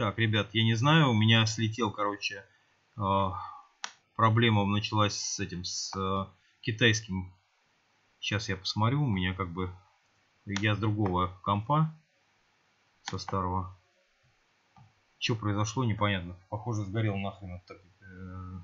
Так, 0.00 0.18
ребят, 0.18 0.48
я 0.54 0.64
не 0.64 0.72
знаю, 0.76 1.10
у 1.10 1.12
меня 1.12 1.44
слетел, 1.44 1.90
короче, 1.90 2.42
э, 2.96 3.30
проблема 4.16 4.64
началась 4.64 5.12
с 5.12 5.38
этим, 5.40 5.62
с 5.62 5.94
э, 5.94 6.24
китайским. 6.62 7.34
Сейчас 8.18 8.48
я 8.48 8.56
посмотрю, 8.56 9.02
у 9.02 9.06
меня 9.06 9.34
как 9.34 9.50
бы, 9.50 9.70
я 10.46 10.74
с 10.74 10.78
другого 10.78 11.38
компа, 11.42 11.94
со 13.02 13.18
старого. 13.18 13.78
Что 15.18 15.34
произошло, 15.34 15.84
непонятно. 15.84 16.34
Похоже, 16.48 16.86
сгорел 16.86 17.18
нахрен. 17.18 17.60
Так, 17.68 17.76
э, 18.00 18.60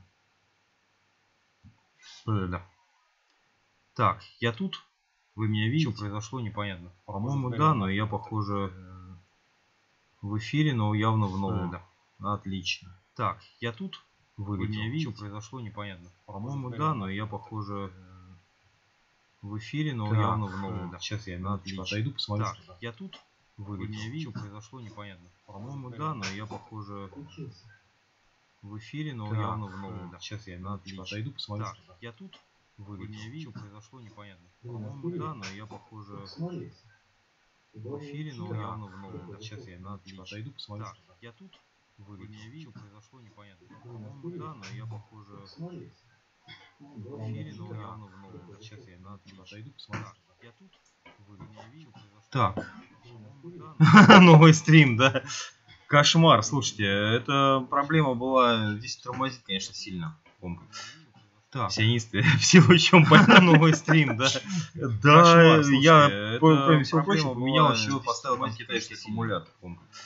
э, 2.29 2.47
да. 2.47 2.67
так, 3.95 4.23
я 4.41 4.53
тут. 4.53 4.83
Вы 5.35 5.49
меня 5.49 5.69
видите? 5.69 5.91
Что 5.91 6.01
произошло, 6.01 6.41
непонятно. 6.41 6.95
По-моему, 7.05 7.51
да, 7.51 7.75
но 7.75 7.91
я, 7.91 8.07
похоже, 8.07 8.73
в 10.27 10.39
эфире, 10.39 10.75
но 10.75 10.95
явно 10.95 11.27
в 11.27 11.39
новом. 11.39 11.71
Да. 11.71 11.83
Отлично. 12.19 12.95
Так, 13.15 13.41
я 13.61 13.73
тут. 13.73 14.05
Вы 14.37 14.59
меня 14.59 14.89
видите? 14.89 15.11
Что 15.11 15.21
произошло, 15.21 15.61
непонятно. 15.61 16.11
По-моему, 16.27 16.71
да, 16.71 16.95
но 16.95 17.09
я, 17.09 17.27
похоже, 17.27 17.93
в 19.41 19.57
эфире, 19.59 19.95
но 19.95 20.09
так, 20.11 20.19
явно 20.19 20.47
в 20.47 20.57
новом. 20.61 20.91
Да. 20.91 20.99
Сейчас 20.99 21.27
я 21.27 21.39
на 21.39 21.55
отлично. 21.55 21.85
отойду, 21.85 22.13
посмотрю. 22.13 22.47
Так, 22.67 22.77
я 22.81 22.93
тут. 22.93 23.19
Вы 23.57 23.79
меня 23.79 24.11
видите? 24.11 24.31
Что 24.31 24.41
произошло, 24.41 24.81
непонятно. 24.81 25.31
По-моему, 25.47 25.91
да, 25.91 26.15
но 26.15 26.25
я, 26.27 26.47
похоже, 26.47 27.11
в 28.63 28.77
эфире, 28.79 29.15
но 29.15 29.29
так, 29.29 29.39
явно 29.39 29.67
в 29.67 29.77
новом. 29.79 30.11
Да. 30.11 30.19
Сейчас 30.19 30.47
я 30.47 30.59
на 30.59 30.75
отлично. 30.75 31.05
отойду, 31.05 31.33
посмотрю. 31.33 31.67
Так, 31.87 31.97
я 32.01 32.13
тут. 32.13 32.39
Вы 32.77 32.99
меня 32.99 33.29
видите? 33.31 33.51
Что 33.51 33.61
произошло, 33.61 34.01
непонятно. 34.01 34.47
По-моему, 34.63 35.11
да, 35.17 35.35
но 35.35 35.45
я, 35.55 35.65
похоже, 35.67 36.27
в 37.77 37.99
эфире, 37.99 38.35
но 38.35 38.55
явно 38.55 38.87
в 38.87 38.97
новом. 38.99 39.33
Да. 39.33 39.41
Сейчас 39.41 39.67
я 39.67 39.79
на 39.79 39.95
отойду, 39.95 40.51
посмотрю. 40.53 40.87
Так, 40.87 41.17
я 41.21 41.33
тут. 41.33 41.61
Вы 41.99 42.19
меня 42.19 42.49
видите? 42.49 42.71
Произошло, 42.73 43.21
непонятно. 43.21 43.67
По-моему, 43.83 44.31
да, 44.39 44.55
но 44.55 44.65
я, 44.75 44.87
похоже, 44.87 45.33
в 45.33 47.19
эфире, 47.21 47.55
но 47.59 47.75
явно 47.75 48.07
в 48.07 48.19
новом. 48.19 48.47
Да. 48.49 48.61
Сейчас 48.61 48.87
я 48.87 48.99
на 48.99 49.15
отойду, 49.15 49.71
посмотрю. 49.71 50.05
Так, 50.05 50.37
я 50.43 50.53
тут. 50.59 50.73
Вы 51.27 51.39
меня 51.39 51.69
видите? 51.73 51.93
Так. 52.31 52.67
Новый 54.21 54.53
стрим, 54.55 54.97
да? 54.97 55.23
Кошмар, 55.87 56.43
слушайте, 56.43 56.85
эта 56.85 57.65
проблема 57.71 58.15
была, 58.15 58.75
здесь 58.75 58.97
тормозит, 58.97 59.43
конечно, 59.45 59.73
сильно. 59.73 60.19
Так. 61.57 61.73
Сионисты, 61.73 62.23
всего 62.39 62.77
чем 62.77 63.07
понятно 63.07 63.41
новый 63.41 63.73
стрим, 63.73 64.19
да? 64.19 64.29
Да, 64.75 65.63
я, 65.81 66.37
кроме 66.39 66.85
всего 66.85 67.03
прочего, 67.03 67.33
поменял 67.33 67.73
еще 67.73 67.99
поставил 68.01 68.37
там 68.37 68.53
китайский 68.53 68.95
аккумулятор. 68.95 69.49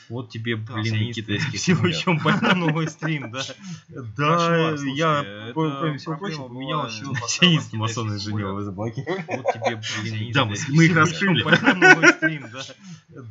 Вот 0.09 0.31
тебе, 0.31 0.55
блин, 0.55 1.13
китайский 1.13 1.57
Всего 1.57 1.91
чем 1.91 2.21
понятно 2.21 2.55
новый 2.55 2.89
стрим, 2.89 3.33
да? 3.33 3.43
Да, 3.89 4.77
я, 4.95 5.51
кроме 5.53 5.99
всего 5.99 6.17
прочего, 6.17 6.47
поменял 6.47 6.87
еще 6.87 7.07
Сионисты 7.27 7.77
масоны 7.77 8.19
женил 8.21 8.61
заблокировали. 8.61 9.25
Вот 9.27 9.47
тебе, 9.53 9.81
блин, 10.03 10.33
Да, 10.33 10.45
мы 10.45 10.85
их 10.85 10.97
раскрыли. 10.97 11.43
новый 11.43 12.13
стрим, 12.13 12.47
да? 12.53 12.63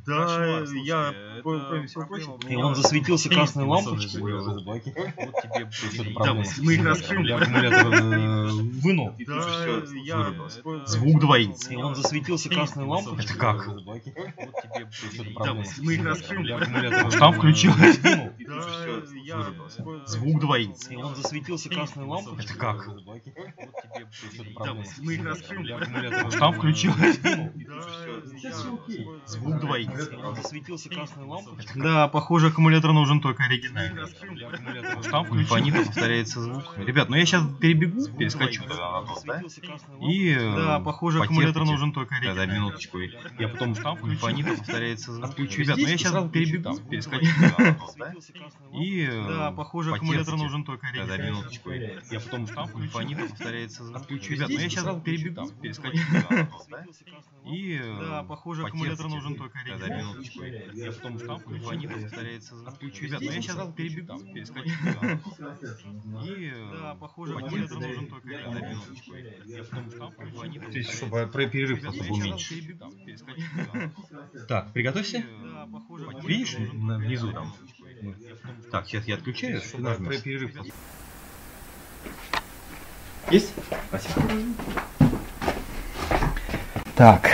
Да, 0.06 0.66
я, 0.84 1.14
кроме 1.42 1.88
всего 1.88 2.06
прочего, 2.06 2.38
И 2.50 2.56
он 2.58 2.76
засветился 2.76 3.30
красной 3.30 3.64
лампочкой. 3.64 4.22
Вот 4.22 5.36
тебе, 5.42 5.70
блин, 5.94 6.18
Да, 6.22 6.34
мы 6.34 6.74
их 6.74 6.84
раскрыли. 6.84 8.09
Э, 8.14 8.50
вынул, 8.82 9.16
и 9.18 9.26
тут 9.26 9.44
же 9.44 9.50
все 9.50 10.86
Звук 10.86 11.20
двоится. 11.20 11.74
И 11.74 11.76
он 11.76 11.96
засветился 11.96 12.50
красной 12.50 12.86
лампой. 12.86 13.24
Это 13.24 13.34
как? 13.36 13.68
Мы 15.82 15.94
их 15.94 16.06
раскрыли. 16.06 17.18
Там 17.18 17.34
включил. 17.34 17.74
Звук 20.06 20.40
двоится. 20.40 20.94
И 20.94 20.96
он 20.96 21.16
засветился 21.16 21.70
красной 21.70 22.06
лампой. 22.06 22.44
Это 22.44 22.54
как? 22.56 22.90
Мы 25.02 25.14
их 25.14 25.26
раскрыли. 25.26 26.38
Там 26.38 26.54
включил. 26.54 26.94
Звук 29.26 29.60
двоится. 29.60 30.18
Он 30.24 30.36
засветился 30.36 30.90
красной 30.90 31.26
лампой. 31.26 31.66
Да, 31.76 32.08
похоже, 32.08 32.48
аккумулятор 32.48 32.94
нужен 32.94 33.22
только 33.22 33.44
оригинальный. 33.44 34.04
Там 35.10 35.26
включил. 35.26 35.48
Фонит 35.50 35.76
повторяется 35.76 36.42
звук. 36.42 36.78
Ребят, 36.78 37.10
ну 37.10 37.16
я 37.16 37.26
сейчас 37.26 37.44
перебегу 37.60 37.99
перескочу 38.18 38.64
тогда 38.64 39.02
на 39.02 39.08
тот, 39.08 39.24
да? 39.26 39.42
И 40.02 40.36
да, 40.36 40.80
похоже, 40.80 41.22
аккумулятор 41.22 41.66
нужен 41.66 41.92
только 41.92 42.16
Тогда 42.22 42.46
минуточку. 42.46 43.00
Я 43.00 43.48
потом 43.50 43.76
там 43.76 43.98
фонит 43.98 44.46
повторяется 44.46 45.14
звук. 45.14 45.30
Отключу 45.30 45.62
Ребят, 45.62 45.78
ну 45.78 45.88
я 45.88 45.98
сейчас 45.98 46.32
перебегу, 46.32 46.78
перескочу 46.90 47.32
тогда 47.42 47.64
на 47.64 47.76
тот, 47.76 47.96
да? 47.98 48.14
И 48.74 49.08
да, 49.28 49.52
похоже, 49.52 49.94
аккумулятор 49.94 50.36
нужен 50.36 50.64
только 50.64 50.88
Тогда 50.96 51.18
минуточку. 51.18 51.72
Я 51.72 52.20
потом 52.20 52.46
там 52.48 52.68
фонит 52.68 53.30
повторяется 53.30 53.84
звук. 53.84 53.98
Отключу. 53.98 54.34
Ребят, 54.34 54.50
ну 54.50 54.60
я 54.60 54.70
сейчас 54.70 55.02
перебегу, 55.02 55.50
перескочу 55.62 56.00
тогда 56.12 56.36
на 56.38 56.46
тот, 56.46 56.68
да? 56.70 56.86
И 57.46 57.80
да, 58.00 58.24
похоже, 58.24 58.66
аккумулятор 58.66 59.08
нужен 59.08 59.36
только 59.36 59.60
Тогда 59.68 59.88
минуточку. 59.88 60.44
Я 60.44 60.92
потом 60.92 61.18
там 61.20 61.40
фонит 61.40 61.92
повторяется 61.94 62.56
звук. 62.56 62.70
Отключу. 62.70 63.06
Ребят, 63.06 63.22
ну 63.22 63.32
я 63.32 63.42
сейчас 63.42 63.74
перебегу, 63.74 64.20
перескочу 64.34 64.72
тогда 64.84 65.08
на 65.08 65.18
тот, 65.18 65.36
да? 65.40 65.58
И 66.26 66.52
да, 66.72 66.96
похоже, 66.96 67.36
аккумулятор 67.38 67.79
нужен 67.80 68.08
только 68.08 68.28
потом 69.70 70.32
звонит. 70.36 70.62
То 70.72 70.78
есть, 70.78 70.94
чтобы 70.96 71.28
про 71.28 71.46
перерыв 71.48 71.82
был 71.82 72.18
меньше. 72.18 72.78
Так, 74.48 74.72
приготовься. 74.74 75.24
Видишь, 76.24 76.56
внизу 76.56 77.32
там. 77.32 77.54
Так, 78.72 78.88
сейчас 78.88 79.06
я 79.08 79.16
отключаю, 79.16 79.62
чтобы 79.62 79.94
про 79.96 80.18
перерыв 80.18 80.52
Есть? 83.32 83.54
Спасибо. 83.90 84.22
Так. 86.96 87.30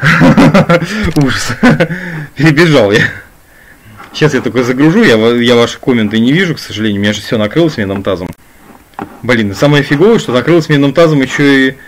Ужас. 1.16 1.56
Перебежал 2.36 2.92
я. 2.92 3.24
Сейчас 4.14 4.32
я 4.32 4.40
только 4.40 4.62
загружу, 4.62 5.02
я, 5.02 5.16
я 5.16 5.56
ваши 5.56 5.78
комменты 5.80 6.20
не 6.20 6.32
вижу, 6.32 6.54
к 6.54 6.60
сожалению. 6.60 7.00
У 7.00 7.02
меня 7.02 7.12
же 7.12 7.20
все 7.20 7.36
накрылось 7.36 7.76
медным 7.78 8.02
тазом. 8.02 8.28
Блин, 9.22 9.54
самое 9.54 9.82
фиговое, 9.82 10.18
что 10.18 10.32
накрылось 10.32 10.68
медным 10.68 10.92
тазом 10.92 11.20
еще 11.22 11.68
и 11.68 11.78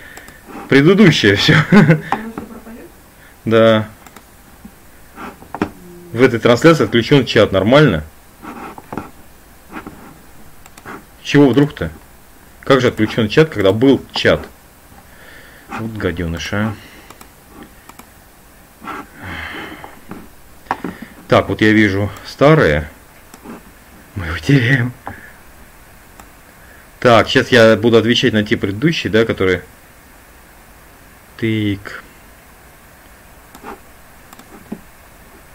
предыдущее 0.69 1.37
все. 1.37 1.57
Да. 3.45 3.89
В 6.13 6.23
этой 6.23 6.41
трансляции 6.41 6.85
отключен 6.85 7.27
чат, 7.27 7.53
нормально? 7.53 8.05
Чего 11.23 11.49
вдруг-то? 11.49 11.91
Как 12.65 12.81
же 12.81 12.89
отключен 12.89 13.29
чат, 13.29 13.51
когда 13.51 13.73
был 13.73 14.03
чат? 14.13 14.49
Вот 15.69 15.93
гаденыш, 15.93 16.53
а. 16.53 16.75
Так, 21.29 21.49
вот 21.49 21.61
я 21.61 21.73
вижу 21.73 22.11
старые. 22.25 22.89
Мы 24.15 24.27
его 24.27 24.39
теряем. 24.39 24.93
Так, 27.01 27.29
сейчас 27.29 27.49
я 27.49 27.77
буду 27.77 27.99
отвечать 27.99 28.33
на 28.33 28.43
те 28.43 28.57
предыдущие, 28.57 29.11
да, 29.11 29.25
которые... 29.25 29.63
Тык. 31.37 32.03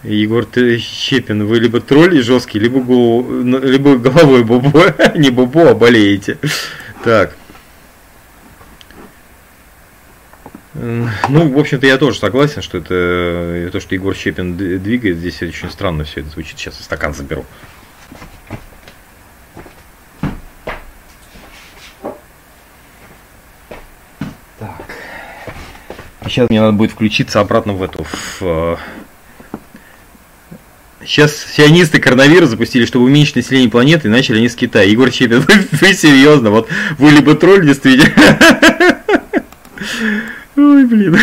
Егор 0.03 0.46
ты 0.46 0.80
Щепин, 0.80 1.46
вы 1.46 1.59
либо 1.59 1.80
тролль 1.80 2.18
и 2.18 2.22
жесткий, 2.22 2.59
либо, 2.59 2.80
голову, 2.80 3.44
либо 3.59 3.97
головой 3.97 4.44
бобо, 4.44 4.96
не 5.16 5.30
бобо, 5.30 5.72
а 5.72 5.75
болеете. 5.75 6.38
Так. 7.03 7.35
Ну, 10.74 11.50
в 11.50 11.60
общем-то, 11.60 11.86
я 11.86 11.98
тоже 11.98 12.18
согласен, 12.18 12.62
что 12.62 12.80
это 12.80 13.69
то, 13.71 13.80
что 13.80 13.94
Егор 13.94 14.16
Щепин 14.16 14.56
двигает, 14.57 15.18
здесь 15.18 15.42
очень 15.44 15.69
странно 15.69 16.04
все 16.04 16.21
это 16.21 16.30
звучит. 16.30 16.57
Сейчас 16.57 16.80
стакан 16.80 17.13
заберу. 17.13 17.45
Сейчас 26.31 26.50
мне 26.50 26.62
надо 26.62 26.72
будет 26.72 26.92
включиться 26.92 27.42
обратно 27.42 27.74
в 27.74 27.83
эту. 27.83 28.06
В, 28.39 28.80
Сейчас 31.04 31.36
сионисты 31.36 32.00
коронавирус 32.00 32.51
запустили, 32.51 32.86
чтобы 32.86 33.04
уменьшить 33.04 33.36
население 33.36 33.69
планеты, 33.69 34.07
и 34.07 34.12
начали 34.12 34.38
они 34.38 34.48
с 34.48 34.56
Китая. 34.56 34.86
Егор 34.86 35.12
Чепин, 35.12 35.42
вы, 35.48 35.54
вы 35.72 35.94
серьезно? 35.94 36.51
Вот 36.51 36.69
вы 36.98 37.12
либо 37.12 37.36
тролль 37.36 37.66
действительно. 37.66 38.13
Ой, 40.56 40.86
блин. 40.86 41.18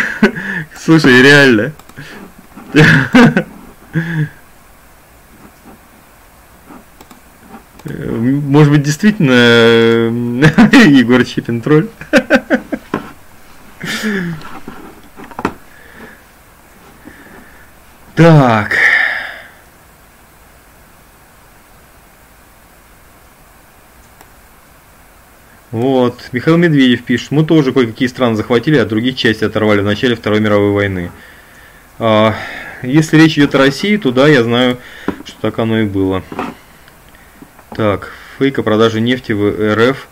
Слушай, 0.78 1.22
реально. 1.22 1.72
Может 7.84 8.72
быть, 8.74 8.82
действительно 8.82 9.32
Егор 10.86 11.24
Чепин 11.24 11.62
тролль? 11.62 11.88
Так. 18.18 18.76
Вот, 25.70 26.28
Михаил 26.32 26.56
Медведев 26.56 27.04
пишет, 27.04 27.30
мы 27.30 27.44
тоже 27.44 27.72
кое-какие 27.72 28.08
страны 28.08 28.34
захватили, 28.34 28.76
а 28.76 28.84
другие 28.84 29.14
части 29.14 29.44
оторвали 29.44 29.82
в 29.82 29.84
начале 29.84 30.16
Второй 30.16 30.40
мировой 30.40 30.72
войны. 30.72 31.12
А, 32.00 32.34
если 32.82 33.18
речь 33.18 33.38
идет 33.38 33.54
о 33.54 33.58
России, 33.58 33.96
то 33.96 34.10
да, 34.10 34.26
я 34.26 34.42
знаю, 34.42 34.78
что 35.24 35.40
так 35.40 35.60
оно 35.60 35.78
и 35.78 35.84
было. 35.84 36.24
Так, 37.76 38.12
фейк 38.40 38.58
о 38.58 38.64
продаже 38.64 39.00
нефти 39.00 39.30
в 39.30 39.76
РФ 39.76 40.08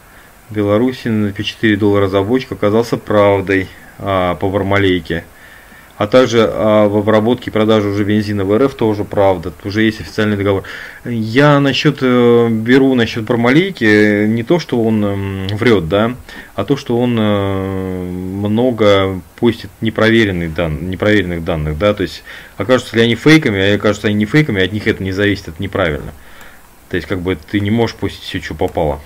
Беларуси 0.50 1.34
по 1.36 1.42
4 1.42 1.76
доллара 1.76 2.06
за 2.06 2.22
бочку 2.22 2.54
оказался 2.54 2.98
правдой 2.98 3.68
а, 3.98 4.36
по 4.36 4.48
Бармалейке. 4.48 5.24
А 5.96 6.06
также 6.06 6.46
а, 6.46 6.88
в 6.88 6.98
обработке 6.98 7.50
и 7.50 7.52
продаже 7.52 7.88
уже 7.88 8.04
бензина 8.04 8.44
в 8.44 8.56
РФ 8.56 8.74
тоже 8.74 9.04
правда, 9.04 9.52
уже 9.64 9.82
есть 9.82 10.00
официальный 10.00 10.36
договор. 10.36 10.64
Я 11.04 11.58
насчет 11.58 11.98
э, 12.02 12.48
беру 12.50 12.94
насчет 12.94 13.24
Бармалейки 13.24 14.26
не 14.26 14.42
то, 14.42 14.58
что 14.58 14.82
он 14.82 15.04
э, 15.04 15.54
врет, 15.54 15.88
да, 15.88 16.14
а 16.54 16.64
то, 16.64 16.76
что 16.76 16.98
он 16.98 17.16
э, 17.18 18.10
много 18.10 19.20
постит 19.36 19.70
непроверенных, 19.80 20.52
дан, 20.52 20.90
непроверенных 20.90 21.42
данных, 21.44 21.78
да, 21.78 21.94
то 21.94 22.02
есть 22.02 22.24
окажутся 22.58 22.96
ли 22.96 23.02
они 23.02 23.14
фейками, 23.14 23.58
а 23.58 23.76
окажутся 23.76 24.08
они 24.08 24.16
не 24.16 24.26
фейками, 24.26 24.62
от 24.62 24.72
них 24.72 24.86
это 24.86 25.02
не 25.02 25.12
зависит, 25.12 25.48
это 25.48 25.62
неправильно. 25.62 26.12
То 26.90 26.96
есть 26.96 27.08
как 27.08 27.20
бы 27.20 27.36
ты 27.36 27.58
не 27.60 27.70
можешь 27.70 27.96
постить 27.96 28.22
все, 28.22 28.40
что 28.40 28.54
попало. 28.54 29.00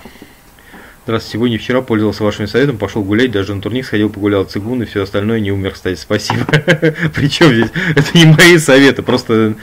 Здравствуйте, 1.03 1.33
сегодня 1.33 1.57
вчера 1.57 1.81
пользовался 1.81 2.23
вашим 2.23 2.45
советом, 2.45 2.77
пошел 2.77 3.03
гулять, 3.03 3.31
даже 3.31 3.55
на 3.55 3.61
турник 3.61 3.87
сходил, 3.87 4.11
погулял 4.11 4.43
цигун 4.43 4.83
и 4.83 4.85
все 4.85 5.01
остальное, 5.01 5.39
не 5.39 5.51
умер, 5.51 5.71
кстати, 5.71 5.99
спасибо. 5.99 6.45
Причем 7.15 7.47
здесь, 7.47 7.71
это 7.95 8.15
не 8.15 8.25
мои 8.25 8.59
советы, 8.59 9.01
просто, 9.01 9.55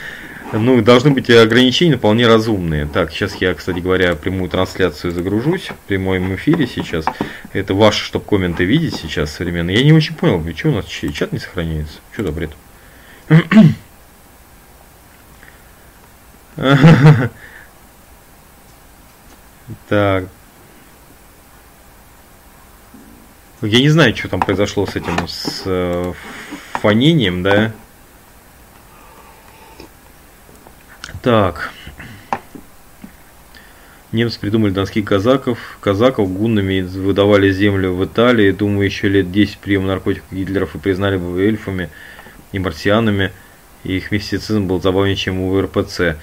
ну, 0.53 0.83
должны 0.83 1.11
быть 1.11 1.31
ограничения 1.31 1.97
вполне 1.97 2.27
разумные. 2.27 2.87
Так, 2.87 3.13
сейчас 3.13 3.37
я, 3.37 3.55
кстати 3.55 3.79
говоря, 3.79 4.17
прямую 4.17 4.51
трансляцию 4.51 5.13
загружусь, 5.13 5.69
в 5.69 5.77
прямом 5.87 6.35
эфире 6.35 6.67
сейчас. 6.67 7.05
Это 7.53 7.73
ваши, 7.73 8.05
чтобы 8.05 8.25
комменты 8.25 8.65
видеть 8.65 8.97
сейчас 8.97 9.31
современно. 9.31 9.71
Я 9.71 9.85
не 9.85 9.93
очень 9.93 10.17
понял, 10.17 10.45
что 10.57 10.71
у 10.71 10.73
нас 10.73 10.87
чат 10.87 11.31
не 11.31 11.39
сохраняется? 11.39 12.01
Что 12.13 12.25
за 12.25 12.33
бред? 12.33 12.51
Так, 19.89 20.25
Я 23.61 23.81
не 23.81 23.89
знаю, 23.89 24.15
что 24.15 24.29
там 24.29 24.41
произошло 24.41 24.87
с 24.87 24.95
этим, 24.95 25.27
с 25.27 25.63
э, 25.65 26.13
фонением, 26.75 27.43
да. 27.43 27.73
Так. 31.23 31.73
Немцы 34.13 34.39
придумали 34.39 34.71
донских 34.71 35.05
казаков. 35.05 35.59
Казаков 35.81 36.33
гуннами 36.33 36.81
выдавали 36.83 37.51
землю 37.51 37.95
в 37.95 38.05
Италии. 38.05 38.53
Думаю, 38.53 38.87
еще 38.87 39.09
лет 39.09 39.33
10 39.33 39.59
прием 39.59 39.87
наркотиков 39.87 40.31
Гитлеров 40.31 40.77
и 40.77 40.79
признали 40.79 41.17
бы 41.17 41.43
эльфами 41.43 41.91
и 42.53 42.61
марсианами. 42.61 43.33
И 43.83 43.97
их 43.97 44.13
мистицизм 44.13 44.67
был 44.69 44.81
забавнее, 44.81 45.17
чем 45.17 45.41
у 45.41 45.61
РПЦ. 45.61 46.17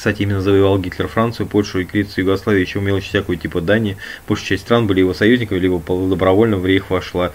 Кстати, 0.00 0.22
именно 0.22 0.40
завоевал 0.40 0.78
Гитлер 0.78 1.08
Францию, 1.08 1.46
Польшу 1.46 1.80
и 1.80 1.84
Крицию, 1.84 2.24
Югославию, 2.24 2.62
еще 2.62 2.80
мелочь 2.80 3.10
всякую 3.10 3.36
типа 3.36 3.60
Дании. 3.60 3.98
Большая 4.26 4.48
часть 4.48 4.62
стран 4.62 4.86
были 4.86 5.00
его 5.00 5.12
союзниками, 5.12 5.58
либо 5.58 5.78
добровольно 6.08 6.56
в 6.56 6.64
рейх 6.64 6.88
вошла. 6.88 7.32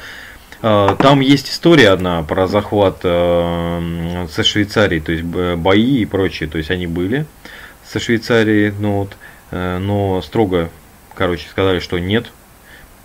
А, 0.64 0.96
там 0.96 1.20
есть 1.20 1.48
история 1.48 1.92
одна 1.92 2.24
про 2.24 2.48
захват 2.48 3.02
э, 3.04 4.28
со 4.32 4.44
Швейцарией, 4.44 5.00
то 5.00 5.12
есть 5.12 5.24
бои 5.24 6.00
и 6.00 6.06
прочее, 6.06 6.50
то 6.50 6.58
есть 6.58 6.72
они 6.72 6.88
были 6.88 7.28
со 7.88 8.00
Швейцарией, 8.00 8.74
ну 8.80 8.94
вот, 8.94 9.16
э, 9.52 9.78
но 9.78 10.24
строго, 10.24 10.72
короче, 11.14 11.48
сказали, 11.48 11.78
что 11.78 12.00
нет. 12.00 12.32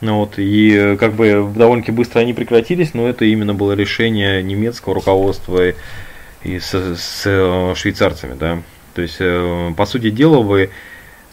Ну 0.01 0.21
вот, 0.21 0.39
и 0.39 0.75
э, 0.75 0.97
как 0.97 1.12
бы 1.12 1.53
довольно-таки 1.55 1.93
быстро 1.93 2.21
они 2.21 2.33
прекратились, 2.33 2.95
но 2.95 3.07
это 3.07 3.27
именно 3.27 3.53
было 3.53 3.73
решение 3.73 4.43
немецкого 4.43 4.95
руководства 4.95 5.75
и 6.45 6.59
с, 6.59 6.97
с 6.97 7.75
швейцарцами, 7.75 8.39
да. 8.41 8.62
То 8.94 9.02
есть, 9.02 9.16
э, 9.20 9.72
по 9.76 9.87
сути 9.87 10.10
дела, 10.10 10.42
вы 10.42 10.70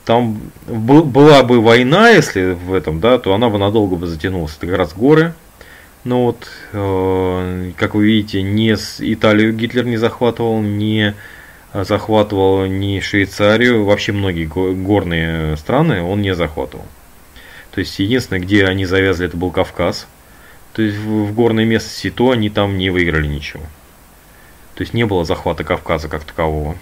там 0.05 0.39
была 0.67 1.43
бы 1.43 1.61
война, 1.61 2.09
если 2.09 2.51
в 2.51 2.73
этом, 2.73 2.99
да, 2.99 3.17
то 3.17 3.33
она 3.33 3.49
бы 3.49 3.57
надолго 3.57 3.95
бы 3.95 4.07
затянулась. 4.07 4.55
Это 4.57 4.67
как 4.67 4.77
раз 4.77 4.93
горы. 4.93 5.33
Но 6.03 6.25
вот, 6.25 6.47
э, 6.71 7.71
как 7.75 7.95
вы 7.95 8.05
видите, 8.05 8.41
не 8.41 8.77
с 8.77 8.97
Италию 8.99 9.53
Гитлер 9.53 9.85
не 9.85 9.97
захватывал, 9.97 10.61
не 10.61 11.13
захватывал 11.73 12.65
ни 12.65 12.99
Швейцарию, 12.99 13.83
вообще 13.83 14.11
многие 14.13 14.45
горные 14.45 15.57
страны 15.57 16.01
он 16.01 16.21
не 16.21 16.33
захватывал. 16.33 16.85
То 17.71 17.81
есть 17.81 17.99
единственное, 17.99 18.41
где 18.41 18.65
они 18.65 18.85
завязли, 18.85 19.27
это 19.27 19.37
был 19.37 19.51
Кавказ. 19.51 20.07
То 20.73 20.81
есть 20.81 20.97
в 20.97 21.33
горной 21.33 21.65
местности, 21.65 22.09
то 22.09 22.31
они 22.31 22.49
там 22.49 22.77
не 22.77 22.89
выиграли 22.89 23.27
ничего. 23.27 23.63
То 24.75 24.81
есть 24.81 24.93
не 24.93 25.05
было 25.05 25.25
захвата 25.25 25.63
Кавказа 25.63 26.07
как 26.07 26.23
такового. 26.23 26.77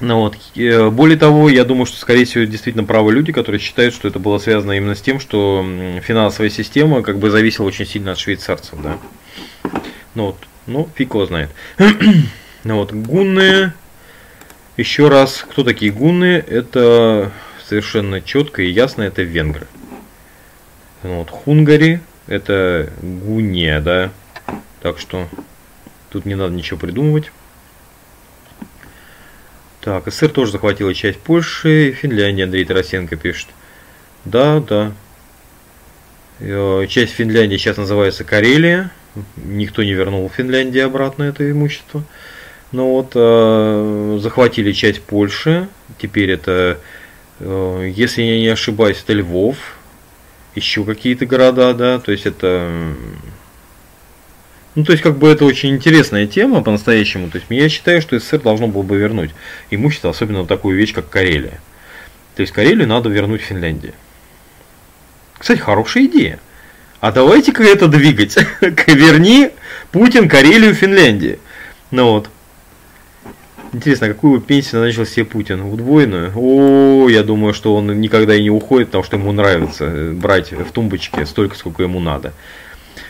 Ну 0.00 0.20
вот. 0.20 0.36
Э, 0.56 0.90
более 0.90 1.18
того, 1.18 1.48
я 1.48 1.64
думаю, 1.64 1.86
что, 1.86 1.98
скорее 1.98 2.24
всего, 2.24 2.44
действительно 2.44 2.84
правы 2.84 3.12
люди, 3.12 3.32
которые 3.32 3.60
считают, 3.60 3.94
что 3.94 4.08
это 4.08 4.18
было 4.18 4.38
связано 4.38 4.72
именно 4.72 4.94
с 4.94 5.00
тем, 5.00 5.18
что 5.18 5.64
финансовая 6.02 6.50
система 6.50 7.02
как 7.02 7.18
бы 7.18 7.30
зависела 7.30 7.66
очень 7.66 7.86
сильно 7.86 8.12
от 8.12 8.18
швейцарцев, 8.18 8.80
да. 8.80 8.98
Ну 10.14 10.26
вот, 10.26 10.36
ну, 10.66 10.88
фиг 10.94 11.14
его 11.14 11.26
знает. 11.26 11.50
ну 12.64 12.76
вот, 12.76 12.92
гунны. 12.92 13.72
Еще 14.76 15.08
раз, 15.08 15.44
кто 15.50 15.64
такие 15.64 15.90
гунны? 15.90 16.44
Это 16.46 17.32
совершенно 17.66 18.20
четко 18.20 18.62
и 18.62 18.70
ясно, 18.70 19.02
это 19.02 19.22
венгры. 19.22 19.66
Ну 21.02 21.18
вот, 21.18 21.30
хунгари, 21.30 22.00
это 22.28 22.92
гуния, 23.02 23.80
да. 23.80 24.10
Так 24.80 24.98
что 25.00 25.28
тут 26.10 26.24
не 26.26 26.36
надо 26.36 26.54
ничего 26.54 26.78
придумывать. 26.78 27.32
Так, 29.80 30.08
СССР 30.08 30.30
тоже 30.30 30.52
захватила 30.52 30.92
часть 30.94 31.18
Польши, 31.18 31.92
Финляндия, 31.92 32.44
Андрей 32.44 32.64
Тарасенко 32.64 33.16
пишет. 33.16 33.48
Да, 34.24 34.60
да. 34.60 34.92
Э, 36.40 36.86
часть 36.88 37.12
Финляндии 37.12 37.56
сейчас 37.56 37.76
называется 37.76 38.24
Карелия. 38.24 38.90
Никто 39.36 39.82
не 39.82 39.92
вернул 39.92 40.28
Финляндии 40.28 40.80
обратно 40.80 41.24
это 41.24 41.48
имущество. 41.50 42.02
Но 42.72 42.90
вот 42.92 43.12
э, 43.14 44.18
захватили 44.20 44.72
часть 44.72 45.02
Польши. 45.02 45.68
Теперь 45.98 46.30
это, 46.30 46.78
э, 47.40 47.92
если 47.94 48.22
я 48.22 48.38
не 48.38 48.48
ошибаюсь, 48.48 49.00
это 49.02 49.12
Львов. 49.12 49.56
Еще 50.54 50.84
какие-то 50.84 51.24
города, 51.24 51.72
да. 51.72 51.98
То 51.98 52.12
есть 52.12 52.26
это 52.26 52.94
ну, 54.74 54.84
то 54.84 54.92
есть, 54.92 55.02
как 55.02 55.18
бы 55.18 55.28
это 55.28 55.44
очень 55.44 55.70
интересная 55.70 56.26
тема 56.26 56.62
по-настоящему. 56.62 57.30
То 57.30 57.38
есть, 57.38 57.46
я 57.50 57.68
считаю, 57.68 58.00
что 58.00 58.18
СССР 58.18 58.40
должно 58.40 58.68
было 58.68 58.82
бы 58.82 58.96
вернуть 58.96 59.30
имущество, 59.70 60.10
особенно 60.10 60.46
такую 60.46 60.76
вещь, 60.76 60.92
как 60.92 61.08
Карелия. 61.08 61.60
То 62.36 62.42
есть, 62.42 62.52
Карелию 62.52 62.86
надо 62.86 63.08
вернуть 63.08 63.40
Финляндии. 63.40 63.94
Кстати, 65.38 65.60
хорошая 65.60 66.04
идея. 66.04 66.38
А 67.00 67.12
давайте-ка 67.12 67.62
это 67.62 67.86
двигать. 67.86 68.36
Верни 68.60 69.50
Путин 69.92 70.28
Карелию 70.28 70.74
Финляндии. 70.74 71.38
Ну 71.90 72.12
вот. 72.12 72.30
Интересно, 73.72 74.08
какую 74.08 74.40
пенсию 74.40 74.80
назначил 74.80 75.06
себе 75.06 75.24
Путин? 75.24 75.60
Удвоенную? 75.60 76.32
О, 76.34 77.08
я 77.08 77.22
думаю, 77.22 77.54
что 77.54 77.76
он 77.76 78.00
никогда 78.00 78.34
и 78.34 78.42
не 78.42 78.50
уходит, 78.50 78.88
потому 78.88 79.04
что 79.04 79.16
ему 79.16 79.30
нравится 79.32 80.10
брать 80.12 80.52
в 80.52 80.72
тумбочке 80.72 81.26
столько, 81.26 81.54
сколько 81.54 81.82
ему 81.82 82.00
надо. 82.00 82.32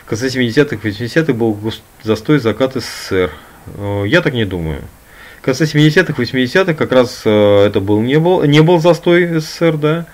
Конце 0.09 0.29
70-х, 0.29 0.77
80-х 0.77 1.33
был 1.35 1.59
застой 2.03 2.39
закат 2.39 2.75
СССР. 2.75 3.31
Э, 3.77 4.05
я 4.07 4.23
так 4.23 4.33
не 4.33 4.47
думаю. 4.47 4.81
В 5.43 5.45
конце 5.45 5.65
70-х, 5.65 6.15
80-х 6.15 6.73
как 6.73 6.93
раз 6.93 7.23
э, 7.27 7.67
это 7.67 7.81
был 7.81 8.01
не 8.01 8.19
был, 8.19 8.43
не 8.45 8.63
был 8.63 8.81
застой 8.81 9.39
СССР, 9.39 9.77
да. 9.77 10.07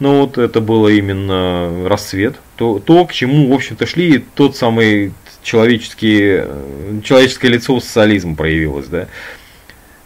Но 0.00 0.22
вот 0.22 0.38
это 0.38 0.62
было 0.62 0.88
именно 0.88 1.86
расцвет. 1.86 2.36
То, 2.56 2.78
то 2.78 3.04
к 3.04 3.12
чему, 3.12 3.50
в 3.50 3.52
общем-то, 3.52 3.86
шли, 3.86 4.24
тот 4.34 4.56
самый 4.56 5.12
человеческий, 5.42 6.38
э, 6.38 7.00
человеческое 7.04 7.48
лицо 7.48 7.78
социализма 7.80 8.34
проявилось, 8.36 8.86
да. 8.86 9.08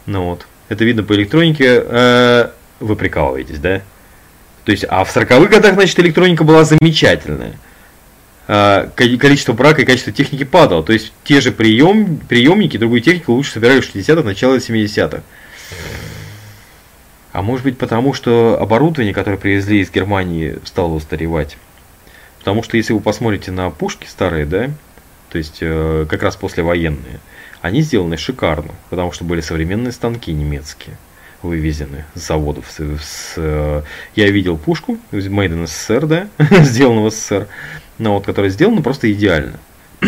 Ну 0.05 0.25
вот. 0.25 0.45
Это 0.67 0.83
видно 0.83 1.03
по 1.03 1.13
электронике. 1.13 2.51
Вы 2.79 2.95
прикалываетесь, 2.95 3.57
да? 3.57 3.81
То 4.65 4.71
есть, 4.71 4.85
а 4.87 5.03
в 5.03 5.15
40-х 5.15 5.47
годах, 5.47 5.73
значит, 5.73 5.97
электроника 5.99 6.43
была 6.43 6.63
замечательная. 6.63 7.55
А, 8.51 8.89
количество 8.95 9.53
брака 9.53 9.83
и 9.83 9.85
качество 9.85 10.11
техники 10.11 10.43
падало. 10.43 10.81
То 10.81 10.91
есть 10.91 11.13
те 11.23 11.39
же 11.39 11.51
прием, 11.51 12.17
приемники, 12.17 12.77
другую 12.77 13.01
технику 13.01 13.33
лучше 13.33 13.51
собирали 13.51 13.79
в 13.79 13.95
60-х, 13.95 14.23
начало 14.23 14.55
70-х. 14.55 15.21
А 17.31 17.41
может 17.43 17.63
быть 17.63 17.77
потому, 17.77 18.15
что 18.15 18.57
оборудование, 18.59 19.13
которое 19.13 19.37
привезли 19.37 19.81
из 19.81 19.91
Германии, 19.91 20.57
стало 20.65 20.93
устаревать. 20.93 21.57
Потому 22.39 22.63
что 22.63 22.75
если 22.75 22.91
вы 22.91 23.01
посмотрите 23.01 23.51
на 23.51 23.69
пушки 23.69 24.07
старые, 24.07 24.47
да, 24.47 24.71
то 25.29 25.37
есть 25.37 25.59
э, 25.61 26.07
как 26.09 26.23
раз 26.23 26.35
послевоенные, 26.35 27.19
они 27.61 27.81
сделаны 27.81 28.17
шикарно, 28.17 28.73
потому 28.89 29.11
что 29.11 29.25
были 29.25 29.41
современные 29.41 29.91
станки 29.91 30.33
немецкие. 30.33 30.97
вывезены 31.43 32.05
с 32.15 32.25
заводов. 32.25 32.65
С, 32.71 32.79
с, 32.79 33.33
э, 33.37 33.83
я 34.15 34.31
видел 34.31 34.57
пушку, 34.57 34.97
Made 35.11 35.49
in 35.49 35.65
SSR, 35.65 36.07
да, 36.07 36.27
сделанного 36.63 37.11
в 37.11 37.13
СССР, 37.13 37.47
но 37.99 38.15
вот, 38.15 38.25
которая 38.25 38.49
сделана 38.49 38.81
просто 38.81 39.11
идеально. 39.11 39.59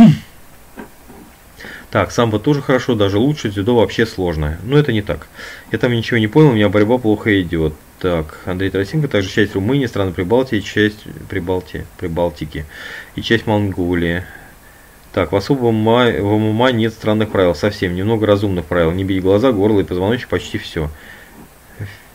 Так, 1.91 2.13
самбо 2.13 2.39
тоже 2.39 2.61
хорошо, 2.61 2.95
даже 2.95 3.17
лучше, 3.17 3.49
дзюдо 3.49 3.75
вообще 3.75 4.05
сложное. 4.05 4.57
Но 4.63 4.77
это 4.77 4.93
не 4.93 5.01
так. 5.01 5.27
Я 5.73 5.77
там 5.77 5.91
ничего 5.91 6.19
не 6.19 6.27
понял, 6.29 6.51
у 6.51 6.53
меня 6.53 6.69
борьба 6.69 6.97
плохо 6.97 7.41
идет. 7.41 7.73
Так, 7.99 8.39
Андрей 8.45 8.69
Тарасенко, 8.69 9.09
также 9.09 9.29
часть 9.29 9.55
Румынии, 9.55 9.87
страны 9.87 10.13
Прибалтии, 10.13 10.61
часть 10.61 11.03
Прибалтии, 11.29 11.85
Прибалтики 11.97 12.65
и 13.15 13.21
часть 13.21 13.45
Монголии. 13.45 14.23
Так, 15.11 15.33
в 15.33 15.35
особом 15.35 15.83
в 15.83 16.37
ММА 16.37 16.71
нет 16.71 16.93
странных 16.93 17.29
правил, 17.29 17.53
совсем, 17.53 17.93
немного 17.93 18.25
разумных 18.25 18.65
правил. 18.65 18.91
Не 18.91 19.03
бить 19.03 19.21
глаза, 19.21 19.51
горло 19.51 19.81
и 19.81 19.83
позвоночник, 19.83 20.29
почти 20.29 20.57
все. 20.57 20.89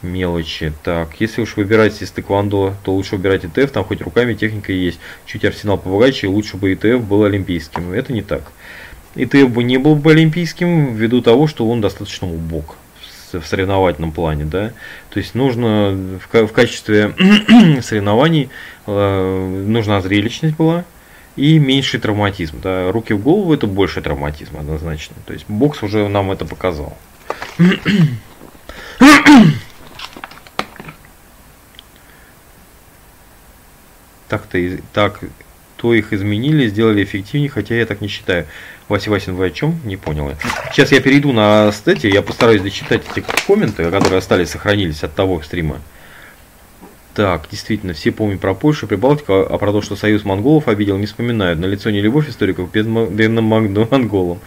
Мелочи. 0.03 0.73
Так, 0.83 1.21
если 1.21 1.43
уж 1.43 1.57
выбирать 1.57 2.01
из 2.03 2.11
тэквондо, 2.11 2.75
то 2.85 2.95
лучше 2.95 3.17
выбирать 3.17 3.45
ИТФ, 3.45 3.71
там 3.71 3.85
хоть 3.85 4.03
руками 4.03 4.35
техника 4.35 4.73
есть. 4.73 4.99
Чуть 5.25 5.45
арсенал 5.45 5.79
побогаче, 5.79 6.29
лучше 6.29 6.57
бы 6.57 6.75
ИТФ 6.75 7.03
был 7.03 7.25
олимпийским. 7.25 7.93
Это 7.93 8.13
не 8.13 8.23
так. 8.23 8.53
ИТФ 9.15 9.49
бы 9.49 9.65
не 9.65 9.79
был 9.79 9.97
бы 9.97 10.13
олимпийским 10.13 10.95
ввиду 10.95 11.23
того, 11.23 11.47
что 11.47 11.69
он 11.69 11.81
достаточно 11.81 12.31
убог 12.31 12.77
в 13.33 13.45
соревновательном 13.45 14.13
плане, 14.13 14.45
да. 14.45 14.73
То 15.11 15.19
есть 15.19 15.35
нужно 15.35 16.19
в, 16.31 16.47
в 16.47 16.53
качестве 16.53 17.15
соревнований 17.83 18.51
э, 18.87 19.65
нужна 19.67 20.01
зрелищность 20.01 20.57
была, 20.57 20.85
и 21.35 21.59
меньший 21.59 22.01
травматизм. 22.01 22.61
Да. 22.63 22.93
Руки 22.93 23.13
в 23.13 23.23
голову 23.23 23.53
это 23.53 23.67
больше 23.67 24.01
травматизм 24.01 24.59
однозначно. 24.59 25.17
То 25.27 25.33
есть 25.33 25.47
бокс 25.49 25.83
уже 25.83 26.09
нам 26.09 26.31
это 26.31 26.45
показал. 26.45 26.97
Так-то 34.29 34.59
так, 34.93 35.21
то 35.77 35.95
их 35.95 36.13
изменили, 36.13 36.69
сделали 36.69 37.05
эффективнее, 37.05 37.51
хотя 37.51 37.75
я 37.75 37.87
так 37.87 38.01
не 38.01 38.09
считаю. 38.09 38.47
Вася 38.89 39.11
Васин, 39.11 39.35
вы 39.35 39.47
о 39.47 39.51
чем? 39.51 39.79
Не 39.85 39.97
понял 39.97 40.29
я. 40.29 40.37
Сейчас 40.73 40.93
я 40.93 41.01
перейду 41.01 41.33
на 41.33 41.71
стати, 41.73 42.07
я 42.07 42.23
постараюсь 42.23 42.63
дочитать 42.63 43.03
эти 43.11 43.25
комменты, 43.47 43.91
которые 43.91 44.19
остались, 44.19 44.51
сохранились 44.51 45.03
от 45.03 45.15
того 45.15 45.43
стрима. 45.43 45.81
Так, 47.15 47.49
действительно, 47.51 47.95
все 47.95 48.13
помнят 48.13 48.41
про 48.41 48.55
Польшу, 48.55 48.87
Прибалтику, 48.87 49.33
а 49.33 49.59
про 49.59 49.73
то, 49.73 49.81
что 49.81 49.97
союз 49.97 50.25
монголов 50.25 50.69
обидел, 50.69 50.99
не 50.99 51.07
вспоминают. 51.07 51.59
На 51.59 51.65
лицо 51.65 51.91
не 51.91 52.03
любовь 52.03 52.29
историков 52.29 52.71
бедным 52.71 53.45
монголам. 53.45 54.39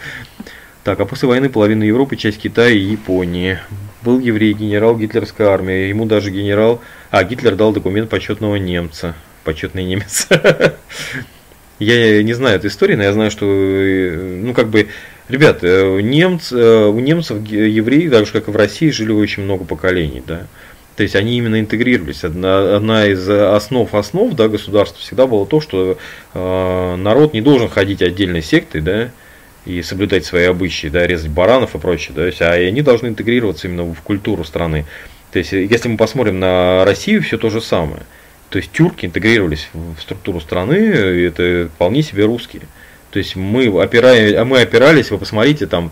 Так, 0.84 1.00
а 1.00 1.06
после 1.06 1.28
войны 1.28 1.50
половина 1.50 1.84
Европы, 1.84 2.16
часть 2.16 2.40
Китая 2.40 2.70
и 2.70 2.78
Японии. 2.78 3.60
Был 4.04 4.20
еврей, 4.20 4.54
генерал 4.54 4.96
гитлерской 4.98 5.48
армии. 5.48 5.88
Ему 5.88 6.06
даже 6.06 6.32
генерал... 6.32 6.80
А, 7.12 7.24
Гитлер 7.24 7.56
дал 7.56 7.74
документ 7.74 8.10
почетного 8.10 8.56
немца. 8.58 9.16
Почетный 9.44 9.84
немец. 9.84 10.28
Я 11.80 12.22
не 12.24 12.34
знаю 12.34 12.58
этой 12.58 12.68
истории, 12.68 12.96
но 12.96 13.04
я 13.04 13.14
знаю, 13.14 13.32
что, 13.32 13.46
ну, 13.46 14.54
как 14.54 14.68
бы, 14.68 14.90
ребят, 15.30 15.60
э, 15.62 16.02
немц, 16.02 16.52
э, 16.52 16.86
у 16.88 17.00
немцев 17.00 17.42
евреи, 17.48 18.10
так 18.10 18.26
же, 18.26 18.34
как 18.34 18.50
и 18.50 18.52
в 18.52 18.56
России, 18.58 18.90
жили 18.90 19.14
очень 19.14 19.44
много 19.44 19.64
поколений, 19.64 20.22
да. 20.28 20.48
То 20.98 21.04
есть 21.04 21.16
они 21.16 21.38
именно 21.38 21.58
интегрировались. 21.58 22.26
Одна, 22.26 22.76
одна 22.76 23.08
из 23.08 23.30
основ 23.30 23.96
основ 23.96 24.34
да, 24.34 24.50
государства 24.50 25.00
всегда 25.00 25.26
было 25.26 25.46
то, 25.46 25.62
что 25.62 25.98
э, 26.34 26.96
народ 26.98 27.34
не 27.34 27.40
должен 27.40 27.70
ходить 27.70 28.02
отдельной 28.02 28.42
сектой, 28.42 28.82
да, 28.82 29.10
и 29.66 29.82
соблюдать 29.82 30.26
свои 30.26 30.44
обычаи, 30.44 30.88
да, 30.88 31.08
резать 31.08 31.32
баранов 31.32 31.76
и 31.76 31.80
прочее, 31.80 32.12
да, 32.14 32.26
есть, 32.26 32.42
а 32.42 32.52
они 32.52 32.82
должны 32.82 33.08
интегрироваться 33.08 33.70
именно 33.70 33.84
в 33.84 34.02
культуру 34.02 34.44
страны. 34.44 34.86
То 35.32 35.40
есть, 35.40 35.54
если 35.54 35.88
мы 35.88 35.96
посмотрим 35.96 36.40
на 36.40 36.84
Россию, 36.84 37.22
все 37.22 37.38
то 37.38 37.50
же 37.50 37.62
самое. 37.62 38.02
То 38.50 38.58
есть 38.58 38.72
тюрки 38.72 39.06
интегрировались 39.06 39.70
в 39.74 40.00
структуру 40.02 40.40
страны, 40.40 40.76
и 40.76 41.22
это 41.22 41.70
вполне 41.76 42.02
себе 42.02 42.26
русские. 42.26 42.64
То 43.12 43.20
есть 43.20 43.36
мы, 43.36 43.68
опираем, 43.82 44.48
мы 44.48 44.62
опирались, 44.62 45.12
вы 45.12 45.18
посмотрите, 45.18 45.68
там 45.68 45.92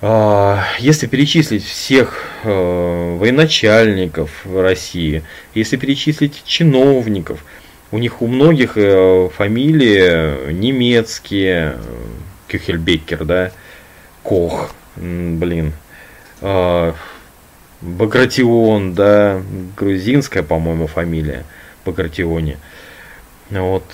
а, 0.00 0.64
если 0.78 1.06
перечислить 1.06 1.64
всех 1.64 2.24
э, 2.42 3.16
военачальников 3.18 4.30
России, 4.44 5.22
если 5.54 5.76
перечислить 5.76 6.42
чиновников, 6.44 7.44
у 7.90 7.98
них 7.98 8.20
у 8.20 8.26
многих 8.26 8.76
э, 8.76 9.30
фамилии 9.34 10.52
немецкие, 10.52 11.78
Кюхельбекер, 12.48 13.24
да, 13.24 13.52
Кох, 14.22 14.74
блин, 14.96 15.72
а, 16.42 16.94
Багратион, 17.84 18.94
да, 18.94 19.42
грузинская, 19.76 20.42
по-моему, 20.42 20.86
фамилия, 20.86 21.44
Багратионе. 21.84 22.56
Вот. 23.50 23.84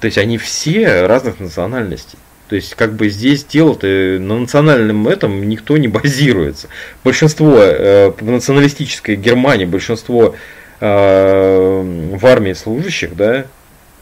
То 0.00 0.06
есть 0.06 0.18
они 0.18 0.36
все 0.38 1.06
разных 1.06 1.40
национальностей. 1.40 2.18
То 2.48 2.56
есть, 2.56 2.74
как 2.74 2.94
бы 2.94 3.08
здесь 3.10 3.44
дело-то 3.44 3.86
на 3.86 4.38
национальном 4.38 5.06
этом 5.06 5.46
никто 5.48 5.76
не 5.76 5.88
базируется. 5.88 6.68
Большинство 7.04 7.56
э, 7.58 8.12
националистической 8.20 9.16
Германии, 9.16 9.66
большинство 9.66 10.34
э, 10.80 12.08
в 12.14 12.26
армии 12.26 12.52
служащих, 12.54 13.16
да, 13.16 13.46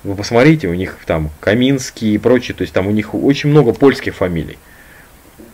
вы 0.05 0.15
посмотрите, 0.15 0.69
у 0.69 0.75
них 0.75 0.97
там 1.07 1.31
Каминский 1.41 2.15
и 2.15 2.19
прочее, 2.19 2.55
то 2.55 2.63
есть 2.63 2.73
там 2.73 2.87
у 2.87 2.93
них 2.93 3.15
очень 3.15 3.51
много 3.51 3.73
польских 3.73 4.15
фамилий. 4.15 4.59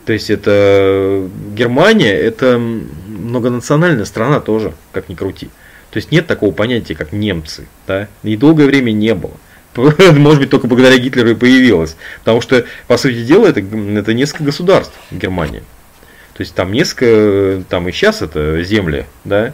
То 0.04 0.12
есть 0.12 0.30
это 0.30 1.28
Германия, 1.54 2.12
это 2.12 2.58
многонациональная 2.58 4.04
страна 4.04 4.40
тоже, 4.40 4.74
как 4.92 5.08
ни 5.08 5.14
крути. 5.14 5.48
То 5.90 5.98
есть 5.98 6.10
нет 6.10 6.26
такого 6.26 6.52
понятия, 6.52 6.94
как 6.94 7.12
немцы, 7.12 7.66
да, 7.86 8.08
и 8.22 8.36
долгое 8.36 8.66
время 8.66 8.92
не 8.92 9.14
было. 9.14 9.34
может 9.74 10.40
быть, 10.40 10.50
только 10.50 10.66
благодаря 10.66 10.98
Гитлеру 10.98 11.30
и 11.30 11.34
появилась. 11.34 11.96
Потому 12.20 12.40
что, 12.40 12.66
по 12.86 12.96
сути 12.96 13.24
дела, 13.24 13.46
это, 13.46 13.60
это 13.60 14.12
несколько 14.12 14.44
государств 14.44 14.94
Германии. 15.10 15.62
То 16.34 16.40
есть 16.40 16.54
там 16.54 16.72
несколько, 16.72 17.62
там 17.68 17.88
и 17.88 17.92
сейчас 17.92 18.22
это 18.22 18.62
земли, 18.62 19.06
да, 19.24 19.52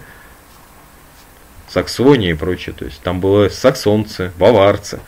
Саксония 1.68 2.30
и 2.30 2.34
прочее. 2.34 2.74
То 2.76 2.84
есть 2.84 3.00
там 3.00 3.20
было 3.20 3.48
саксонцы, 3.48 4.32
баварцы. 4.38 5.00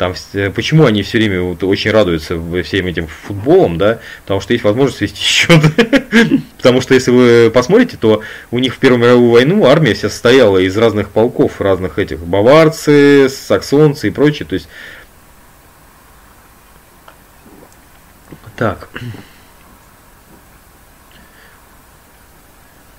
Там, 0.00 0.14
почему 0.54 0.86
они 0.86 1.02
все 1.02 1.18
время 1.18 1.42
вот, 1.42 1.62
очень 1.62 1.90
радуются 1.90 2.34
всем 2.62 2.86
этим 2.86 3.06
футболом, 3.06 3.76
да? 3.76 3.98
Потому 4.22 4.40
что 4.40 4.54
есть 4.54 4.64
возможность 4.64 5.02
вести 5.02 5.20
счет. 5.22 5.60
Потому 6.56 6.80
что 6.80 6.94
если 6.94 7.10
вы 7.10 7.50
посмотрите, 7.50 7.98
то 7.98 8.22
у 8.50 8.58
них 8.60 8.74
в 8.74 8.78
Первую 8.78 9.02
мировую 9.02 9.30
войну 9.30 9.66
армия 9.66 9.92
вся 9.92 10.08
состояла 10.08 10.56
из 10.56 10.74
разных 10.78 11.10
полков, 11.10 11.60
разных 11.60 11.98
этих 11.98 12.20
баварцы, 12.20 13.28
саксонцы 13.28 14.08
и 14.08 14.10
прочее. 14.10 14.48
То 14.48 14.54
есть 14.54 14.70
так. 18.56 18.88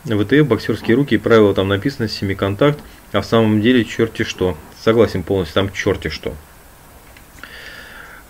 ВТФ 0.06 0.46
боксерские 0.46 0.96
руки 0.96 1.16
и 1.16 1.18
правила 1.18 1.56
там 1.56 1.68
написано 1.68 2.08
семиконтакт, 2.08 2.78
а 3.12 3.22
в 3.22 3.26
самом 3.26 3.60
деле 3.60 3.86
черт-те 3.86 4.22
что. 4.22 4.56
Согласен 4.84 5.24
полностью, 5.24 5.56
там 5.56 5.74
черт-те 5.74 6.10
что. 6.10 6.36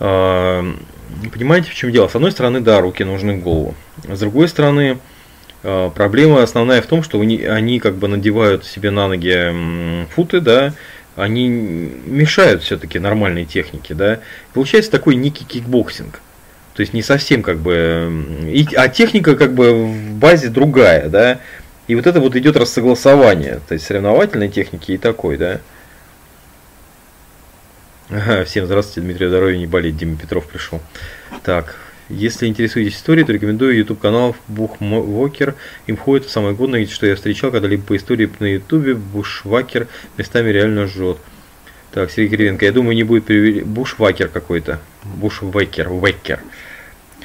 Понимаете, 0.02 1.70
в 1.70 1.74
чем 1.74 1.92
дело? 1.92 2.08
С 2.08 2.16
одной 2.16 2.32
стороны, 2.32 2.60
да, 2.60 2.80
руки 2.80 3.04
нужны 3.04 3.36
голову. 3.36 3.74
С 4.08 4.18
другой 4.18 4.48
стороны, 4.48 4.98
а, 5.62 5.90
проблема 5.90 6.42
основная 6.42 6.82
в 6.82 6.86
том, 6.86 7.02
что 7.02 7.20
они, 7.20 7.42
они 7.42 7.78
как 7.78 7.94
бы 7.94 8.08
надевают 8.08 8.64
себе 8.64 8.90
на 8.90 9.08
ноги 9.08 10.06
футы, 10.14 10.40
да, 10.40 10.74
они 11.14 11.48
мешают 11.48 12.62
все-таки 12.62 12.98
нормальной 12.98 13.44
технике, 13.44 13.94
да. 13.94 14.20
Получается 14.54 14.90
такой 14.90 15.14
некий 15.14 15.44
кикбоксинг. 15.44 16.20
То 16.74 16.80
есть 16.80 16.94
не 16.94 17.02
совсем 17.02 17.42
как 17.42 17.58
бы... 17.58 18.24
И, 18.46 18.66
а 18.74 18.88
техника 18.88 19.36
как 19.36 19.52
бы 19.52 19.72
в 19.72 20.12
базе 20.14 20.48
другая, 20.48 21.08
да. 21.08 21.38
И 21.86 21.94
вот 21.94 22.06
это 22.06 22.18
вот 22.20 22.34
идет 22.34 22.56
рассогласование, 22.56 23.60
то 23.68 23.74
есть 23.74 23.84
соревновательной 23.86 24.48
техники 24.48 24.92
и 24.92 24.98
такой, 24.98 25.36
да. 25.36 25.60
Всем 28.44 28.66
здравствуйте, 28.66 29.00
Дмитрий 29.00 29.28
Здоровья, 29.28 29.56
не 29.56 29.66
болеть, 29.66 29.96
Дима 29.96 30.18
Петров 30.18 30.46
пришел. 30.46 30.82
Так, 31.44 31.76
если 32.10 32.46
интересуетесь 32.46 32.96
историей, 32.96 33.24
то 33.24 33.32
рекомендую 33.32 33.74
YouTube 33.74 34.00
канал 34.00 34.36
Бухвокер. 34.48 35.54
Им 35.86 35.96
входит 35.96 36.28
самое 36.28 36.54
годное, 36.54 36.86
что 36.86 37.06
я 37.06 37.16
встречал 37.16 37.50
когда-либо 37.50 37.82
по 37.82 37.96
истории 37.96 38.30
на 38.38 38.44
YouTube. 38.44 38.98
Бушвакер 38.98 39.88
местами 40.18 40.50
реально 40.50 40.88
жжет. 40.88 41.16
Так, 41.90 42.10
Сергей 42.10 42.36
Кривенко, 42.36 42.66
я 42.66 42.72
думаю, 42.72 42.94
не 42.96 43.04
будет 43.04 43.24
привлечения... 43.24 43.64
Бушвакер 43.64 44.28
какой-то. 44.28 44.78
Бушвекер, 45.04 45.88
Векер. 45.88 46.40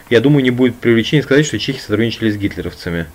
Я 0.09 0.21
думаю, 0.21 0.41
не 0.41 0.51
будет 0.51 0.77
привлечения 0.77 1.21
сказать, 1.21 1.45
что 1.45 1.59
чехи 1.59 1.81
сотрудничали 1.81 2.31
с 2.31 2.37
гитлеровцами. 2.37 3.07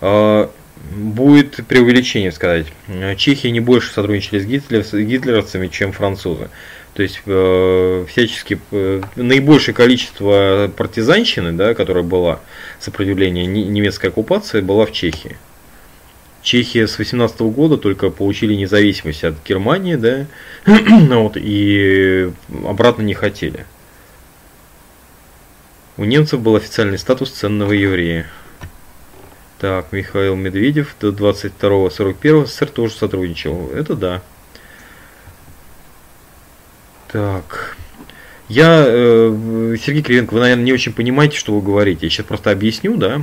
А, 0.00 0.50
будет 0.90 1.64
преувеличение 1.68 2.32
сказать. 2.32 2.66
Чехия 3.16 3.52
не 3.52 3.60
больше 3.60 3.92
сотрудничали 3.92 4.40
с 4.40 4.92
гитлеровцами, 4.92 5.68
чем 5.68 5.92
французы. 5.92 6.48
То 6.94 7.02
есть 7.02 7.20
э, 7.26 8.06
всячески 8.08 8.60
э, 8.70 9.02
наибольшее 9.16 9.74
количество 9.74 10.70
партизанщины, 10.76 11.52
да, 11.52 11.74
которая 11.74 12.04
была 12.04 12.40
сопротивление 12.78 13.46
немецкой 13.46 14.06
оккупации, 14.06 14.60
была 14.60 14.86
в 14.86 14.92
Чехии. 14.92 15.36
Чехия 16.42 16.86
с 16.86 16.98
18 16.98 17.40
года 17.40 17.78
только 17.78 18.10
получили 18.10 18.54
независимость 18.54 19.24
от 19.24 19.34
Германии, 19.44 19.96
да, 19.96 20.26
ну 20.66 21.24
вот, 21.24 21.36
и 21.36 22.30
обратно 22.64 23.02
не 23.02 23.14
хотели. 23.14 23.66
У 25.96 26.04
немцев 26.04 26.40
был 26.40 26.54
официальный 26.54 26.98
статус 26.98 27.30
ценного 27.30 27.72
еврея. 27.72 28.26
Так, 29.58 29.92
Михаил 29.92 30.36
Медведев 30.36 30.94
до 31.00 31.08
22-41 31.08 32.46
СССР 32.46 32.66
тоже 32.66 32.94
сотрудничал. 32.94 33.70
Это 33.70 33.94
да. 33.94 34.22
Так. 37.14 37.76
Я, 38.48 38.84
э, 38.88 39.76
Сергей 39.80 40.02
Кривенко, 40.02 40.34
вы, 40.34 40.40
наверное, 40.40 40.64
не 40.64 40.72
очень 40.72 40.92
понимаете, 40.92 41.38
что 41.38 41.54
вы 41.54 41.62
говорите. 41.62 42.06
Я 42.06 42.10
сейчас 42.10 42.26
просто 42.26 42.50
объясню, 42.50 42.96
да. 42.96 43.22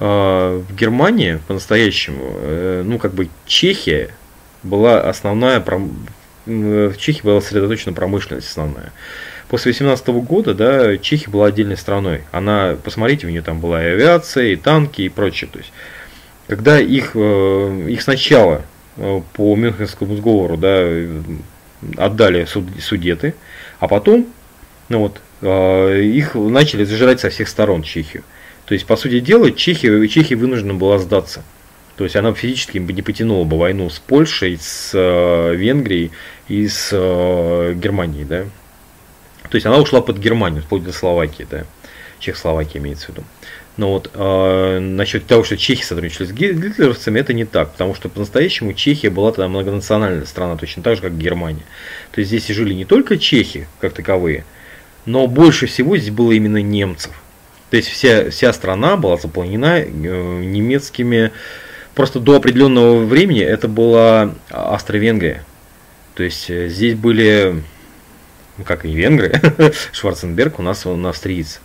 Э, 0.00 0.62
в 0.66 0.74
Германии 0.74 1.38
по-настоящему, 1.46 2.24
э, 2.40 2.82
ну, 2.86 2.98
как 2.98 3.12
бы 3.12 3.28
Чехия 3.44 4.14
была 4.62 5.02
основная, 5.02 5.62
в 6.46 6.96
Чехии 6.96 7.20
была 7.20 7.42
сосредоточена 7.42 7.92
промышленность 7.92 8.48
основная. 8.48 8.92
После 9.48 9.72
18 9.72 10.08
года, 10.22 10.54
да, 10.54 10.96
Чехия 10.96 11.28
была 11.28 11.48
отдельной 11.48 11.76
страной. 11.76 12.22
Она, 12.32 12.78
посмотрите, 12.82 13.26
у 13.26 13.30
нее 13.30 13.42
там 13.42 13.60
была 13.60 13.84
и 13.84 13.88
авиация, 13.88 14.52
и 14.52 14.56
танки, 14.56 15.02
и 15.02 15.10
прочее. 15.10 15.50
То 15.52 15.58
есть, 15.58 15.70
когда 16.48 16.80
их, 16.80 17.14
их 17.14 18.00
сначала 18.00 18.62
по 18.96 19.54
Мюнхенскому 19.54 20.16
сговору, 20.16 20.56
да, 20.56 20.82
отдали 21.96 22.44
суд, 22.44 22.64
судеты, 22.80 23.34
а 23.78 23.88
потом 23.88 24.26
ну 24.88 25.00
вот, 25.00 25.20
э, 25.42 26.02
их 26.02 26.34
начали 26.34 26.84
зажирать 26.84 27.20
со 27.20 27.30
всех 27.30 27.48
сторон 27.48 27.82
Чехию. 27.82 28.22
То 28.66 28.74
есть, 28.74 28.86
по 28.86 28.96
сути 28.96 29.20
дела, 29.20 29.50
Чехия, 29.52 30.06
Чехия 30.08 30.36
вынуждена 30.36 30.74
была 30.74 30.98
сдаться. 30.98 31.42
То 31.96 32.04
есть 32.04 32.14
она 32.16 32.34
физически 32.34 32.78
не 32.78 33.02
потянула 33.02 33.44
бы 33.44 33.58
войну 33.58 33.88
с 33.88 33.98
Польшей, 33.98 34.58
с 34.60 34.90
э, 34.92 35.54
Венгрией 35.54 36.10
и 36.48 36.68
с 36.68 36.90
э, 36.92 37.74
Германией, 37.74 38.24
да. 38.24 38.44
То 39.48 39.54
есть 39.54 39.66
она 39.66 39.78
ушла 39.78 40.02
под 40.02 40.18
Германию, 40.18 40.62
вплоть 40.62 40.84
до 40.84 40.92
Словакии, 40.92 41.46
да. 41.50 41.64
Чехословакия 42.18 42.80
имеется 42.80 43.06
в 43.06 43.08
виду. 43.10 43.24
Но 43.76 43.92
вот 43.92 44.10
э, 44.14 44.78
насчет 44.80 45.26
того, 45.26 45.44
что 45.44 45.58
Чехия 45.58 45.84
сотрудничали 45.84 46.26
с 46.26 46.32
гитлеровцами, 46.32 47.20
это 47.20 47.34
не 47.34 47.44
так, 47.44 47.72
потому 47.72 47.94
что 47.94 48.08
по-настоящему 48.08 48.72
Чехия 48.72 49.10
была 49.10 49.32
тогда 49.32 49.48
многонациональная 49.48 50.24
страна, 50.24 50.56
точно 50.56 50.82
так 50.82 50.96
же, 50.96 51.02
как 51.02 51.18
Германия. 51.18 51.62
То 52.12 52.20
есть 52.20 52.30
здесь 52.30 52.46
жили 52.46 52.72
не 52.72 52.86
только 52.86 53.18
чехи, 53.18 53.68
как 53.80 53.92
таковые, 53.92 54.44
но 55.04 55.26
больше 55.26 55.66
всего 55.66 55.96
здесь 55.98 56.10
было 56.10 56.32
именно 56.32 56.62
немцев. 56.62 57.12
То 57.70 57.76
есть 57.76 57.88
вся, 57.88 58.30
вся 58.30 58.52
страна 58.54 58.96
была 58.96 59.18
заполнена 59.18 59.80
э, 59.80 59.84
немецкими, 59.86 61.32
просто 61.94 62.18
до 62.18 62.36
определенного 62.36 63.04
времени 63.04 63.42
это 63.42 63.68
была 63.68 64.34
Австро-Венгрия. 64.48 65.44
То 66.14 66.22
есть 66.22 66.48
э, 66.48 66.68
здесь 66.68 66.94
были, 66.94 67.62
ну, 68.56 68.64
как 68.64 68.86
и 68.86 68.92
венгры, 68.92 69.38
Шварценберг 69.92 70.60
у 70.60 70.62
нас 70.62 70.86
он 70.86 71.06
австриец. 71.06 71.60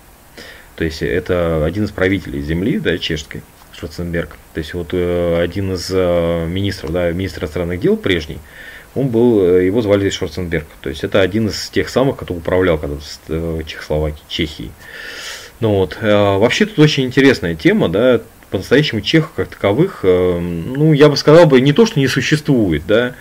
То 0.76 0.84
есть 0.84 1.02
это 1.02 1.66
один 1.66 1.86
из 1.86 1.92
правителей 1.92 2.42
земли, 2.42 2.80
да, 2.80 2.98
чешской, 2.98 3.42
Шварценберг. 3.74 4.38
То 4.54 4.60
есть 4.60 4.74
вот 4.74 4.90
э, 4.94 5.42
один 5.42 5.74
из 5.74 5.90
э, 5.92 6.46
министров, 6.48 6.92
да, 6.92 7.12
министр 7.12 7.44
иностранных 7.44 7.80
дел 7.80 7.98
прежний, 7.98 8.40
он 8.96 9.08
был, 9.08 9.44
э, 9.44 9.66
его 9.66 9.82
звали 9.82 10.10
Шварценберг. 10.10 10.68
То 10.82 10.90
есть 10.90 11.04
это 11.04 11.22
один 11.22 11.48
из 11.48 11.70
тех 11.70 11.90
самых, 11.90 12.18
кто 12.18 12.34
управлял 12.34 12.78
когда-то 12.78 13.64
Чехословакией, 13.66 14.24
Чехией. 14.28 14.72
Ну 15.60 15.76
вот, 15.76 15.98
вообще 16.02 16.66
тут 16.66 16.80
очень 16.80 17.04
интересная 17.04 17.54
тема, 17.54 17.88
да, 17.88 18.22
по-настоящему 18.50 19.02
чехов 19.02 19.32
как 19.36 19.48
таковых, 19.48 20.00
ну, 20.02 20.92
я 20.92 21.08
бы 21.08 21.16
сказал 21.16 21.46
бы, 21.46 21.62
не 21.62 21.72
то, 21.72 21.86
что 21.86 22.00
не 22.00 22.08
существует, 22.08 22.82
да, 22.88 23.14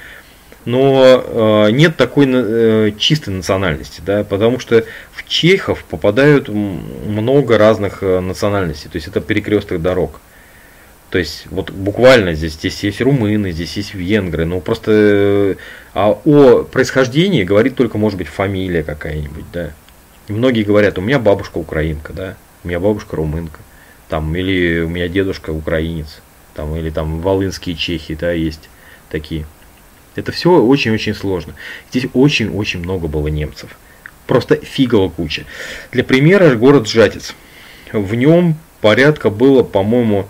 но 0.71 1.25
э, 1.67 1.71
нет 1.73 1.97
такой 1.97 2.27
э, 2.29 2.93
чистой 2.97 3.31
национальности, 3.31 4.01
да, 4.05 4.25
потому 4.25 4.61
что 4.61 4.85
в 5.13 5.27
чехов 5.27 5.83
попадают 5.85 6.49
много 6.49 7.59
разных 7.59 8.03
э, 8.03 8.21
национальностей, 8.21 8.89
то 8.89 8.97
есть 8.97 9.09
это 9.09 9.21
перекресток 9.21 9.83
дорог. 9.83 10.21
То 11.11 11.19
есть 11.19 11.47
вот 11.51 11.73
буквально 11.73 12.35
здесь, 12.35 12.53
здесь 12.53 12.85
есть 12.85 13.01
румыны, 13.01 13.51
здесь 13.51 13.77
есть 13.77 13.95
венгры, 13.95 14.45
но 14.45 14.61
просто 14.61 14.93
э, 14.93 15.55
а 15.93 16.11
о 16.25 16.63
происхождении 16.63 17.43
говорит 17.43 17.75
только, 17.75 17.99
может 17.99 18.17
быть, 18.17 18.29
фамилия 18.29 18.85
какая-нибудь, 18.85 19.45
да. 19.53 19.73
И 20.29 20.33
многие 20.33 20.63
говорят, 20.63 20.99
у 20.99 21.01
меня 21.01 21.19
бабушка 21.19 21.59
украинка, 21.59 22.13
да, 22.13 22.37
у 22.63 22.69
меня 22.69 22.79
бабушка 22.79 23.17
румынка, 23.17 23.59
там, 24.09 24.37
или 24.37 24.83
у 24.83 24.89
меня 24.89 25.09
дедушка 25.09 25.51
украинец, 25.51 26.23
там, 26.55 26.77
или 26.77 26.91
там 26.91 27.21
волынские 27.23 27.75
чехи, 27.75 28.15
да, 28.15 28.31
есть 28.31 28.69
такие. 29.11 29.47
Это 30.21 30.33
все 30.33 30.51
очень-очень 30.51 31.15
сложно. 31.15 31.55
Здесь 31.91 32.11
очень-очень 32.13 32.81
много 32.81 33.09
было 33.09 33.29
немцев. 33.29 33.71
Просто 34.27 34.57
фигово 34.57 35.09
куча. 35.09 35.47
Для 35.93 36.05
примера 36.05 36.55
город 36.57 36.87
Жатец. 36.87 37.35
В 37.91 38.15
нем 38.15 38.57
порядка 38.83 39.31
было, 39.31 39.63
по-моему, 39.63 40.29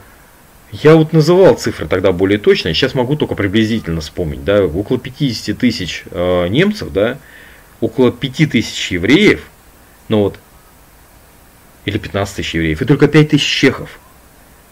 я 0.70 0.94
вот 0.94 1.12
называл 1.12 1.57
цифры 1.57 1.88
тогда 1.88 2.12
более 2.12 2.38
точно, 2.38 2.72
сейчас 2.72 2.94
могу 2.94 3.16
только 3.16 3.35
приблизительно 3.35 4.00
вспомнить, 4.00 4.44
да, 4.44 4.64
около 4.64 5.00
50 5.00 5.59
тысяч 5.59 6.05
э, 6.12 6.46
немцев, 6.46 6.92
да, 6.92 7.18
около 7.81 8.12
5 8.12 8.53
тысяч 8.53 8.92
евреев, 8.92 9.42
ну 10.09 10.20
вот, 10.20 10.38
или 11.85 11.98
15 11.98 12.37
тысяч 12.37 12.55
евреев, 12.55 12.81
и 12.81 12.85
только 12.85 13.09
5 13.09 13.31
тысяч 13.31 13.44
чехов. 13.44 13.98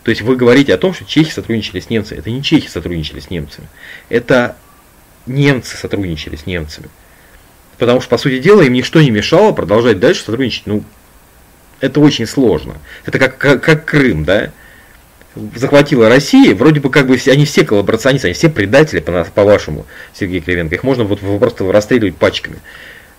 То 0.04 0.10
есть 0.10 0.22
вы 0.22 0.36
говорите 0.36 0.72
о 0.72 0.78
том, 0.78 0.94
что 0.94 1.04
чехи 1.04 1.32
сотрудничали 1.32 1.80
с 1.80 1.90
немцами. 1.90 2.20
Это 2.20 2.30
не 2.30 2.42
чехи 2.42 2.68
сотрудничали 2.68 3.18
с 3.18 3.28
немцами. 3.28 3.68
Это 4.08 4.56
немцы 5.28 5.76
сотрудничали 5.76 6.36
с 6.36 6.46
немцами. 6.46 6.88
Потому 7.78 8.00
что, 8.00 8.10
по 8.10 8.18
сути 8.18 8.40
дела, 8.40 8.62
им 8.62 8.72
ничто 8.72 9.00
не 9.00 9.10
мешало 9.10 9.52
продолжать 9.52 10.00
дальше 10.00 10.24
сотрудничать. 10.24 10.66
Ну, 10.66 10.82
это 11.80 12.00
очень 12.00 12.26
сложно. 12.26 12.74
Это 13.04 13.18
как, 13.18 13.38
как, 13.38 13.62
как 13.62 13.84
Крым, 13.84 14.24
да? 14.24 14.50
захватила 15.54 16.08
Россия, 16.08 16.54
вроде 16.54 16.80
бы 16.80 16.90
как 16.90 17.06
бы 17.06 17.16
все, 17.16 17.32
они 17.32 17.44
все 17.44 17.64
коллаборационисты, 17.64 18.28
они 18.28 18.34
все 18.34 18.48
предатели, 18.48 19.00
по, 19.00 19.24
по 19.24 19.44
вашему, 19.44 19.86
Сергей 20.14 20.40
Кривенко. 20.40 20.74
Их 20.74 20.82
можно 20.82 21.04
вот 21.04 21.20
просто 21.38 21.70
расстреливать 21.70 22.16
пачками. 22.16 22.58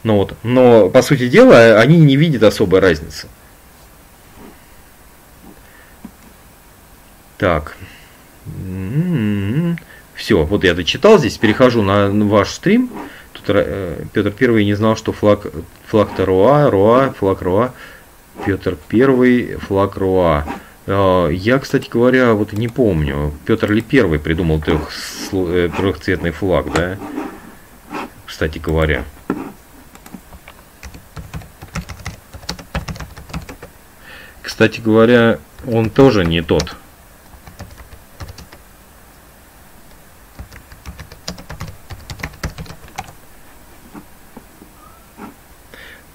Но, 0.04 0.18
вот, 0.18 0.36
но 0.44 0.90
по 0.90 1.02
сути 1.02 1.28
дела 1.28 1.80
они 1.80 1.98
не 1.98 2.16
видят 2.16 2.44
особой 2.44 2.80
разницы. 2.80 3.28
Так. 7.38 7.76
М-м-м. 8.46 9.80
Все, 10.20 10.44
вот 10.44 10.66
я 10.66 10.74
дочитал 10.74 11.18
здесь, 11.18 11.38
перехожу 11.38 11.82
на 11.82 12.10
ваш 12.10 12.50
стрим. 12.50 12.90
Тут 13.32 13.44
э, 13.48 14.04
Петр 14.12 14.32
Первый 14.32 14.66
не 14.66 14.74
знал, 14.74 14.98
что 14.98 15.14
флаг 15.14 15.48
флаг-то 15.88 16.26
Руа, 16.26 16.70
Руа, 16.70 17.16
флаг 17.18 17.42
Руа. 17.42 17.74
Петр 18.46 18.78
Первый, 18.90 19.56
флаг 19.56 19.96
Руа. 19.96 20.46
Э, 20.88 21.30
я, 21.32 21.58
кстати 21.58 21.90
говоря, 21.90 22.34
вот 22.34 22.52
не 22.52 22.68
помню, 22.68 23.34
Петр 23.46 23.72
ли 23.72 23.82
Первый 23.82 24.20
придумал 24.20 24.60
трех, 24.60 24.92
э, 25.32 25.70
трехцветный 25.78 26.32
флаг, 26.32 26.70
да? 26.74 26.98
Кстати 28.26 28.60
говоря. 28.60 29.06
Кстати 34.42 34.82
говоря, 34.82 35.40
он 35.66 35.90
тоже 35.90 36.26
не 36.26 36.42
тот. 36.42 36.76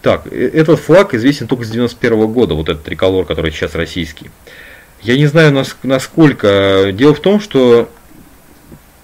Так, 0.05 0.27
э, 0.31 0.51
этот 0.53 0.81
флаг 0.81 1.15
известен 1.15 1.47
только 1.47 1.65
с 1.65 1.71
91 1.71 2.27
года, 2.31 2.53
вот 2.53 2.69
этот 2.69 2.85
триколор, 2.85 3.25
который 3.25 3.51
сейчас 3.51 3.75
российский. 3.75 4.31
Я 5.01 5.17
не 5.17 5.25
знаю, 5.25 5.65
насколько. 5.83 6.91
Дело 6.93 7.15
в 7.15 7.21
том, 7.21 7.41
что 7.41 7.89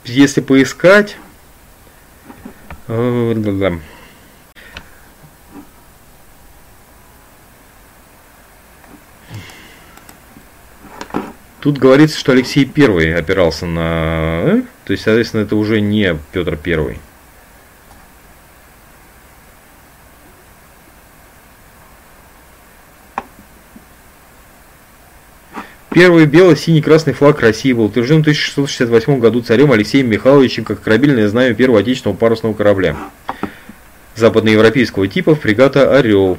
если 0.04 0.42
поискать... 0.42 1.16
Э, 2.86 3.34
Тут 11.60 11.78
говорится, 11.78 12.18
что 12.18 12.32
Алексей 12.32 12.66
Первый 12.66 13.14
опирался 13.14 13.64
на... 13.64 14.42
Э, 14.44 14.62
то 14.84 14.92
есть, 14.92 15.04
соответственно, 15.04 15.42
это 15.42 15.56
уже 15.56 15.80
не 15.80 16.14
Петр 16.32 16.58
Первый. 16.58 16.98
Первый 25.92 26.26
бело-синий-красный 26.26 27.14
флаг 27.14 27.40
России 27.40 27.72
был 27.72 27.86
утвержден 27.86 28.18
в 28.18 28.20
1668 28.20 29.18
году 29.18 29.42
царем 29.42 29.72
Алексеем 29.72 30.08
Михайловичем 30.08 30.64
как 30.64 30.80
корабельное 30.80 31.26
знамя 31.28 31.52
первого 31.52 31.80
отечественного 31.80 32.16
парусного 32.16 32.54
корабля 32.54 32.96
западноевропейского 34.14 35.08
типа 35.08 35.34
фрегата 35.34 35.96
«Орел». 35.96 36.38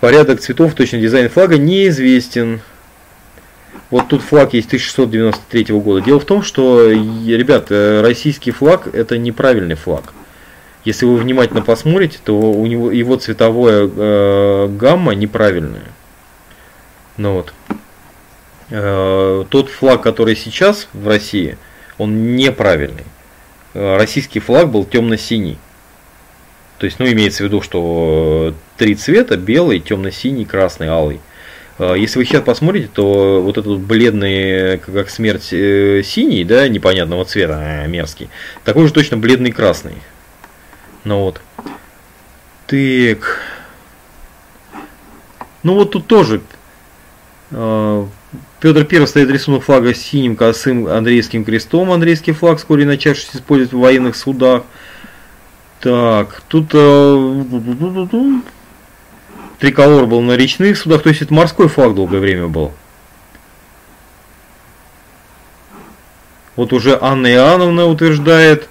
Порядок 0.00 0.40
цветов, 0.40 0.74
точный 0.74 1.00
дизайн 1.00 1.28
флага 1.30 1.58
неизвестен. 1.58 2.60
Вот 3.90 4.08
тут 4.08 4.22
флаг 4.22 4.54
есть 4.54 4.68
1693 4.68 5.74
года. 5.80 6.04
Дело 6.04 6.20
в 6.20 6.24
том, 6.24 6.42
что, 6.42 6.90
ребят, 6.90 7.66
э, 7.70 8.02
российский 8.02 8.52
флаг 8.52 8.88
это 8.92 9.18
неправильный 9.18 9.74
флаг. 9.74 10.12
Если 10.84 11.06
вы 11.06 11.16
внимательно 11.16 11.62
посмотрите, 11.62 12.18
то 12.24 12.38
у 12.38 12.66
него 12.66 12.90
его 12.90 13.16
цветовая 13.16 13.88
э, 13.88 14.68
гамма 14.68 15.14
неправильная. 15.14 15.86
Ну 17.16 17.34
вот. 17.34 17.52
Э, 18.74 19.44
тот 19.50 19.68
флаг, 19.68 20.00
который 20.00 20.34
сейчас 20.34 20.88
в 20.94 21.06
России, 21.06 21.58
он 21.98 22.36
неправильный. 22.36 23.04
Э, 23.74 23.98
российский 23.98 24.40
флаг 24.40 24.70
был 24.70 24.86
темно-синий. 24.86 25.58
То 26.78 26.86
есть, 26.86 26.98
ну, 26.98 27.06
имеется 27.06 27.42
в 27.42 27.46
виду, 27.46 27.60
что 27.60 28.54
три 28.78 28.94
цвета, 28.94 29.36
белый, 29.36 29.78
темно-синий, 29.78 30.46
красный, 30.46 30.88
алый. 30.88 31.20
Если 31.78 32.18
вы 32.18 32.24
сейчас 32.24 32.42
посмотрите, 32.42 32.88
то 32.92 33.42
вот 33.42 33.58
этот 33.58 33.80
бледный, 33.80 34.78
как 34.78 35.10
смерть, 35.10 35.52
э, 35.52 36.02
синий, 36.04 36.44
да, 36.44 36.68
непонятного 36.68 37.24
цвета, 37.24 37.58
а, 37.58 37.86
мерзкий, 37.86 38.28
такой 38.62 38.86
же 38.86 38.92
точно 38.92 39.16
бледный 39.16 39.52
красный. 39.52 39.94
Ну 41.04 41.20
вот. 41.20 41.40
Так. 42.66 43.40
Ну 45.62 45.74
вот 45.74 45.90
тут 45.90 46.06
тоже 46.06 46.40
Петр 48.62 48.86
I 48.88 49.06
стоит 49.08 49.28
рисунок 49.28 49.64
флага 49.64 49.92
с 49.92 49.98
синим 49.98 50.36
косым 50.36 50.86
Андреевским 50.86 51.44
крестом. 51.44 51.90
Андрейский 51.90 52.32
флаг, 52.32 52.58
вскоре 52.58 52.86
начавшийся 52.86 53.38
использовать 53.38 53.72
в 53.72 53.80
военных 53.80 54.14
судах. 54.14 54.62
Так, 55.80 56.42
тут 56.46 56.70
э, 56.72 57.44
триколор 59.58 60.06
был 60.06 60.20
на 60.20 60.36
речных 60.36 60.78
судах, 60.78 61.02
то 61.02 61.08
есть 61.08 61.22
это 61.22 61.34
морской 61.34 61.66
флаг 61.66 61.96
долгое 61.96 62.20
время 62.20 62.46
был. 62.46 62.70
Вот 66.54 66.72
уже 66.72 66.96
Анна 67.02 67.32
Иоанновна 67.32 67.86
утверждает 67.86 68.68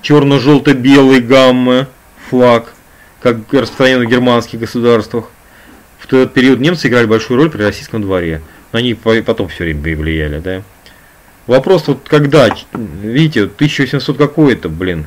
черно-желто-белый 0.00 1.20
гаммы 1.20 1.88
флаг, 2.30 2.72
как 3.20 3.36
распространен 3.52 4.00
в 4.00 4.10
германских 4.10 4.60
государствах. 4.60 5.26
В 5.98 6.06
тот 6.06 6.32
период 6.32 6.58
немцы 6.58 6.88
играли 6.88 7.04
большую 7.04 7.36
роль 7.36 7.50
при 7.50 7.60
российском 7.60 8.00
дворе. 8.00 8.40
Но 8.72 8.78
они 8.78 8.94
потом 8.94 9.48
все 9.48 9.64
время 9.64 9.96
влияли, 9.96 10.38
да. 10.40 10.62
Вопрос 11.46 11.86
вот 11.86 12.08
когда, 12.08 12.48
видите, 12.72 13.44
1800 13.44 14.16
какой-то, 14.18 14.68
блин, 14.68 15.06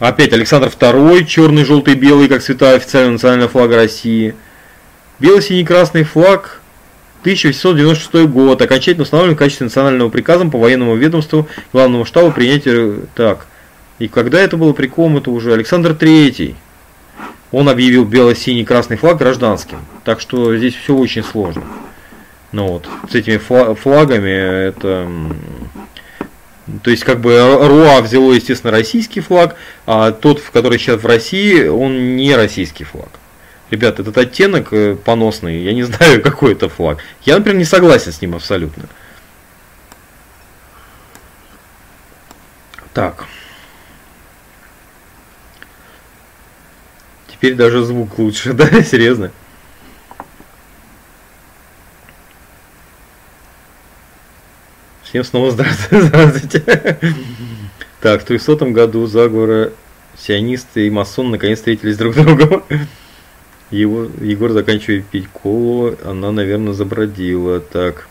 Опять 0.00 0.32
Александр 0.32 0.68
II, 0.68 1.26
черный, 1.26 1.62
желтый, 1.62 1.94
белый, 1.94 2.26
как 2.26 2.42
цвета 2.42 2.72
официального 2.72 3.12
национального 3.12 3.50
флага 3.50 3.76
России. 3.76 4.34
Бело-синий-красный 5.18 6.04
флаг 6.04 6.62
1896 7.20 8.26
год, 8.30 8.62
окончательно 8.62 9.02
установлен 9.02 9.34
в 9.34 9.38
качестве 9.38 9.64
национального 9.64 10.08
приказом 10.08 10.50
по 10.50 10.58
военному 10.58 10.96
ведомству 10.96 11.46
главного 11.74 12.06
штаба 12.06 12.30
принятия... 12.30 12.94
Так, 13.14 13.46
и 13.98 14.08
когда 14.08 14.40
это 14.40 14.56
было 14.56 14.72
приком, 14.72 15.18
это 15.18 15.30
уже 15.30 15.52
Александр 15.52 15.90
III. 15.90 16.54
Он 17.52 17.68
объявил 17.68 18.04
бело-синий-красный 18.04 18.96
флаг 18.96 19.18
гражданским. 19.18 19.84
Так 20.04 20.20
что 20.20 20.56
здесь 20.56 20.74
все 20.74 20.94
очень 20.94 21.24
сложно. 21.24 21.64
Ну 22.52 22.66
вот, 22.66 22.88
с 23.10 23.14
этими 23.14 23.38
флагами 23.38 24.30
это 24.30 25.08
то 26.82 26.90
есть, 26.90 27.04
как 27.04 27.20
бы 27.20 27.36
Руа 27.40 28.00
взяло, 28.00 28.32
естественно, 28.32 28.70
российский 28.70 29.20
флаг, 29.20 29.56
а 29.86 30.12
тот, 30.12 30.38
в 30.38 30.50
который 30.50 30.78
сейчас 30.78 31.02
в 31.02 31.06
России, 31.06 31.66
он 31.66 32.16
не 32.16 32.34
российский 32.36 32.84
флаг. 32.84 33.08
Ребята, 33.70 34.02
этот 34.02 34.18
оттенок 34.18 34.72
э, 34.72 34.96
поносный, 34.96 35.62
я 35.62 35.72
не 35.72 35.82
знаю, 35.84 36.22
какой 36.22 36.52
это 36.52 36.68
флаг. 36.68 36.98
Я, 37.22 37.36
например, 37.36 37.58
не 37.58 37.64
согласен 37.64 38.12
с 38.12 38.20
ним 38.20 38.34
абсолютно. 38.34 38.84
Так. 42.92 43.26
Теперь 47.40 47.54
даже 47.54 47.82
звук 47.82 48.18
лучше, 48.18 48.52
да, 48.52 48.82
серьезно. 48.82 49.30
Всем 55.02 55.24
снова 55.24 55.50
здравствуйте. 55.50 56.06
здравствуйте. 56.06 56.98
Так, 58.02 58.20
в 58.20 58.24
300 58.26 58.56
году 58.66 59.06
заговора 59.06 59.72
сионисты 60.18 60.86
и 60.86 60.90
масон 60.90 61.30
наконец 61.30 61.58
встретились 61.58 61.96
друг 61.96 62.14
с 62.14 62.18
другом. 62.18 62.62
Его, 63.70 64.06
Егор 64.20 64.52
заканчивает 64.52 65.06
пить 65.06 65.28
колу, 65.28 65.96
она, 66.04 66.32
наверное, 66.32 66.74
забродила. 66.74 67.60
Так. 67.60 68.09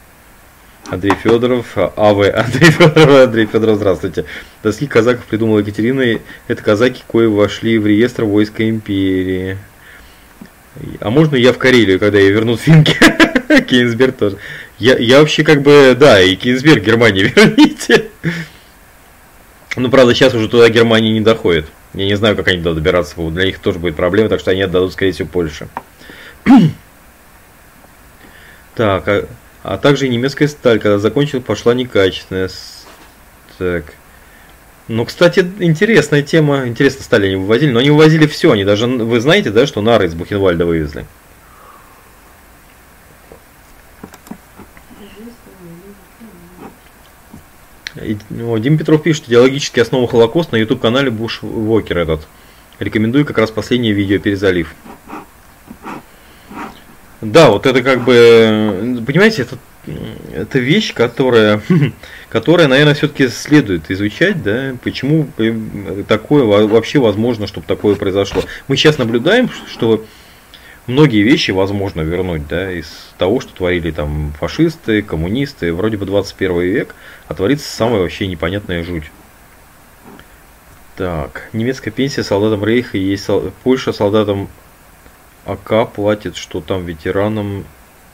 Андрей 0.92 1.14
Федоров, 1.22 1.78
АВ, 1.78 2.20
Андрей 2.34 2.72
Федоров, 2.72 3.24
Андрей 3.24 3.46
Федоров, 3.46 3.76
здравствуйте. 3.78 4.26
Доски 4.64 4.88
казаков 4.88 5.26
придумала 5.26 5.60
Екатерина, 5.60 6.20
это 6.48 6.64
казаки, 6.64 7.04
кои 7.08 7.28
вошли 7.28 7.78
в 7.78 7.86
реестр 7.86 8.24
войска 8.24 8.68
империи. 8.68 9.58
А 11.00 11.10
можно 11.10 11.36
я 11.36 11.54
в 11.54 11.58
Карелию, 11.58 12.00
когда 12.00 12.20
я 12.20 12.30
верну 12.30 12.58
финки? 12.58 12.98
Кейнсберг 13.68 14.18
тоже. 14.18 14.38
Я, 14.78 14.98
я 14.98 15.20
вообще 15.20 15.44
как 15.44 15.62
бы, 15.62 15.96
да, 16.00 16.22
и 16.22 16.36
Кинсберг 16.36 16.84
Германии 16.84 17.24
верните. 17.36 18.06
Ну, 19.76 19.90
правда, 19.90 20.16
сейчас 20.16 20.34
уже 20.34 20.50
туда 20.50 20.70
Германия 20.70 21.12
не 21.12 21.22
доходит. 21.22 21.66
Я 21.94 22.06
не 22.06 22.16
знаю, 22.16 22.36
как 22.36 22.48
они 22.48 22.58
туда 22.60 22.74
добираться 22.74 23.16
будут. 23.16 23.36
Для 23.36 23.46
них 23.46 23.60
тоже 23.60 23.78
будет 23.78 23.96
проблема, 23.96 24.30
так 24.30 24.40
что 24.40 24.52
они 24.52 24.62
отдадут, 24.62 24.94
скорее 24.94 25.12
всего, 25.12 25.28
Польше. 25.28 25.68
так, 28.76 29.08
а, 29.08 29.28
а 29.64 29.78
также 29.78 30.08
и 30.08 30.10
немецкая 30.10 30.48
сталь, 30.48 30.80
когда 30.80 31.00
закончил, 31.00 31.42
пошла 31.42 31.74
некачественная. 31.74 32.50
Так. 33.58 33.94
Ну, 34.88 35.06
кстати, 35.06 35.46
интересная 35.60 36.24
тема. 36.24 36.68
Интересно, 36.68 37.04
стали 37.04 37.28
они 37.28 37.36
вывозили. 37.36 37.72
Но 37.72 37.80
они 37.80 37.92
вывозили 37.92 38.26
все. 38.26 38.52
Они 38.52 38.64
даже, 38.64 38.88
вы 38.88 39.20
знаете, 39.20 39.52
да, 39.52 39.68
что 39.68 39.82
нары 39.82 40.08
из 40.08 40.16
Бухенвальда 40.16 40.66
вывезли? 40.66 41.06
Ну, 48.30 48.58
Дим 48.58 48.78
Петров 48.78 49.04
пишет, 49.04 49.26
идеологические 49.28 49.84
основы 49.84 50.08
Холокоста 50.08 50.56
на 50.56 50.60
YouTube-канале 50.60 51.12
Буш 51.12 51.40
Вокер 51.42 51.98
этот. 51.98 52.28
Рекомендую 52.80 53.26
как 53.26 53.38
раз 53.38 53.52
последнее 53.52 53.94
видео 53.94 54.20
перезалив. 54.20 54.74
Да, 57.22 57.50
вот 57.50 57.66
это 57.66 57.84
как 57.84 58.06
бы, 58.06 59.04
понимаете, 59.06 59.42
это, 59.42 59.58
это 60.34 60.60
вещь, 60.60 60.94
которая, 60.94 61.62
которая, 62.30 62.68
наверное, 62.68 62.94
все-таки 62.94 63.28
следует 63.28 63.92
изучать, 63.92 64.42
да, 64.42 64.76
почему 64.84 65.28
такое 66.08 66.44
вообще 66.46 67.00
возможно, 67.00 67.46
чтобы 67.46 67.68
такое 67.68 67.96
произошло. 67.96 68.44
Мы 68.70 68.78
сейчас 68.78 68.98
наблюдаем, 68.98 69.50
что 69.68 70.06
многие 70.88 71.22
вещи 71.24 71.52
возможно 71.52 72.02
вернуть, 72.02 72.48
да, 72.48 72.72
из 72.72 72.88
того, 73.18 73.42
что 73.42 73.54
творили 73.54 73.92
там 73.92 74.34
фашисты, 74.40 75.02
коммунисты, 75.02 75.74
вроде 75.74 75.98
бы 75.98 76.06
21 76.06 76.62
век, 76.62 76.96
а 77.28 77.34
творится 77.34 77.70
самая 77.70 78.00
вообще 78.00 78.28
непонятная 78.28 78.84
жуть. 78.84 79.12
Так, 80.96 81.50
немецкая 81.54 81.92
пенсия 81.92 82.24
солдатам 82.24 82.64
Рейха 82.64 82.98
есть 82.98 83.24
сол... 83.24 83.52
Польша 83.64 83.94
солдатам 83.94 84.50
АК 85.52 85.92
платит, 85.94 86.36
что 86.36 86.62
там 86.62 86.86
ветеранам 86.86 87.66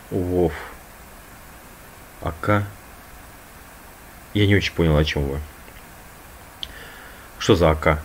ВОВ. 0.09 0.53
АК. 2.21 2.63
Я 4.33 4.47
не 4.47 4.55
очень 4.55 4.73
понял, 4.73 4.95
о 4.95 5.03
чем 5.03 5.23
вы. 5.27 5.39
Что 7.37 7.55
за 7.55 7.71
АК? 7.71 8.01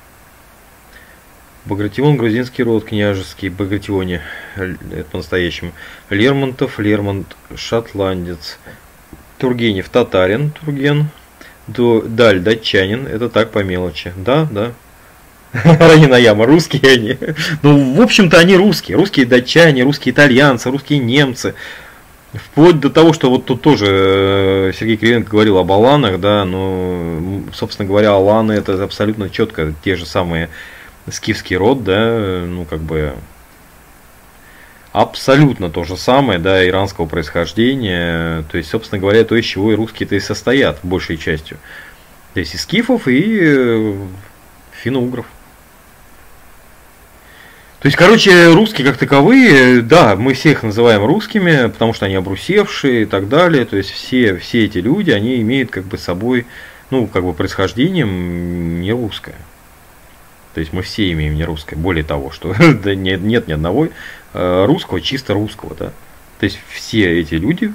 Багратион, 1.64 2.16
грузинский 2.16 2.64
род, 2.64 2.86
княжеский, 2.86 3.50
Багратионе, 3.50 4.22
это 4.56 5.04
по-настоящему. 5.12 5.72
Лермонтов, 6.08 6.80
Лермонт, 6.80 7.36
шотландец. 7.54 8.58
Тургенев, 9.38 9.88
татарин, 9.90 10.50
Турген. 10.50 11.08
Даль, 11.68 12.40
датчанин, 12.40 13.06
это 13.06 13.28
так 13.28 13.52
по 13.52 13.62
мелочи. 13.62 14.12
Да, 14.16 14.48
да. 14.50 14.72
Ранина 15.64 16.14
яма, 16.14 16.46
русские 16.46 16.92
они. 16.92 17.18
Ну, 17.62 17.94
в 17.94 18.00
общем-то, 18.00 18.38
они 18.38 18.56
русские. 18.56 18.96
Русские 18.96 19.26
датчане, 19.26 19.82
русские 19.82 20.12
итальянцы, 20.12 20.70
русские 20.70 21.00
немцы. 21.00 21.54
Вплоть 22.32 22.78
до 22.78 22.90
того, 22.90 23.12
что 23.12 23.28
вот 23.28 23.46
тут 23.46 23.60
тоже 23.60 23.86
э, 23.88 24.72
Сергей 24.78 24.96
Кривенко 24.96 25.30
говорил 25.30 25.58
об 25.58 25.72
аланах, 25.72 26.20
да, 26.20 26.44
но, 26.44 27.42
собственно 27.52 27.88
говоря, 27.88 28.12
аланы 28.12 28.52
это 28.52 28.80
абсолютно 28.84 29.28
четко 29.28 29.74
те 29.82 29.96
же 29.96 30.06
самые 30.06 30.48
скифский 31.10 31.56
род, 31.56 31.82
да, 31.82 32.44
ну 32.46 32.64
как 32.64 32.80
бы 32.82 33.14
абсолютно 34.92 35.70
то 35.70 35.82
же 35.82 35.96
самое, 35.96 36.38
да, 36.38 36.64
иранского 36.64 37.06
происхождения. 37.06 38.44
То 38.50 38.58
есть, 38.58 38.70
собственно 38.70 39.00
говоря, 39.00 39.24
то, 39.24 39.34
из 39.34 39.44
чего 39.44 39.72
и 39.72 39.76
русские-то 39.76 40.14
и 40.14 40.20
состоят, 40.20 40.78
большей 40.84 41.16
частью. 41.16 41.58
То 42.34 42.40
есть, 42.40 42.54
из 42.54 42.62
скифов 42.62 43.08
и 43.08 43.40
э, 43.42 43.94
финно-угров. 44.72 45.26
То 47.80 47.86
есть, 47.86 47.96
короче, 47.96 48.52
русские 48.52 48.86
как 48.86 48.98
таковые, 48.98 49.80
да, 49.80 50.14
мы 50.14 50.34
всех 50.34 50.62
называем 50.62 51.02
русскими, 51.02 51.66
потому 51.68 51.94
что 51.94 52.04
они 52.04 52.14
обрусевшие 52.14 53.02
и 53.02 53.06
так 53.06 53.30
далее. 53.30 53.64
То 53.64 53.78
есть 53.78 53.90
все, 53.90 54.36
все 54.36 54.66
эти 54.66 54.78
люди, 54.78 55.10
они 55.10 55.40
имеют 55.40 55.70
как 55.70 55.84
бы 55.84 55.96
собой, 55.96 56.46
ну, 56.90 57.06
как 57.06 57.24
бы 57.24 57.32
происхождением 57.32 58.82
не 58.82 58.92
русское. 58.92 59.36
То 60.52 60.60
есть 60.60 60.74
мы 60.74 60.82
все 60.82 61.10
имеем 61.12 61.34
не 61.34 61.44
русское. 61.44 61.74
Более 61.76 62.04
того, 62.04 62.30
что 62.30 62.54
да, 62.84 62.94
нет, 62.94 63.22
нет 63.22 63.48
ни 63.48 63.52
одного 63.54 63.88
э, 64.34 64.64
русского, 64.66 65.00
чисто 65.00 65.32
русского, 65.32 65.74
да. 65.74 65.92
То 66.38 66.44
есть 66.44 66.60
все 66.68 67.18
эти 67.18 67.34
люди 67.34 67.72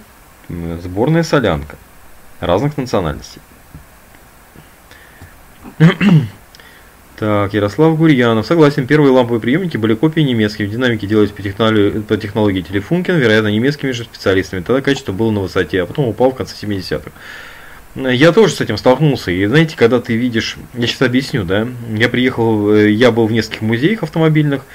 сборная 0.83 1.23
солянка 1.23 1.77
разных 2.41 2.77
национальностей. 2.77 3.41
Так, 7.17 7.53
Ярослав 7.53 7.97
Гурьянов. 7.97 8.45
Согласен, 8.45 8.87
первые 8.87 9.11
ламповые 9.11 9.39
приемники 9.39 9.77
были 9.77 9.95
копии 9.95 10.19
немецких. 10.19 10.67
В 10.67 10.71
динамике 10.71 11.07
делались 11.07 11.31
по 11.31 11.41
технологии, 11.41 12.01
по 12.01 12.17
технологии 12.17 12.61
Телефункен, 12.61 13.17
вероятно, 13.17 13.47
немецкими 13.47 13.91
же 13.91 14.03
специалистами. 14.03 14.61
Тогда 14.61 14.81
качество 14.81 15.13
было 15.13 15.31
на 15.31 15.39
высоте, 15.39 15.81
а 15.81 15.85
потом 15.85 16.07
упал 16.07 16.31
в 16.31 16.35
конце 16.35 16.55
70-х. 16.65 17.11
Я 17.95 18.33
тоже 18.33 18.53
с 18.53 18.59
этим 18.59 18.75
столкнулся. 18.75 19.31
И 19.31 19.45
знаете, 19.45 19.77
когда 19.77 20.01
ты 20.01 20.17
видишь, 20.17 20.57
я 20.73 20.87
сейчас 20.87 21.03
объясню, 21.03 21.45
да, 21.45 21.65
я 21.89 22.09
приехал, 22.09 22.73
э, 22.73 22.91
я 22.91 23.11
был 23.11 23.27
в 23.27 23.31
нескольких 23.31 23.61
музеях 23.61 24.03
автомобильных, 24.03 24.65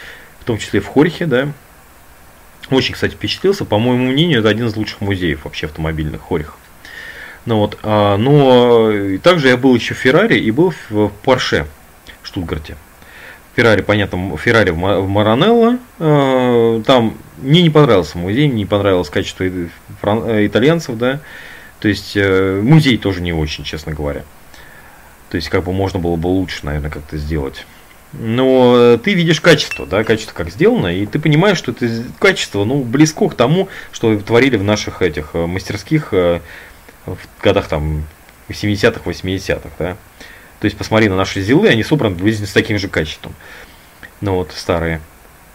в 0.40 0.44
том 0.44 0.56
числе 0.56 0.80
в 0.80 0.86
Хорихе, 0.86 1.26
да. 1.26 1.52
Очень, 2.70 2.94
кстати, 2.94 3.12
впечатлился. 3.12 3.66
По 3.66 3.78
моему 3.78 4.12
мнению, 4.12 4.40
это 4.40 4.48
один 4.48 4.68
из 4.68 4.76
лучших 4.76 5.02
музеев 5.02 5.44
вообще 5.44 5.66
автомобильных, 5.66 6.22
Хорих. 6.22 6.54
Ну 7.44 7.58
вот, 7.58 7.78
а, 7.82 8.16
но 8.16 9.18
также 9.22 9.48
я 9.48 9.58
был 9.58 9.74
еще 9.74 9.92
в 9.92 9.98
Феррари 9.98 10.38
и 10.38 10.50
был 10.50 10.72
в 10.88 11.10
Порше. 11.22 11.66
Штутгарте. 12.30 12.76
Феррари, 13.56 13.82
понятно, 13.82 14.36
Феррари 14.36 14.70
в 14.70 15.08
Маранелло. 15.08 15.78
Э, 15.98 16.82
там 16.86 17.18
мне 17.38 17.62
не 17.62 17.70
понравился 17.70 18.18
музей, 18.18 18.46
мне 18.46 18.58
не 18.58 18.66
понравилось 18.66 19.10
качество 19.10 19.44
э, 19.44 20.46
итальянцев, 20.46 20.96
да. 20.96 21.20
То 21.80 21.88
есть 21.88 22.12
э, 22.14 22.60
музей 22.62 22.96
тоже 22.98 23.20
не 23.20 23.32
очень, 23.32 23.64
честно 23.64 23.92
говоря. 23.92 24.22
То 25.30 25.36
есть 25.36 25.48
как 25.48 25.64
бы 25.64 25.72
можно 25.72 25.98
было 25.98 26.14
бы 26.14 26.28
лучше, 26.28 26.60
наверное, 26.62 26.90
как-то 26.90 27.18
сделать. 27.18 27.66
Но 28.12 28.96
ты 28.98 29.14
видишь 29.14 29.40
качество, 29.40 29.86
да, 29.86 30.04
качество 30.04 30.32
как 30.32 30.50
сделано, 30.50 30.88
и 30.88 31.06
ты 31.06 31.18
понимаешь, 31.18 31.58
что 31.58 31.72
это 31.72 31.88
качество, 32.18 32.64
ну, 32.64 32.82
близко 32.82 33.28
к 33.28 33.34
тому, 33.34 33.68
что 33.92 34.18
творили 34.18 34.56
в 34.56 34.64
наших 34.64 35.02
этих 35.02 35.34
мастерских 35.34 36.12
в 36.12 37.18
годах 37.40 37.68
там 37.68 38.04
70-х, 38.48 39.08
80-х, 39.08 39.70
да. 39.78 39.96
То 40.60 40.66
есть 40.66 40.76
посмотри 40.76 41.08
на 41.08 41.16
наши 41.16 41.40
зилы, 41.40 41.68
они 41.68 41.82
собраны 41.82 42.14
приблизительно 42.14 42.48
с 42.48 42.52
таким 42.52 42.78
же 42.78 42.88
качеством. 42.88 43.34
Ну 44.20 44.34
вот, 44.34 44.52
старые. 44.54 45.00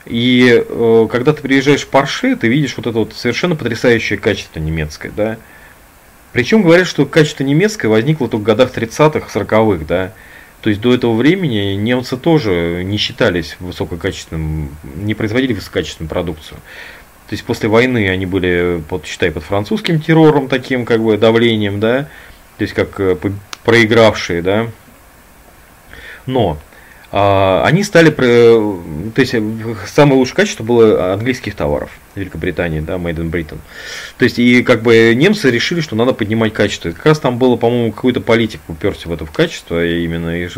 И 0.05 0.63
э, 0.67 1.07
когда 1.11 1.33
ты 1.33 1.41
приезжаешь 1.41 1.81
в 1.81 1.87
Порше, 1.87 2.35
ты 2.35 2.47
видишь 2.47 2.75
вот 2.77 2.87
это 2.87 2.97
вот 2.97 3.13
совершенно 3.13 3.55
потрясающее 3.55 4.19
качество 4.19 4.59
немецкое, 4.59 5.11
да. 5.15 5.37
Причем 6.31 6.63
говорят, 6.63 6.87
что 6.87 7.05
качество 7.05 7.43
немецкое 7.43 7.89
возникло 7.89 8.27
только 8.27 8.41
в 8.41 8.45
годах 8.45 8.75
30-х, 8.75 9.27
40-х, 9.33 9.85
да. 9.85 10.13
То 10.61 10.69
есть 10.69 10.81
до 10.81 10.93
этого 10.93 11.13
времени 11.13 11.75
немцы 11.75 12.17
тоже 12.17 12.81
не 12.83 12.97
считались 12.97 13.55
высококачественным, 13.59 14.75
не 14.95 15.13
производили 15.13 15.53
высококачественную 15.53 16.09
продукцию. 16.09 16.57
То 17.27 17.33
есть 17.33 17.43
после 17.43 17.69
войны 17.69 18.09
они 18.09 18.25
были, 18.25 18.83
под, 18.87 19.05
считай, 19.05 19.31
под 19.31 19.43
французским 19.43 19.99
террором 19.99 20.47
таким, 20.47 20.85
как 20.85 21.01
бы, 21.01 21.17
давлением, 21.17 21.79
да, 21.79 22.09
то 22.57 22.61
есть 22.61 22.73
как 22.73 22.99
э, 22.99 23.15
проигравшие, 23.63 24.41
да, 24.41 24.67
но 26.25 26.57
а, 27.11 27.63
они 27.65 27.83
стали, 27.83 28.09
то 28.09 29.21
есть 29.21 29.35
самое 29.87 30.17
лучшее 30.17 30.35
качество 30.35 30.63
было 30.63 31.13
английских 31.13 31.55
товаров 31.55 31.89
Великобритании, 32.15 32.79
да, 32.79 32.95
Made 32.95 33.17
in 33.17 33.31
Britain. 33.31 33.59
То 34.17 34.25
есть 34.25 34.39
и 34.39 34.63
как 34.63 34.81
бы 34.81 35.13
немцы 35.15 35.49
решили, 35.51 35.81
что 35.81 35.95
надо 35.95 36.13
поднимать 36.13 36.53
качество. 36.53 36.91
Как 36.91 37.05
раз 37.05 37.19
там 37.19 37.37
было, 37.37 37.55
по-моему, 37.55 37.91
какой-то 37.91 38.21
политик 38.21 38.59
уперся 38.67 39.09
в 39.09 39.13
это 39.13 39.25
в 39.25 39.31
качество 39.31 39.85
и 39.85 40.03
именно 40.03 40.41
и 40.41 40.49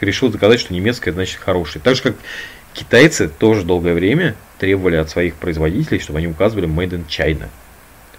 решил 0.00 0.28
доказать, 0.28 0.60
что 0.60 0.74
немецкое 0.74 1.12
значит 1.14 1.40
хорошее. 1.40 1.82
Так 1.82 1.96
же 1.96 2.02
как 2.02 2.16
китайцы 2.72 3.28
тоже 3.28 3.64
долгое 3.64 3.94
время 3.94 4.34
требовали 4.58 4.96
от 4.96 5.10
своих 5.10 5.34
производителей, 5.34 6.00
чтобы 6.00 6.18
они 6.18 6.28
указывали 6.28 6.68
Made 6.68 6.90
in 6.90 7.06
China. 7.06 7.48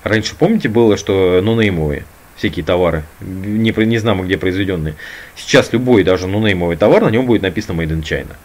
Раньше, 0.04 0.36
помните, 0.36 0.70
было, 0.70 0.98
что 0.98 1.42
нонеймовые? 1.42 2.06
Всякие 2.39 2.65
товары, 2.65 3.04
не, 3.19 3.71
не 3.71 3.97
знамо 3.99 4.23
где 4.23 4.38
произведенные. 4.38 4.95
Сейчас 5.36 5.71
любой, 5.73 6.04
даже 6.04 6.25
нонеймовый 6.25 6.78
товар, 6.78 7.04
на 7.04 7.10
нем 7.10 7.25
будет 7.25 7.41
написано 7.41 7.80
Made 7.80 7.89
in 7.89 8.02
China. 8.02 8.36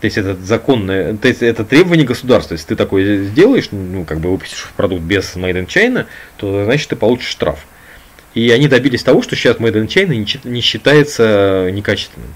То 0.00 0.04
есть 0.04 0.18
это 0.18 0.36
законное, 0.36 1.16
то 1.16 1.28
есть 1.28 1.42
это 1.42 1.64
требование 1.64 2.04
государства. 2.04 2.54
Если 2.54 2.66
ты 2.66 2.76
такое 2.76 3.24
сделаешь, 3.24 3.68
ну, 3.70 4.04
как 4.04 4.20
бы 4.20 4.30
выпустишь 4.30 4.70
продукт 4.76 5.02
без 5.02 5.36
Made 5.36 5.64
in 5.64 5.66
China, 5.66 6.06
то 6.36 6.64
значит 6.64 6.90
ты 6.90 6.96
получишь 6.96 7.28
штраф. 7.28 7.64
И 8.34 8.50
они 8.50 8.68
добились 8.68 9.02
того, 9.02 9.22
что 9.22 9.36
сейчас 9.36 9.56
Made 9.56 9.74
in 9.74 9.86
China 9.86 10.40
не 10.44 10.60
считается 10.60 11.70
некачественным. 11.72 12.28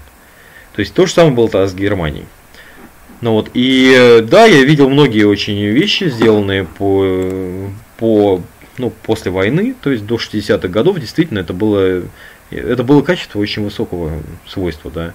То 0.73 0.79
есть 0.79 0.93
то 0.93 1.05
же 1.05 1.11
самое 1.11 1.35
было 1.35 1.67
с 1.67 1.75
Германией. 1.75 2.25
Ну 3.19 3.33
вот, 3.33 3.51
и 3.53 4.23
да, 4.23 4.45
я 4.45 4.63
видел 4.63 4.89
многие 4.89 5.25
очень 5.25 5.61
вещи, 5.63 6.05
сделанные 6.05 6.63
по, 6.63 7.69
по 7.97 8.41
ну, 8.77 8.91
после 9.03 9.31
войны, 9.31 9.75
то 9.81 9.91
есть 9.91 10.05
до 10.05 10.15
60-х 10.15 10.67
годов, 10.67 10.99
действительно, 10.99 11.39
это 11.39 11.53
было, 11.53 12.03
это 12.49 12.83
было 12.83 13.01
качество 13.01 13.39
очень 13.39 13.63
высокого 13.63 14.11
свойства, 14.47 14.91
да. 14.91 15.13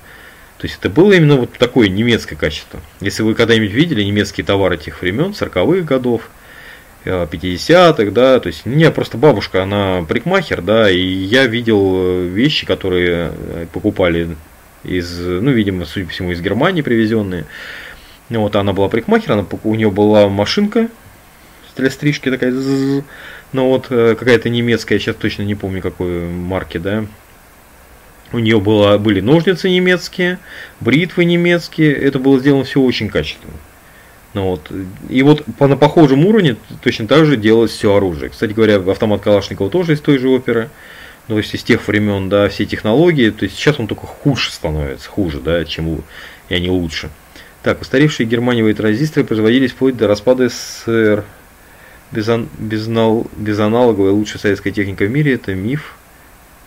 То 0.59 0.67
есть 0.67 0.79
это 0.81 0.89
было 0.89 1.13
именно 1.13 1.37
вот 1.37 1.53
такое 1.53 1.89
немецкое 1.89 2.39
качество. 2.39 2.81
Если 3.01 3.23
вы 3.23 3.35
когда-нибудь 3.35 3.73
видели 3.73 4.03
немецкие 4.03 4.45
товары 4.45 4.79
тех 4.79 5.03
времен, 5.03 5.31
40-х 5.31 5.83
годов, 5.83 6.23
50-х, 7.05 8.03
э, 8.03 8.11
да, 8.11 8.41
то 8.41 8.49
есть 8.49 8.67
у 8.67 8.71
меня 8.71 8.91
просто 8.91 9.19
бабушка, 9.19 9.63
она 9.63 10.05
парикмахер, 10.09 10.63
да, 10.63 10.91
и 10.91 11.01
я 11.01 11.47
видел 11.47 11.95
э, 11.95 12.27
вещи, 12.27 12.67
которые 12.67 13.33
э, 13.33 13.67
покупали 13.73 14.37
из, 14.83 15.19
ну, 15.19 15.51
видимо, 15.51 15.85
судя 15.85 16.07
по 16.07 16.13
всему, 16.13 16.33
из 16.33 16.41
Германии 16.41 16.83
привезенные. 16.83 17.45
Вот 18.29 18.57
она 18.57 18.73
была 18.73 18.89
парикмахер, 18.89 19.33
она, 19.33 19.47
у 19.63 19.75
нее 19.75 19.91
была 19.91 20.29
машинка 20.29 20.89
для 21.77 21.91
стрижки 21.91 22.31
такая, 22.31 22.53
ну 23.53 23.69
вот 23.69 23.87
э, 23.91 24.15
какая-то 24.19 24.49
немецкая, 24.49 24.99
сейчас 24.99 25.17
точно 25.17 25.43
не 25.43 25.55
помню 25.55 25.83
какой 25.83 26.29
марки, 26.29 26.79
да. 26.79 27.05
У 28.33 28.39
нее 28.39 28.61
было, 28.61 28.99
были 28.99 29.21
ножницы 29.21 29.71
немецкие, 29.71 30.39
бритвы 30.81 31.25
немецкие, 31.25 31.95
это 31.95 32.19
было 32.19 32.41
сделано 32.41 32.65
все 32.65 32.81
очень 32.81 33.09
качественно. 33.09 33.55
Ну 34.35 34.51
вот. 34.51 34.71
И 35.09 35.23
вот 35.23 35.45
по, 35.59 35.67
на 35.67 35.77
похожем 35.77 36.27
уровне 36.27 36.57
точно 36.83 37.07
так 37.07 37.25
же 37.25 37.37
делалось 37.37 37.71
все 37.71 37.95
оружие. 37.95 38.29
Кстати 38.29 38.53
говоря, 38.53 38.77
автомат 38.77 39.23
Калашникова 39.23 39.71
тоже 39.71 39.95
из 39.95 40.01
той 40.01 40.19
же 40.19 40.29
оперы. 40.29 40.69
Ну, 41.29 41.37
то 41.37 41.39
есть 41.39 41.55
из 41.55 41.63
тех 41.63 41.89
времен, 41.89 42.29
да, 42.29 42.49
все 42.49 42.67
технологии. 42.67 43.31
То 43.31 43.45
есть 43.45 43.57
сейчас 43.57 43.81
он 43.81 43.87
только 43.87 44.07
хуже 44.07 44.53
становится, 44.53 45.09
хуже, 45.09 45.41
да, 45.41 45.65
чем 45.65 46.03
и 46.49 46.55
они 46.55 46.69
лучше. 46.69 47.09
Так, 47.63 47.81
устаревшие 47.81 48.27
германиевые 48.27 48.75
транзисторы 48.75 49.27
производились 49.27 49.73
вплоть 49.73 49.97
до 49.97 50.07
распада 50.07 50.49
СССР 50.49 51.25
безан, 52.13 52.49
безнал, 52.59 53.27
безаналоговая 53.37 54.13
лучшая 54.13 54.41
советская 54.41 54.73
техника 54.73 55.05
в 55.05 55.11
мире, 55.11 55.35
это 55.35 55.55
миф. 55.55 55.97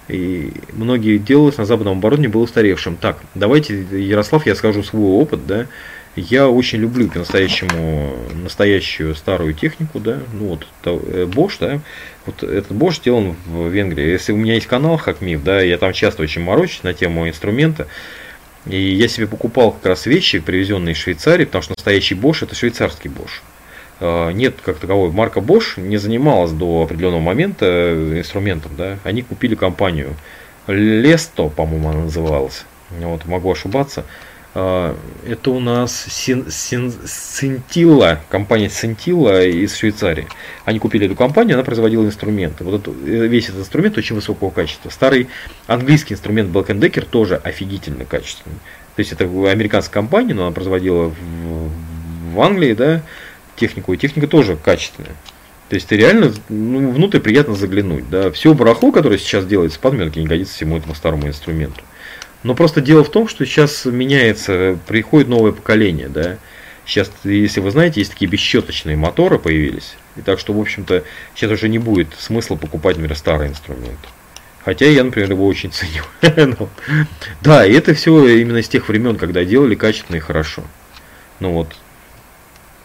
И 0.07 0.51
многие 0.73 1.17
делалось 1.17 1.57
на 1.57 1.65
западном 1.65 1.99
оборудовании 1.99 2.31
было 2.31 2.43
устаревшим. 2.43 2.97
Так, 2.97 3.19
давайте, 3.35 3.85
Ярослав, 3.91 4.45
я 4.45 4.55
скажу 4.55 4.81
свой 4.83 5.11
опыт, 5.11 5.45
да. 5.45 5.67
Я 6.15 6.49
очень 6.49 6.79
люблю 6.79 7.07
по-настоящему 7.07 8.15
настоящую 8.33 9.15
старую 9.15 9.53
технику, 9.53 9.99
да, 9.99 10.19
ну 10.33 10.47
вот 10.47 10.67
э, 10.83 11.25
Bosch, 11.25 11.57
да, 11.59 11.79
вот 12.25 12.43
этот 12.43 12.71
Bosch 12.71 12.95
сделан 12.95 13.35
в 13.45 13.67
Венгрии. 13.67 14.09
Если 14.09 14.33
у 14.33 14.35
меня 14.35 14.55
есть 14.55 14.65
канал 14.65 14.97
Хакмив, 14.97 15.43
да, 15.43 15.61
я 15.61 15.77
там 15.77 15.93
часто 15.93 16.23
очень 16.23 16.41
морочусь 16.41 16.83
на 16.83 16.93
тему 16.93 17.29
инструмента, 17.29 17.87
и 18.65 18.77
я 18.77 19.07
себе 19.07 19.27
покупал 19.27 19.71
как 19.71 19.85
раз 19.85 20.07
вещи, 20.07 20.39
привезенные 20.39 20.93
из 20.93 20.97
Швейцарии, 20.97 21.45
потому 21.45 21.61
что 21.61 21.73
настоящий 21.77 22.15
Bosch 22.15 22.39
это 22.41 22.55
швейцарский 22.55 23.09
Bosch. 23.09 23.41
А, 23.99 24.31
нет 24.31 24.55
как 24.63 24.77
таковой. 24.77 25.11
Марка 25.11 25.39
Bosch 25.39 25.79
не 25.79 25.97
занималась 25.97 26.51
до 26.51 26.83
определенного 26.83 27.21
момента 27.21 27.93
инструментом. 28.17 28.71
Да? 28.77 28.97
Они 29.03 29.21
купили 29.21 29.55
компанию 29.55 30.15
Лесто, 30.67 31.49
по-моему, 31.49 31.89
она 31.89 32.03
называлась. 32.03 32.65
Вот, 32.91 33.25
могу 33.25 33.51
ошибаться. 33.51 34.05
А, 34.55 34.95
это 35.27 35.51
у 35.51 35.59
нас 35.59 36.05
Сентила, 36.09 38.19
компания 38.29 38.69
Сентила 38.69 39.45
из 39.45 39.75
Швейцарии. 39.75 40.27
Они 40.65 40.79
купили 40.79 41.05
эту 41.05 41.15
компанию, 41.15 41.55
она 41.55 41.63
производила 41.63 42.05
инструменты. 42.05 42.63
Вот 42.63 42.81
это, 42.81 42.91
весь 42.91 43.49
этот 43.49 43.61
инструмент 43.61 43.97
очень 43.97 44.15
высокого 44.15 44.49
качества. 44.49 44.89
Старый 44.89 45.27
английский 45.67 46.13
инструмент 46.13 46.51
Black 46.51 46.67
Decker 46.67 47.05
тоже 47.05 47.37
офигительно 47.37 48.05
качественный. 48.05 48.57
То 48.95 48.99
есть 48.99 49.13
это 49.13 49.25
американская 49.25 49.93
компания, 49.93 50.33
но 50.33 50.43
она 50.43 50.51
производила 50.51 51.09
в, 51.09 52.33
в 52.33 52.41
Англии, 52.41 52.73
да, 52.73 53.01
технику, 53.59 53.93
и 53.93 53.97
техника 53.97 54.27
тоже 54.27 54.55
качественная. 54.55 55.15
То 55.69 55.75
есть 55.75 55.87
ты 55.87 55.97
реально 55.97 56.33
ну, 56.49 56.91
внутрь 56.91 57.19
приятно 57.19 57.53
заглянуть. 57.53 58.09
Да. 58.09 58.31
Все 58.31 58.53
барахло, 58.53 58.91
которое 58.91 59.19
сейчас 59.19 59.45
делается, 59.45 59.79
подметки 59.79 60.17
не 60.17 60.25
годится 60.25 60.55
всему 60.55 60.77
этому 60.77 60.95
старому 60.95 61.27
инструменту. 61.27 61.81
Но 62.41 62.55
просто 62.55 62.81
дело 62.81 63.03
в 63.03 63.11
том, 63.11 63.27
что 63.27 63.45
сейчас 63.45 63.85
меняется, 63.85 64.79
приходит 64.87 65.27
новое 65.27 65.51
поколение, 65.51 66.07
да. 66.07 66.37
Сейчас, 66.85 67.11
если 67.23 67.59
вы 67.59 67.69
знаете, 67.69 67.99
есть 67.99 68.13
такие 68.13 68.31
бесщеточные 68.31 68.97
моторы 68.97 69.37
появились. 69.37 69.95
И 70.15 70.21
так 70.21 70.39
что, 70.39 70.53
в 70.53 70.59
общем-то, 70.59 71.03
сейчас 71.35 71.51
уже 71.51 71.69
не 71.69 71.77
будет 71.77 72.07
смысла 72.17 72.55
покупать, 72.55 72.95
например, 72.95 73.15
старый 73.15 73.47
инструмент. 73.49 73.99
Хотя 74.65 74.85
я, 74.87 75.03
например, 75.03 75.31
его 75.31 75.45
очень 75.45 75.71
ценю. 75.71 76.03
Ну, 76.59 76.69
да, 77.41 77.65
и 77.65 77.73
это 77.73 77.93
все 77.93 78.27
именно 78.27 78.57
из 78.57 78.67
тех 78.67 78.89
времен, 78.89 79.17
когда 79.17 79.45
делали 79.45 79.75
качественно 79.75 80.17
и 80.17 80.19
хорошо. 80.19 80.63
Ну 81.39 81.51
вот, 81.51 81.75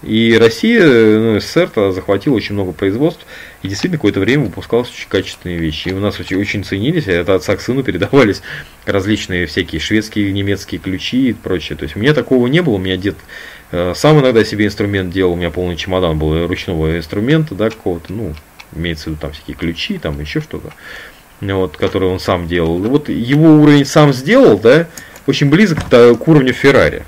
и 0.04 0.36
Россия, 0.38 0.84
ну, 1.18 1.40
СССР 1.40 1.70
захватила 1.92 2.34
очень 2.34 2.54
много 2.54 2.72
производств, 2.72 3.24
и 3.62 3.68
действительно 3.68 3.98
какое-то 3.98 4.20
время 4.20 4.44
выпускалось 4.44 4.90
очень 4.90 5.08
качественные 5.08 5.58
вещи. 5.58 5.88
И 5.88 5.92
у 5.92 6.00
нас 6.00 6.20
очень, 6.20 6.36
очень 6.36 6.64
ценились, 6.64 7.06
это 7.06 7.34
от 7.34 7.40
отца 7.40 7.56
к 7.56 7.60
сыну 7.60 7.82
передавались 7.82 8.42
различные 8.84 9.46
всякие 9.46 9.80
шведские, 9.80 10.32
немецкие 10.32 10.80
ключи 10.80 11.30
и 11.30 11.32
прочее. 11.32 11.76
То 11.78 11.84
есть 11.84 11.96
у 11.96 11.98
меня 11.98 12.12
такого 12.12 12.46
не 12.46 12.60
было, 12.60 12.74
у 12.74 12.78
меня 12.78 12.96
дед 12.96 13.16
э, 13.72 13.94
сам 13.94 14.20
иногда 14.20 14.44
себе 14.44 14.66
инструмент 14.66 15.12
делал, 15.12 15.32
у 15.32 15.36
меня 15.36 15.50
полный 15.50 15.76
чемодан 15.76 16.18
был 16.18 16.46
ручного 16.46 16.96
инструмента, 16.96 17.54
да, 17.54 17.70
какого-то, 17.70 18.12
ну, 18.12 18.34
имеется 18.76 19.04
в 19.04 19.06
виду 19.08 19.18
там 19.20 19.32
всякие 19.32 19.56
ключи, 19.56 19.98
там 19.98 20.20
еще 20.20 20.40
что-то, 20.40 20.72
вот, 21.40 21.76
которые 21.76 22.10
он 22.10 22.20
сам 22.20 22.46
делал. 22.46 22.78
Вот 22.78 23.08
его 23.08 23.56
уровень 23.56 23.84
сам 23.84 24.12
сделал, 24.12 24.58
да, 24.58 24.88
очень 25.26 25.48
близок 25.48 25.88
к 25.88 26.28
уровню 26.28 26.52
Феррари. 26.52 27.04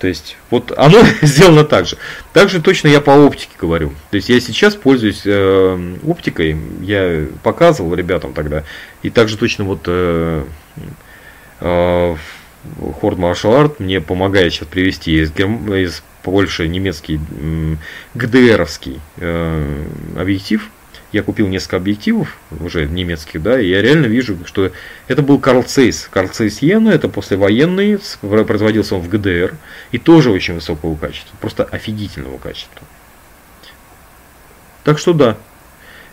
То 0.00 0.06
есть, 0.06 0.38
вот 0.50 0.72
оно 0.76 0.98
сделано 1.22 1.62
так 1.64 1.86
же. 1.86 1.96
Также 2.32 2.60
точно 2.60 2.88
я 2.88 3.00
по 3.00 3.10
оптике 3.10 3.52
говорю. 3.60 3.92
То 4.10 4.16
есть, 4.16 4.30
я 4.30 4.40
сейчас 4.40 4.74
пользуюсь 4.74 5.22
э, 5.26 5.96
оптикой, 6.04 6.56
я 6.80 7.26
показывал 7.42 7.94
ребятам 7.94 8.32
тогда. 8.32 8.64
И 9.02 9.10
также 9.10 9.36
точно 9.36 9.64
вот 9.64 9.82
э, 9.86 10.44
э, 11.60 12.16
Хорд 13.00 13.18
Martial 13.18 13.62
Art 13.62 13.74
мне 13.78 14.00
помогает 14.00 14.52
сейчас 14.52 14.68
привести 14.68 15.20
из, 15.20 15.32
Герм... 15.32 15.72
из 15.74 16.02
Польши 16.22 16.66
немецкий 16.68 17.20
э, 17.30 17.76
ГДРовский 18.14 19.00
э, 19.18 19.84
объектив 20.16 20.68
я 21.12 21.22
купил 21.22 21.48
несколько 21.48 21.76
объективов, 21.76 22.38
уже 22.60 22.86
немецких, 22.86 23.42
да, 23.42 23.60
и 23.60 23.68
я 23.68 23.82
реально 23.82 24.06
вижу, 24.06 24.38
что 24.44 24.72
это 25.08 25.22
был 25.22 25.38
Карл 25.38 25.62
Цейс. 25.62 26.08
Карл 26.10 26.28
Цейс 26.28 26.62
Йена, 26.62 26.90
это 26.90 27.08
послевоенный, 27.08 27.98
производился 28.20 28.94
он 28.94 29.02
в 29.02 29.08
ГДР, 29.08 29.54
и 29.90 29.98
тоже 29.98 30.30
очень 30.30 30.54
высокого 30.54 30.96
качества, 30.96 31.36
просто 31.40 31.64
офигительного 31.64 32.38
качества. 32.38 32.82
Так 34.84 34.98
что 34.98 35.12
да, 35.12 35.36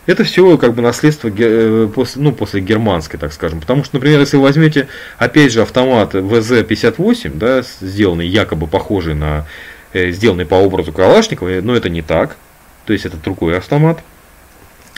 это 0.08 0.24
все 0.24 0.58
как 0.58 0.74
бы 0.74 0.82
наследство 0.82 1.30
э, 1.30 1.90
ну, 2.16 2.32
после 2.32 2.62
германской, 2.62 3.20
так 3.20 3.34
скажем. 3.34 3.60
Потому 3.60 3.84
что, 3.84 3.98
например, 3.98 4.22
если 4.22 4.38
вы 4.38 4.44
возьмете, 4.44 4.88
опять 5.18 5.52
же, 5.52 5.62
автомат 5.62 6.14
ВЗ-58, 6.16 7.38
да, 7.38 7.62
сделанный 7.82 8.26
якобы 8.26 8.68
похожий 8.68 9.16
на, 9.16 9.46
э, 9.94 10.12
сделанный 10.12 10.46
по 10.46 10.56
образу 10.56 10.94
Калашникова, 10.94 11.62
но 11.62 11.76
это 11.76 11.90
не 11.90 12.02
так. 12.02 12.38
То 12.86 12.94
есть 12.94 13.06
это 13.06 13.18
другой 13.18 13.58
автомат. 13.58 14.00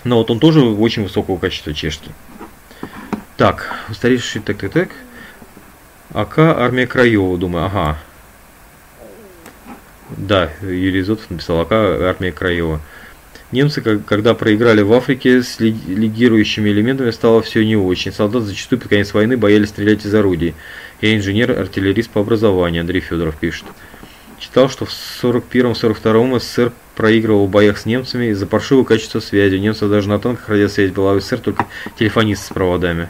Но 0.03 0.17
вот 0.17 0.31
он 0.31 0.39
тоже 0.39 0.61
очень 0.61 1.03
высокого 1.03 1.37
качества 1.37 1.73
чешский. 1.73 2.11
Так, 3.37 3.73
устаревший, 3.89 4.41
так, 4.41 4.57
так, 4.57 4.71
так. 4.71 4.89
АК 6.13 6.39
армия 6.39 6.87
Краева, 6.87 7.37
думаю, 7.37 7.65
ага. 7.65 7.97
Да, 10.17 10.49
Юрий 10.61 11.03
Зотов 11.03 11.29
написал 11.29 11.61
АК 11.61 11.71
армия 11.71 12.31
Краева. 12.31 12.81
Немцы, 13.51 13.81
когда 13.81 14.35
проиграли 14.35 14.81
в 14.81 14.93
Африке 14.93 15.41
с 15.41 15.59
лидирующими 15.59 16.69
элементами, 16.69 17.09
стало 17.09 17.41
все 17.41 17.65
не 17.65 17.75
очень. 17.75 18.11
Солдаты 18.11 18.45
зачастую 18.45 18.79
под 18.79 18.89
конец 18.89 19.13
войны 19.13 19.37
боялись 19.37 19.69
стрелять 19.69 20.05
из 20.05 20.13
орудий. 20.13 20.53
Я 21.01 21.15
инженер-артиллерист 21.15 22.11
по 22.11 22.21
образованию, 22.21 22.81
Андрей 22.81 23.01
Федоров 23.01 23.37
пишет. 23.37 23.65
Читал, 24.39 24.69
что 24.69 24.85
в 24.85 24.89
41-42 24.89 26.39
СССР 26.39 26.71
проигрывал 26.95 27.47
в 27.47 27.49
боях 27.49 27.77
с 27.77 27.85
немцами 27.85 28.27
из-за 28.27 28.47
паршивого 28.47 28.85
качества 28.85 29.19
связи. 29.19 29.55
У 29.55 29.59
немцев 29.59 29.89
даже 29.89 30.07
на 30.07 30.19
танках 30.19 30.47
радиосвязь 30.49 30.91
была, 30.91 31.13
в 31.13 31.21
СССР 31.21 31.39
только 31.39 31.65
телефонисты 31.97 32.45
с 32.45 32.49
проводами. 32.49 33.09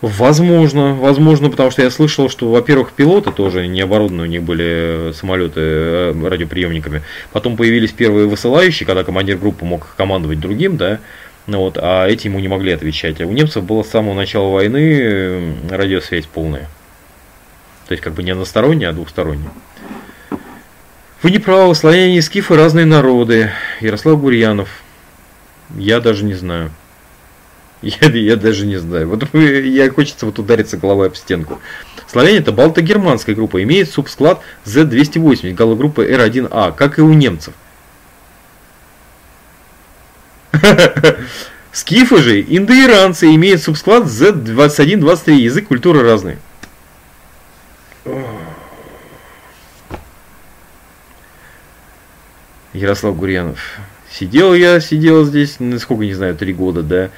Возможно, 0.00 0.94
возможно, 0.94 1.50
потому 1.50 1.72
что 1.72 1.82
я 1.82 1.90
слышал, 1.90 2.28
что, 2.28 2.48
во-первых, 2.52 2.92
пилоты 2.92 3.32
тоже 3.32 3.66
не 3.66 3.80
оборудованы, 3.80 4.22
у 4.22 4.26
них 4.26 4.44
были 4.44 5.10
самолеты 5.12 5.60
э, 5.60 6.28
радиоприемниками. 6.28 7.02
Потом 7.32 7.56
появились 7.56 7.90
первые 7.90 8.28
высылающие, 8.28 8.86
когда 8.86 9.02
командир 9.02 9.38
группы 9.38 9.64
мог 9.64 9.96
командовать 9.96 10.38
другим, 10.38 10.76
да, 10.76 11.00
ну 11.48 11.60
вот, 11.60 11.78
а 11.80 12.06
эти 12.06 12.28
ему 12.28 12.38
не 12.38 12.46
могли 12.46 12.70
отвечать. 12.70 13.20
А 13.20 13.26
у 13.26 13.32
немцев 13.32 13.64
было 13.64 13.82
с 13.82 13.88
самого 13.88 14.14
начала 14.14 14.52
войны 14.52 15.54
радиосвязь 15.68 16.26
полная. 16.26 16.68
То 17.88 17.92
есть 17.92 18.04
как 18.04 18.12
бы 18.12 18.22
не 18.22 18.30
односторонняя, 18.30 18.90
а 18.90 18.92
двухсторонняя. 18.92 19.50
Вы 21.20 21.32
не 21.32 21.38
правы, 21.38 21.74
славяне 21.74 22.18
и 22.18 22.20
скифы 22.20 22.54
разные 22.54 22.86
народы. 22.86 23.50
Ярослав 23.80 24.20
Гурьянов. 24.20 24.68
Я 25.76 26.00
даже 26.00 26.24
не 26.24 26.34
знаю. 26.34 26.70
Я, 27.82 28.08
я 28.08 28.36
даже 28.36 28.66
не 28.66 28.76
знаю. 28.76 29.08
Вот 29.08 29.24
я 29.34 29.90
хочется 29.90 30.26
вот 30.26 30.38
удариться 30.38 30.76
головой 30.76 31.08
об 31.08 31.16
стенку. 31.16 31.60
Славяне 32.06 32.38
это 32.38 32.52
балто-германская 32.52 33.34
группа, 33.34 33.62
имеет 33.62 33.90
субсклад 33.90 34.40
Z280, 34.64 35.54
галогруппа 35.54 36.02
R1A, 36.02 36.74
как 36.74 36.98
и 36.98 37.02
у 37.02 37.12
немцев. 37.12 37.52
Скифы 41.72 42.22
же, 42.22 42.40
индоиранцы, 42.40 43.34
имеют 43.34 43.62
субсклад 43.62 44.04
Z2123, 44.04 45.32
язык, 45.32 45.68
культура 45.68 46.02
разные. 46.02 46.38
Ярослав 52.72 53.16
Гурьянов. 53.16 53.58
Сидел 54.10 54.54
я, 54.54 54.80
сидел 54.80 55.24
здесь, 55.24 55.56
ну, 55.58 55.78
сколько, 55.78 56.04
не 56.04 56.14
знаю, 56.14 56.34
три 56.36 56.52
года, 56.52 56.82
да, 56.82 57.10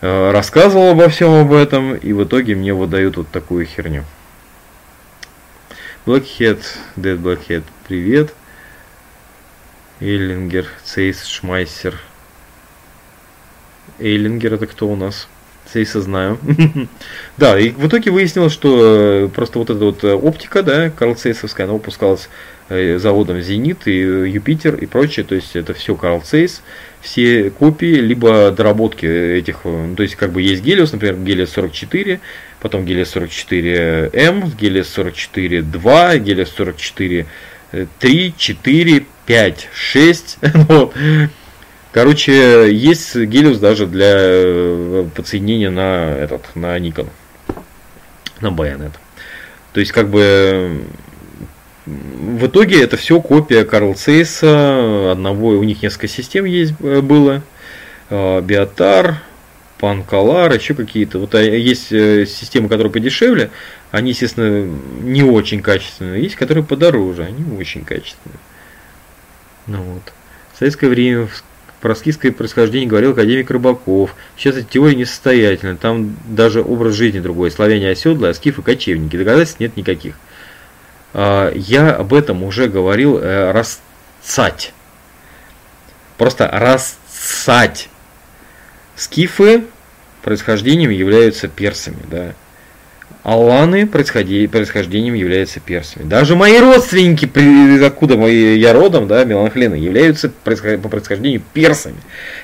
э, 0.00 0.30
рассказывал 0.30 0.90
обо 0.90 1.08
всем 1.08 1.32
об 1.32 1.52
этом, 1.52 1.94
и 1.94 2.12
в 2.12 2.24
итоге 2.24 2.54
мне 2.54 2.74
выдают 2.74 3.16
вот 3.16 3.28
такую 3.28 3.66
херню. 3.66 4.04
Blackhead, 6.04 6.62
Dead 6.96 7.16
Blackhead, 7.16 7.64
привет. 7.86 8.34
Эйлингер, 10.00 10.66
Цейс, 10.82 11.24
Шмайсер. 11.24 12.00
Эйлингер 14.00 14.54
это 14.54 14.66
кто 14.66 14.88
у 14.88 14.96
нас? 14.96 15.28
Цейса 15.72 16.00
знаю. 16.00 16.38
да, 17.38 17.58
и 17.58 17.70
в 17.70 17.86
итоге 17.86 18.10
выяснилось, 18.10 18.52
что 18.52 19.24
э, 19.24 19.28
просто 19.28 19.58
вот 19.58 19.70
эта 19.70 19.84
вот 19.84 20.04
э, 20.04 20.12
оптика, 20.14 20.62
да, 20.62 20.90
Карл 20.90 21.14
Цейсовская, 21.14 21.66
она 21.66 21.74
выпускалась 21.74 22.28
Э, 22.74 22.98
заводом 22.98 23.42
Зенит 23.42 23.86
и 23.86 23.98
Юпитер 23.98 24.76
и 24.76 24.86
прочее, 24.86 25.26
то 25.26 25.34
есть 25.34 25.56
это 25.56 25.74
все 25.74 25.94
Карл 25.94 26.22
Цейс, 26.22 26.62
все 27.02 27.50
копии, 27.50 27.96
либо 27.96 28.50
доработки 28.50 29.04
этих, 29.04 29.64
ну, 29.64 29.94
то 29.94 30.02
есть 30.02 30.14
как 30.14 30.32
бы 30.32 30.40
есть 30.40 30.62
Гелиос, 30.62 30.92
например, 30.92 31.16
Гелиос 31.16 31.50
44, 31.50 32.20
потом 32.60 32.86
Гелиос 32.86 33.10
44 33.10 34.10
М, 34.14 34.50
Гелиос 34.58 34.88
44 34.88 35.60
2, 35.62 36.18
Гелиос 36.18 36.50
44 36.50 37.26
3, 37.98 38.34
4, 38.38 39.06
5, 39.26 39.68
6, 39.74 40.38
вот. 40.54 40.94
Короче, 41.92 42.74
есть 42.74 43.14
Гелиос 43.14 43.58
даже 43.58 43.86
для 43.86 44.14
э, 44.16 45.06
подсоединения 45.14 45.70
на 45.70 46.10
этот, 46.16 46.56
на 46.56 46.78
Nikon, 46.78 47.08
на 48.40 48.46
Bayonet. 48.46 48.92
То 49.74 49.80
есть, 49.80 49.92
как 49.92 50.08
бы, 50.08 50.84
в 51.84 52.46
итоге 52.46 52.82
это 52.82 52.96
все 52.96 53.20
копия 53.20 53.64
Карл 53.64 53.94
Цейса, 53.94 55.12
одного, 55.12 55.48
у 55.48 55.62
них 55.64 55.82
несколько 55.82 56.08
систем 56.08 56.46
есть 56.46 56.72
э, 56.80 57.02
было, 57.02 57.42
э, 58.08 58.40
Биотар, 58.40 59.16
Панкалар, 59.78 60.50
еще 60.54 60.74
какие-то. 60.74 61.18
Вот 61.18 61.34
есть 61.34 61.88
системы, 61.88 62.70
которые 62.70 62.90
подешевле, 62.90 63.50
они, 63.90 64.12
естественно, 64.12 64.64
не 65.02 65.24
очень 65.24 65.60
качественные, 65.60 66.22
есть, 66.22 66.36
которые 66.36 66.64
подороже, 66.64 67.24
они 67.24 67.58
очень 67.58 67.84
качественные. 67.84 68.38
Ну 69.66 69.82
вот. 69.82 70.12
В 70.54 70.58
советское 70.58 70.88
время 70.88 71.28
про 71.82 71.96
скифское 71.96 72.30
происхождение 72.30 72.88
говорил 72.88 73.10
академик 73.10 73.50
Рыбаков. 73.50 74.14
Сейчас 74.36 74.54
эта 74.54 74.70
теория 74.70 74.94
несостоятельна, 74.94 75.76
там 75.76 76.16
даже 76.24 76.62
образ 76.62 76.94
жизни 76.94 77.18
другой. 77.18 77.50
Славяне 77.50 77.90
оседлые, 77.90 78.30
а 78.30 78.34
скифы 78.34 78.62
кочевники. 78.62 79.18
Доказательств 79.18 79.58
нет 79.58 79.76
никаких. 79.76 80.14
А, 81.12 81.52
я 81.52 81.92
об 81.96 82.14
этом 82.14 82.44
уже 82.44 82.68
говорил, 82.68 83.18
э, 83.18 83.50
расцать. 83.50 84.72
Просто 86.18 86.48
расцать. 86.48 87.88
Скифы 88.94 89.64
происхождением 90.22 90.90
являются 90.90 91.48
персами, 91.48 91.98
да. 92.08 92.34
Аланы 93.22 93.86
происхождением 93.86 95.14
являются 95.14 95.60
персами. 95.60 96.04
Даже 96.04 96.34
мои 96.34 96.58
родственники, 96.58 97.26
откуда 97.84 98.14
я 98.26 98.72
родом, 98.72 99.06
да, 99.06 99.24
Меланхлены, 99.24 99.76
являются 99.76 100.28
по 100.28 100.88
происхождению 100.88 101.42
персами. 101.52 101.98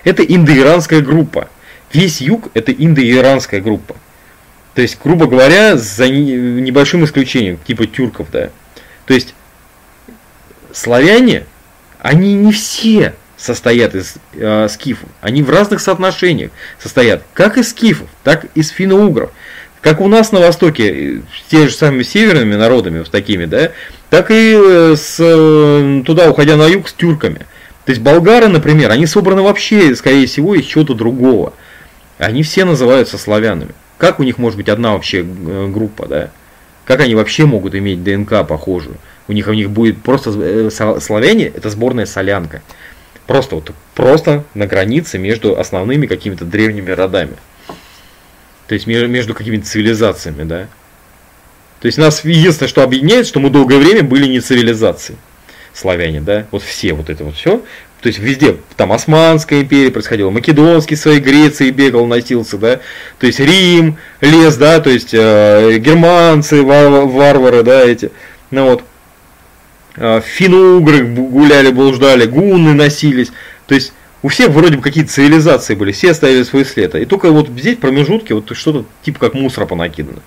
Это 0.04 0.22
индоиранская 0.22 1.00
группа. 1.00 1.48
Весь 1.92 2.20
юг 2.20 2.50
это 2.54 2.70
индоиранская 2.70 3.60
группа. 3.60 3.96
То 4.74 4.82
есть, 4.82 4.98
грубо 5.02 5.26
говоря, 5.26 5.76
за 5.76 6.08
небольшим 6.08 7.04
исключением, 7.04 7.58
типа 7.66 7.86
тюрков, 7.86 8.28
да. 8.30 8.50
То 9.06 9.14
есть, 9.14 9.34
славяне, 10.72 11.46
они 12.00 12.34
не 12.34 12.52
все 12.52 13.14
состоят 13.36 13.96
из 13.96 14.14
э, 14.34 14.68
скифов. 14.68 15.08
Они 15.20 15.42
в 15.42 15.50
разных 15.50 15.80
соотношениях 15.80 16.52
состоят, 16.78 17.22
как 17.34 17.58
из 17.58 17.70
скифов, 17.70 18.08
так 18.22 18.44
и 18.44 18.60
из 18.60 18.68
финно-угров. 18.68 19.30
Как 19.80 20.00
у 20.00 20.08
нас 20.08 20.32
на 20.32 20.40
Востоке, 20.40 21.18
э, 21.18 21.20
с 21.46 21.50
теми 21.50 21.66
же 21.66 21.74
самыми 21.74 22.02
северными 22.02 22.56
народами, 22.56 22.98
вот 22.98 23.10
такими, 23.10 23.44
да, 23.44 23.70
так 24.10 24.30
и 24.30 24.54
э, 24.56 24.96
с, 24.96 25.16
э, 25.20 26.02
туда, 26.04 26.30
уходя 26.30 26.56
на 26.56 26.66
юг, 26.66 26.88
с 26.88 26.92
тюрками. 26.92 27.46
То 27.84 27.92
есть 27.92 28.02
болгары, 28.02 28.48
например, 28.48 28.90
они 28.90 29.06
собраны 29.06 29.42
вообще, 29.42 29.94
скорее 29.94 30.26
всего, 30.26 30.54
из 30.54 30.64
чего-то 30.64 30.94
другого. 30.94 31.54
Они 32.18 32.42
все 32.42 32.64
называются 32.64 33.16
славянами. 33.16 33.70
Как 33.96 34.20
у 34.20 34.24
них 34.24 34.38
может 34.38 34.56
быть 34.56 34.68
одна 34.68 34.92
вообще 34.92 35.22
группа, 35.22 36.06
да? 36.06 36.30
Как 36.84 37.00
они 37.00 37.14
вообще 37.14 37.46
могут 37.46 37.74
иметь 37.74 38.02
ДНК 38.02 38.46
похожую? 38.46 38.96
У 39.28 39.32
них 39.32 39.46
у 39.46 39.52
них 39.52 39.70
будет 39.70 40.02
просто 40.02 40.70
славяне, 41.00 41.46
это 41.46 41.70
сборная 41.70 42.06
солянка. 42.06 42.62
Просто 43.26 43.56
вот 43.56 43.72
просто 43.94 44.44
на 44.54 44.66
границе 44.66 45.18
между 45.18 45.58
основными 45.58 46.06
какими-то 46.06 46.44
древними 46.44 46.90
родами. 46.90 47.36
То 48.68 48.74
есть 48.74 48.86
между 48.86 49.34
какими-то 49.34 49.66
цивилизациями, 49.66 50.44
да. 50.44 50.68
То 51.80 51.86
есть 51.86 51.96
нас 51.96 52.24
единственное, 52.24 52.68
что 52.68 52.82
объединяет, 52.82 53.26
что 53.26 53.40
мы 53.40 53.50
долгое 53.50 53.78
время 53.78 54.02
были 54.02 54.26
не 54.26 54.40
цивилизацией. 54.40 55.18
Славяне, 55.72 56.20
да, 56.20 56.46
вот 56.50 56.62
все 56.62 56.92
вот 56.92 57.08
это 57.08 57.24
вот 57.24 57.34
все. 57.34 57.62
То 58.00 58.08
есть 58.08 58.18
везде, 58.18 58.58
там 58.76 58.92
Османская 58.92 59.62
империя 59.62 59.90
происходила, 59.90 60.30
Македонский 60.30 60.96
своей 60.96 61.18
Греции 61.18 61.70
бегал, 61.70 62.06
носился, 62.06 62.56
да, 62.56 62.80
то 63.18 63.26
есть 63.26 63.40
Рим, 63.40 63.96
лес, 64.20 64.56
да, 64.56 64.78
то 64.80 64.90
есть 64.90 65.12
э, 65.12 65.78
германцы, 65.78 66.62
вар 66.62 66.90
варвары, 66.90 67.64
да, 67.64 67.84
эти, 67.84 68.12
ну 68.52 68.66
вот, 68.66 68.84
э, 69.96 70.20
финно-угры 70.24 71.06
гуляли, 71.06 71.70
блуждали, 71.70 72.26
гунны 72.26 72.72
носились, 72.72 73.32
то 73.66 73.74
есть 73.74 73.92
у 74.22 74.28
всех 74.28 74.50
вроде 74.50 74.76
бы 74.76 74.82
какие-то 74.82 75.12
цивилизации 75.12 75.74
были, 75.74 75.92
все 75.92 76.10
оставили 76.10 76.42
свой 76.42 76.64
след. 76.64 76.94
И 76.94 77.04
только 77.04 77.30
вот 77.30 77.48
здесь 77.48 77.76
промежутки, 77.76 78.32
вот 78.32 78.54
что-то 78.56 78.84
типа 79.02 79.20
как 79.20 79.34
мусора 79.34 79.66
понакидано. 79.66 80.20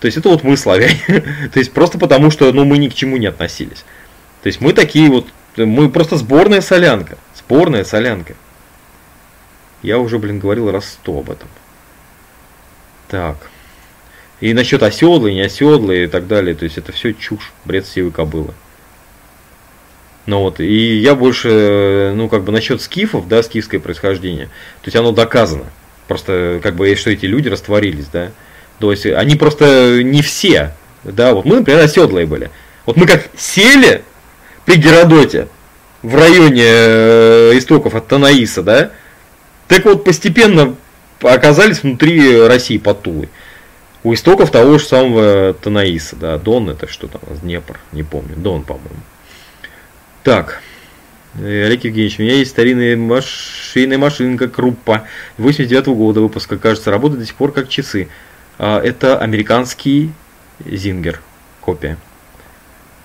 То 0.00 0.06
есть 0.06 0.18
это 0.18 0.28
вот 0.28 0.42
мы 0.42 0.56
славяне. 0.56 1.00
То 1.52 1.58
есть 1.58 1.72
просто 1.72 1.98
потому, 1.98 2.30
что 2.30 2.52
ну, 2.52 2.64
мы 2.64 2.78
ни 2.78 2.88
к 2.88 2.94
чему 2.94 3.16
не 3.16 3.26
относились. 3.26 3.84
То 4.42 4.48
есть 4.48 4.60
мы 4.60 4.72
такие 4.72 5.08
вот, 5.10 5.28
мы 5.56 5.88
просто 5.90 6.16
сборная 6.16 6.60
солянка. 6.60 7.18
Сборная 7.36 7.84
солянка. 7.84 8.34
Я 9.82 9.98
уже, 9.98 10.18
блин, 10.18 10.40
говорил 10.40 10.70
раз 10.70 10.90
сто 10.94 11.18
об 11.18 11.30
этом. 11.30 11.48
Так. 13.08 13.36
И 14.40 14.52
насчет 14.52 14.82
оседлы, 14.82 15.32
не 15.32 15.42
оседлы 15.42 16.04
и 16.04 16.06
так 16.08 16.26
далее. 16.26 16.56
То 16.56 16.64
есть 16.64 16.78
это 16.78 16.90
все 16.90 17.14
чушь, 17.14 17.52
бред 17.64 17.86
сивой 17.86 18.10
кобылы. 18.10 18.54
Ну 20.26 20.40
вот, 20.40 20.58
и 20.58 20.96
я 20.96 21.14
больше, 21.14 22.12
ну 22.14 22.28
как 22.28 22.42
бы 22.42 22.50
насчет 22.50 22.82
скифов, 22.82 23.28
да, 23.28 23.44
скифское 23.44 23.78
происхождение, 23.78 24.46
то 24.46 24.86
есть 24.86 24.96
оно 24.96 25.12
доказано. 25.12 25.64
Просто 26.08 26.60
как 26.62 26.74
бы, 26.74 26.94
что 26.96 27.10
эти 27.10 27.26
люди 27.26 27.48
растворились, 27.48 28.06
да. 28.12 28.30
То 28.80 28.90
есть 28.90 29.06
они 29.06 29.36
просто 29.36 30.02
не 30.02 30.22
все, 30.22 30.74
да, 31.04 31.32
вот 31.32 31.44
мы, 31.44 31.56
например, 31.56 31.84
оседлые 31.84 32.26
были. 32.26 32.50
Вот 32.86 32.96
мы 32.96 33.06
как 33.06 33.28
сели 33.36 34.02
при 34.64 34.76
Геродоте 34.76 35.48
в 36.02 36.14
районе 36.14 36.64
э, 36.64 37.52
истоков 37.54 37.94
от 37.94 38.08
Танаиса, 38.08 38.62
да, 38.62 38.90
так 39.68 39.84
вот 39.84 40.04
постепенно 40.04 40.74
оказались 41.22 41.82
внутри 41.82 42.40
России 42.42 42.78
под 42.78 43.02
Тулой. 43.02 43.28
У 44.02 44.12
истоков 44.12 44.50
того 44.50 44.78
же 44.78 44.84
самого 44.84 45.54
Танаиса, 45.54 46.16
да, 46.16 46.36
Дон 46.38 46.68
это 46.70 46.88
что 46.88 47.06
там, 47.06 47.20
Днепр, 47.42 47.78
не 47.92 48.02
помню, 48.02 48.36
Дон, 48.36 48.62
по-моему. 48.62 49.00
Так. 50.26 50.60
Олег 51.38 51.84
Евгеньевич, 51.84 52.18
у 52.18 52.22
меня 52.22 52.34
есть 52.34 52.50
старинная 52.50 52.96
машинная 52.96 53.96
машинка 53.96 54.48
Круппа 54.48 55.04
89 55.38 55.86
-го 55.86 55.94
года 55.94 56.20
выпуска. 56.20 56.58
Кажется, 56.58 56.90
работает 56.90 57.20
до 57.20 57.26
сих 57.26 57.36
пор 57.36 57.52
как 57.52 57.68
часы. 57.68 58.08
А, 58.58 58.80
это 58.80 59.20
американский 59.20 60.10
Зингер 60.64 61.20
копия. 61.60 61.96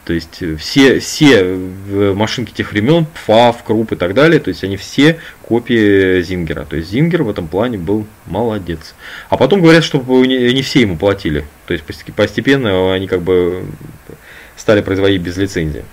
То 0.04 0.14
есть 0.14 0.42
э, 0.42 0.56
все, 0.56 0.98
все 0.98 1.44
э, 1.44 2.14
машинки 2.16 2.54
тех 2.54 2.72
времен, 2.72 3.06
ФАФ, 3.28 3.66
Круп 3.66 3.92
и 3.92 3.98
так 3.98 4.16
далее, 4.16 4.40
то 4.40 4.48
есть 4.48 4.64
они 4.64 4.76
все 4.76 5.20
копии 5.44 6.24
Зингера. 6.24 6.66
То 6.66 6.76
есть 6.76 6.90
Зингер 6.90 7.22
в 7.22 7.30
этом 7.30 7.48
плане 7.48 7.78
был 7.78 8.08
молодец. 8.26 8.96
А 9.30 9.38
потом 9.38 9.62
говорят, 9.62 9.84
что 9.84 10.00
не 10.26 10.64
все 10.64 10.82
ему 10.82 10.98
платили. 10.98 11.46
То 11.68 11.74
есть 11.74 11.86
постепенно 12.16 12.96
они 12.96 13.06
как 13.06 13.22
бы 13.22 13.64
стали 14.58 14.82
производить 14.82 15.22
без 15.22 15.38
лицензии. 15.38 15.84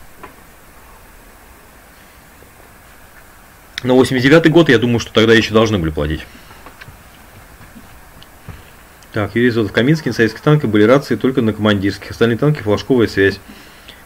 На 3.83 3.95
89 3.95 4.51
год, 4.51 4.69
я 4.69 4.79
думаю, 4.79 4.99
что 4.99 5.13
тогда 5.13 5.35
еще 5.35 5.55
должны 5.55 5.79
были 5.79 5.91
платить. 5.91 6.27
Так, 9.13 9.37
Юрий 9.37 9.51
Зотов. 9.51 9.71
В 9.71 9.75
Каминске 9.75 10.11
на 10.11 10.15
советских 10.15 10.41
танках 10.41 10.71
были 10.71 10.83
рации 10.83 11.17
только 11.17 11.43
на 11.43 11.53
командирских. 11.53 12.11
Остальные 12.11 12.39
танки 12.39 12.61
флажковая 12.61 13.07
связь. 13.07 13.39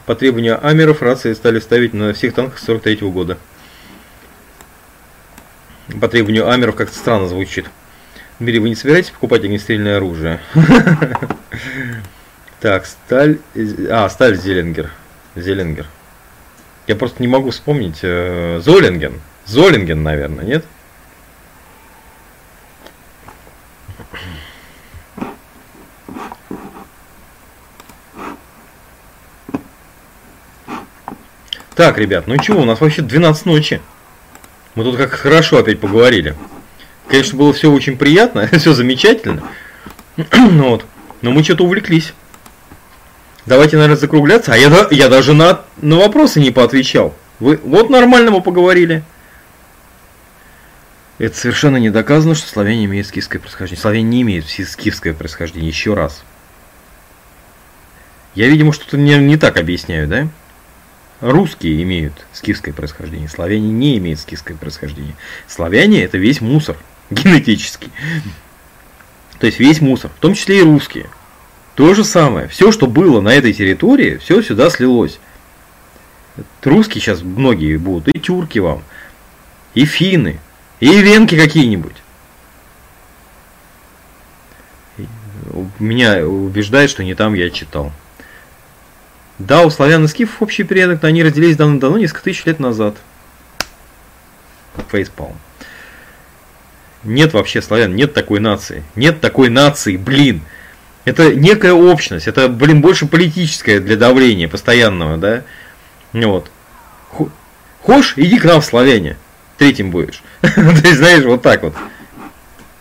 По 0.05 0.15
требованию 0.15 0.65
Амеров 0.65 1.01
рации 1.01 1.33
стали 1.33 1.59
ставить 1.59 1.93
на 1.93 2.13
всех 2.13 2.33
танках 2.33 2.59
43 2.59 2.95
-го 3.01 3.11
года. 3.11 3.37
По 5.99 6.07
требованию 6.07 6.49
Амеров 6.49 6.75
как-то 6.75 6.95
странно 6.95 7.27
звучит. 7.27 7.65
Дмитрий, 8.39 8.59
вы 8.59 8.69
не 8.69 8.75
собираетесь 8.75 9.11
покупать 9.11 9.43
огнестрельное 9.43 9.97
оружие? 9.97 10.39
Так, 12.59 12.85
сталь... 12.85 13.39
А, 13.89 14.07
сталь 14.07 14.37
Зеленгер. 14.37 14.89
Зеленгер. 15.35 15.85
Я 16.87 16.95
просто 16.95 17.21
не 17.21 17.27
могу 17.27 17.49
вспомнить. 17.49 17.99
Э, 18.03 18.61
Золинген. 18.63 19.19
Золинген, 19.45 20.01
наверное, 20.03 20.45
нет? 20.45 20.65
Так, 31.75 31.97
ребят, 31.97 32.27
ну 32.27 32.37
чего, 32.37 32.61
у 32.61 32.65
нас 32.65 32.79
вообще 32.81 33.01
12 33.01 33.45
ночи. 33.45 33.81
Мы 34.75 34.83
тут 34.83 34.95
как 34.95 35.11
хорошо 35.11 35.57
опять 35.57 35.79
поговорили. 35.79 36.35
Конечно, 37.07 37.37
было 37.37 37.53
все 37.53 37.71
очень 37.71 37.97
приятно, 37.97 38.47
все 38.59 38.73
замечательно. 38.73 39.43
ну 40.31 40.69
вот, 40.69 40.85
но 41.21 41.31
мы 41.31 41.43
что-то 41.43 41.65
увлеклись. 41.65 42.13
Давайте, 43.45 43.75
наверное, 43.75 43.97
закругляться. 43.97 44.53
А 44.53 44.57
я, 44.57 44.87
я 44.91 45.09
даже 45.09 45.33
на, 45.33 45.61
на 45.81 45.97
вопросы 45.97 46.39
не 46.39 46.51
поотвечал. 46.51 47.13
Вы 47.39 47.59
вот 47.63 47.89
нормально 47.89 48.31
мы 48.31 48.41
поговорили. 48.41 49.03
Это 51.23 51.37
совершенно 51.37 51.77
не 51.77 51.89
доказано, 51.89 52.35
что 52.35 52.49
славяне 52.49 52.83
имеют 52.83 53.07
скифское 53.07 53.39
происхождение. 53.39 53.81
Славяне 53.81 54.03
не 54.03 54.23
имеют 54.23 54.45
скифское 54.45 55.13
происхождение. 55.13 55.69
Еще 55.69 55.93
раз. 55.93 56.21
Я, 58.35 58.49
видимо, 58.49 58.73
что-то 58.73 58.97
не, 58.97 59.17
не 59.19 59.37
так 59.37 59.55
объясняю, 59.55 60.09
да? 60.09 60.27
Русские 61.21 61.81
имеют 61.83 62.25
скифское 62.33 62.73
происхождение, 62.73 63.29
славяне 63.29 63.69
не 63.71 63.97
имеют 63.99 64.19
скифское 64.19 64.57
происхождение. 64.57 65.15
Славяне 65.47 66.03
это 66.03 66.17
весь 66.17 66.41
мусор 66.41 66.75
генетический. 67.09 67.89
То 69.39 69.45
есть 69.45 69.59
весь 69.59 69.79
мусор, 69.79 70.11
в 70.11 70.19
том 70.19 70.33
числе 70.33 70.59
и 70.59 70.63
русские. 70.63 71.05
То 71.75 71.93
же 71.93 72.03
самое. 72.03 72.49
Все, 72.49 72.73
что 72.73 72.85
было 72.85 73.21
на 73.21 73.33
этой 73.33 73.53
территории, 73.53 74.17
все 74.17 74.41
сюда 74.41 74.69
слилось. 74.69 75.21
Русские 76.61 77.01
сейчас 77.01 77.21
многие 77.21 77.77
будут, 77.77 78.13
и 78.13 78.19
тюрки 78.19 78.59
вам, 78.59 78.83
и 79.73 79.85
финны, 79.85 80.41
и 80.83 81.01
венки 81.01 81.37
какие-нибудь. 81.37 81.95
Меня 85.79 86.27
убеждает, 86.27 86.89
что 86.89 87.05
не 87.05 87.15
там 87.15 87.35
я 87.35 87.49
читал. 87.49 87.93
Да, 89.39 89.61
у 89.61 89.69
славян 89.69 90.03
и 90.03 90.07
скифов 90.07 90.41
общий 90.41 90.63
предок, 90.63 91.01
но 91.01 91.07
они 91.07 91.23
разделились 91.23 91.55
давно-давно, 91.55 91.97
несколько 91.97 92.23
тысяч 92.23 92.45
лет 92.45 92.59
назад. 92.59 92.97
Фейспалм. 94.89 95.37
Нет 97.03 97.33
вообще 97.33 97.61
славян, 97.61 97.95
нет 97.95 98.13
такой 98.13 98.41
нации. 98.41 98.83
Нет 98.95 99.21
такой 99.21 99.49
нации, 99.49 99.95
блин. 99.95 100.41
Это 101.05 101.33
некая 101.33 101.73
общность, 101.73 102.27
это, 102.27 102.49
блин, 102.49 102.81
больше 102.81 103.05
политическое 103.05 103.79
для 103.79 103.95
давления 103.95 104.49
постоянного, 104.49 105.17
да? 105.17 105.43
Вот. 106.11 106.51
Хочешь, 107.81 108.13
иди 108.17 108.37
к 108.37 108.43
нам 108.43 108.59
в 108.59 108.65
славяне 108.65 109.17
третьим 109.63 109.91
будешь. 109.91 110.21
То 110.41 110.49
есть, 110.61 110.97
знаешь, 110.97 111.23
вот 111.23 111.41
так 111.41 111.63
вот. 111.63 111.73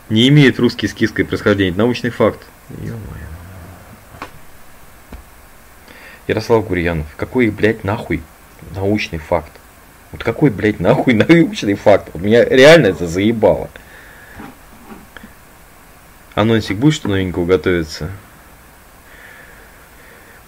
Не 0.08 0.28
имеет 0.28 0.58
русский 0.58 0.88
скифское 0.88 1.24
происхождение. 1.24 1.70
Это 1.70 1.78
научный 1.78 2.10
факт. 2.10 2.40
Ё-моё. 2.70 2.98
Ярослав 6.26 6.66
Гурьянов, 6.66 7.06
какой, 7.16 7.50
блядь, 7.50 7.84
нахуй 7.84 8.20
научный 8.74 9.18
факт? 9.18 9.52
Вот 10.10 10.24
какой, 10.24 10.50
блядь, 10.50 10.80
нахуй 10.80 11.14
научный 11.28 11.74
факт? 11.74 12.10
Вот 12.12 12.22
меня 12.22 12.44
реально 12.44 12.88
это 12.88 13.06
заебало. 13.06 13.70
Анонсик 16.34 16.78
будет, 16.78 16.94
что 16.94 17.08
новенького 17.08 17.46
готовится? 17.46 18.10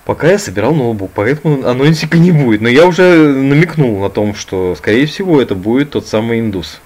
Пока 0.04 0.30
я 0.30 0.38
собирал 0.38 0.74
ноутбук, 0.74 1.12
поэтому 1.14 1.66
анонсика 1.66 2.18
не 2.18 2.30
будет. 2.30 2.60
Но 2.60 2.68
я 2.68 2.86
уже 2.86 3.02
намекнул 3.32 4.00
на 4.00 4.10
том, 4.10 4.34
что, 4.34 4.74
скорее 4.76 5.06
всего, 5.06 5.40
это 5.40 5.54
будет 5.54 5.90
тот 5.92 6.06
самый 6.06 6.40
индус. 6.40 6.80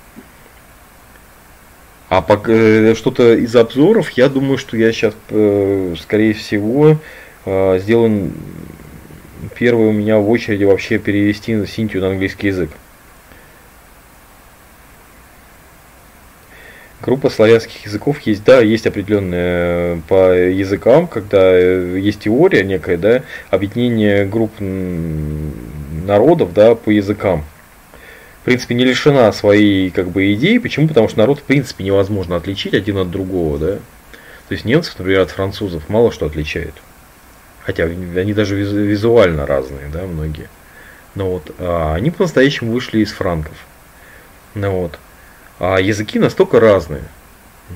А 2.09 2.23
пока 2.23 2.53
э, 2.53 2.95
что-то 2.95 3.35
из 3.35 3.55
обзоров, 3.57 4.11
я 4.11 4.29
думаю, 4.29 4.57
что 4.57 4.77
я 4.77 4.93
сейчас, 4.93 5.15
э, 5.31 5.95
скорее 6.01 6.33
всего, 6.33 6.97
э, 7.45 7.79
сделаю 7.81 8.33
первый 9.57 9.89
у 9.89 9.93
меня 9.93 10.19
в 10.19 10.31
очереди 10.31 10.65
вообще 10.65 10.99
перевести 10.99 11.67
Синтию 11.67 12.03
на 12.03 12.11
английский 12.11 12.47
язык. 12.47 12.71
Группа 17.09 17.31
славянских 17.31 17.87
языков 17.87 18.21
есть, 18.27 18.45
да, 18.45 18.61
есть 18.61 18.87
определенные 18.87 19.97
э, 19.97 20.01
по 20.09 20.35
языкам, 20.35 21.07
когда 21.07 21.39
э, 21.41 21.99
есть 21.99 22.21
теория 22.21 22.63
некая, 22.63 22.99
да, 22.99 23.23
объединение 23.49 24.27
групп 24.27 24.53
народов, 24.61 26.53
да, 26.53 26.75
по 26.75 26.91
языкам. 26.91 27.47
В 28.43 28.45
принципе, 28.45 28.75
не 28.75 28.85
лишена 28.85 29.33
своей, 29.33 29.89
как 29.89 30.11
бы, 30.11 30.35
идеи. 30.35 30.59
Почему? 30.59 30.87
Потому 30.87 31.09
что 31.09 31.21
народ, 31.21 31.39
в 31.39 31.45
принципе, 31.45 31.83
невозможно 31.83 32.37
отличить 32.37 32.75
один 32.75 32.99
от 32.99 33.11
другого, 33.11 33.57
да. 33.57 33.77
То 34.49 34.53
есть 34.53 34.67
немцев, 34.67 34.99
например, 34.99 35.23
от 35.23 35.31
французов 35.31 35.89
мало 35.89 36.13
что 36.13 36.27
отличает. 36.27 36.75
Хотя 37.61 37.85
они 37.85 38.35
даже 38.35 38.55
визуально 38.55 39.47
разные, 39.47 39.89
да, 39.91 40.03
многие. 40.03 40.51
Но 41.15 41.31
вот, 41.31 41.55
а 41.59 41.95
они 41.95 42.11
по-настоящему 42.11 42.71
вышли 42.71 42.99
из 43.01 43.13
франков. 43.13 43.57
Ну 44.55 44.73
вот. 44.73 44.99
А 45.59 45.81
языки 45.81 46.19
настолько 46.19 46.61
разные. 46.61 47.03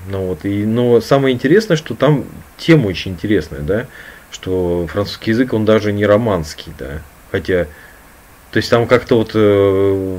Ну 0.09 0.29
вот, 0.29 0.45
и, 0.45 0.65
но 0.65 1.01
самое 1.01 1.35
интересное, 1.35 1.77
что 1.77 1.95
там 1.95 2.25
тема 2.57 2.87
очень 2.87 3.13
интересная, 3.13 3.61
да, 3.61 3.87
что 4.31 4.87
французский 4.87 5.33
язык, 5.33 5.53
он 5.53 5.65
даже 5.65 5.93
не 5.93 6.07
романский, 6.07 6.73
да, 6.79 7.03
хотя, 7.31 7.67
то 8.51 8.57
есть 8.57 8.71
там 8.71 8.87
как-то 8.87 9.19
вот, 9.19 9.33
э, 9.35 10.19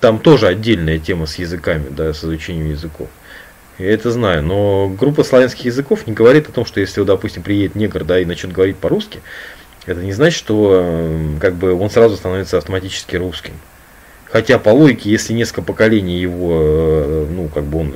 там 0.00 0.18
тоже 0.18 0.48
отдельная 0.48 0.98
тема 0.98 1.24
с 1.24 1.36
языками, 1.36 1.86
да, 1.88 2.12
с 2.12 2.22
изучением 2.22 2.70
языков. 2.70 3.08
Я 3.78 3.90
это 3.92 4.10
знаю, 4.10 4.42
но 4.42 4.88
группа 4.88 5.24
славянских 5.24 5.66
языков 5.66 6.06
не 6.06 6.12
говорит 6.12 6.48
о 6.48 6.52
том, 6.52 6.66
что 6.66 6.80
если, 6.80 7.02
допустим, 7.04 7.42
приедет 7.42 7.74
негр, 7.74 8.04
да, 8.04 8.20
и 8.20 8.26
начнет 8.26 8.52
говорить 8.52 8.76
по-русски, 8.76 9.20
это 9.86 10.02
не 10.02 10.12
значит, 10.12 10.36
что 10.36 10.82
э, 10.84 11.38
как 11.40 11.54
бы 11.54 11.72
он 11.72 11.88
сразу 11.88 12.16
становится 12.16 12.58
автоматически 12.58 13.16
русским. 13.16 13.54
Хотя 14.30 14.58
по 14.58 14.70
логике, 14.70 15.10
если 15.10 15.32
несколько 15.32 15.62
поколений 15.62 16.18
его, 16.18 16.60
э, 16.60 17.26
ну, 17.30 17.48
как 17.48 17.64
бы 17.64 17.80
он, 17.80 17.94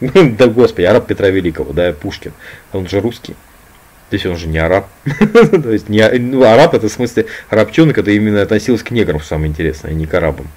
да 0.36 0.46
господи, 0.46 0.86
араб 0.86 1.06
Петра 1.06 1.28
Великого, 1.28 1.72
да, 1.72 1.92
Пушкин, 1.92 2.32
он 2.72 2.88
же 2.88 3.00
русский. 3.00 3.34
То 4.08 4.14
есть 4.14 4.26
он 4.26 4.36
же 4.36 4.48
не 4.48 4.58
араб. 4.58 4.88
То 5.04 5.70
есть 5.70 5.88
не, 5.88 6.08
ну, 6.18 6.42
араб 6.42 6.74
это 6.74 6.88
в 6.88 6.92
смысле 6.92 7.26
арабчонок, 7.48 7.98
это 7.98 8.10
именно 8.10 8.42
относилось 8.42 8.82
к 8.82 8.90
неграм, 8.90 9.20
самое 9.20 9.50
интересное, 9.50 9.90
а 9.90 9.94
не 9.94 10.06
к 10.06 10.14
арабам. 10.14 10.48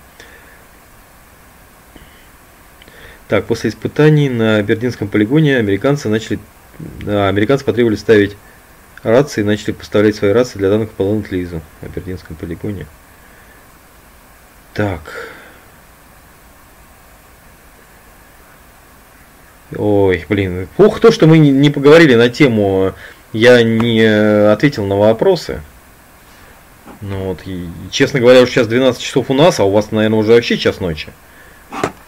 Так, 3.28 3.46
после 3.46 3.70
испытаний 3.70 4.30
на 4.30 4.62
Бердинском 4.62 5.08
полигоне 5.08 5.58
американцы 5.58 6.08
начали, 6.08 6.40
американцы 7.06 7.66
потребовали 7.66 7.96
ставить 7.96 8.36
рации 9.04 9.44
начали 9.44 9.72
поставлять 9.72 10.16
свои 10.16 10.32
рации 10.32 10.58
для 10.58 10.70
данных 10.70 10.92
по 10.92 11.04
ленд-лизу 11.04 11.62
на 11.82 11.88
Бердинском 11.88 12.36
полигоне. 12.36 12.88
Так. 14.74 15.30
Ой, 19.76 20.26
блин, 20.30 20.68
плохо 20.76 21.00
то, 21.00 21.12
что 21.12 21.28
мы 21.28 21.38
не 21.38 21.70
поговорили 21.70 22.16
на 22.16 22.30
тему, 22.30 22.94
я 23.34 23.64
не 23.64 24.04
ответил 24.52 24.86
на 24.86 24.96
вопросы. 24.96 25.62
Ну 27.02 27.26
вот, 27.26 27.42
и, 27.46 27.68
честно 27.92 28.20
говоря, 28.20 28.42
уже 28.42 28.52
сейчас 28.52 28.68
12 28.68 29.02
часов 29.02 29.30
у 29.30 29.34
нас, 29.34 29.60
а 29.60 29.66
у 29.66 29.72
вас, 29.72 29.92
наверное, 29.92 30.20
уже 30.20 30.34
вообще 30.34 30.58
час 30.58 30.80
ночи. 30.80 31.10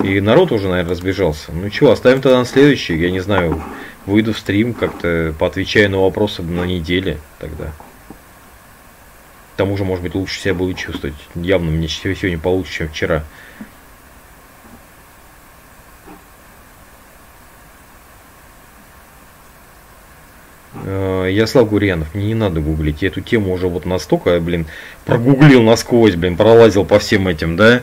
И 0.03 0.21
народ 0.21 0.51
уже, 0.51 0.69
наверное, 0.69 0.91
разбежался. 0.91 1.51
Ну 1.51 1.69
чего, 1.69 1.91
оставим 1.91 2.21
тогда 2.21 2.39
на 2.39 2.45
следующий, 2.45 2.95
я 2.95 3.11
не 3.11 3.19
знаю, 3.19 3.63
выйду 4.05 4.33
в 4.33 4.39
стрим, 4.39 4.73
как-то 4.73 5.33
поотвечаю 5.37 5.89
на 5.89 5.99
вопросы 5.99 6.43
на 6.43 6.63
неделе 6.63 7.17
тогда. 7.39 7.73
К 9.55 9.57
тому 9.57 9.77
же, 9.77 9.85
может 9.85 10.03
быть, 10.03 10.13
лучше 10.15 10.37
себя 10.37 10.53
буду 10.53 10.73
чувствовать. 10.73 11.15
Явно 11.33 11.71
мне 11.71 11.87
сегодня 11.87 12.37
получше, 12.37 12.73
чем 12.73 12.89
вчера. 12.89 13.23
Э, 20.73 21.29
Ярослав 21.31 21.69
Гурьянов, 21.69 22.13
мне 22.13 22.25
не 22.25 22.33
надо 22.33 22.59
гуглить. 22.59 23.01
Я 23.01 23.07
эту 23.07 23.21
тему 23.21 23.53
уже 23.53 23.69
вот 23.69 23.85
настолько, 23.85 24.41
блин, 24.41 24.67
прогуглил 25.05 25.63
насквозь, 25.63 26.15
блин, 26.15 26.35
пролазил 26.35 26.83
по 26.83 26.99
всем 26.99 27.29
этим, 27.29 27.55
да? 27.55 27.81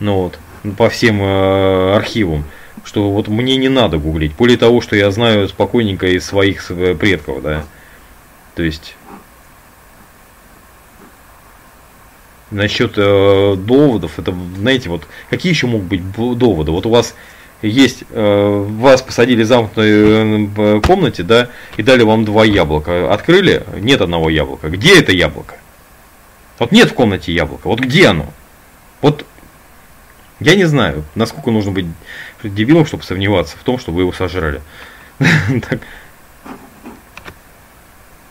Ну 0.00 0.14
вот, 0.14 0.38
по 0.78 0.88
всем 0.88 1.22
э, 1.22 1.94
архивам. 1.94 2.44
Что 2.84 3.10
вот 3.10 3.28
мне 3.28 3.58
не 3.58 3.68
надо 3.68 3.98
гуглить. 3.98 4.34
Более 4.34 4.56
того, 4.56 4.80
что 4.80 4.96
я 4.96 5.10
знаю 5.10 5.46
спокойненько 5.50 6.06
из 6.06 6.24
своих 6.24 6.70
э, 6.70 6.94
предков, 6.94 7.42
да. 7.42 7.66
То 8.54 8.62
есть 8.62 8.96
насчет 12.52 12.94
э, 12.96 13.56
доводов, 13.56 14.18
это, 14.18 14.34
знаете, 14.56 14.88
вот 14.88 15.06
какие 15.30 15.52
еще 15.52 15.66
могут 15.66 15.88
быть 15.88 16.12
доводы? 16.12 16.70
Вот 16.70 16.86
у 16.86 16.90
вас 16.90 17.14
есть, 17.62 18.04
э, 18.10 18.66
вас 18.68 19.02
посадили 19.02 19.42
в 19.42 19.46
замкнутой 19.46 19.90
э, 19.90 20.80
комнате, 20.80 21.22
да, 21.22 21.48
и 21.76 21.82
дали 21.82 22.02
вам 22.02 22.24
два 22.24 22.44
яблока. 22.44 23.12
Открыли, 23.12 23.64
нет 23.76 24.00
одного 24.00 24.30
яблока. 24.30 24.68
Где 24.68 24.98
это 24.98 25.12
яблоко? 25.12 25.56
Вот 26.58 26.72
нет 26.72 26.90
в 26.90 26.94
комнате 26.94 27.32
яблока. 27.32 27.68
Вот 27.68 27.80
где 27.80 28.08
оно? 28.08 28.32
Вот 29.00 29.24
я 30.40 30.56
не 30.56 30.64
знаю, 30.64 31.04
насколько 31.14 31.50
нужно 31.50 31.70
быть 31.70 31.86
дебилом, 32.42 32.84
чтобы 32.86 33.04
сомневаться 33.04 33.56
в 33.56 33.62
том, 33.62 33.78
что 33.78 33.92
вы 33.92 34.02
его 34.02 34.12
сожрали. 34.12 34.60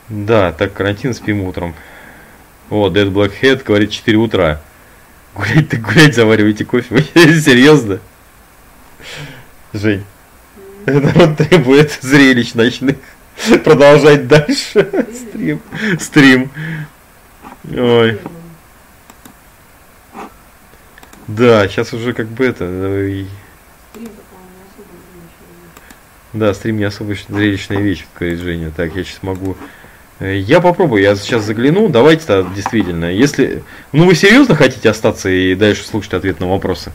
Да, 0.10 0.52
так 0.52 0.74
карантин 0.74 1.14
спим 1.14 1.42
утром. 1.44 1.74
О, 2.72 2.88
Dead 2.90 3.12
Blackhead 3.12 3.64
говорит 3.66 3.92
4 3.92 4.18
утра. 4.18 4.62
Гулять 5.36 5.70
так 5.70 5.82
гулять, 5.82 6.16
заваривайте 6.16 6.64
кофе. 6.64 7.04
Серьезно? 7.14 8.00
Жень. 9.74 10.06
Народ 10.86 11.38
требует 11.38 11.92
зрелищ 12.02 12.54
ночных. 12.54 12.96
Продолжать 13.66 14.28
дальше. 14.28 14.90
Стрим. 15.14 15.62
Стрим. 16.00 16.50
Ой. 17.70 18.20
Да, 21.28 21.68
сейчас 21.68 21.94
уже 21.94 22.14
как 22.14 22.28
бы 22.28 22.46
это. 22.46 23.28
Да, 26.32 26.54
стрим 26.54 26.78
не 26.78 26.86
особо 26.86 27.16
зрелищная 27.28 27.82
вещь, 27.82 28.06
говорит 28.18 28.40
Женя. 28.40 28.72
Так, 28.76 28.96
я 28.96 29.04
сейчас 29.04 29.24
могу 29.24 29.58
Э, 29.58 29.81
я 30.22 30.62
попробую, 30.62 31.02
я 31.02 31.16
сейчас 31.16 31.44
загляну. 31.44 31.90
Давайте 31.90 32.26
то 32.26 32.44
действительно. 32.56 33.06
Если. 33.06 33.64
Ну 33.92 34.06
вы 34.06 34.16
серьезно 34.16 34.56
хотите 34.56 34.90
остаться 34.90 35.30
и 35.30 35.56
дальше 35.56 35.84
слушать 35.84 36.14
ответ 36.14 36.40
на 36.40 36.48
вопросы? 36.48 36.92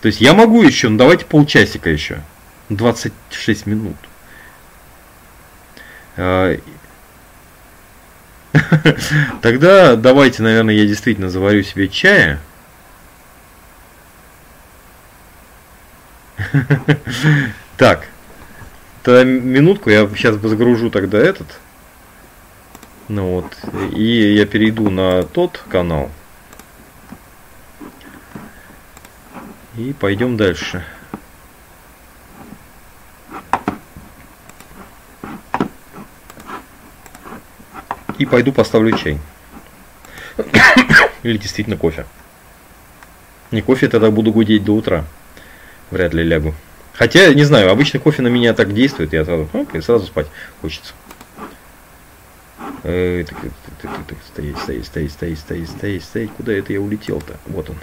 То 0.00 0.08
есть 0.08 0.20
я 0.20 0.34
могу 0.34 0.62
еще, 0.62 0.88
ну 0.88 0.98
давайте 0.98 1.24
полчасика 1.24 1.88
еще. 1.88 2.20
26 2.68 3.66
минут. 3.66 3.96
Э, 6.16 6.58
тогда 9.42 9.96
давайте, 9.96 10.42
наверное, 10.42 10.74
я 10.74 10.86
действительно 10.86 11.30
заварю 11.30 11.62
себе 11.62 11.88
чая. 11.88 12.40
Так. 17.76 18.06
Тогда 19.02 19.22
минутку, 19.24 19.90
я 19.90 20.08
сейчас 20.08 20.36
загружу 20.36 20.90
тогда 20.90 21.18
этот. 21.18 21.46
Ну 23.08 23.34
вот, 23.34 23.56
и 23.94 24.34
я 24.34 24.46
перейду 24.46 24.90
на 24.90 25.22
тот 25.22 25.62
канал. 25.68 26.10
И 29.76 29.92
пойдем 29.92 30.36
дальше. 30.36 30.84
И 38.18 38.26
пойду 38.26 38.52
поставлю 38.52 38.96
чай. 38.96 39.20
Или 41.22 41.38
действительно 41.38 41.76
кофе. 41.76 42.06
Не 43.52 43.62
кофе, 43.62 43.88
тогда 43.88 44.10
буду 44.10 44.32
гудеть 44.32 44.64
до 44.64 44.72
утра. 44.72 45.04
Вряд 45.90 46.14
ли 46.14 46.24
лягу. 46.24 46.54
Хотя, 46.94 47.32
не 47.34 47.44
знаю, 47.44 47.70
обычно 47.70 48.00
кофе 48.00 48.22
на 48.22 48.28
меня 48.28 48.54
так 48.54 48.72
действует, 48.72 49.12
я 49.12 49.24
сразу, 49.24 49.48
оп, 49.52 49.74
и 49.74 49.80
сразу 49.80 50.06
спать 50.06 50.26
хочется. 50.60 50.94
Э, 52.82 53.24
так, 53.28 53.38
так, 53.40 53.52
так, 53.82 54.06
так, 54.06 54.18
стоять, 54.26 54.58
стоять, 54.58 54.86
стоять, 54.86 55.10
стоять, 55.10 55.38
стоять, 55.38 55.68
стоять, 55.68 56.04
стоять. 56.04 56.30
Куда 56.36 56.52
это 56.52 56.72
я 56.72 56.80
улетел-то? 56.80 57.36
Вот 57.46 57.70
он. 57.70 57.76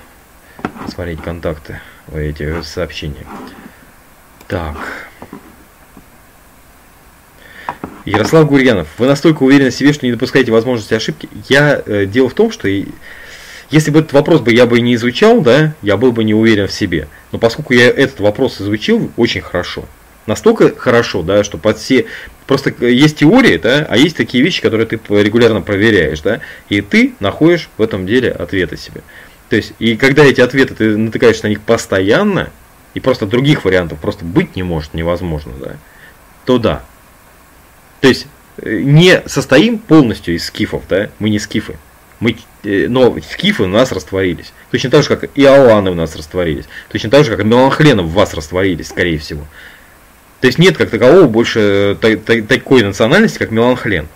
Посмотреть 0.85 1.21
контакты, 1.21 1.79
эти 2.13 2.61
сообщения. 2.61 3.25
Так. 4.47 5.09
Ярослав 8.05 8.47
Гурьянов, 8.47 8.87
вы 8.97 9.07
настолько 9.07 9.43
уверены 9.43 9.69
в 9.69 9.73
себе, 9.73 9.93
что 9.93 10.05
не 10.05 10.11
допускаете 10.11 10.51
возможности 10.51 10.93
ошибки. 10.93 11.29
Я 11.47 11.81
э, 11.85 12.05
дело 12.05 12.29
в 12.29 12.33
том, 12.33 12.51
что 12.51 12.67
и, 12.67 12.87
если 13.69 13.91
бы 13.91 13.99
этот 13.99 14.11
вопрос 14.11 14.41
бы 14.41 14.51
я 14.51 14.65
бы 14.65 14.81
не 14.81 14.95
изучал, 14.95 15.41
да, 15.41 15.73
я 15.81 15.95
был 15.95 16.11
бы 16.11 16.23
не 16.23 16.33
уверен 16.33 16.67
в 16.67 16.73
себе. 16.73 17.07
Но 17.31 17.39
поскольку 17.39 17.73
я 17.73 17.87
этот 17.87 18.19
вопрос 18.19 18.59
изучил 18.59 19.09
очень 19.15 19.41
хорошо, 19.41 19.85
настолько 20.27 20.75
хорошо, 20.75 21.23
да, 21.23 21.45
что 21.45 21.57
под 21.57 21.77
все 21.77 22.05
просто 22.45 22.73
есть 22.85 23.17
теории, 23.17 23.57
да, 23.57 23.85
а 23.89 23.97
есть 23.97 24.15
такие 24.15 24.43
вещи, 24.43 24.61
которые 24.61 24.85
ты 24.85 24.99
регулярно 25.09 25.61
проверяешь, 25.61 26.21
да, 26.21 26.39
и 26.69 26.81
ты 26.81 27.13
находишь 27.19 27.69
в 27.77 27.81
этом 27.81 28.05
деле 28.05 28.31
ответы 28.31 28.77
себе. 28.77 29.01
То 29.49 29.55
есть, 29.55 29.73
и 29.79 29.95
когда 29.95 30.23
эти 30.23 30.41
ответы 30.41 30.75
ты 30.75 30.97
натыкаешься 30.97 31.45
на 31.45 31.49
них 31.49 31.61
постоянно, 31.61 32.49
и 32.93 32.99
просто 32.99 33.25
других 33.25 33.65
вариантов 33.65 33.99
просто 33.99 34.25
быть 34.25 34.55
не 34.55 34.63
может, 34.63 34.93
невозможно, 34.93 35.53
да, 35.59 35.77
то 36.45 36.57
да, 36.57 36.83
то 38.03 38.09
есть 38.09 38.27
э, 38.57 38.81
не 38.81 39.23
состоим 39.27 39.77
полностью 39.77 40.35
из 40.35 40.45
скифов, 40.45 40.83
да, 40.89 41.09
мы 41.19 41.29
не 41.29 41.39
скифы. 41.39 41.77
Мы, 42.19 42.35
э, 42.63 42.87
но 42.89 43.17
скифы 43.21 43.63
у 43.63 43.67
нас 43.67 43.93
растворились. 43.93 44.51
Точно 44.71 44.89
так 44.89 45.03
же, 45.03 45.15
как 45.15 45.29
и 45.33 45.45
аланы 45.45 45.91
у 45.91 45.93
нас 45.93 46.13
растворились. 46.17 46.65
Точно 46.91 47.09
так 47.09 47.23
же, 47.23 47.31
как 47.31 47.39
и 47.39 47.43
меланхлены 47.47 48.03
в 48.03 48.11
вас 48.11 48.33
растворились, 48.33 48.89
скорее 48.89 49.17
всего. 49.19 49.47
То 50.43 50.47
есть 50.47 50.59
нет 50.59 50.75
как 50.75 50.89
такового 50.89 51.25
больше 51.25 51.97
э, 52.01 52.17
такой 52.17 52.83
национальности, 52.83 53.37
как 53.37 53.51
меланхлен. 53.51 54.09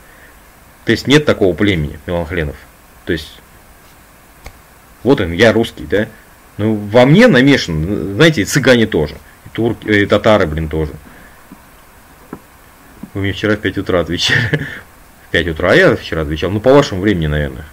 То 0.84 0.92
есть 0.92 1.08
нет 1.08 1.24
такого 1.24 1.56
племени 1.56 2.02
меланхленов. 2.06 2.58
То 3.06 3.14
есть 3.14 3.40
вот 5.04 5.22
он, 5.22 5.32
я 5.32 5.54
русский, 5.54 5.86
да. 5.86 6.10
Ну, 6.58 6.76
во 6.76 7.06
мне 7.06 7.28
намешан, 7.28 8.16
знаете, 8.16 8.42
и 8.42 8.44
цыгане 8.44 8.88
тоже. 8.88 9.16
И 9.46 9.50
турки, 9.54 9.88
и 9.88 10.06
татары, 10.06 10.48
блин, 10.48 10.68
тоже. 10.68 10.92
Вы 13.14 13.22
мне 13.22 13.32
вчера 13.32 13.56
в 13.56 13.62
5 13.62 13.78
утра 13.78 14.02
отвечали. 14.02 14.68
В 15.30 15.32
5 15.32 15.48
утра 15.48 15.74
я 15.76 15.96
вчера 15.96 16.24
отвечал. 16.24 16.52
Ну, 16.52 16.60
по 16.60 16.74
вашему 16.74 17.00
времени, 17.00 17.28
наверное. 17.28 17.64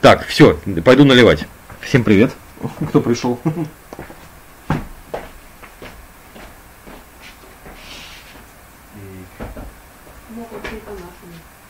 Так, 0.00 0.24
все, 0.24 0.58
пойду 0.86 1.04
наливать. 1.04 1.44
Всем 1.82 2.02
привет. 2.02 2.32
Кто 2.88 3.02
пришел? 3.02 3.38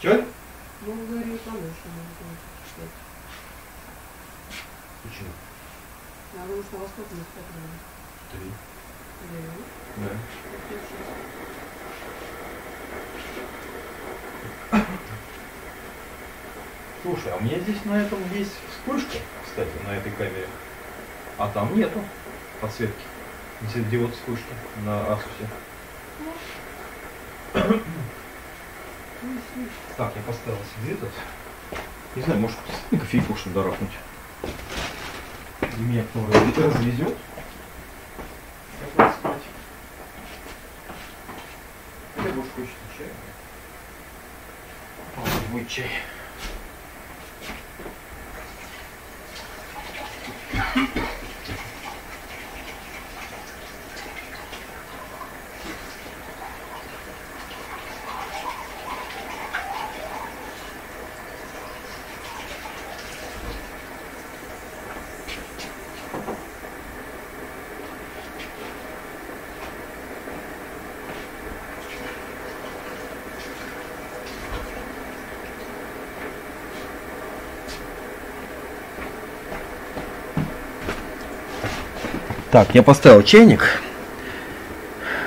Че? 0.00 0.24
Ну, 0.82 0.94
говорю, 1.06 1.36
по-нашему. 1.38 2.02
Почему? 5.02 5.28
Надо, 6.36 6.62
что 6.62 6.76
во 6.76 6.86
сколько 6.86 7.14
мы 7.14 7.24
Три. 8.30 8.50
Три? 9.22 9.38
Да. 14.70 14.80
Слушай, 17.02 17.32
а 17.32 17.36
у 17.36 17.40
меня 17.40 17.58
здесь 17.58 17.84
на 17.84 18.00
этом 18.00 18.18
есть 18.32 18.52
вспышка, 18.70 19.18
кстати, 19.44 19.70
на 19.84 19.96
этой 19.96 20.12
камере. 20.12 20.48
А 21.38 21.48
там 21.48 21.76
нету 21.76 22.04
подсветки. 22.60 23.02
Диод 23.90 24.14
вспышки 24.14 24.54
на 24.84 25.00
Asus. 25.08 25.48
Так, 29.96 30.12
я 30.14 30.22
поставил 30.22 30.58
себе 30.76 30.92
этот. 30.94 31.10
Не 32.14 32.22
знаю, 32.22 32.40
может 32.40 32.56
кофейку 32.90 33.34
что 33.34 33.50
дорахнуть. 33.50 33.90
И 34.42 35.80
меня 35.80 36.04
кто 36.04 36.24
развезет. 36.62 37.16
Я 38.96 39.12
спать. 39.12 39.42
Больше 42.16 42.50
хочется 42.54 42.76
чая. 42.96 43.10
Мой 45.50 45.66
чай. 45.66 45.90
Так, 82.58 82.70
я 82.74 82.82
поставил 82.82 83.22
чайник. 83.22 83.80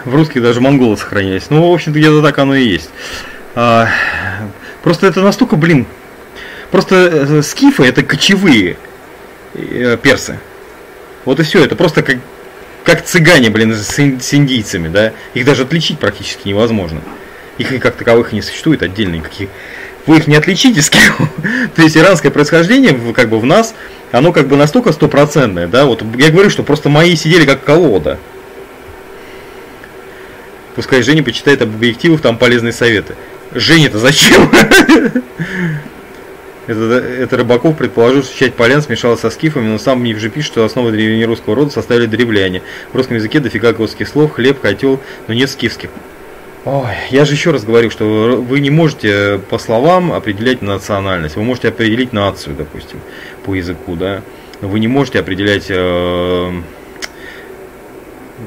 В 0.03 0.13
русских 0.13 0.41
даже 0.41 0.59
монголы 0.59 0.97
сохранялись. 0.97 1.49
Ну, 1.49 1.71
в 1.71 1.73
общем-то, 1.73 1.97
где-то 1.97 2.21
так 2.21 2.37
оно 2.39 2.55
и 2.55 2.67
есть. 2.67 2.89
А, 3.55 3.87
просто 4.83 5.07
это 5.07 5.21
настолько, 5.21 5.55
блин, 5.55 5.85
просто 6.71 6.95
э, 6.95 7.41
скифы 7.41 7.85
это 7.85 8.03
кочевые 8.03 8.75
э, 9.53 9.95
персы. 10.03 10.39
Вот 11.23 11.39
и 11.39 11.43
все, 11.43 11.63
это 11.63 11.77
просто 11.77 12.03
как, 12.03 12.17
как 12.83 13.05
цыгане, 13.05 13.49
блин, 13.49 13.75
с, 13.75 13.97
с 13.97 14.33
индийцами, 14.33 14.89
да. 14.89 15.13
Их 15.33 15.45
даже 15.45 15.61
отличить 15.61 15.99
практически 15.99 16.49
невозможно. 16.49 16.99
Их 17.57 17.79
как 17.79 17.95
таковых 17.95 18.33
не 18.33 18.41
существует 18.41 18.83
отдельно 18.83 19.15
никаких. 19.15 19.47
Вы 20.05 20.17
их 20.17 20.27
не 20.27 20.35
отличите 20.35 20.81
с. 20.81 20.89
То 21.75 21.81
есть 21.81 21.95
иранское 21.95 22.29
происхождение 22.29 22.93
как 23.13 23.29
бы 23.29 23.39
в 23.39 23.45
нас 23.45 23.73
оно 24.11 24.31
как 24.31 24.47
бы 24.47 24.55
настолько 24.55 24.91
стопроцентное, 24.91 25.67
да, 25.67 25.85
вот 25.85 26.03
я 26.17 26.29
говорю, 26.29 26.49
что 26.49 26.63
просто 26.63 26.89
мои 26.89 27.15
сидели 27.15 27.45
как 27.45 27.63
колода. 27.63 28.17
Пускай 30.75 31.01
Женя 31.01 31.23
почитает 31.23 31.61
об 31.61 31.69
объективах, 31.69 32.21
там 32.21 32.37
полезные 32.37 32.73
советы. 32.73 33.15
Женя-то 33.53 33.99
зачем? 33.99 34.49
Это, 36.67 36.83
это 36.93 37.37
Рыбаков 37.37 37.75
предположил, 37.75 38.23
что 38.23 38.37
часть 38.37 38.53
полян 38.53 38.81
смешалась 38.83 39.19
со 39.19 39.31
скифами, 39.31 39.67
но 39.67 39.79
сам 39.79 40.03
Нив 40.03 40.19
же 40.19 40.29
пишет, 40.29 40.51
что 40.51 40.63
основы 40.63 40.91
древнерусского 40.91 41.55
рода 41.55 41.71
составили 41.71 42.05
древляне. 42.05 42.61
В 42.93 42.95
русском 42.95 43.15
языке 43.17 43.39
дофига 43.39 43.73
готских 43.73 44.07
слов, 44.07 44.33
хлеб, 44.33 44.59
котел, 44.61 44.99
но 45.27 45.33
нет 45.33 45.49
скифских. 45.49 45.89
Ой, 46.63 46.91
я 47.09 47.25
же 47.25 47.33
еще 47.33 47.49
раз 47.49 47.63
говорю, 47.63 47.89
что 47.89 48.39
вы 48.39 48.59
не 48.59 48.69
можете 48.69 49.41
по 49.49 49.57
словам 49.57 50.13
определять 50.13 50.61
национальность, 50.61 51.35
вы 51.35 51.41
можете 51.41 51.69
определить 51.69 52.13
нацию, 52.13 52.55
допустим, 52.55 52.99
по 53.45 53.55
языку, 53.55 53.95
да, 53.95 54.21
вы 54.61 54.79
не 54.79 54.87
можете 54.87 55.19
определять 55.19 55.65
э, 55.69 56.51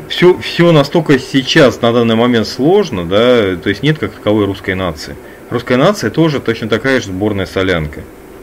все, 0.09 0.39
все 0.39 0.73
настолько 0.73 1.19
сейчас 1.19 1.81
на 1.81 1.93
данный 1.93 2.15
момент 2.15 2.47
сложно, 2.47 3.05
да, 3.05 3.57
то 3.57 3.69
есть 3.69 3.83
нет 3.83 3.99
как 3.99 4.13
таковой 4.13 4.47
русской 4.47 4.75
нации. 4.75 5.17
Русская 5.51 5.77
нация 5.77 6.11
тоже 6.11 6.41
точно 6.41 6.69
такая 6.69 7.01
же 7.01 7.09
сборная 7.09 7.47
солянка. 7.47 8.01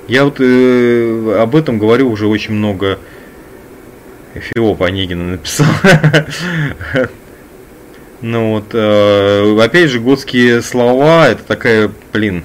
Я 0.07 0.25
вот 0.25 0.37
э, 0.39 1.37
об 1.39 1.55
этом 1.55 1.79
говорю 1.79 2.09
уже 2.09 2.27
очень 2.27 2.53
много. 2.53 2.99
Фиоп 4.33 4.81
Онегина 4.81 5.31
написал. 5.31 5.67
Ну 8.23 8.51
вот, 8.51 8.65
э, 8.73 9.57
опять 9.59 9.89
же, 9.89 9.99
готские 9.99 10.61
слова, 10.61 11.27
это 11.27 11.41
такая, 11.41 11.89
блин, 12.13 12.43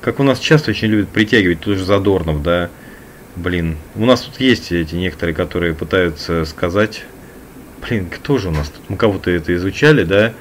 как 0.00 0.18
у 0.18 0.22
нас 0.22 0.38
часто 0.38 0.70
очень 0.70 0.88
любят 0.88 1.10
притягивать 1.10 1.60
тоже 1.60 1.84
Задорнов, 1.84 2.42
да, 2.42 2.70
блин. 3.38 3.76
У 3.94 4.04
нас 4.04 4.22
тут 4.22 4.40
есть 4.40 4.72
эти 4.72 4.94
некоторые, 4.94 5.34
которые 5.34 5.74
пытаются 5.74 6.44
сказать, 6.44 7.04
блин, 7.80 8.08
кто 8.10 8.38
же 8.38 8.48
у 8.48 8.52
нас 8.52 8.68
тут, 8.68 8.88
мы 8.88 8.96
кого-то 8.96 9.30
это 9.30 9.54
изучали, 9.54 10.04
да, 10.04 10.32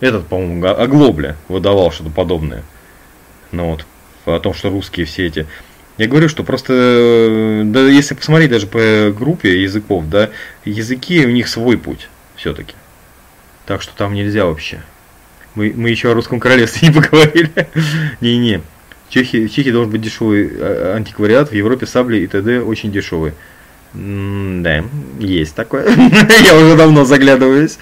этот, 0.00 0.26
по-моему, 0.26 0.66
Оглобля 0.66 1.36
выдавал 1.48 1.90
что-то 1.90 2.10
подобное. 2.10 2.62
Ну 3.50 3.70
вот, 3.70 3.86
о 4.26 4.38
том, 4.38 4.54
что 4.54 4.70
русские 4.70 5.06
все 5.06 5.26
эти 5.26 5.46
я 5.98 6.06
говорю, 6.06 6.28
что 6.28 6.44
просто, 6.44 6.72
э, 6.72 7.62
да, 7.64 7.80
если 7.88 8.14
посмотреть 8.14 8.50
даже 8.50 8.68
по 8.68 9.12
группе 9.12 9.60
языков, 9.60 10.04
да, 10.08 10.30
языки 10.64 11.26
у 11.26 11.30
них 11.30 11.48
свой 11.48 11.76
путь 11.76 12.08
все-таки. 12.36 12.74
Так 13.66 13.82
что 13.82 13.96
там 13.96 14.14
нельзя 14.14 14.46
вообще. 14.46 14.80
Мы, 15.56 15.72
мы 15.74 15.90
еще 15.90 16.12
о 16.12 16.14
русском 16.14 16.38
королевстве 16.38 16.88
не 16.88 16.94
поговорили. 16.94 17.68
Не-не. 18.20 18.62
Чехии, 19.08 19.48
Чехии 19.48 19.70
должен 19.70 19.90
быть 19.90 20.02
дешевый 20.02 20.50
а, 20.54 20.94
антиквариат, 20.96 21.50
в 21.50 21.54
Европе 21.54 21.86
сабли 21.86 22.18
и 22.18 22.26
т.д. 22.26 22.60
очень 22.60 22.92
дешевые. 22.92 23.34
Да, 23.94 24.84
есть 25.18 25.54
такое. 25.54 25.86
Я 26.44 26.56
уже 26.56 26.76
давно 26.76 27.04
заглядываюсь. 27.04 27.78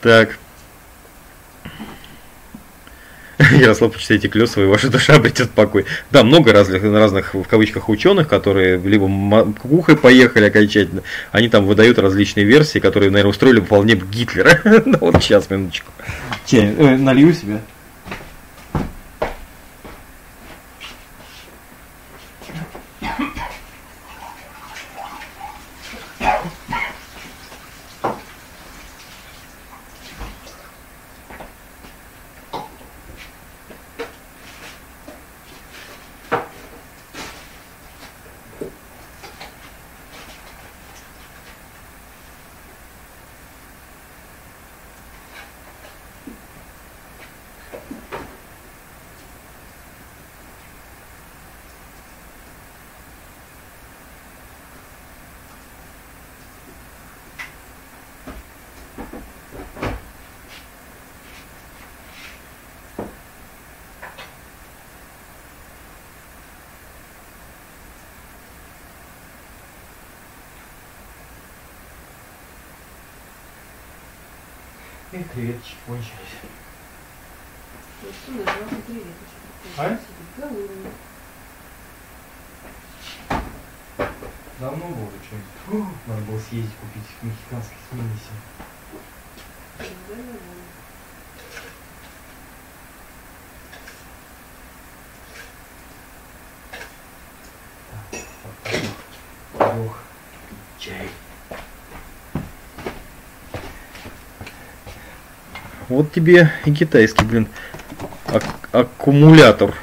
Так. 0.00 0.38
Ярослав, 3.52 3.92
почитайте 3.92 4.28
Клёсова, 4.28 4.64
и 4.64 4.66
ваша 4.66 4.88
душа 4.88 5.14
обретет 5.14 5.50
покой. 5.50 5.86
Да, 6.10 6.22
много 6.22 6.52
разных, 6.52 6.82
разных 6.82 7.34
в 7.34 7.44
кавычках 7.44 7.88
ученых, 7.88 8.28
которые 8.28 8.78
либо 8.78 9.08
кукухой 9.60 9.96
поехали 9.96 10.44
окончательно, 10.44 11.02
они 11.32 11.48
там 11.48 11.66
выдают 11.66 11.98
различные 11.98 12.44
версии, 12.44 12.78
которые, 12.78 13.10
наверное, 13.10 13.30
устроили 13.30 13.60
вполне 13.60 13.94
Гитлера. 13.94 14.60
Ну 14.86 14.98
вот 15.00 15.22
сейчас, 15.22 15.50
минуточку. 15.50 15.90
Чай, 16.46 16.74
э, 16.76 16.96
налью 16.96 17.32
себе. 17.32 17.60
И 75.14 75.22
креветочки 75.32 75.76
кончились. 75.86 76.10
А? 79.76 79.96
Давно 84.58 84.86
было 84.88 85.10
что-нибудь. 85.24 85.86
Надо 86.08 86.22
было 86.22 86.40
съездить 86.40 86.74
купить 86.80 87.04
мексиканский 87.22 87.76
смеси. 87.88 88.32
Ох, 99.60 99.98
чай. 100.80 101.08
Вот 105.88 106.03
тебе 106.14 106.52
и 106.64 106.72
китайский, 106.72 107.24
блин, 107.24 107.48
ак- 108.26 108.68
аккумулятор. 108.72 109.74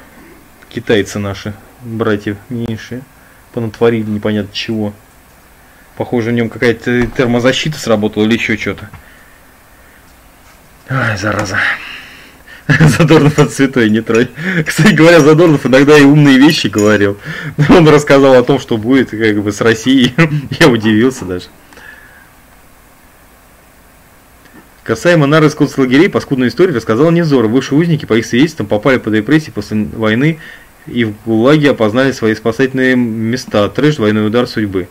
Китайцы 0.68 1.18
наши, 1.18 1.52
братья 1.82 2.36
меньшие, 2.48 3.02
понатворили 3.52 4.08
непонятно 4.08 4.52
чего. 4.52 4.94
Похоже, 5.96 6.30
в 6.30 6.34
нем 6.34 6.48
какая-то 6.48 7.06
термозащита 7.08 7.78
сработала 7.78 8.24
или 8.24 8.34
еще 8.34 8.56
что-то. 8.56 8.88
Ай, 10.88 11.16
зараза. 11.18 11.58
Задорнов 12.68 13.38
от 13.38 13.52
святой 13.52 13.90
не 13.90 14.00
тронь. 14.00 14.28
Кстати 14.66 14.94
говоря, 14.94 15.20
Задорнов 15.20 15.66
иногда 15.66 15.98
и 15.98 16.02
умные 16.02 16.38
вещи 16.38 16.68
говорил. 16.68 17.18
Он 17.68 17.86
рассказал 17.88 18.34
о 18.34 18.42
том, 18.42 18.58
что 18.58 18.78
будет 18.78 19.10
как 19.10 19.42
бы 19.42 19.52
с 19.52 19.60
Россией. 19.60 20.14
Я 20.58 20.68
удивился 20.68 21.26
даже. 21.26 21.46
Касаемо 24.84 25.26
нары 25.26 25.46
из 25.46 25.54
концлагерей, 25.54 26.08
паскудную 26.08 26.50
историю 26.50 26.74
рассказал 26.74 27.10
Невзор. 27.12 27.46
Бывшие 27.48 27.78
узники, 27.78 28.04
по 28.04 28.14
их 28.14 28.26
свидетельствам, 28.26 28.66
попали 28.66 28.98
под 28.98 29.14
репрессии 29.14 29.52
после 29.52 29.84
войны 29.84 30.38
и 30.86 31.04
в 31.04 31.14
ГУЛАГе 31.24 31.70
опознали 31.70 32.10
свои 32.10 32.34
спасательные 32.34 32.96
места. 32.96 33.68
Трэш, 33.68 33.96
двойной 33.96 34.26
удар 34.26 34.48
судьбы. 34.48 34.88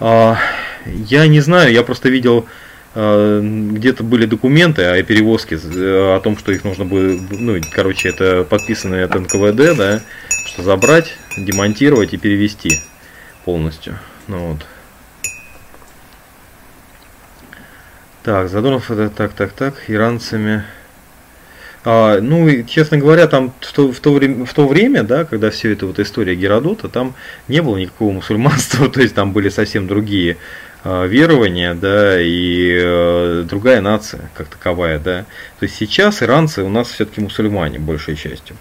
А, 0.00 0.38
я 0.86 1.26
не 1.26 1.40
знаю, 1.40 1.72
я 1.72 1.82
просто 1.82 2.08
видел, 2.08 2.46
а, 2.94 3.40
где-то 3.42 4.02
были 4.02 4.24
документы 4.24 4.84
о 4.84 5.02
перевозке, 5.02 5.56
э, 5.56 6.16
о 6.16 6.20
том, 6.20 6.38
что 6.38 6.52
их 6.52 6.64
нужно 6.64 6.86
было, 6.86 7.18
ну, 7.30 7.60
короче, 7.72 8.08
это 8.08 8.44
подписано 8.44 9.02
от 9.04 9.14
НКВД, 9.14 9.76
да, 9.76 10.00
что 10.46 10.62
забрать, 10.62 11.14
демонтировать 11.36 12.14
и 12.14 12.16
перевести 12.16 12.78
полностью. 13.44 13.98
Ну 14.28 14.38
вот. 14.38 14.66
Так, 18.28 18.50
Задорнов, 18.50 18.90
это 18.90 19.08
так, 19.08 19.32
так, 19.32 19.52
так, 19.52 19.84
иранцами. 19.88 20.62
А, 21.82 22.20
ну, 22.20 22.46
и, 22.46 22.62
честно 22.66 22.98
говоря, 22.98 23.26
там 23.26 23.54
в 23.58 23.72
то, 23.72 23.90
в, 23.90 24.00
то 24.00 24.12
время, 24.12 24.44
в 24.44 24.52
то 24.52 24.68
время, 24.68 25.02
да, 25.02 25.24
когда 25.24 25.48
все 25.48 25.72
это 25.72 25.86
вот 25.86 25.98
история 25.98 26.34
Геродота, 26.34 26.90
там 26.90 27.14
не 27.48 27.62
было 27.62 27.78
никакого 27.78 28.12
мусульманства, 28.12 28.90
то 28.90 29.00
есть 29.00 29.14
там 29.14 29.32
были 29.32 29.48
совсем 29.48 29.86
другие 29.86 30.36
а, 30.84 31.06
верования, 31.06 31.72
да, 31.72 32.20
и 32.20 32.78
а, 32.78 33.44
другая 33.44 33.80
нация 33.80 34.30
как 34.34 34.48
таковая, 34.48 34.98
да. 34.98 35.24
То 35.58 35.64
есть 35.64 35.76
сейчас 35.76 36.22
иранцы 36.22 36.62
у 36.62 36.68
нас 36.68 36.88
все-таки 36.88 37.22
мусульмане, 37.22 37.78
большей 37.78 38.14
частью. 38.14 38.56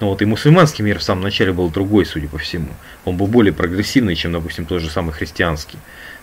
Но 0.00 0.08
вот 0.08 0.20
и 0.20 0.24
мусульманский 0.24 0.84
мир 0.84 0.98
в 0.98 1.04
самом 1.04 1.22
начале 1.22 1.52
был 1.52 1.70
другой, 1.70 2.06
судя 2.06 2.26
по 2.26 2.38
всему. 2.38 2.70
Он 3.04 3.16
был 3.16 3.28
более 3.28 3.52
прогрессивный, 3.52 4.16
чем, 4.16 4.32
допустим, 4.32 4.66
тот 4.66 4.80
же 4.80 4.90
самый 4.90 5.12
христианский 5.12 5.78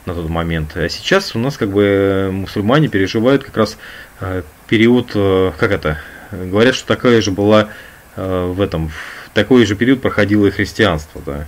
на 0.06 0.14
тот 0.14 0.30
момент. 0.30 0.76
А 0.76 0.90
сейчас 0.90 1.36
у 1.36 1.40
нас 1.40 1.58
как 1.58 1.72
бы 1.72 2.30
мусульмане 2.32 2.88
переживают 2.88 3.44
как 3.44 3.58
раз 3.58 3.78
э, 4.20 4.44
период, 4.68 5.12
э, 5.14 5.52
как 5.58 5.72
это, 5.72 6.00
говорят, 6.32 6.76
что 6.76 6.88
такая 6.88 7.22
же 7.22 7.32
была 7.32 7.70
э, 8.16 8.46
в 8.48 8.62
этом, 8.62 8.90
в 8.90 9.30
такой 9.34 9.66
же 9.66 9.76
период 9.76 10.02
проходило 10.02 10.48
и 10.48 10.52
христианство, 10.52 11.22
да. 11.26 11.48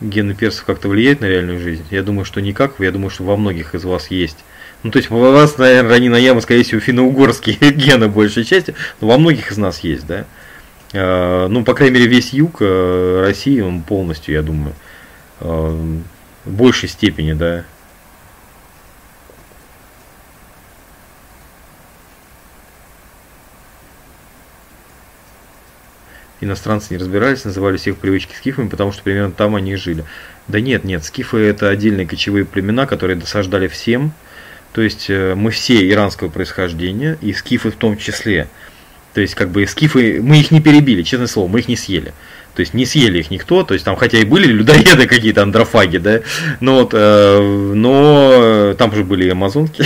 Гены 0.00 0.34
персов 0.34 0.64
как-то 0.64 0.88
влияют 0.88 1.20
на 1.20 1.26
реальную 1.26 1.58
жизнь? 1.58 1.84
Я 1.90 2.04
думаю, 2.04 2.24
что 2.24 2.40
никак, 2.40 2.74
я 2.78 2.92
думаю, 2.92 3.10
что 3.10 3.24
во 3.24 3.36
многих 3.36 3.74
из 3.74 3.84
вас 3.84 4.12
есть. 4.12 4.38
Ну, 4.84 4.92
то 4.92 4.98
есть, 4.98 5.10
у 5.10 5.16
вас, 5.16 5.58
наверное, 5.58 5.90
Ранина 5.90 6.14
Яма, 6.14 6.40
скорее 6.40 6.62
всего, 6.62 6.80
финно-угорские 6.80 7.56
гены 7.72 8.06
большей 8.06 8.44
части, 8.44 8.76
но 9.00 9.08
во 9.08 9.18
многих 9.18 9.50
из 9.50 9.58
нас 9.58 9.80
есть, 9.80 10.06
да. 10.06 10.24
Ну, 10.92 11.64
по 11.64 11.74
крайней 11.74 11.96
мере, 11.96 12.06
весь 12.06 12.32
юг 12.32 12.60
России, 12.60 13.60
он 13.60 13.82
полностью, 13.82 14.34
я 14.34 14.42
думаю, 14.42 14.72
в 16.48 16.52
большей 16.52 16.88
степени, 16.88 17.34
да. 17.34 17.64
Иностранцы 26.40 26.94
не 26.94 26.98
разбирались, 26.98 27.44
называли 27.44 27.76
всех 27.76 27.98
привычки 27.98 28.34
скифами, 28.34 28.68
потому 28.68 28.92
что 28.92 29.02
примерно 29.02 29.32
там 29.32 29.56
они 29.56 29.72
и 29.72 29.76
жили. 29.76 30.04
Да 30.46 30.60
нет, 30.60 30.84
нет, 30.84 31.04
скифы 31.04 31.38
это 31.38 31.68
отдельные 31.68 32.06
кочевые 32.06 32.44
племена, 32.44 32.86
которые 32.86 33.16
досаждали 33.16 33.66
всем. 33.66 34.12
То 34.72 34.82
есть 34.82 35.10
э, 35.10 35.34
мы 35.34 35.50
все 35.50 35.88
иранского 35.88 36.28
происхождения, 36.28 37.18
и 37.20 37.32
скифы 37.32 37.70
в 37.70 37.76
том 37.76 37.96
числе. 37.96 38.48
То 39.14 39.20
есть 39.20 39.34
как 39.34 39.50
бы 39.50 39.66
скифы, 39.66 40.20
мы 40.22 40.38
их 40.38 40.52
не 40.52 40.60
перебили, 40.60 41.02
честное 41.02 41.26
слово, 41.26 41.48
мы 41.48 41.60
их 41.60 41.68
не 41.68 41.76
съели. 41.76 42.12
То 42.54 42.60
есть 42.60 42.74
не 42.74 42.86
съели 42.86 43.20
их 43.20 43.30
никто, 43.30 43.62
то 43.62 43.74
есть 43.74 43.84
там 43.84 43.94
хотя 43.94 44.18
и 44.18 44.24
были 44.24 44.46
людоеды 44.46 45.06
какие-то, 45.06 45.42
андрофаги, 45.42 45.98
да, 45.98 46.20
но 46.60 46.80
вот, 46.80 46.90
э, 46.92 47.72
но 47.74 48.74
там 48.76 48.92
же 48.94 49.04
были 49.04 49.26
и 49.26 49.30
амазонки. 49.30 49.84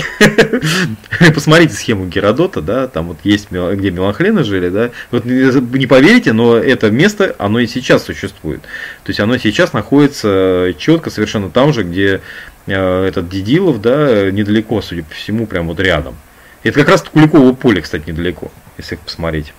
Посмотрите 1.34 1.74
схему 1.74 2.06
Геродота, 2.06 2.62
да, 2.62 2.88
там 2.88 3.08
вот 3.08 3.18
есть, 3.24 3.48
где 3.50 3.90
меланхлены 3.90 4.42
жили, 4.42 4.70
да, 4.70 4.90
вот 5.10 5.24
не 5.26 5.86
поверите, 5.86 6.32
но 6.32 6.56
это 6.56 6.90
место, 6.90 7.36
оно 7.38 7.58
и 7.60 7.66
сейчас 7.66 8.04
существует. 8.04 8.62
То 9.04 9.10
есть 9.10 9.20
оно 9.20 9.36
сейчас 9.36 9.74
находится 9.74 10.74
четко 10.78 11.10
совершенно 11.10 11.50
там 11.50 11.74
же, 11.74 11.82
где 11.82 12.20
э, 12.66 13.04
этот 13.06 13.28
Дедилов, 13.28 13.82
да, 13.82 14.30
недалеко, 14.30 14.80
судя 14.80 15.02
по 15.04 15.14
всему, 15.14 15.46
прям 15.46 15.68
вот 15.68 15.78
рядом. 15.78 16.16
Это 16.62 16.78
как 16.78 16.88
раз 16.88 17.02
Куликово 17.02 17.52
поле, 17.52 17.82
кстати, 17.82 18.08
недалеко, 18.08 18.50
если 18.78 18.96
посмотреть. 18.96 19.52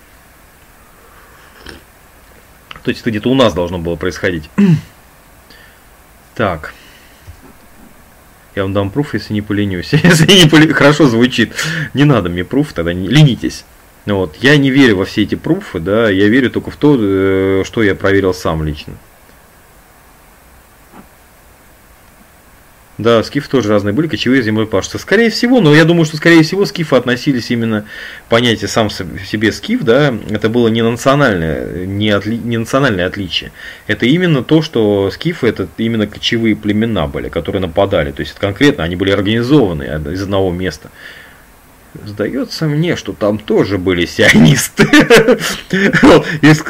То 2.84 2.90
есть 2.90 3.02
это 3.02 3.12
где-то 3.12 3.30
у 3.30 3.36
нас 3.36 3.54
должно 3.54 3.80
было 3.80 3.96
происходить. 3.96 4.50
так. 6.36 6.74
Я 8.56 8.64
вам 8.64 8.74
дам 8.74 8.90
пруф, 8.92 9.14
если 9.14 9.34
не 9.34 9.42
поленюсь. 9.42 9.94
если 9.94 10.32
не 10.32 10.50
поле... 10.50 10.74
Хорошо 10.74 11.08
звучит. 11.08 11.54
Не 11.94 12.04
надо 12.04 12.30
мне 12.30 12.44
пруф, 12.44 12.74
тогда 12.74 12.94
не 12.94 13.08
ленитесь. 13.08 13.66
Вот. 14.06 14.36
Я 14.42 14.58
не 14.58 14.70
верю 14.70 14.98
во 14.98 15.06
все 15.06 15.24
эти 15.24 15.36
пруфы, 15.36 15.80
да, 15.80 16.10
я 16.10 16.28
верю 16.28 16.52
только 16.52 16.72
в 16.72 16.76
то, 16.76 16.98
э, 17.00 17.64
что 17.66 17.84
я 17.84 17.96
проверил 17.96 18.34
сам 18.34 18.64
лично. 18.64 18.94
Да, 23.00 23.24
скифы 23.24 23.50
тоже 23.50 23.70
разные 23.70 23.92
были, 23.92 24.08
кочевые 24.08 24.44
землепашцы. 24.44 25.00
Скорее 25.00 25.32
всего, 25.32 25.62
но 25.62 25.74
я 25.74 25.84
думаю, 25.84 26.06
что 26.06 26.18
скорее 26.18 26.44
всего 26.44 26.64
скифы 26.66 26.96
относились 26.96 27.50
именно 27.50 27.86
понятие 28.30 28.68
сам 28.68 28.92
себе 28.92 29.52
скиф, 29.52 29.82
да, 29.82 30.14
это 30.30 30.48
было 30.48 30.68
не 30.68 30.84
национальное, 30.84 31.88
не, 31.88 32.12
отли, 32.12 32.38
не 32.38 32.58
национальное 32.58 33.08
отличие. 33.08 33.52
Это 33.88 34.06
именно 34.06 34.44
то, 34.44 34.62
что 34.62 35.10
скифы 35.10 35.48
это 35.48 35.68
именно 35.78 36.06
кочевые 36.06 36.56
племена 36.56 37.08
были, 37.08 37.30
которые 37.30 37.62
нападали. 37.64 38.12
То 38.12 38.20
есть 38.20 38.34
конкретно 38.36 38.84
они 38.84 38.96
были 38.96 39.10
организованы 39.10 39.84
из 40.14 40.22
одного 40.22 40.52
места. 40.52 40.92
Сдается 42.06 42.66
мне, 42.66 42.96
что 42.96 43.14
там 43.14 43.38
тоже 43.38 43.78
были 43.78 44.06
сионисты. 44.06 44.84
Из 46.42 46.64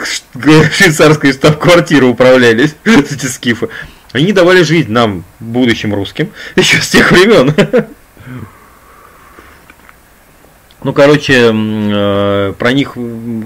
швейцарской 0.73 1.31
штаб-квартиры 1.31 2.07
управлялись 2.07 2.75
эти 2.85 3.25
скифы. 3.27 3.69
Они 4.13 4.31
давали 4.31 4.61
жизнь 4.61 4.91
нам, 4.91 5.25
будущим 5.39 5.93
русским, 5.93 6.29
еще 6.55 6.81
с 6.81 6.89
тех 6.89 7.11
времен. 7.11 7.53
Ну, 10.83 10.91
короче, 10.91 11.49
э, 11.53 12.53
про 12.59 12.73
них 12.73 12.97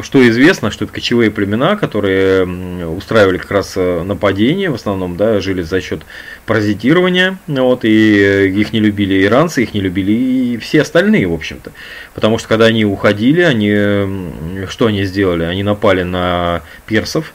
что 0.01 0.27
известно, 0.27 0.71
что 0.71 0.85
это 0.85 0.93
кочевые 0.93 1.29
племена, 1.29 1.75
которые 1.75 2.47
устраивали 2.87 3.37
как 3.37 3.51
раз 3.51 3.73
э, 3.75 4.01
нападения, 4.01 4.71
в 4.71 4.73
основном, 4.73 5.17
да, 5.17 5.39
жили 5.39 5.61
за 5.61 5.79
счет 5.79 6.01
паразитирования, 6.47 7.37
вот, 7.45 7.85
и 7.85 8.47
их 8.47 8.73
не 8.73 8.79
любили 8.79 9.23
иранцы, 9.23 9.61
их 9.61 9.75
не 9.75 9.81
любили 9.81 10.11
и 10.13 10.57
все 10.57 10.81
остальные, 10.81 11.27
в 11.27 11.33
общем-то. 11.33 11.73
Потому 12.15 12.39
что 12.39 12.47
когда 12.47 12.65
они 12.65 12.85
уходили, 12.85 13.41
они, 13.41 14.65
что 14.67 14.87
они 14.87 15.03
сделали? 15.03 15.43
Они 15.43 15.61
напали 15.61 16.01
на 16.01 16.63
персов, 16.87 17.33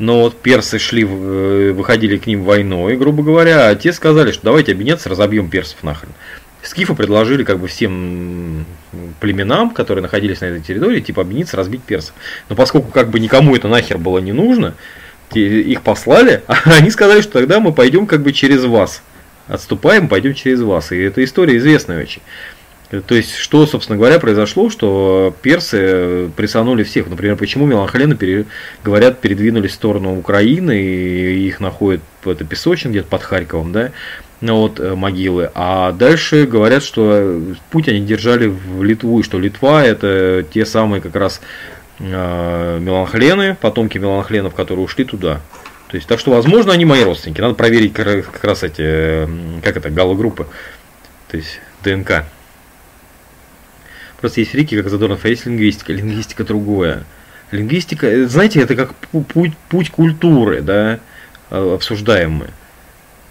но 0.00 0.22
вот 0.22 0.40
персы 0.40 0.78
шли, 0.78 1.04
э, 1.04 1.72
выходили 1.72 2.16
к 2.16 2.26
ним 2.26 2.42
войной, 2.42 2.96
грубо 2.96 3.22
говоря, 3.22 3.68
а 3.68 3.74
те 3.74 3.92
сказали, 3.92 4.32
что 4.32 4.44
давайте 4.44 4.72
объединяться, 4.72 5.10
разобьем 5.10 5.50
персов 5.50 5.82
нахрен. 5.82 6.12
Скифы 6.62 6.94
предложили 6.94 7.44
как 7.44 7.58
бы 7.58 7.68
всем 7.68 8.64
племенам, 9.20 9.70
которые 9.70 10.02
находились 10.02 10.40
на 10.40 10.46
этой 10.46 10.62
территории, 10.62 11.00
типа 11.00 11.22
объединиться, 11.22 11.56
разбить 11.56 11.82
персов. 11.82 12.14
Но 12.48 12.56
поскольку 12.56 12.90
как 12.90 13.10
бы 13.10 13.20
никому 13.20 13.54
это 13.54 13.68
нахер 13.68 13.98
было 13.98 14.18
не 14.18 14.32
нужно, 14.32 14.74
их 15.34 15.82
послали, 15.82 16.42
а 16.46 16.56
они 16.78 16.90
сказали, 16.90 17.20
что 17.20 17.32
тогда 17.32 17.60
мы 17.60 17.72
пойдем 17.72 18.06
как 18.06 18.22
бы 18.22 18.32
через 18.32 18.64
вас. 18.64 19.02
Отступаем, 19.48 20.08
пойдем 20.08 20.32
через 20.32 20.62
вас. 20.62 20.92
И 20.92 20.98
эта 20.98 21.22
история 21.24 21.58
известная 21.58 22.00
очень. 22.02 22.22
То 22.90 23.14
есть, 23.14 23.36
что, 23.36 23.66
собственно 23.66 23.96
говоря, 23.96 24.18
произошло, 24.18 24.68
что 24.68 25.34
персы 25.42 26.28
присанули 26.36 26.82
всех. 26.82 27.08
Например, 27.08 27.36
почему 27.36 27.64
меланхолены, 27.64 28.16
пере, 28.16 28.46
говорят, 28.82 29.20
передвинулись 29.20 29.70
в 29.70 29.74
сторону 29.74 30.18
Украины, 30.18 30.82
и 30.82 31.46
их 31.46 31.60
находят 31.60 32.00
это 32.24 32.44
песочен 32.44 32.90
где-то 32.90 33.06
под 33.06 33.22
Харьковом, 33.22 33.70
да, 33.72 33.92
вот 34.40 34.80
э, 34.80 34.96
могилы. 34.96 35.52
А 35.54 35.92
дальше 35.92 36.46
говорят, 36.46 36.82
что 36.82 37.40
путь 37.70 37.88
они 37.88 38.00
держали 38.00 38.46
в 38.48 38.82
Литву, 38.82 39.20
и 39.20 39.22
что 39.22 39.38
Литва 39.38 39.84
это 39.84 40.44
те 40.52 40.66
самые 40.66 41.00
как 41.00 41.14
раз 41.14 41.40
э, 42.00 42.78
меланхлены, 42.80 43.54
потомки 43.54 43.98
меланхленов, 43.98 44.54
которые 44.54 44.84
ушли 44.84 45.04
туда. 45.04 45.40
То 45.88 45.96
есть, 45.96 46.08
так 46.08 46.18
что, 46.18 46.32
возможно, 46.32 46.72
они 46.72 46.84
мои 46.84 47.04
родственники. 47.04 47.40
Надо 47.40 47.54
проверить 47.54 47.92
как 47.92 48.42
раз 48.42 48.64
эти, 48.64 49.28
как 49.62 49.76
это, 49.76 49.90
галлогруппы, 49.90 50.46
то 51.28 51.36
есть 51.36 51.60
ДНК. 51.84 52.24
Просто 54.20 54.40
есть 54.40 54.52
фрики, 54.52 54.76
как 54.76 54.90
Задорнов, 54.90 55.24
а 55.24 55.28
есть 55.28 55.46
лингвистика. 55.46 55.92
Лингвистика 55.92 56.44
другое. 56.44 57.04
Лингвистика, 57.50 58.06
э, 58.06 58.26
знаете, 58.26 58.60
это 58.60 58.76
как 58.76 58.94
путь, 58.94 59.52
путь 59.68 59.90
культуры, 59.90 60.60
да, 60.60 61.00
э, 61.50 61.74
обсуждаемый. 61.74 62.48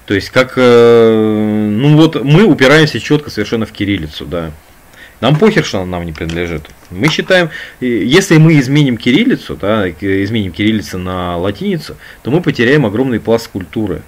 То 0.06 0.16
есть, 0.16 0.30
как, 0.32 0.54
э, 0.56 1.70
ну 1.72 1.96
вот, 1.96 2.24
мы 2.24 2.44
упираемся 2.44 3.00
четко 3.00 3.30
совершенно 3.30 3.66
в 3.66 3.72
кириллицу, 3.72 4.26
да. 4.26 4.52
Нам 5.22 5.36
похер, 5.36 5.64
что 5.66 5.82
она 5.82 5.98
нам 5.98 6.06
не 6.06 6.14
принадлежит. 6.14 6.64
Мы 6.90 7.10
считаем, 7.10 7.50
если 7.82 8.38
мы 8.38 8.58
изменим 8.58 8.98
кириллицу, 8.98 9.56
да, 9.58 9.90
изменим 9.90 10.52
кириллицу 10.52 10.98
на 10.98 11.38
латиницу, 11.38 11.98
то 12.24 12.32
мы 12.32 12.42
потеряем 12.42 12.86
огромный 12.86 13.20
пласт 13.20 13.50
культуры 13.50 14.02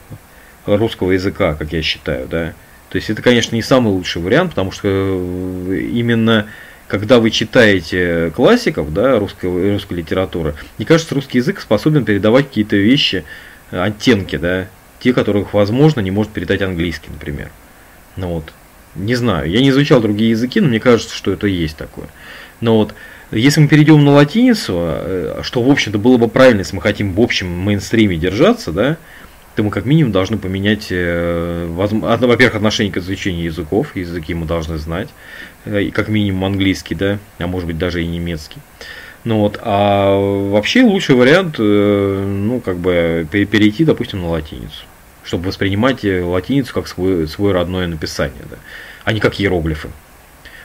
русского 0.65 1.11
языка, 1.11 1.53
как 1.55 1.73
я 1.73 1.81
считаю, 1.81 2.27
да. 2.27 2.53
То 2.89 2.97
есть 2.97 3.09
это, 3.09 3.21
конечно, 3.21 3.55
не 3.55 3.61
самый 3.61 3.89
лучший 3.89 4.21
вариант, 4.21 4.51
потому 4.51 4.71
что 4.71 4.87
именно 4.87 6.47
когда 6.91 7.19
вы 7.19 7.29
читаете 7.29 8.33
классиков 8.35 8.93
да, 8.93 9.17
русской, 9.17 9.71
русской 9.71 9.93
литературы, 9.93 10.55
мне 10.77 10.85
кажется, 10.85 11.15
русский 11.15 11.37
язык 11.37 11.61
способен 11.61 12.03
передавать 12.03 12.49
какие-то 12.49 12.75
вещи, 12.75 13.23
оттенки, 13.71 14.35
да, 14.35 14.67
те, 14.99 15.13
которых, 15.13 15.53
возможно, 15.53 16.01
не 16.01 16.11
может 16.11 16.33
передать 16.33 16.61
английский, 16.61 17.09
например. 17.09 17.49
Ну 18.17 18.33
вот, 18.33 18.51
не 18.95 19.15
знаю, 19.15 19.49
я 19.49 19.61
не 19.61 19.69
изучал 19.69 20.01
другие 20.01 20.31
языки, 20.31 20.59
но 20.59 20.67
мне 20.67 20.81
кажется, 20.81 21.15
что 21.15 21.31
это 21.31 21.47
есть 21.47 21.77
такое. 21.77 22.07
Но 22.59 22.75
вот, 22.75 22.93
если 23.31 23.61
мы 23.61 23.69
перейдем 23.69 24.03
на 24.03 24.11
латиницу, 24.11 24.73
э, 24.77 25.39
что, 25.43 25.63
в 25.63 25.71
общем-то, 25.71 25.97
было 25.97 26.17
бы 26.17 26.27
правильно, 26.27 26.59
если 26.59 26.75
мы 26.75 26.81
хотим 26.81 27.13
в 27.13 27.21
общем 27.21 27.47
мейнстриме 27.47 28.17
держаться, 28.17 28.73
да, 28.73 28.97
то 29.61 29.65
мы 29.65 29.69
как 29.69 29.85
минимум 29.85 30.11
должны 30.11 30.39
поменять, 30.39 30.87
э, 30.89 31.67
во-первых, 31.69 32.55
отношение 32.55 32.91
к 32.91 32.97
изучению 32.97 33.43
языков, 33.43 33.95
языки 33.95 34.33
мы 34.33 34.47
должны 34.47 34.79
знать, 34.79 35.09
э, 35.65 35.91
как 35.91 36.07
минимум 36.07 36.45
английский, 36.45 36.95
да, 36.95 37.19
а 37.37 37.45
может 37.45 37.67
быть 37.67 37.77
даже 37.77 38.03
и 38.03 38.07
немецкий. 38.07 38.57
Ну 39.23 39.37
вот, 39.37 39.59
а 39.61 40.17
вообще 40.17 40.81
лучший 40.81 41.13
вариант, 41.13 41.57
э, 41.59 42.25
ну, 42.27 42.59
как 42.59 42.77
бы 42.77 43.27
перейти, 43.29 43.85
допустим, 43.85 44.21
на 44.21 44.29
латиницу, 44.29 44.83
чтобы 45.23 45.49
воспринимать 45.49 46.03
латиницу 46.03 46.73
как 46.73 46.87
свой, 46.87 47.27
свой 47.27 47.51
родное 47.51 47.85
написание, 47.85 48.41
да, 48.49 48.57
а 49.03 49.13
не 49.13 49.19
как 49.19 49.39
иероглифы. 49.39 49.89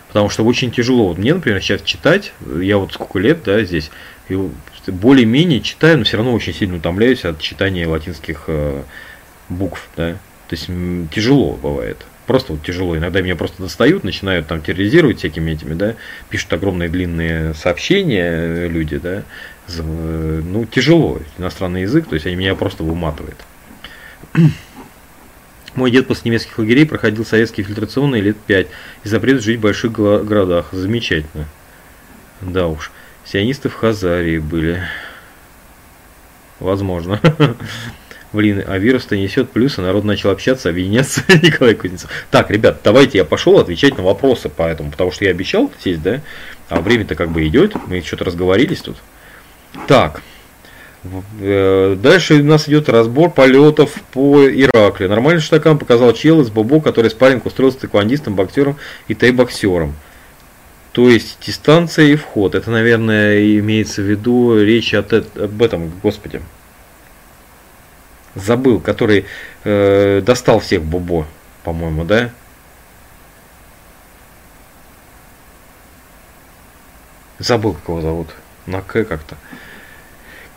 Потому 0.08 0.30
что 0.30 0.42
очень 0.42 0.70
тяжело. 0.70 1.08
Вот 1.08 1.18
мне, 1.18 1.34
например, 1.34 1.60
сейчас 1.60 1.82
читать, 1.82 2.32
я 2.62 2.78
вот 2.78 2.94
сколько 2.94 3.18
лет, 3.18 3.40
да, 3.44 3.62
здесь, 3.62 3.90
и 4.30 4.38
более-менее 4.92 5.60
читаю, 5.60 5.98
но 5.98 6.04
все 6.04 6.16
равно 6.16 6.32
очень 6.32 6.54
сильно 6.54 6.76
утомляюсь 6.76 7.24
от 7.24 7.40
читания 7.40 7.88
латинских 7.88 8.44
э, 8.46 8.82
букв, 9.48 9.88
да. 9.96 10.12
То 10.48 10.54
есть 10.54 10.66
тяжело 11.10 11.54
бывает. 11.54 11.98
Просто 12.26 12.52
вот 12.52 12.62
тяжело. 12.62 12.96
Иногда 12.96 13.20
меня 13.20 13.36
просто 13.36 13.62
достают, 13.62 14.02
начинают 14.02 14.48
там 14.48 14.60
терроризировать 14.60 15.18
всякими 15.18 15.52
этими, 15.52 15.74
да, 15.74 15.94
пишут 16.28 16.52
огромные 16.52 16.88
длинные 16.88 17.54
сообщения 17.54 18.30
э, 18.30 18.68
люди, 18.68 18.98
да. 18.98 19.22
Э, 19.68 20.42
ну, 20.44 20.64
тяжело. 20.66 21.20
Иностранный 21.38 21.82
язык, 21.82 22.08
то 22.08 22.14
есть 22.14 22.26
они 22.26 22.36
меня 22.36 22.54
просто 22.54 22.82
выматывают. 22.82 23.38
Мой 25.74 25.90
дед 25.90 26.06
после 26.06 26.30
немецких 26.30 26.58
лагерей 26.58 26.86
проходил 26.86 27.24
советские 27.24 27.66
фильтрационные 27.66 28.22
лет 28.22 28.36
5 28.38 28.66
и 29.04 29.08
запрет 29.08 29.42
жить 29.42 29.58
в 29.58 29.62
больших 29.62 29.92
городах. 29.92 30.68
Замечательно. 30.72 31.46
Да 32.40 32.66
уж. 32.66 32.90
Сионисты 33.26 33.68
в 33.68 33.74
Хазарии 33.74 34.38
были. 34.38 34.82
Возможно. 36.60 37.20
Блин, 38.32 38.62
а 38.66 38.78
вирус-то 38.78 39.16
несет 39.16 39.50
плюсы, 39.50 39.80
народ 39.80 40.04
начал 40.04 40.30
общаться, 40.30 40.68
объединяться, 40.68 41.22
Николай 41.42 41.74
Кузнецов. 41.74 42.10
Так, 42.30 42.50
ребят, 42.50 42.80
давайте 42.84 43.18
я 43.18 43.24
пошел 43.24 43.58
отвечать 43.58 43.96
на 43.96 44.04
вопросы 44.04 44.48
по 44.48 44.62
этому, 44.62 44.90
потому 44.90 45.10
что 45.10 45.24
я 45.24 45.30
обещал 45.30 45.72
сесть, 45.82 46.02
да? 46.02 46.20
А 46.68 46.80
время-то 46.80 47.14
как 47.14 47.30
бы 47.30 47.46
идет, 47.46 47.74
мы 47.86 48.00
что-то 48.02 48.24
разговорились 48.24 48.80
тут. 48.80 48.96
Так, 49.88 50.22
э, 51.40 51.96
Дальше 52.00 52.34
у 52.34 52.44
нас 52.44 52.68
идет 52.68 52.88
разбор 52.88 53.30
полетов 53.30 53.92
по 54.12 54.46
Иракле. 54.46 55.08
Нормальный 55.08 55.40
штакам 55.42 55.78
показал 55.78 56.12
чел 56.12 56.40
из 56.42 56.50
Бобо, 56.50 56.80
который 56.80 57.10
спарринг 57.10 57.46
устроился 57.46 57.80
тэквондистом, 57.80 58.34
боксером 58.34 58.76
и 59.08 59.14
тай-боксером. 59.14 59.94
То 60.96 61.10
есть 61.10 61.36
дистанция 61.46 62.06
и 62.06 62.16
вход. 62.16 62.54
Это, 62.54 62.70
наверное, 62.70 63.58
имеется 63.58 64.00
в 64.00 64.06
виду 64.06 64.58
речь 64.58 64.94
от, 64.94 65.12
об 65.12 65.62
этом, 65.62 65.92
господи. 66.02 66.40
Забыл, 68.34 68.80
который 68.80 69.26
э, 69.64 70.22
достал 70.24 70.58
всех 70.58 70.82
Бобо, 70.82 71.26
по-моему, 71.64 72.06
да? 72.06 72.30
Забыл, 77.40 77.74
как 77.74 77.88
его 77.88 78.00
зовут. 78.00 78.28
На 78.64 78.80
К 78.80 79.04
как-то. 79.04 79.36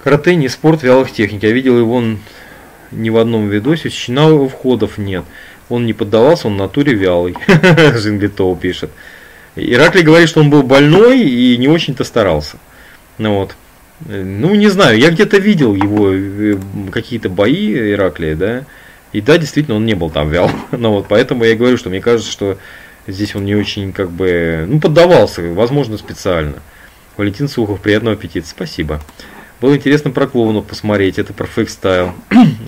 Карате 0.01 0.37
не 0.37 0.47
спорт 0.47 0.83
вялых 0.83 1.11
техник. 1.11 1.43
Я 1.43 1.51
видел 1.51 1.77
его 1.77 2.01
ни 2.91 3.09
в 3.09 3.17
одном 3.17 3.49
видосе. 3.49 3.89
Чина 3.89 4.47
входов 4.47 4.97
нет. 4.97 5.25
Он 5.67 5.85
не 5.85 5.91
поддавался, 5.91 6.47
он 6.47 6.53
в 6.53 6.59
натуре 6.59 6.93
вялый. 6.93 7.35
Жинглитоу 7.97 8.55
пишет. 8.55 8.89
Ираклий 9.59 10.03
говорит, 10.03 10.29
что 10.29 10.41
он 10.41 10.49
был 10.49 10.63
больной 10.63 11.21
и 11.21 11.57
не 11.57 11.67
очень-то 11.67 12.03
старался. 12.03 12.57
Ну 13.17 13.35
вот. 13.35 13.55
Ну, 14.05 14.55
не 14.55 14.69
знаю, 14.69 14.97
я 14.97 15.11
где-то 15.11 15.37
видел 15.37 15.75
его 15.75 16.11
э, 16.13 16.57
какие-то 16.91 17.27
бои 17.29 17.91
Ираклия, 17.91 18.35
да, 18.35 18.63
и 19.11 19.21
да, 19.21 19.37
действительно, 19.37 19.75
он 19.75 19.85
не 19.85 19.93
был 19.93 20.09
там 20.09 20.29
вял. 20.29 20.49
Но 20.71 20.93
вот 20.93 21.07
поэтому 21.09 21.43
я 21.43 21.55
говорю, 21.55 21.77
что 21.77 21.89
мне 21.89 21.99
кажется, 21.99 22.31
что 22.31 22.57
здесь 23.07 23.35
он 23.35 23.45
не 23.45 23.55
очень 23.55 23.91
как 23.91 24.09
бы, 24.11 24.65
ну, 24.67 24.79
поддавался, 24.79 25.41
возможно, 25.41 25.97
специально. 25.97 26.61
Валентин 27.17 27.49
Сухов, 27.49 27.81
приятного 27.81 28.15
аппетита, 28.15 28.47
спасибо. 28.47 29.01
Было 29.59 29.75
интересно 29.75 30.11
про 30.11 30.27
клоунов 30.27 30.65
посмотреть, 30.65 31.19
это 31.19 31.33
про 31.33 31.45
фейк 31.45 31.69
стайл. 31.69 32.13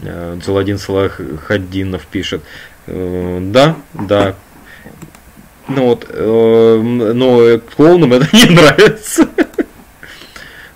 Джаладин 0.03 0.77
Салахаддинов 0.77 2.05
пишет. 2.05 2.41
Э, 2.87 3.39
да, 3.41 3.77
да. 3.93 4.35
Ну 5.75 5.85
вот, 5.85 6.05
э, 6.09 6.81
но 6.81 7.59
клоунам 7.75 8.13
это 8.13 8.27
не 8.33 8.55
нравится. 8.55 9.27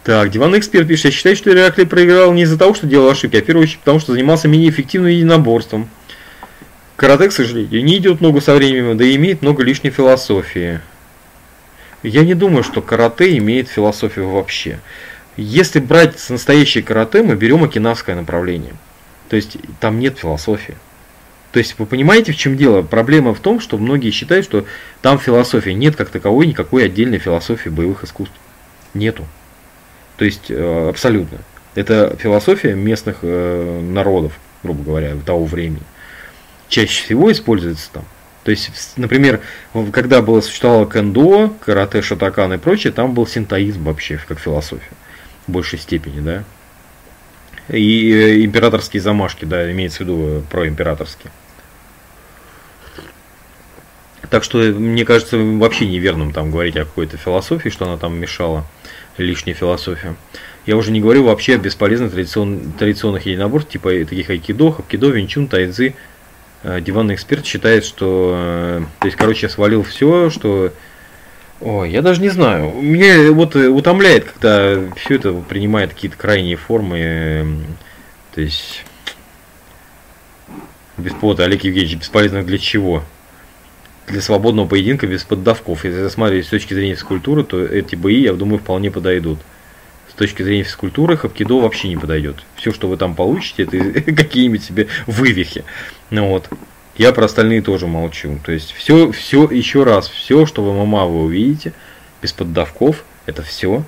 Так, 0.03 0.29
диванный 0.29 0.59
эксперт 0.59 0.87
пишет, 0.87 1.05
я 1.05 1.11
считаю, 1.11 1.35
что 1.35 1.51
Иракли 1.51 1.83
проиграл 1.83 2.31
не 2.31 2.43
из-за 2.43 2.59
того, 2.59 2.75
что 2.75 2.85
делал 2.85 3.09
ошибки, 3.09 3.37
а 3.37 3.41
в 3.41 3.45
первую 3.45 3.63
очередь 3.63 3.79
потому, 3.79 3.99
что 3.99 4.13
занимался 4.13 4.47
менее 4.47 4.69
эффективным 4.69 5.09
единоборством. 5.09 5.89
Карате, 6.95 7.29
к 7.29 7.31
сожалению, 7.31 7.83
не 7.83 7.97
идет 7.97 8.21
много 8.21 8.39
со 8.39 8.53
временем, 8.53 8.95
да 8.97 9.03
и 9.03 9.15
имеет 9.15 9.41
много 9.41 9.63
лишней 9.63 9.89
философии. 9.89 10.79
Я 12.03 12.23
не 12.23 12.35
думаю, 12.35 12.63
что 12.63 12.83
карате 12.83 13.35
имеет 13.37 13.67
философию 13.67 14.29
вообще. 14.29 14.79
Если 15.37 15.79
брать 15.79 16.17
настоящее 16.29 16.83
карате, 16.83 17.23
мы 17.23 17.35
берем 17.35 17.63
окинавское 17.63 18.15
направление. 18.15 18.75
То 19.27 19.35
есть 19.35 19.57
там 19.79 19.99
нет 19.99 20.19
философии. 20.19 20.75
То 21.55 21.59
есть 21.59 21.79
вы 21.79 21.85
понимаете, 21.85 22.33
в 22.33 22.35
чем 22.35 22.57
дело? 22.57 22.81
Проблема 22.81 23.33
в 23.33 23.39
том, 23.39 23.61
что 23.61 23.77
многие 23.77 24.11
считают, 24.11 24.43
что 24.43 24.65
там 25.01 25.17
философия. 25.17 25.73
Нет 25.73 25.95
как 25.95 26.09
таковой 26.09 26.47
никакой 26.47 26.83
отдельной 26.83 27.17
философии 27.17 27.69
боевых 27.69 28.03
искусств. 28.03 28.35
Нету. 28.93 29.25
То 30.17 30.25
есть 30.25 30.47
э, 30.51 30.89
абсолютно. 30.89 31.37
Это 31.73 32.17
философия 32.19 32.73
местных 32.73 33.19
э, 33.21 33.79
народов, 33.79 34.33
грубо 34.63 34.83
говоря, 34.83 35.15
того 35.25 35.45
времени. 35.45 35.79
Чаще 36.67 37.05
всего 37.05 37.31
используется 37.31 37.89
там. 37.93 38.03
То 38.43 38.51
есть, 38.51 38.69
например, 38.97 39.39
когда 39.93 40.21
было 40.21 40.41
существовало 40.41 40.91
кендо, 40.91 41.55
карате, 41.63 42.01
шатакан 42.01 42.51
и 42.51 42.57
прочее, 42.57 42.91
там 42.91 43.13
был 43.13 43.25
синтоизм 43.25 43.85
вообще, 43.85 44.19
как 44.27 44.39
философия. 44.39 44.91
В 45.47 45.53
большей 45.53 45.79
степени, 45.79 46.19
да. 46.19 46.43
И 47.69 48.11
э, 48.11 48.43
императорские 48.43 49.01
замашки, 49.01 49.45
да, 49.45 49.71
имеется 49.71 49.99
в 49.99 50.01
виду 50.01 50.43
про 50.51 50.67
императорские. 50.67 51.31
Так 54.29 54.43
что, 54.43 54.57
мне 54.57 55.05
кажется, 55.05 55.37
вообще 55.37 55.87
неверным 55.87 56.31
там 56.33 56.51
говорить 56.51 56.77
о 56.77 56.85
какой-то 56.85 57.17
философии, 57.17 57.69
что 57.69 57.85
она 57.85 57.97
там 57.97 58.17
мешала 58.17 58.65
лишняя 59.17 59.55
философия. 59.55 60.15
Я 60.65 60.77
уже 60.77 60.91
не 60.91 60.99
говорю 60.99 61.23
вообще 61.23 61.55
о 61.55 61.57
бесполезных 61.57 62.11
традицион, 62.11 62.73
традиционных 62.77 63.25
единоборств, 63.25 63.71
типа 63.71 63.91
таких 64.05 64.29
айкидо, 64.29 64.71
хапкидо, 64.71 65.09
винчун, 65.09 65.47
тайцзи. 65.47 65.95
Э, 66.63 66.81
диванный 66.81 67.15
эксперт 67.15 67.45
считает, 67.45 67.85
что... 67.85 68.33
Э, 68.35 68.83
то 68.99 69.05
есть, 69.05 69.17
короче, 69.17 69.45
я 69.45 69.49
свалил 69.49 69.83
все, 69.83 70.29
что... 70.31 70.73
Ой, 71.61 71.91
я 71.91 72.01
даже 72.01 72.21
не 72.21 72.29
знаю. 72.29 72.73
Меня 72.81 73.31
вот 73.31 73.55
утомляет, 73.55 74.25
когда 74.25 74.91
все 74.95 75.15
это 75.15 75.33
принимает 75.33 75.93
какие-то 75.93 76.17
крайние 76.17 76.55
формы. 76.55 77.59
То 78.33 78.41
есть... 78.41 78.83
Без 80.97 81.13
повода, 81.13 81.43
Олег 81.43 81.63
Евгеньевич, 81.63 81.99
бесполезно 81.99 82.41
для 82.43 82.57
чего? 82.57 83.03
Для 84.07 84.21
свободного 84.21 84.67
поединка 84.67 85.07
без 85.07 85.23
поддавков. 85.23 85.85
Если 85.85 86.01
рассматривать 86.01 86.45
с 86.45 86.49
точки 86.49 86.73
зрения 86.73 86.95
физкультуры, 86.95 87.43
то 87.43 87.63
эти 87.63 87.95
бои, 87.95 88.21
я 88.21 88.33
думаю, 88.33 88.59
вполне 88.59 88.91
подойдут. 88.91 89.39
С 90.09 90.13
точки 90.13 90.43
зрения 90.43 90.63
физкультуры 90.63 91.17
хапкидо 91.17 91.59
вообще 91.59 91.89
не 91.89 91.97
подойдет. 91.97 92.37
Все, 92.55 92.71
что 92.71 92.87
вы 92.87 92.97
там 92.97 93.15
получите, 93.15 93.63
это 93.63 94.01
какие-нибудь 94.15 94.63
себе 94.63 94.87
вывихи. 95.07 95.63
Ну 96.09 96.29
вот. 96.29 96.49
Я 96.97 97.11
про 97.11 97.25
остальные 97.25 97.61
тоже 97.61 97.87
молчу. 97.87 98.39
То 98.45 98.53
есть 98.53 98.71
все, 98.71 99.11
все, 99.11 99.49
еще 99.49 99.83
раз, 99.83 100.07
все, 100.07 100.45
что 100.45 100.63
в 100.63 100.85
ММА 100.85 101.05
вы 101.07 101.23
увидите, 101.23 101.73
без 102.21 102.31
поддавков, 102.31 103.03
это 103.25 103.43
все 103.43 103.83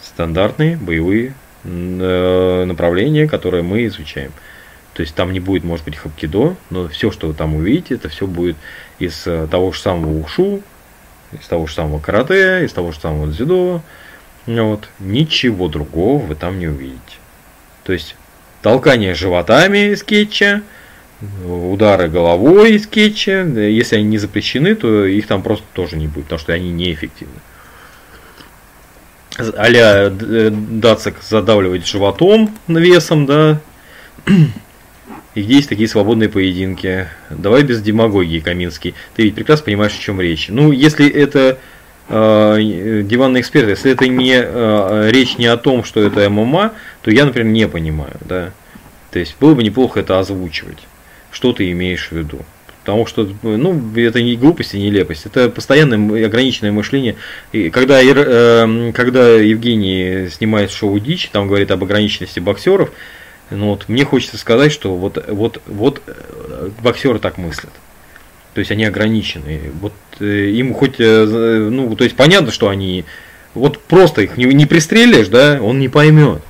стандартные 0.00 0.76
боевые 0.76 1.34
э, 1.64 2.64
направления, 2.64 3.26
которые 3.26 3.62
мы 3.62 3.86
изучаем. 3.86 4.32
То 4.98 5.02
есть 5.02 5.14
там 5.14 5.32
не 5.32 5.38
будет, 5.38 5.62
может 5.62 5.84
быть, 5.84 5.94
хапкидо, 5.94 6.56
но 6.70 6.88
все, 6.88 7.12
что 7.12 7.28
вы 7.28 7.34
там 7.34 7.54
увидите, 7.54 7.94
это 7.94 8.08
все 8.08 8.26
будет 8.26 8.56
из 8.98 9.28
э, 9.28 9.46
того 9.48 9.70
же 9.70 9.78
самого 9.78 10.18
ушу, 10.18 10.60
из 11.30 11.46
того 11.46 11.68
же 11.68 11.74
самого 11.74 12.00
карате, 12.00 12.64
из 12.64 12.72
того 12.72 12.90
же 12.90 12.98
самого 12.98 13.28
дзюдо. 13.28 13.80
Вот. 14.46 14.88
Ничего 14.98 15.68
другого 15.68 16.20
вы 16.20 16.34
там 16.34 16.58
не 16.58 16.66
увидите. 16.66 16.98
То 17.84 17.92
есть 17.92 18.16
толкание 18.60 19.14
животами 19.14 19.92
из 19.92 20.02
кетча, 20.02 20.62
удары 21.46 22.08
головой 22.08 22.72
из 22.72 22.88
кетча. 22.88 23.44
Если 23.44 23.94
они 23.94 24.04
не 24.04 24.18
запрещены, 24.18 24.74
то 24.74 25.04
их 25.04 25.28
там 25.28 25.42
просто 25.42 25.64
тоже 25.74 25.96
не 25.96 26.08
будет, 26.08 26.24
потому 26.24 26.40
что 26.40 26.54
они 26.54 26.72
неэффективны. 26.72 27.38
Аля 29.56 30.10
э, 30.10 30.50
Дацик 30.50 31.22
задавливать 31.22 31.86
животом 31.86 32.52
весом, 32.66 33.26
да, 33.26 33.60
и 35.34 35.42
где 35.42 35.56
есть 35.56 35.68
такие 35.68 35.88
свободные 35.88 36.28
поединки. 36.28 37.06
Давай 37.30 37.62
без 37.62 37.80
демагогии, 37.82 38.40
Каминский. 38.40 38.94
Ты 39.14 39.24
ведь 39.24 39.34
прекрасно 39.34 39.66
понимаешь, 39.66 39.96
о 39.96 40.00
чем 40.00 40.20
речь. 40.20 40.48
Ну, 40.48 40.72
если 40.72 41.08
это 41.08 41.58
э, 42.08 43.02
диванный 43.04 43.40
эксперт, 43.40 43.68
если 43.68 43.92
это 43.92 44.08
не 44.08 44.34
э, 44.34 45.08
речь 45.12 45.38
не 45.38 45.46
о 45.46 45.56
том, 45.56 45.84
что 45.84 46.02
это 46.02 46.28
ММА, 46.28 46.72
то 47.02 47.10
я, 47.10 47.24
например, 47.24 47.52
не 47.52 47.68
понимаю, 47.68 48.16
да. 48.20 48.52
То 49.10 49.18
есть 49.18 49.36
было 49.38 49.54
бы 49.54 49.62
неплохо 49.62 50.00
это 50.00 50.18
озвучивать. 50.18 50.78
Что 51.30 51.52
ты 51.52 51.70
имеешь 51.70 52.08
в 52.08 52.12
виду? 52.12 52.40
Потому 52.80 53.04
что, 53.06 53.28
ну, 53.42 53.82
это 53.96 54.22
не 54.22 54.34
глупость 54.36 54.74
и 54.74 54.80
нелепость, 54.80 55.26
это 55.26 55.50
постоянное 55.50 56.24
ограниченное 56.24 56.72
мышление. 56.72 57.16
И 57.52 57.68
когда, 57.68 58.00
э, 58.02 58.92
когда 58.92 59.34
Евгений 59.34 60.28
снимает 60.30 60.70
шоу 60.70 60.98
«Дичь», 60.98 61.28
там 61.30 61.48
говорит 61.48 61.70
об 61.70 61.84
ограниченности 61.84 62.40
боксеров, 62.40 62.90
ну 63.50 63.68
вот 63.70 63.88
мне 63.88 64.04
хочется 64.04 64.38
сказать, 64.38 64.72
что 64.72 64.94
вот, 64.96 65.24
вот, 65.28 65.62
вот 65.66 66.02
э, 66.06 66.70
боксеры 66.82 67.18
так 67.18 67.38
мыслят. 67.38 67.72
То 68.54 68.60
есть 68.60 68.70
они 68.70 68.84
ограничены. 68.84 69.70
Вот 69.80 69.92
э, 70.20 70.50
им 70.50 70.74
хоть, 70.74 70.96
э, 70.98 71.68
ну, 71.70 71.94
то 71.96 72.04
есть 72.04 72.16
понятно, 72.16 72.50
что 72.50 72.68
они, 72.68 73.04
вот 73.54 73.80
просто 73.82 74.22
их 74.22 74.36
не, 74.36 74.44
не 74.46 74.66
пристрелишь, 74.66 75.28
да, 75.28 75.60
он 75.62 75.78
не 75.78 75.88
поймет, 75.88 76.42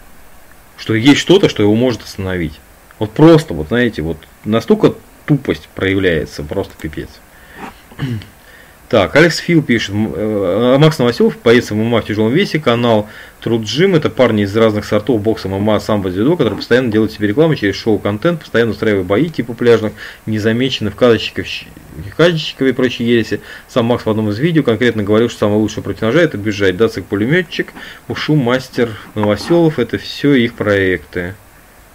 что 0.76 0.94
есть 0.94 1.20
что-то, 1.20 1.48
что 1.48 1.62
его 1.62 1.74
может 1.74 2.02
остановить. 2.02 2.58
Вот 2.98 3.10
просто, 3.12 3.54
вот 3.54 3.68
знаете, 3.68 4.02
вот 4.02 4.18
настолько 4.44 4.94
тупость 5.26 5.68
проявляется, 5.74 6.42
просто 6.42 6.74
пипец. 6.80 7.08
Так, 8.88 9.14
Алекс 9.16 9.36
Фил 9.36 9.62
пишет, 9.62 9.94
э, 9.94 10.76
Макс 10.78 10.98
Новоселов, 10.98 11.36
боец 11.44 11.70
ММА 11.70 12.00
в 12.00 12.06
тяжелом 12.06 12.32
весе, 12.32 12.58
канал 12.58 13.06
Труд 13.42 13.64
Джим, 13.64 13.94
это 13.94 14.08
парни 14.08 14.44
из 14.44 14.56
разных 14.56 14.86
сортов 14.86 15.20
бокса, 15.20 15.46
ММА, 15.48 15.78
самбо, 15.80 16.08
дзюдо, 16.08 16.36
которые 16.36 16.56
постоянно 16.56 16.90
делают 16.90 17.12
себе 17.12 17.28
рекламу 17.28 17.54
через 17.54 17.76
шоу-контент, 17.76 18.40
постоянно 18.40 18.70
устраивая 18.70 19.04
бои 19.04 19.28
типа 19.28 19.52
пляжных, 19.52 19.92
незамеченных 20.24 20.96
кадочников, 20.96 21.46
кадочников 22.16 22.66
и 22.66 22.72
прочие 22.72 23.10
ереси. 23.10 23.42
Сам 23.68 23.84
Макс 23.84 24.06
в 24.06 24.08
одном 24.08 24.30
из 24.30 24.38
видео 24.38 24.62
конкретно 24.62 25.02
говорил, 25.02 25.28
что 25.28 25.40
самое 25.40 25.60
лучшее 25.60 25.84
против 25.84 26.00
ножа 26.00 26.20
это 26.20 26.38
бежать, 26.38 26.78
Дацик 26.78 27.04
пулеметчик, 27.04 27.74
Ушу, 28.08 28.36
Мастер, 28.36 28.96
Новоселов, 29.14 29.78
это 29.78 29.98
все 29.98 30.32
их 30.32 30.54
проекты. 30.54 31.34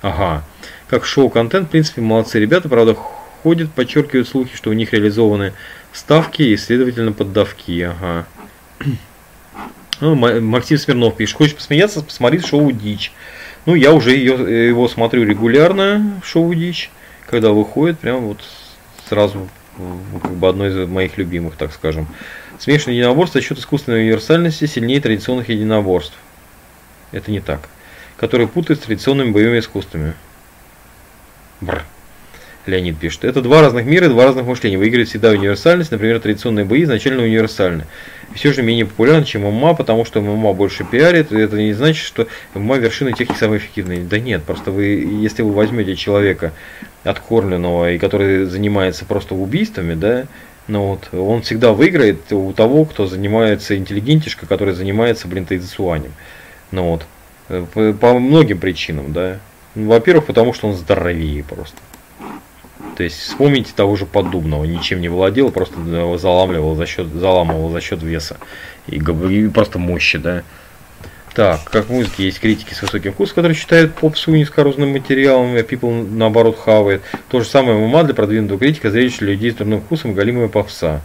Ага. 0.03 0.43
Как 0.89 1.05
шоу-контент, 1.05 1.69
в 1.69 1.71
принципе, 1.71 2.01
молодцы 2.01 2.39
ребята, 2.39 2.69
правда, 2.69 2.95
ходят, 3.43 3.71
подчеркивают 3.71 4.27
слухи, 4.27 4.55
что 4.55 4.69
у 4.69 4.73
них 4.73 4.93
реализованы 4.93 5.53
ставки 5.93 6.41
и, 6.41 6.57
следовательно, 6.57 7.13
поддавки. 7.13 7.81
Ага. 7.81 8.25
Ну, 10.01 10.15
Максим 10.15 10.77
Смирнов 10.77 11.15
пишет, 11.15 11.37
хочешь 11.37 11.55
посмеяться, 11.55 12.01
посмотри 12.01 12.39
шоу 12.39 12.71
«Дичь». 12.73 13.13
Ну, 13.65 13.73
я 13.73 13.93
уже 13.93 14.11
ее, 14.11 14.67
его 14.67 14.89
смотрю 14.89 15.23
регулярно, 15.23 16.19
шоу 16.25 16.53
«Дичь», 16.53 16.89
когда 17.29 17.51
выходит, 17.51 17.99
прям 17.99 18.21
вот 18.21 18.43
сразу 19.07 19.47
как 20.21 20.31
бы 20.31 20.49
одно 20.49 20.67
из 20.67 20.87
моих 20.89 21.17
любимых, 21.17 21.55
так 21.55 21.71
скажем. 21.71 22.07
Смешанное 22.59 22.97
единоборство 22.97 23.39
за 23.39 23.47
счет 23.47 23.59
искусственной 23.59 24.01
универсальности 24.01 24.65
сильнее 24.65 24.99
традиционных 24.99 25.49
единоборств. 25.49 26.17
Это 27.11 27.31
не 27.31 27.39
так. 27.39 27.69
Которые 28.17 28.47
путают 28.47 28.81
с 28.81 28.83
традиционными 28.83 29.31
боевыми 29.31 29.59
искусствами. 29.59 30.13
Бррр. 31.61 31.83
Леонид 32.65 32.97
пишет. 32.97 33.25
Это 33.25 33.41
два 33.41 33.61
разных 33.61 33.85
мира, 33.85 34.07
два 34.07 34.25
разных 34.25 34.45
мышления. 34.45 34.77
Выигрывает 34.77 35.09
всегда 35.09 35.31
универсальность. 35.31 35.91
Например, 35.91 36.19
традиционные 36.19 36.65
бои 36.65 36.83
изначально 36.83 37.23
универсальны. 37.23 37.85
И 38.33 38.37
все 38.37 38.53
же 38.53 38.63
менее 38.63 38.85
популярны, 38.85 39.25
чем 39.25 39.41
ММА, 39.41 39.73
потому 39.73 40.05
что 40.05 40.21
ММА 40.21 40.53
больше 40.53 40.85
пиарит. 40.85 41.31
И 41.31 41.37
это 41.37 41.57
не 41.57 41.73
значит, 41.73 42.05
что 42.05 42.27
ММА 42.53 42.77
вершина 42.77 43.11
техники 43.11 43.37
самые 43.37 43.59
эффективные. 43.59 43.99
Да 43.99 44.19
нет, 44.19 44.43
просто 44.43 44.71
вы, 44.71 44.83
если 45.21 45.41
вы 45.41 45.51
возьмете 45.51 45.95
человека 45.95 46.53
откормленного 47.03 47.91
и 47.91 47.97
который 47.97 48.45
занимается 48.45 49.05
просто 49.05 49.35
убийствами, 49.35 49.93
да, 49.93 50.25
ну 50.67 50.87
вот, 50.91 51.13
он 51.13 51.41
всегда 51.41 51.73
выиграет 51.73 52.31
у 52.31 52.53
того, 52.53 52.85
кто 52.85 53.05
занимается 53.05 53.75
интеллигентишка, 53.75 54.45
который 54.45 54.73
занимается, 54.73 55.27
блин, 55.27 55.45
тайцуанем. 55.45 56.13
Ну 56.71 56.91
вот, 56.91 57.05
э, 57.49 57.65
по, 57.73 57.93
по 57.93 58.19
многим 58.19 58.59
причинам, 58.59 59.11
да. 59.11 59.39
Во-первых, 59.75 60.25
потому 60.25 60.53
что 60.53 60.69
он 60.69 60.75
здоровее 60.75 61.43
просто. 61.43 61.77
То 62.95 63.03
есть 63.03 63.19
вспомните 63.19 63.71
того 63.75 63.95
же 63.95 64.05
Поддубного, 64.05 64.65
ничем 64.65 65.01
не 65.01 65.09
владел, 65.09 65.51
просто 65.51 65.75
заламливал 66.17 66.75
за 66.75 66.85
счет, 66.85 67.07
заламывал 67.07 67.69
за 67.69 67.81
счет 67.81 68.03
веса 68.03 68.37
и, 68.87 68.97
и 68.97 69.47
просто 69.49 69.79
мощи, 69.79 70.17
да. 70.17 70.43
Так, 71.33 71.63
как 71.63 71.85
в 71.85 71.91
музыке 71.91 72.25
есть 72.25 72.39
критики 72.39 72.75
с 72.75 72.81
высоким 72.83 73.11
вкусом, 73.11 73.35
которые 73.35 73.57
считают 73.57 73.95
попсу 73.95 74.29
низкорусным 74.31 74.91
материалом, 74.91 75.55
а 75.55 75.61
people 75.61 76.07
наоборот 76.07 76.59
хавает. 76.63 77.01
То 77.29 77.39
же 77.39 77.47
самое 77.47 77.75
ММА 77.75 78.03
для 78.03 78.13
продвинутого 78.13 78.59
критика, 78.59 78.91
зрелище 78.91 79.25
людей 79.25 79.51
с 79.51 79.55
трудным 79.55 79.81
вкусом, 79.81 80.13
галимая 80.13 80.47
попса. 80.47 81.01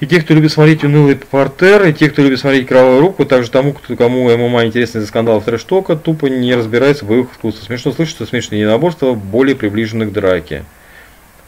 И 0.00 0.06
те, 0.06 0.22
кто 0.22 0.32
любит 0.32 0.50
смотреть 0.50 0.82
унылый 0.82 1.14
портер, 1.14 1.84
и 1.84 1.92
те, 1.92 2.08
кто 2.08 2.22
любит 2.22 2.40
смотреть 2.40 2.66
кровавую 2.66 3.00
руку, 3.00 3.26
также 3.26 3.50
тому, 3.50 3.74
кто, 3.74 3.96
кому 3.96 4.34
ММА 4.34 4.66
интересно 4.66 4.98
из-за 4.98 5.08
скандалов 5.08 5.44
трэш-тока, 5.44 5.94
тупо 5.94 6.26
не 6.26 6.54
разбирается 6.54 7.04
в 7.04 7.08
боевых 7.08 7.32
искусствах. 7.32 7.66
Смешно 7.66 7.92
слышать, 7.92 8.14
что 8.14 8.24
смешные 8.24 8.62
единоборства 8.62 9.12
более 9.12 9.54
приближены 9.54 10.06
к 10.06 10.12
драке. 10.12 10.64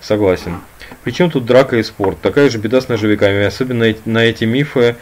Согласен. 0.03 0.57
Причем 1.03 1.31
тут 1.31 1.47
драка 1.47 1.79
и 1.79 1.83
спорт? 1.83 2.21
Такая 2.21 2.51
же 2.51 2.59
беда 2.59 2.83
с 2.83 2.89
ножевиками, 2.89 3.43
особенно 3.43 3.95
на 4.05 4.25
эти 4.25 4.45
мифы 4.45 4.97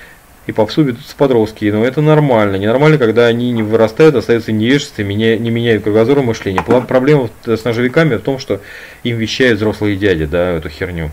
и 0.46 0.52
попсу 0.52 0.82
ведутся 0.82 1.16
подростки, 1.16 1.64
но 1.64 1.84
это 1.84 2.00
нормально. 2.00 2.54
Ненормально, 2.56 2.98
когда 2.98 3.26
они 3.26 3.50
не 3.50 3.64
вырастают, 3.64 4.14
остаются 4.14 4.52
невежественны, 4.52 5.06
меня, 5.06 5.36
не 5.36 5.50
меняют 5.50 5.82
кругозор 5.82 6.18
и 6.18 6.22
мышление. 6.22 6.62
Проблема 6.62 7.30
с 7.44 7.64
ножевиками 7.64 8.14
в 8.14 8.22
том, 8.22 8.38
что 8.38 8.60
им 9.02 9.16
вещают 9.16 9.58
взрослые 9.58 9.96
дяди, 9.96 10.26
да, 10.26 10.52
эту 10.52 10.68
херню. 10.68 11.10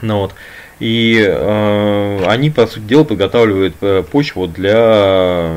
Ну 0.00 0.18
вот. 0.18 0.34
И 0.80 1.24
э, 1.24 2.24
они, 2.26 2.50
по 2.50 2.66
сути 2.66 2.84
дела, 2.84 3.04
подготавливают 3.04 3.74
э, 3.80 4.02
почву 4.10 4.46
для 4.46 5.52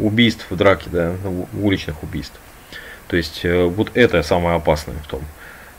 убийств 0.00 0.46
в 0.50 0.56
драке, 0.56 0.86
да, 0.90 1.12
уличных 1.60 2.02
убийств. 2.02 2.38
То 3.08 3.16
есть 3.16 3.40
э, 3.44 3.64
вот 3.64 3.90
это 3.94 4.22
самое 4.22 4.56
опасное 4.56 4.96
в 5.04 5.06
том. 5.06 5.20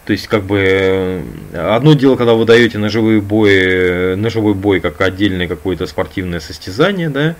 То 0.06 0.12
есть, 0.12 0.28
как 0.28 0.44
бы, 0.44 1.22
одно 1.54 1.94
дело, 1.94 2.18
когда 2.18 2.34
вы 2.34 2.46
даете 2.46 2.78
ножевые 2.78 3.22
бои, 3.22 4.16
ножевой 4.16 4.54
бой 4.54 4.82
как 4.82 5.00
отдельное 5.00 5.48
какое-то 5.48 5.88
спортивное 5.88 6.42
состязание, 6.42 7.10
да, 7.10 7.36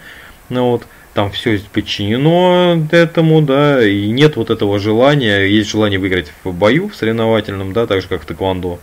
ну 0.48 0.72
вот, 0.72 0.84
там 1.14 1.30
все 1.32 1.60
подчинено 1.72 2.88
этому, 2.92 3.42
да, 3.42 3.86
и 3.86 4.10
нет 4.10 4.38
вот 4.38 4.50
этого 4.50 4.80
желания, 4.80 5.42
есть 5.42 5.70
желание 5.70 6.00
выиграть 6.00 6.32
в 6.44 6.54
бою 6.54 6.88
в 6.90 6.96
соревновательном, 6.96 7.74
да, 7.74 7.86
так 7.86 8.02
же 8.02 8.08
как 8.08 8.22
в 8.22 8.26
тэквондо, 8.26 8.80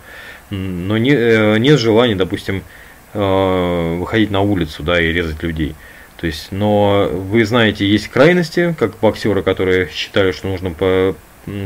но 0.51 0.98
не, 0.98 1.12
э, 1.12 1.59
нет 1.59 1.78
желания, 1.78 2.16
допустим, 2.16 2.62
э, 3.14 3.96
выходить 3.98 4.30
на 4.30 4.40
улицу, 4.40 4.82
да, 4.82 5.01
и 5.01 5.12
резать 5.12 5.42
людей. 5.42 5.74
То 6.16 6.26
есть, 6.26 6.53
но 6.53 7.09
вы 7.11 7.44
знаете, 7.44 7.86
есть 7.88 8.09
крайности, 8.09 8.74
как 8.78 8.98
боксеры, 9.01 9.42
которые 9.42 9.88
считали, 9.90 10.32
что 10.32 10.48
нужно 10.48 10.70
по, 10.70 11.14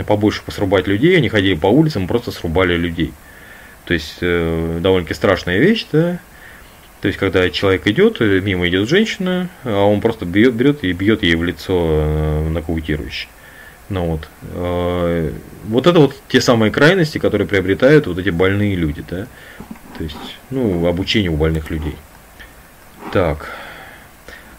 побольше 0.06 0.42
посрубать 0.44 0.86
людей, 0.86 1.16
они 1.16 1.28
ходили 1.28 1.54
по 1.54 1.66
улицам, 1.66 2.06
просто 2.06 2.30
срубали 2.30 2.76
людей. 2.76 3.12
То 3.86 3.94
есть, 3.94 4.18
э, 4.20 4.78
довольно-таки 4.80 5.14
страшная 5.14 5.58
вещь, 5.58 5.86
да. 5.90 6.20
То 7.00 7.08
есть, 7.08 7.18
когда 7.18 7.50
человек 7.50 7.86
идет, 7.86 8.20
мимо 8.20 8.68
идет 8.68 8.88
женщина, 8.88 9.48
а 9.64 9.84
он 9.84 10.00
просто 10.00 10.24
бьет, 10.24 10.54
берет 10.54 10.84
и 10.84 10.92
бьет 10.92 11.22
ей 11.22 11.34
в 11.34 11.44
лицо 11.44 12.44
нокаутирующе. 12.48 13.28
Ну 13.88 14.06
вот. 14.06 14.28
Э, 14.54 15.32
вот 15.64 15.86
это 15.86 15.98
вот 15.98 16.14
те 16.28 16.40
самые 16.40 16.70
крайности, 16.70 17.18
которые 17.18 17.46
приобретают 17.46 18.06
вот 18.06 18.18
эти 18.18 18.30
больные 18.30 18.74
люди, 18.76 19.04
да. 19.08 19.26
То 19.98 20.04
есть, 20.04 20.16
ну, 20.50 20.86
обучение 20.86 21.30
у 21.30 21.36
больных 21.36 21.70
людей. 21.70 21.96
Так. 23.12 23.50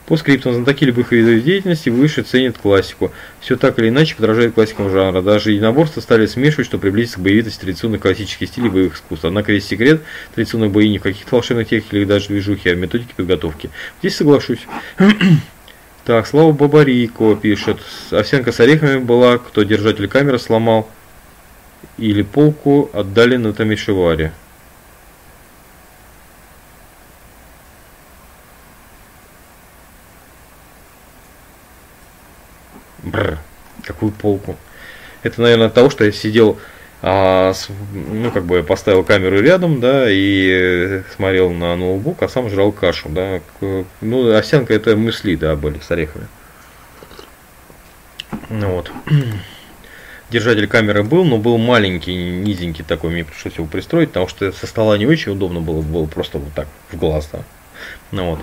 По 0.06 0.18
скриптам 0.18 0.54
знатоки 0.54 0.84
любых 0.84 1.12
видов 1.12 1.44
деятельности 1.44 1.90
выше 1.90 2.22
ценят 2.22 2.60
классику. 2.60 3.12
Все 3.40 3.56
так 3.56 3.80
или 3.80 3.90
иначе 3.90 4.16
подражает 4.16 4.54
классикам 4.54 4.92
жанра. 4.92 5.24
Даже 5.24 5.52
единоборства 5.52 6.00
стали 6.00 6.28
смешивать, 6.28 6.68
чтобы 6.68 6.84
приблизиться 6.84 7.18
к 7.18 7.24
боевитости 7.24 7.62
традиционных 7.62 8.02
классических 8.02 8.48
стилей 8.48 8.70
боевых 8.70 8.96
искусств. 8.96 9.26
Однако 9.26 9.52
весь 9.52 9.66
секрет 9.66 10.04
традиционных 10.36 10.72
бои 10.72 10.90
не 10.90 11.00
в 11.00 11.02
каких-то 11.02 11.34
волшебных 11.34 11.68
техниках 11.68 11.96
или 11.96 12.06
даже 12.06 12.28
движухи, 12.28 12.70
а 12.70 12.76
в 12.76 12.78
методике 12.78 13.16
подготовки. 13.16 13.72
Здесь 14.00 14.16
соглашусь. 14.16 14.60
Так, 16.06 16.28
Слава 16.28 16.52
Бабарико 16.52 17.36
пишет. 17.36 17.80
Овсянка 18.12 18.52
с 18.52 18.60
орехами 18.60 19.00
была, 19.00 19.40
кто 19.40 19.64
держатель 19.64 20.08
камеры 20.08 20.38
сломал. 20.38 20.88
Или 21.98 22.22
полку 22.22 22.92
отдали 22.94 23.38
на 23.38 23.54
Тамишеваре. 23.54 24.32
Бррр, 33.00 33.40
какую 33.84 34.12
полку? 34.12 34.58
Это, 35.24 35.42
наверное, 35.42 35.68
от 35.68 35.74
того, 35.74 35.90
что 35.90 36.06
я 36.06 36.12
сидел 36.12 36.60
а, 37.02 37.54
ну, 37.94 38.32
как 38.32 38.46
бы 38.46 38.64
поставил 38.64 39.04
камеру 39.04 39.42
рядом, 39.42 39.80
да, 39.80 40.06
и 40.10 41.04
смотрел 41.16 41.52
на 41.52 41.76
ноутбук, 41.76 42.24
а 42.24 42.28
сам 42.28 42.50
жрал 42.50 42.72
кашу, 42.72 43.10
да. 43.10 43.42
Ну, 44.02 44.36
овсянка 44.36 44.74
это 44.74 44.96
мысли, 44.96 45.36
да, 45.36 45.56
были 45.56 45.80
с 45.80 45.92
орехами. 45.92 46.28
Ну 48.50 48.76
вот. 48.76 48.92
Держатель 50.32 50.68
камеры 50.68 51.04
был, 51.04 51.24
но 51.24 51.38
был 51.38 51.58
маленький, 51.58 52.16
низенький 52.16 52.84
такой, 52.84 53.12
мне 53.12 53.24
пришлось 53.24 53.56
его 53.56 53.68
пристроить, 53.68 54.10
потому 54.10 54.28
что 54.28 54.52
со 54.52 54.66
стола 54.66 54.98
не 54.98 55.06
очень 55.06 55.34
удобно 55.34 55.62
было, 55.62 55.82
было 55.82 56.08
просто 56.08 56.40
вот 56.40 56.54
так, 56.54 56.68
в 56.92 56.98
глаз, 56.98 57.30
да. 57.32 57.40
Ну 58.12 58.32
вот. 58.32 58.40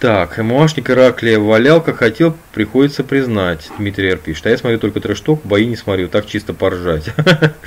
Так, 0.00 0.38
МУАшник 0.38 0.88
Ираклия 0.88 1.38
валял, 1.38 1.82
как 1.82 1.98
хотел, 1.98 2.34
приходится 2.54 3.04
признать. 3.04 3.68
Дмитрий 3.76 4.08
Р. 4.08 4.16
пишет. 4.16 4.46
А 4.46 4.50
я 4.50 4.56
смотрю 4.56 4.78
только 4.78 4.98
трешток, 4.98 5.42
бои 5.44 5.66
не 5.66 5.76
смотрю, 5.76 6.08
так 6.08 6.24
чисто 6.24 6.54
поржать. 6.54 7.10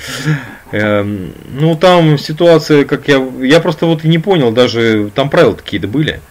Эм, 0.71 1.31
ну, 1.51 1.75
там 1.75 2.17
ситуация, 2.17 2.86
как 2.86 3.07
я... 3.07 3.23
Я 3.39 3.59
просто 3.59 3.86
вот 3.86 4.03
не 4.03 4.17
понял, 4.17 4.51
даже 4.51 5.11
там 5.13 5.29
правила 5.29 5.55
такие-то 5.55 5.88
были. 5.88 6.21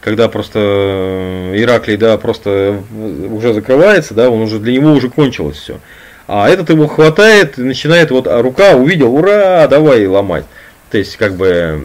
Когда 0.00 0.28
просто 0.28 0.60
э, 0.60 1.54
Ираклий, 1.56 1.96
да, 1.96 2.16
просто 2.18 2.80
уже 3.28 3.52
закрывается, 3.52 4.14
да, 4.14 4.30
он 4.30 4.42
уже 4.42 4.60
для 4.60 4.74
него 4.74 4.92
уже 4.92 5.10
кончилось 5.10 5.56
все. 5.56 5.80
А 6.28 6.48
этот 6.48 6.70
его 6.70 6.86
хватает 6.86 7.58
начинает, 7.58 8.12
вот 8.12 8.28
а 8.28 8.40
рука 8.42 8.76
увидел, 8.76 9.12
ура, 9.12 9.66
давай 9.66 10.06
ломать. 10.06 10.44
То 10.92 10.98
есть, 10.98 11.16
как 11.16 11.34
бы, 11.34 11.82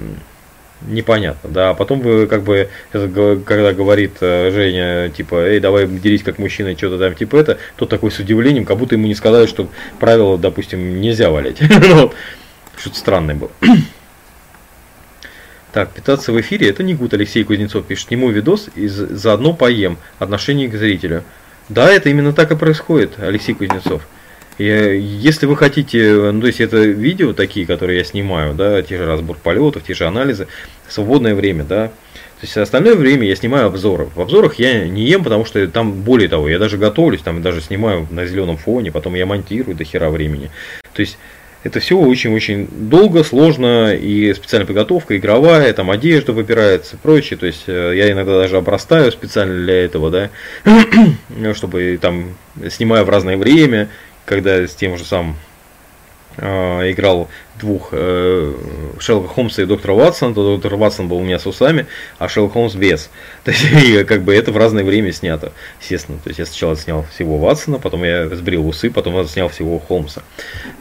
непонятно, 0.87 1.49
да, 1.49 1.69
а 1.71 1.73
потом 1.73 2.01
вы 2.01 2.27
как 2.27 2.43
бы, 2.43 2.69
когда 2.91 3.73
говорит 3.73 4.17
э, 4.21 4.51
Женя, 4.51 5.09
типа, 5.09 5.35
эй, 5.47 5.59
давай 5.59 5.87
дерись 5.87 6.23
как 6.23 6.39
мужчина, 6.39 6.77
что-то 6.77 6.97
там, 6.97 7.15
типа 7.15 7.37
это, 7.37 7.57
то 7.75 7.85
такой 7.85 8.11
с 8.11 8.19
удивлением, 8.19 8.65
как 8.65 8.77
будто 8.77 8.95
ему 8.95 9.07
не 9.07 9.15
сказали, 9.15 9.45
что 9.45 9.69
правило, 9.99 10.37
допустим, 10.37 11.01
нельзя 11.01 11.29
валять. 11.29 11.57
Ну, 11.93 12.11
что-то 12.77 12.97
странное 12.97 13.35
было. 13.35 13.51
Так, 15.73 15.89
питаться 15.89 16.31
в 16.31 16.39
эфире 16.39 16.69
это 16.69 16.83
не 16.83 16.93
гуд, 16.93 17.15
Алексей 17.15 17.43
Кузнецов 17.43 17.87
пишет. 17.87 18.09
Сниму 18.09 18.29
видос 18.29 18.69
и 18.75 18.87
заодно 18.87 19.53
поем. 19.53 19.97
Отношение 20.19 20.69
к 20.69 20.75
зрителю. 20.75 21.23
Да, 21.67 21.91
это 21.91 22.09
именно 22.09 22.31
так 22.31 22.51
и 22.51 22.55
происходит, 22.55 23.13
Алексей 23.17 23.55
Кузнецов. 23.55 24.03
И 24.57 24.65
если 24.65 25.45
вы 25.45 25.57
хотите, 25.57 26.31
ну, 26.31 26.41
то 26.41 26.47
есть 26.47 26.61
это 26.61 26.77
видео 26.77 27.33
такие, 27.33 27.65
которые 27.65 27.99
я 27.99 28.03
снимаю, 28.03 28.53
да, 28.53 28.81
те 28.81 28.97
же 28.97 29.05
разбор 29.05 29.37
полетов, 29.37 29.83
те 29.83 29.93
же 29.93 30.05
анализы, 30.05 30.47
свободное 30.87 31.33
время, 31.33 31.63
да, 31.63 31.87
то 32.43 32.45
есть 32.45 32.57
остальное 32.57 32.95
время 32.95 33.25
я 33.25 33.37
снимаю 33.37 33.67
обзоры. 33.67 34.09
В 34.13 34.19
обзорах 34.19 34.55
я 34.55 34.85
не 34.85 35.03
ем, 35.03 35.23
потому 35.23 35.45
что 35.45 35.65
там, 35.69 35.93
более 36.01 36.27
того, 36.27 36.49
я 36.49 36.59
даже 36.59 36.77
готовлюсь, 36.77 37.21
там 37.21 37.41
даже 37.41 37.61
снимаю 37.61 38.05
на 38.11 38.25
зеленом 38.25 38.57
фоне, 38.57 38.91
потом 38.91 39.15
я 39.15 39.25
монтирую 39.25 39.77
до 39.77 39.85
хера 39.85 40.09
времени. 40.09 40.51
То 40.93 40.99
есть 40.99 41.17
это 41.63 41.79
все 41.79 41.97
очень-очень 41.97 42.67
долго, 42.69 43.23
сложно, 43.23 43.95
и 43.95 44.33
специальная 44.33 44.67
подготовка, 44.67 45.15
игровая, 45.15 45.71
там 45.71 45.89
одежда 45.89 46.33
выбирается, 46.33 46.97
прочее. 47.01 47.39
То 47.39 47.45
есть 47.45 47.63
э, 47.67 47.93
я 47.95 48.11
иногда 48.11 48.37
даже 48.37 48.57
обрастаю 48.57 49.13
специально 49.13 49.55
для 49.63 49.85
этого, 49.85 50.11
да, 50.11 50.29
чтобы 51.53 51.97
там 52.01 52.35
снимаю 52.69 53.05
в 53.05 53.09
разное 53.09 53.37
время, 53.37 53.87
когда 54.25 54.65
с 54.67 54.73
тем 54.75 54.97
же 54.97 55.03
самым 55.03 55.35
э, 56.37 56.91
играл 56.91 57.29
двух 57.59 57.89
э, 57.91 58.53
Шерлока 58.99 59.33
Холмса 59.33 59.63
и 59.63 59.65
доктора 59.65 59.93
Ватсона, 59.93 60.33
то 60.33 60.55
доктор 60.55 60.75
Ватсон 60.75 61.07
был 61.07 61.17
у 61.17 61.23
меня 61.23 61.39
с 61.39 61.45
усами, 61.45 61.85
а 62.17 62.27
Шерлок 62.27 62.53
Холмс 62.53 62.75
без. 62.75 63.09
То 63.43 63.51
есть, 63.51 63.63
и, 63.63 64.03
как 64.03 64.23
бы 64.23 64.35
это 64.35 64.51
в 64.51 64.57
разное 64.57 64.83
время 64.83 65.11
снято, 65.11 65.53
естественно. 65.81 66.19
То 66.23 66.29
есть 66.29 66.39
я 66.39 66.45
сначала 66.45 66.75
снял 66.75 67.05
всего 67.13 67.37
Ватсона, 67.37 67.79
потом 67.79 68.03
я 68.03 68.29
сбрил 68.29 68.67
усы, 68.67 68.89
потом 68.89 69.27
снял 69.27 69.49
всего 69.49 69.79
Холмса. 69.79 70.23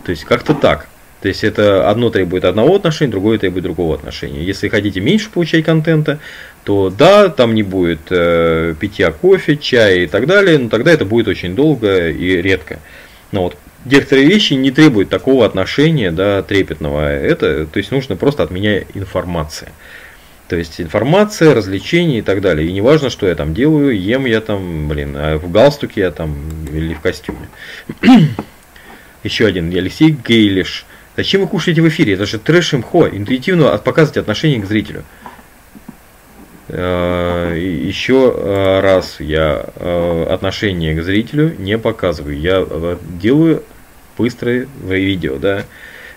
То 0.05 0.11
есть 0.11 0.25
как-то 0.25 0.55
так. 0.55 0.89
То 1.23 1.29
есть 1.29 1.45
это 1.45 1.89
одно 1.89 2.11
требует 2.11 2.45
одного 2.45 2.75
отношения, 2.75 3.13
другое 3.13 3.39
требует 3.39 3.63
другого 3.63 3.95
отношения. 3.95 4.43
Если 4.43 4.69
хотите 4.69 5.01
меньше 5.01 5.31
получать 5.31 5.65
контента, 5.65 6.19
то 6.65 6.91
да, 6.91 7.29
там 7.29 7.55
не 7.55 7.63
будет 7.63 8.01
э, 8.11 8.75
питья 8.79 9.13
кофе, 9.13 9.57
чая 9.57 9.99
и 9.99 10.07
так 10.09 10.27
далее, 10.27 10.59
но 10.59 10.69
тогда 10.69 10.91
это 10.91 11.05
будет 11.05 11.29
очень 11.29 11.55
долго 11.55 12.11
и 12.11 12.43
редко. 12.43 12.81
Но 13.33 13.45
вот 13.45 13.57
некоторые 13.85 14.29
вещи 14.29 14.55
не 14.55 14.71
требуют 14.71 15.09
такого 15.09 15.45
отношения, 15.45 16.11
да, 16.13 16.43
трепетного. 16.43 17.11
Это, 17.11 17.67
то 17.67 17.79
есть 17.79 17.91
нужно 17.91 18.17
просто 18.17 18.43
от 18.43 18.51
меня 18.51 18.83
информация. 18.95 19.71
То 20.49 20.57
есть 20.57 20.81
информация, 20.81 21.55
развлечения 21.55 22.19
и 22.19 22.23
так 22.23 22.43
далее. 22.43 22.69
И 22.69 22.73
не 22.73 22.83
важно, 22.83 23.09
что 23.09 23.27
я 23.27 23.35
там 23.35 23.55
делаю, 23.55 23.99
ем 23.99 24.27
я 24.27 24.41
там, 24.41 24.89
блин, 24.89 25.15
а 25.17 25.39
в 25.39 25.51
галстуке 25.51 26.03
я 26.03 26.11
там 26.11 26.37
или 26.71 26.95
в 26.95 27.01
костюме. 27.01 27.49
Еще 29.23 29.47
один, 29.47 29.75
Алексей 29.75 30.11
Гейлиш. 30.11 30.85
Зачем 31.17 31.43
вы 31.43 31.47
кушаете 31.47 31.81
в 31.81 31.89
эфире? 31.89 32.15
Это 32.15 32.27
же 32.27 32.39
трэш 32.39 32.75
имхо, 32.75 33.09
интуитивно 33.09 33.77
показывать 33.79 34.19
отношение 34.19 34.61
к 34.61 34.67
зрителю. 34.67 35.05
Э, 36.75 37.55
еще 37.55 38.33
э, 38.35 38.81
раз 38.81 39.17
я 39.21 39.67
э, 39.77 40.27
отношение 40.31 40.95
к 40.95 41.03
зрителю 41.03 41.55
не 41.59 41.77
показываю. 41.77 42.39
Я 42.39 42.67
делаю 43.21 43.63
быстрое 44.17 44.67
видео, 44.83 45.37
да. 45.37 45.65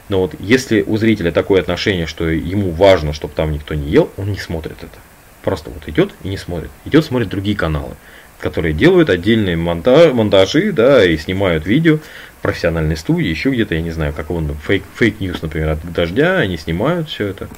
Но 0.07 0.21
вот 0.21 0.35
если 0.39 0.81
у 0.81 0.95
зрителя 0.95 1.33
такое 1.33 1.59
отношение, 1.59 2.07
что 2.07 2.29
ему 2.29 2.71
важно, 2.71 3.11
чтобы 3.11 3.33
там 3.33 3.51
никто 3.51 3.73
не 3.73 3.89
ел, 3.89 4.09
он 4.15 4.31
не 4.31 4.37
смотрит 4.37 4.77
это. 4.77 4.97
Просто 5.43 5.71
вот 5.71 5.89
идет 5.89 6.13
и 6.23 6.29
не 6.29 6.37
смотрит. 6.37 6.71
Идет, 6.85 7.03
смотрит 7.03 7.27
другие 7.27 7.57
каналы, 7.57 7.95
которые 8.39 8.73
делают 8.73 9.09
отдельные 9.09 9.57
монтаж, 9.57 10.13
монтажи, 10.13 10.71
да, 10.71 11.03
и 11.03 11.17
снимают 11.17 11.65
видео, 11.65 11.99
профессиональные 12.41 12.95
студии, 12.95 13.27
еще 13.27 13.49
где-то, 13.49 13.75
я 13.75 13.81
не 13.81 13.91
знаю, 13.91 14.13
как 14.13 14.31
он, 14.31 14.55
фейк, 14.65 14.83
fake 14.95 15.16
news, 15.16 15.41
например, 15.41 15.71
от 15.71 15.91
Дождя, 15.91 16.37
они 16.37 16.57
снимают 16.57 17.09
все 17.09 17.27
это. 17.27 17.49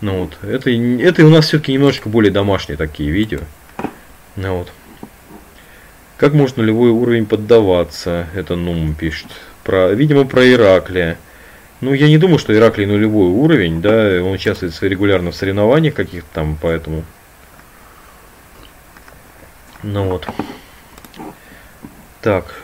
Ну 0.00 0.24
вот, 0.24 0.38
это, 0.42 0.70
это 0.70 1.24
у 1.24 1.30
нас 1.30 1.46
все-таки 1.46 1.72
немножечко 1.72 2.08
более 2.08 2.30
домашние 2.30 2.76
такие 2.76 3.10
видео. 3.10 3.40
Ну 4.36 4.58
вот. 4.58 4.72
Как 6.16 6.32
можно 6.32 6.62
нулевой 6.62 6.90
уровень 6.90 7.26
поддаваться? 7.26 8.28
Это 8.34 8.54
Нум 8.54 8.94
пишет. 8.94 9.28
Про, 9.64 9.92
видимо, 9.92 10.24
про 10.24 10.46
Ираклия. 10.46 11.18
Ну, 11.80 11.92
я 11.92 12.08
не 12.08 12.18
думаю, 12.18 12.38
что 12.38 12.54
Ираклий 12.54 12.86
нулевой 12.86 13.28
уровень, 13.28 13.82
да, 13.82 14.22
он 14.22 14.32
участвует 14.32 14.80
регулярно 14.82 15.32
в 15.32 15.36
соревнованиях 15.36 15.94
каких-то 15.94 16.28
там, 16.32 16.56
поэтому... 16.60 17.04
Ну 19.82 20.04
вот. 20.08 20.26
Так. 22.22 22.54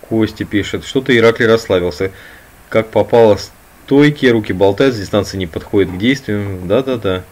Кости 0.00 0.44
пишет. 0.44 0.84
Что-то 0.84 1.16
Ираклий 1.16 1.46
расслабился. 1.46 2.12
Как 2.68 2.88
попало 2.88 3.38
стойкие, 3.86 4.32
руки 4.32 4.52
болтают, 4.52 4.96
дистанция 4.96 5.38
не 5.38 5.46
подходит 5.46 5.92
к 5.92 5.96
действиям. 5.96 6.66
Да-да-да. 6.66 7.22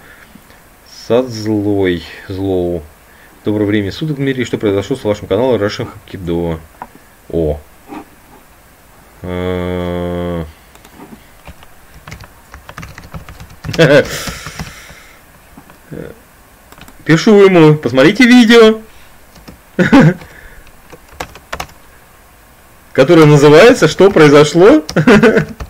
Сад 1.08 1.28
злой, 1.28 2.04
злоу. 2.28 2.84
Доброго 3.44 3.66
времени 3.66 3.90
суток, 3.90 4.18
Дмитрий. 4.18 4.44
Что 4.44 4.56
произошло 4.56 4.94
с 4.94 5.02
вашим 5.02 5.26
каналом 5.26 5.60
Russian 5.60 5.88
Hapkido? 5.88 6.60
О. 7.28 7.58
Э. 9.22 10.44
Пишу 17.04 17.34
ему, 17.44 17.74
посмотрите 17.74 18.24
видео, 18.24 18.80
которое 22.92 23.26
называется 23.26 23.88
«Что 23.88 24.12
произошло?» 24.12 24.84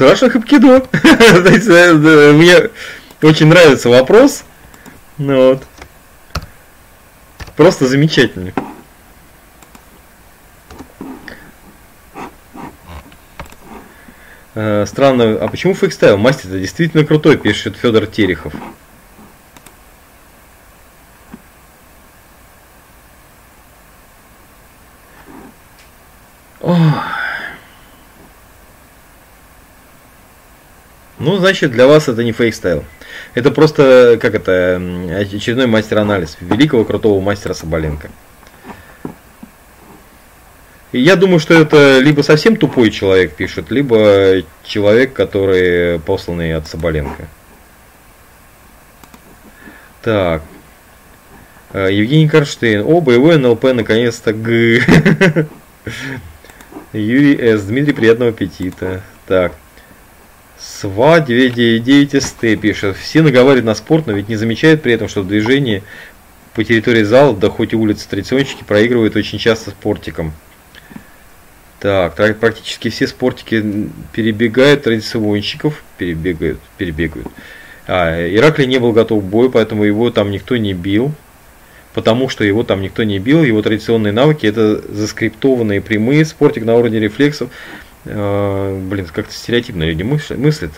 Саша 0.00 0.30
Хапкидо. 0.30 0.82
Э, 1.02 2.32
мне 2.32 2.70
очень 3.20 3.48
нравится 3.48 3.90
вопрос. 3.90 4.44
Ну 5.18 5.50
вот. 5.50 5.66
Просто 7.54 7.86
замечательный. 7.86 8.54
Э, 14.54 14.86
странно, 14.86 15.36
а 15.38 15.48
почему 15.48 15.74
fake 15.74 15.91
style? 15.91 16.16
Мастер 16.16 16.48
это 16.48 16.60
действительно 16.60 17.04
крутой, 17.04 17.36
пишет 17.36 17.76
Федор 17.76 18.06
Терехов. 18.06 18.54
Ну, 31.20 31.36
значит, 31.36 31.70
для 31.70 31.86
вас 31.86 32.08
это 32.08 32.24
не 32.24 32.32
fake 32.32 32.52
style. 32.52 32.82
Это 33.34 33.50
просто, 33.50 34.18
как 34.20 34.34
это, 34.34 34.76
очередной 35.20 35.66
мастер-анализ 35.66 36.38
великого 36.40 36.84
крутого 36.86 37.20
мастера 37.20 37.52
Соболенко. 37.52 38.10
Я 40.92 41.16
думаю, 41.16 41.38
что 41.38 41.52
это 41.52 41.98
либо 41.98 42.22
совсем 42.22 42.56
тупой 42.56 42.90
человек 42.90 43.34
пишет, 43.36 43.70
либо 43.70 44.42
человек, 44.64 45.12
который 45.12 46.00
посланный 46.00 46.56
от 46.56 46.66
Соболенко. 46.66 47.28
Так. 50.02 50.42
Э, 51.74 51.88
Евгений 51.92 52.28
Карштейн. 52.28 52.80
О, 52.80 53.02
боевой 53.02 53.36
НЛП 53.36 53.64
наконец-то 53.74 54.32
Г. 54.32 54.80
Юрий 56.94 57.38
С. 57.38 57.64
Дмитрий, 57.64 57.92
приятного 57.92 58.30
аппетита. 58.30 59.02
Так. 59.26 59.52
СВА 60.60 61.20
999 61.20 62.22
СТ 62.22 62.60
пишет. 62.60 62.96
Все 62.96 63.22
наговаривают 63.22 63.64
на 63.64 63.74
спорт, 63.74 64.06
но 64.06 64.12
ведь 64.12 64.28
не 64.28 64.36
замечают 64.36 64.82
при 64.82 64.92
этом, 64.92 65.08
что 65.08 65.22
движение 65.22 65.82
по 66.54 66.62
территории 66.64 67.02
зала, 67.02 67.34
да 67.34 67.48
хоть 67.48 67.72
и 67.72 67.76
улицы 67.76 68.08
традиционщики, 68.08 68.62
проигрывают 68.64 69.16
очень 69.16 69.38
часто 69.38 69.70
спортикам. 69.70 70.32
Так, 71.78 72.14
практически 72.38 72.90
все 72.90 73.06
спортики 73.06 73.88
перебегают 74.12 74.82
традиционщиков, 74.82 75.82
перебегают, 75.96 76.60
перебегают. 76.76 77.28
А, 77.86 78.28
Ираклий 78.28 78.66
не 78.66 78.78
был 78.78 78.92
готов 78.92 79.22
к 79.22 79.26
бою, 79.26 79.50
поэтому 79.50 79.84
его 79.84 80.10
там 80.10 80.30
никто 80.30 80.58
не 80.58 80.74
бил. 80.74 81.12
Потому 81.94 82.28
что 82.28 82.44
его 82.44 82.62
там 82.62 82.82
никто 82.82 83.02
не 83.02 83.18
бил, 83.18 83.42
его 83.42 83.62
традиционные 83.62 84.12
навыки 84.12 84.46
это 84.46 84.80
заскриптованные 84.94 85.80
прямые, 85.80 86.24
спортик 86.24 86.64
на 86.64 86.76
уровне 86.76 87.00
рефлексов. 87.00 87.50
Э, 88.04 88.80
блин, 88.88 89.06
как-то 89.12 89.32
стереотипно 89.32 89.82
люди 89.82 90.02
мыслят. 90.02 90.72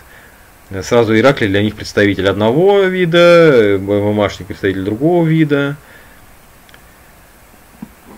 Сразу 0.81 1.17
Ираклий 1.17 1.49
для 1.49 1.61
них 1.61 1.75
представитель 1.75 2.27
одного 2.29 2.81
вида, 2.81 3.77
ММАшник 3.79 4.47
представитель 4.47 4.83
другого 4.83 5.25
вида. 5.25 5.75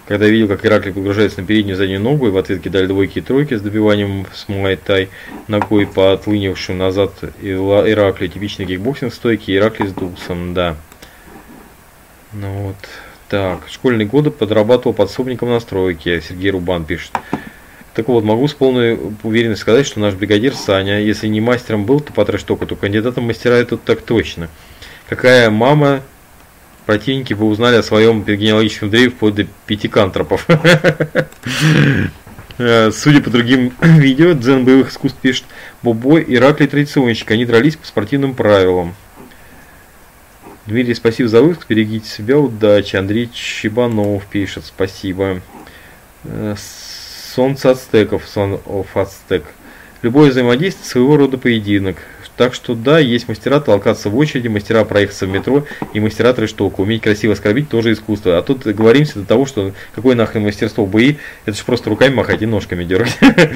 Когда 0.07 0.27
видел, 0.27 0.47
как 0.47 0.63
Ираклий 0.65 0.93
погружается 0.93 1.41
на 1.41 1.47
переднюю 1.47 1.75
заднюю 1.75 1.99
ногу 1.99 2.27
и 2.27 2.29
в 2.29 2.37
ответ 2.37 2.61
кидали 2.61 2.85
двойки 2.85 3.19
и 3.19 3.21
тройки 3.21 3.55
с 3.55 3.61
добиванием 3.61 4.27
с 4.33 4.47
Муайтай 4.47 5.09
ногой 5.47 5.87
по 5.87 6.13
отлынившим 6.13 6.77
назад 6.77 7.11
Ираклию, 7.41 8.29
типичный 8.29 8.67
кикбоксинг 8.67 9.11
стойки, 9.13 9.55
Ираклий 9.55 9.87
с 9.87 9.93
дусом, 9.93 10.53
да. 10.53 10.77
Ну 12.33 12.51
вот. 12.67 12.75
Так, 13.29 13.61
школьные 13.71 14.05
годы 14.05 14.29
подрабатывал 14.29 14.93
подсобником 14.93 15.49
на 15.49 15.59
стройке, 15.59 16.21
Сергей 16.21 16.51
Рубан 16.51 16.85
пишет. 16.85 17.11
Так 17.95 18.09
вот, 18.09 18.25
могу 18.25 18.45
с 18.47 18.53
полной 18.53 18.99
уверенностью 19.23 19.61
сказать, 19.61 19.85
что 19.87 20.01
наш 20.01 20.15
бригадир 20.15 20.53
Саня, 20.53 20.99
если 20.99 21.27
не 21.27 21.39
мастером 21.39 21.85
был, 21.85 22.01
то 22.01 22.11
по 22.11 22.25
трэш-току, 22.25 22.65
то 22.65 22.75
кандидатом 22.75 23.23
мастера 23.23 23.63
тут 23.63 23.83
так 23.83 24.01
точно. 24.01 24.49
Какая 25.07 25.49
мама, 25.49 26.01
противники 26.85 27.33
бы 27.33 27.45
узнали 27.45 27.77
о 27.77 27.83
своем 27.83 28.21
генеалогическом 28.23 28.89
древе 28.89 29.11
вплоть 29.11 29.35
до 29.35 29.47
пяти 29.65 29.87
кантропов. 29.87 30.45
Э, 32.57 32.89
судя 32.89 33.21
по 33.21 33.29
другим 33.29 33.73
видео, 33.81 34.31
Дзен 34.31 34.63
боевых 34.63 34.89
искусств 34.89 35.19
пишет, 35.21 35.43
Бобой 35.83 36.21
и 36.21 36.35
Ираклий 36.35 36.69
традиционщик, 36.69 37.29
они 37.31 37.45
дрались 37.45 37.75
по 37.75 37.85
спортивным 37.85 38.33
правилам. 38.33 38.95
Дмитрий, 40.65 40.93
спасибо 40.93 41.27
за 41.27 41.41
выпуск, 41.41 41.67
берегите 41.67 42.07
себя, 42.07 42.39
удачи. 42.39 42.95
Андрей 42.95 43.29
Чебанов 43.33 44.25
пишет, 44.27 44.63
спасибо. 44.65 45.41
Солнце 47.35 47.71
ацтеков, 47.71 48.23
Son 48.33 48.61
of 48.65 48.87
Aztec. 48.95 49.43
Любое 50.01 50.31
взаимодействие 50.31 50.87
своего 50.87 51.17
рода 51.17 51.37
поединок. 51.37 51.97
Так 52.37 52.53
что 52.53 52.75
да, 52.75 52.97
есть 52.97 53.27
мастера 53.27 53.59
толкаться 53.59 54.09
в 54.09 54.15
очереди, 54.15 54.47
мастера 54.47 54.85
проехаться 54.85 55.25
в 55.25 55.29
метро 55.29 55.65
и 55.93 55.99
мастера 55.99 56.31
трэш-толка. 56.31 56.79
Уметь 56.79 57.01
красиво 57.01 57.33
оскорбить 57.33 57.67
тоже 57.67 57.91
искусство. 57.91 58.37
А 58.37 58.41
тут 58.41 58.65
говоримся 58.65 59.19
до 59.19 59.25
того, 59.25 59.45
что 59.45 59.73
какое 59.93 60.15
нахрен 60.15 60.43
мастерство 60.43 60.85
бои, 60.85 61.15
это 61.45 61.57
же 61.57 61.63
просто 61.65 61.89
руками 61.89 62.13
махать 62.13 62.41
и 62.41 62.45
ножками 62.45 62.85
дергать. 62.85 63.17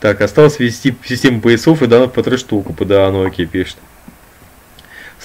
Так, 0.00 0.22
осталось 0.22 0.58
ввести 0.58 0.94
систему 1.04 1.42
поясов 1.42 1.82
и 1.82 1.86
данных 1.86 2.12
по 2.12 2.22
трэш-толку, 2.22 2.72
по 2.72 2.86
да, 2.86 3.06
оно 3.06 3.24
окей 3.24 3.44
пишет. 3.44 3.76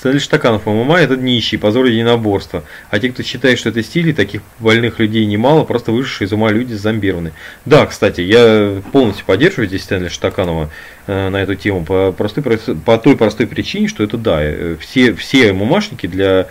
Стали 0.05 0.19
Штаканов 0.19 0.67
ММА 0.67 0.99
это 0.99 1.17
нищий, 1.17 1.57
позор 1.57 1.85
единоборства. 1.85 2.63
А 2.91 2.99
те, 2.99 3.09
кто 3.09 3.23
считает, 3.23 3.57
что 3.57 3.69
это 3.69 3.81
стиль, 3.81 4.13
таких 4.13 4.43
больных 4.59 4.99
людей 4.99 5.25
немало, 5.25 5.63
просто 5.63 5.91
вышедшие 5.91 6.27
из 6.27 6.31
ума 6.31 6.51
люди 6.51 6.75
зомбированы. 6.75 7.31
Да, 7.65 7.87
кстати, 7.87 8.21
я 8.21 8.83
полностью 8.91 9.25
поддерживаю 9.25 9.67
здесь 9.67 9.81
Стэнли 9.81 10.09
Штаканова 10.09 10.69
э, 11.07 11.29
на 11.29 11.37
эту 11.37 11.55
тему 11.55 11.83
по, 11.83 12.11
простой, 12.11 12.43
по 12.85 12.99
той 12.99 13.17
простой 13.17 13.47
причине, 13.47 13.87
что 13.87 14.03
это 14.03 14.17
да, 14.17 14.43
э, 14.43 14.75
все, 14.79 15.15
все 15.15 15.51
ММАшники 15.53 16.05
для 16.05 16.49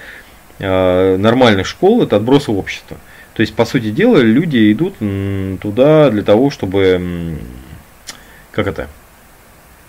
э, 0.59 1.17
нормальных 1.17 1.69
школ 1.69 2.03
это 2.03 2.17
отбросы 2.17 2.51
общества. 2.51 2.97
То 3.35 3.43
есть, 3.43 3.55
по 3.55 3.65
сути 3.67 3.93
дела, 3.93 4.19
люди 4.19 4.73
идут 4.73 4.97
туда 5.61 6.11
для 6.11 6.25
того, 6.25 6.51
чтобы, 6.51 7.39
как 8.51 8.67
это, 8.67 8.89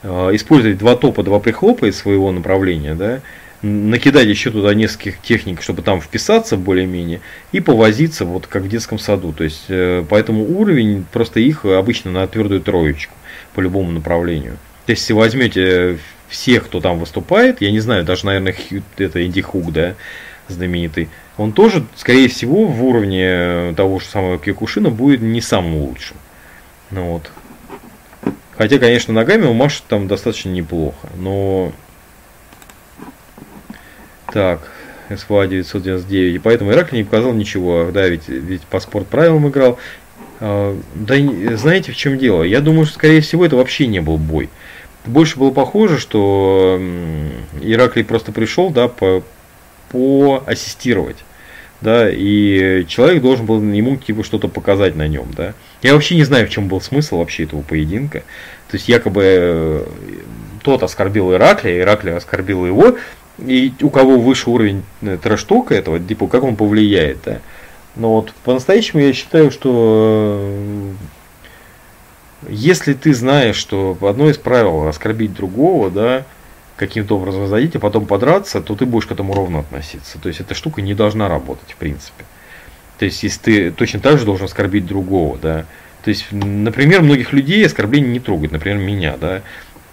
э, 0.04 0.30
использовать 0.34 0.78
два 0.78 0.96
топа, 0.96 1.24
два 1.24 1.40
прихлопа 1.40 1.86
из 1.86 1.98
своего 1.98 2.32
направления, 2.32 2.94
да, 2.94 3.22
накидать 3.66 4.28
еще 4.28 4.52
туда 4.52 4.74
нескольких 4.74 5.22
техник, 5.22 5.62
чтобы 5.62 5.82
там 5.82 6.02
вписаться 6.02 6.58
более-менее, 6.58 7.22
и 7.52 7.60
повозиться 7.60 8.26
вот 8.26 8.48
как 8.48 8.64
в 8.64 8.70
детском 8.70 9.00
саду. 9.00 9.34
То 9.34 9.44
есть, 9.44 9.66
э, 9.70 10.04
поэтому 10.10 10.44
уровень 10.60 11.06
просто 11.12 11.40
их 11.40 11.66
обычно 11.66 12.12
на 12.12 12.28
твердую 12.28 12.62
троечку 12.62 13.14
по 13.54 13.62
любому 13.62 13.92
направлению. 13.92 14.58
То 14.86 14.92
есть, 14.92 15.02
если 15.02 15.14
возьмете 15.14 15.98
всех, 16.28 16.66
кто 16.66 16.80
там 16.80 17.00
выступает, 17.00 17.62
я 17.62 17.72
не 17.72 17.80
знаю, 17.80 18.04
даже, 18.04 18.26
наверное, 18.26 18.56
это 18.98 19.26
Инди 19.26 19.42
Хук, 19.42 19.72
да, 19.72 19.96
знаменитый, 20.48 21.10
он 21.38 21.52
тоже, 21.52 21.86
скорее 21.96 22.28
всего, 22.30 22.66
в 22.66 22.84
уровне 22.84 23.74
того 23.76 24.00
же 24.00 24.06
самого 24.06 24.38
Кикушина 24.38 24.90
будет 24.90 25.22
не 25.22 25.42
самым 25.42 25.76
лучшим. 25.78 26.18
Ну 26.92 27.14
вот. 27.14 27.32
Хотя, 28.58 28.78
конечно, 28.78 29.14
ногами 29.14 29.46
у 29.46 29.54
Маши 29.54 29.82
там 29.88 30.08
достаточно 30.08 30.50
неплохо, 30.50 31.10
но... 31.18 31.74
Так, 34.36 34.60
СВА 35.08 35.48
999, 35.48 36.36
и 36.36 36.40
поэтому 36.40 36.74
Иракли 36.74 36.98
не 36.98 37.04
показал 37.06 37.32
ничего, 37.32 37.90
да, 37.94 38.06
ведь, 38.10 38.28
ведь 38.28 38.64
по 38.64 38.82
спорт 38.82 39.08
правилам 39.08 39.48
играл. 39.48 39.80
А, 40.42 40.78
да, 40.94 41.16
знаете, 41.56 41.94
в 41.94 41.96
чем 41.96 42.18
дело? 42.18 42.44
Я 42.44 42.60
думаю, 42.60 42.86
что, 42.86 42.96
скорее 42.96 43.22
всего, 43.22 43.46
это 43.46 43.56
вообще 43.56 43.88
не 43.88 44.02
был 44.02 44.18
бой. 44.18 44.50
Больше 45.06 45.40
было 45.40 45.52
похоже, 45.52 46.00
что 46.00 46.82
Ираклий 47.62 48.04
просто 48.04 48.34
пришел, 48.34 48.72
да, 48.72 48.90
по, 48.90 49.24
поассистировать 49.90 51.24
да, 51.80 52.10
и 52.10 52.86
человек 52.88 53.22
должен 53.22 53.46
был 53.46 53.62
ему 53.62 53.96
типа 53.98 54.24
что-то 54.24 54.48
показать 54.48 54.96
на 54.96 55.08
нем, 55.08 55.28
да. 55.36 55.54
Я 55.82 55.94
вообще 55.94 56.16
не 56.16 56.24
знаю, 56.24 56.48
в 56.48 56.50
чем 56.50 56.68
был 56.68 56.82
смысл 56.82 57.20
вообще 57.20 57.44
этого 57.44 57.62
поединка. 57.62 58.20
То 58.70 58.78
есть 58.78 58.90
якобы 58.90 59.22
э, 59.24 59.86
тот 60.64 60.84
оскорбил 60.84 61.34
Ираклия, 61.34 61.82
Ираклия 61.82 62.18
оскорбил 62.18 62.66
его, 62.66 62.98
и 63.38 63.74
у 63.82 63.90
кого 63.90 64.20
выше 64.20 64.50
уровень 64.50 64.84
э, 65.02 65.18
трэш-тока 65.22 65.76
этого, 65.76 66.00
типа, 66.00 66.28
как 66.28 66.44
он 66.44 66.56
повлияет, 66.56 67.20
да. 67.26 67.40
Но 67.96 68.16
вот 68.16 68.34
по-настоящему 68.44 69.02
я 69.02 69.14
считаю, 69.14 69.52
что 69.52 70.40
э, 70.42 70.94
если 72.50 72.94
ты 72.94 73.14
знаешь, 73.14 73.56
что 73.56 73.98
одно 74.02 74.30
из 74.30 74.38
правил 74.38 74.88
оскорбить 74.88 75.34
другого, 75.34 75.90
да, 75.90 76.26
каким-то 76.76 77.18
образом 77.18 77.42
возводить, 77.42 77.76
а 77.76 77.80
потом 77.80 78.06
подраться, 78.06 78.62
то 78.62 78.76
ты 78.76 78.86
будешь 78.86 79.06
к 79.08 79.12
этому 79.12 79.34
ровно 79.34 79.60
относиться. 79.60 80.20
То 80.20 80.28
есть 80.28 80.42
эта 80.42 80.54
штука 80.54 80.82
не 80.82 80.94
должна 80.94 81.30
работать, 81.30 81.72
в 81.72 81.76
принципе. 81.76 82.26
То 82.98 83.06
есть, 83.06 83.24
если 83.24 83.40
ты 83.40 83.72
точно 83.72 84.00
так 84.00 84.20
же 84.20 84.26
должен 84.26 84.46
оскорбить 84.46 84.86
другого, 84.86 85.38
да. 85.38 85.66
То 86.04 86.10
есть, 86.10 86.28
например, 86.32 87.02
многих 87.02 87.34
людей 87.34 87.66
оскорбления 87.66 88.10
не 88.10 88.20
трогают, 88.20 88.52
например, 88.52 88.78
меня, 88.78 89.16
да. 89.20 89.42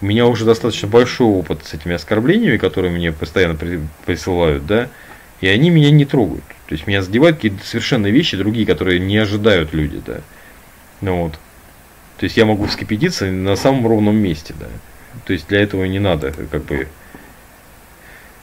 У 0.03 0.05
меня 0.05 0.27
уже 0.27 0.43
достаточно 0.43 0.89
большой 0.89 1.27
опыт 1.27 1.59
с 1.63 1.73
этими 1.73 1.95
оскорблениями, 1.95 2.57
которые 2.57 2.91
мне 2.91 3.13
постоянно 3.13 3.57
присылают, 4.05 4.65
да, 4.65 4.89
и 5.39 5.47
они 5.47 5.69
меня 5.69 5.91
не 5.91 6.03
трогают. 6.03 6.43
То 6.67 6.73
есть 6.73 6.87
меня 6.87 7.01
задевают 7.01 7.37
какие-то 7.37 7.65
совершенно 7.65 8.07
вещи 8.07 8.35
другие, 8.35 8.65
которые 8.65 8.99
не 8.99 9.17
ожидают 9.17 9.73
люди, 9.73 10.01
да. 10.05 10.17
Ну 10.99 11.23
вот. 11.23 11.39
То 12.17 12.25
есть 12.25 12.35
я 12.35 12.43
могу 12.45 12.65
вскипятиться 12.65 13.27
на 13.27 13.55
самом 13.55 13.87
ровном 13.87 14.17
месте, 14.17 14.53
да. 14.59 14.67
То 15.23 15.31
есть 15.31 15.47
для 15.47 15.61
этого 15.61 15.85
не 15.85 15.99
надо 15.99 16.33
как 16.51 16.65
бы 16.65 16.89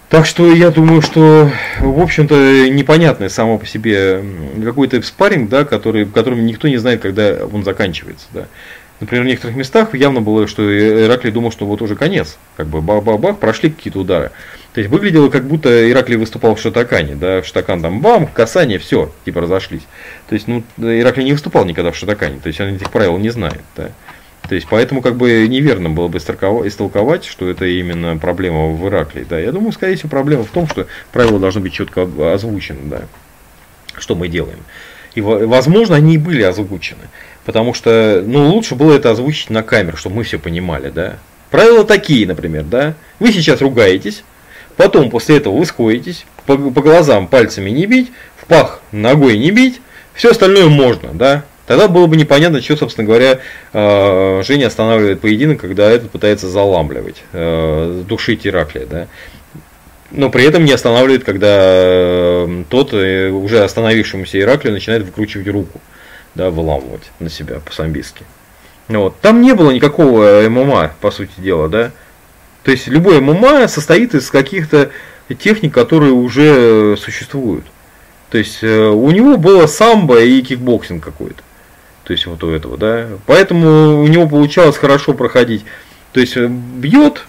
так 0.08 0.26
что 0.26 0.50
я 0.52 0.70
думаю, 0.70 1.02
что, 1.02 1.52
в 1.78 2.00
общем-то, 2.00 2.68
непонятный 2.68 3.30
само 3.30 3.58
по 3.58 3.66
себе 3.66 4.24
какой-то 4.64 5.00
спарринг, 5.02 5.48
да, 5.48 5.64
который, 5.64 6.04
которым 6.04 6.44
никто 6.46 6.66
не 6.66 6.78
знает, 6.78 7.00
когда 7.00 7.46
он 7.46 7.62
заканчивается. 7.62 8.26
Да. 8.32 8.46
Например, 9.00 9.24
в 9.24 9.28
некоторых 9.28 9.56
местах 9.56 9.94
явно 9.94 10.20
было, 10.20 10.46
что 10.46 10.62
Ираклий 10.62 11.32
думал, 11.32 11.50
что 11.50 11.64
вот 11.64 11.80
уже 11.80 11.96
конец. 11.96 12.36
Как 12.56 12.66
бы 12.66 12.82
бах-бах-бах, 12.82 13.38
прошли 13.38 13.70
какие-то 13.70 14.00
удары. 14.00 14.30
То 14.74 14.80
есть 14.80 14.92
выглядело, 14.92 15.30
как 15.30 15.46
будто 15.46 15.90
Ираклий 15.90 16.16
выступал 16.16 16.54
в 16.54 16.60
Шатакане, 16.60 17.14
да, 17.14 17.40
в 17.40 17.46
Шатакан 17.46 17.82
там 17.82 18.00
бам, 18.00 18.26
касание, 18.26 18.78
все, 18.78 19.10
типа 19.24 19.40
разошлись. 19.40 19.82
То 20.28 20.34
есть, 20.34 20.46
ну, 20.46 20.62
Ираклий 20.78 21.24
не 21.24 21.32
выступал 21.32 21.64
никогда 21.64 21.90
в 21.90 21.96
Шатакане, 21.96 22.38
то 22.40 22.46
есть 22.48 22.60
он 22.60 22.68
этих 22.68 22.90
правил 22.90 23.18
не 23.18 23.30
знает, 23.30 23.62
да. 23.76 23.90
То 24.48 24.54
есть, 24.54 24.66
поэтому 24.68 25.02
как 25.02 25.16
бы 25.16 25.46
неверно 25.48 25.90
было 25.90 26.08
бы 26.08 26.18
истолковать, 26.18 27.24
что 27.24 27.48
это 27.48 27.64
именно 27.66 28.16
проблема 28.16 28.68
в 28.68 28.88
Ираклии. 28.88 29.26
Да, 29.28 29.38
я 29.38 29.50
думаю, 29.50 29.72
скорее 29.72 29.96
всего, 29.96 30.08
проблема 30.08 30.44
в 30.44 30.50
том, 30.50 30.68
что 30.68 30.86
правила 31.12 31.38
должны 31.38 31.60
быть 31.60 31.72
четко 31.72 32.08
озвучены, 32.32 32.80
да, 32.84 33.02
что 33.98 34.14
мы 34.14 34.28
делаем. 34.28 34.58
И, 35.14 35.20
возможно, 35.20 35.96
они 35.96 36.14
и 36.14 36.18
были 36.18 36.42
озвучены. 36.42 37.02
Потому 37.44 37.74
что, 37.74 38.22
ну, 38.24 38.48
лучше 38.48 38.74
было 38.74 38.94
это 38.94 39.10
озвучить 39.10 39.50
на 39.50 39.62
камеру, 39.62 39.96
чтобы 39.96 40.16
мы 40.16 40.24
все 40.24 40.38
понимали, 40.38 40.90
да. 40.90 41.16
Правила 41.50 41.84
такие, 41.84 42.26
например, 42.26 42.64
да. 42.64 42.94
Вы 43.18 43.32
сейчас 43.32 43.60
ругаетесь, 43.60 44.24
потом 44.76 45.10
после 45.10 45.38
этого 45.38 45.56
вы 45.56 45.64
сходитесь, 45.64 46.26
по, 46.46 46.56
по 46.56 46.82
глазам 46.82 47.26
пальцами 47.26 47.70
не 47.70 47.86
бить, 47.86 48.12
в 48.36 48.46
пах 48.46 48.80
ногой 48.92 49.38
не 49.38 49.50
бить, 49.50 49.80
все 50.14 50.30
остальное 50.30 50.66
можно, 50.66 51.10
да. 51.12 51.44
Тогда 51.70 51.86
было 51.86 52.06
бы 52.06 52.16
непонятно, 52.16 52.60
что, 52.60 52.76
собственно 52.76 53.06
говоря, 53.06 53.38
э, 53.72 54.42
Женя 54.44 54.66
останавливает 54.66 55.20
поединок, 55.20 55.60
когда 55.60 55.88
этот 55.88 56.10
пытается 56.10 56.48
заламливать, 56.48 57.22
э, 57.32 58.02
душить 58.08 58.44
Ираклия, 58.44 58.86
да. 58.86 59.06
Но 60.10 60.30
при 60.30 60.44
этом 60.44 60.64
не 60.64 60.72
останавливает, 60.72 61.22
когда 61.22 61.46
э, 61.48 62.64
тот, 62.68 62.92
уже 62.92 63.62
остановившемуся 63.62 64.40
Ираклию, 64.40 64.72
начинает 64.72 65.04
выкручивать 65.04 65.46
руку, 65.46 65.80
да, 66.34 66.50
выламывать 66.50 67.10
на 67.18 67.30
себя 67.30 67.60
по-самбийски. 67.60 68.24
Вот. 68.88 69.18
Там 69.20 69.40
не 69.40 69.54
было 69.54 69.70
никакого 69.70 70.48
ММА, 70.48 70.92
по 71.00 71.10
сути 71.10 71.32
дела, 71.38 71.68
да. 71.68 71.92
То 72.64 72.70
есть 72.70 72.88
любой 72.88 73.20
ММА 73.20 73.68
состоит 73.68 74.14
из 74.14 74.30
каких-то 74.30 74.90
техник, 75.38 75.72
которые 75.72 76.12
уже 76.12 76.96
существуют. 76.96 77.64
То 78.30 78.38
есть 78.38 78.62
у 78.62 79.10
него 79.10 79.36
было 79.36 79.66
самбо 79.66 80.22
и 80.22 80.40
кикбоксинг 80.42 81.02
какой-то 81.02 81.42
то 82.10 82.14
есть 82.14 82.26
вот 82.26 82.42
у 82.42 82.50
этого, 82.50 82.76
да. 82.76 83.06
Поэтому 83.26 84.02
у 84.02 84.06
него 84.08 84.28
получалось 84.28 84.76
хорошо 84.76 85.14
проходить. 85.14 85.64
То 86.12 86.18
есть 86.18 86.36
э, 86.36 86.48
бьет, 86.48 87.24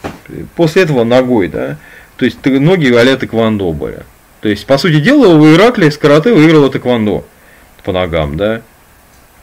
после 0.55 0.81
этого 0.81 1.03
ногой, 1.03 1.49
да. 1.49 1.77
То 2.17 2.25
есть 2.25 2.43
ноги 2.43 2.91
а-ля 2.91 3.15
тэквондо 3.15 3.73
были. 3.73 3.99
То 4.39 4.49
есть, 4.49 4.65
по 4.65 4.79
сути 4.79 4.99
дела, 4.99 5.35
у 5.35 5.53
Ираклия 5.53 5.91
с 5.91 5.99
карате 5.99 6.33
выиграла 6.33 6.71
тэквондо 6.71 7.25
по 7.83 7.91
ногам, 7.91 8.37
да. 8.37 8.63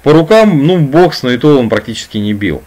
По 0.03 0.13
рукам, 0.13 0.67
ну, 0.67 0.79
бокс, 0.79 1.23
но 1.23 1.31
и 1.31 1.39
то 1.39 1.59
он 1.59 1.69
практически 1.69 2.19
не 2.19 2.33
бил. 2.33 2.63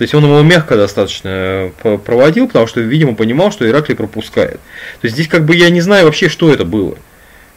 То 0.00 0.02
есть 0.04 0.14
он 0.14 0.24
его 0.24 0.40
мягко 0.40 0.76
достаточно 0.76 1.70
э, 1.84 1.98
проводил, 1.98 2.46
потому 2.46 2.66
что, 2.66 2.80
видимо, 2.80 3.14
понимал, 3.14 3.52
что 3.52 3.68
Ираклий 3.68 3.94
пропускает. 3.94 4.54
То 4.54 5.04
есть 5.04 5.14
здесь 5.14 5.28
как 5.28 5.44
бы 5.44 5.54
я 5.54 5.68
не 5.68 5.82
знаю 5.82 6.06
вообще, 6.06 6.30
что 6.30 6.50
это 6.50 6.64
было. 6.64 6.96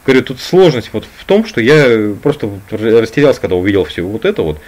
Говорю, 0.04 0.24
тут 0.24 0.40
сложность 0.40 0.90
вот 0.92 1.06
в 1.16 1.24
том, 1.24 1.46
что 1.46 1.62
я 1.62 2.14
просто 2.22 2.50
растерялся, 2.70 3.40
когда 3.40 3.56
увидел 3.56 3.84
все 3.84 4.02
вот 4.02 4.26
это 4.26 4.42
вот. 4.42 4.60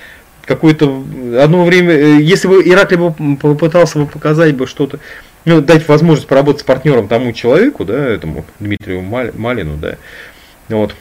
Какое-то 0.47 1.05
одно 1.39 1.67
время, 1.67 1.93
э, 1.93 2.23
если 2.23 2.49
бы 2.49 2.63
Ираклий 2.67 2.97
бы 2.97 3.37
попытался 3.37 3.99
бы 3.99 4.07
показать 4.07 4.55
бы 4.55 4.67
что-то, 4.67 4.99
ну, 5.45 5.61
дать 5.61 5.87
возможность 5.87 6.29
поработать 6.29 6.63
с 6.63 6.65
партнером 6.65 7.09
тому 7.09 7.35
человеку, 7.35 7.85
да, 7.85 8.07
этому 8.07 8.47
Дмитрию 8.59 9.03
Малину, 9.03 9.77
да, 9.77 9.97
вот. 10.71 10.95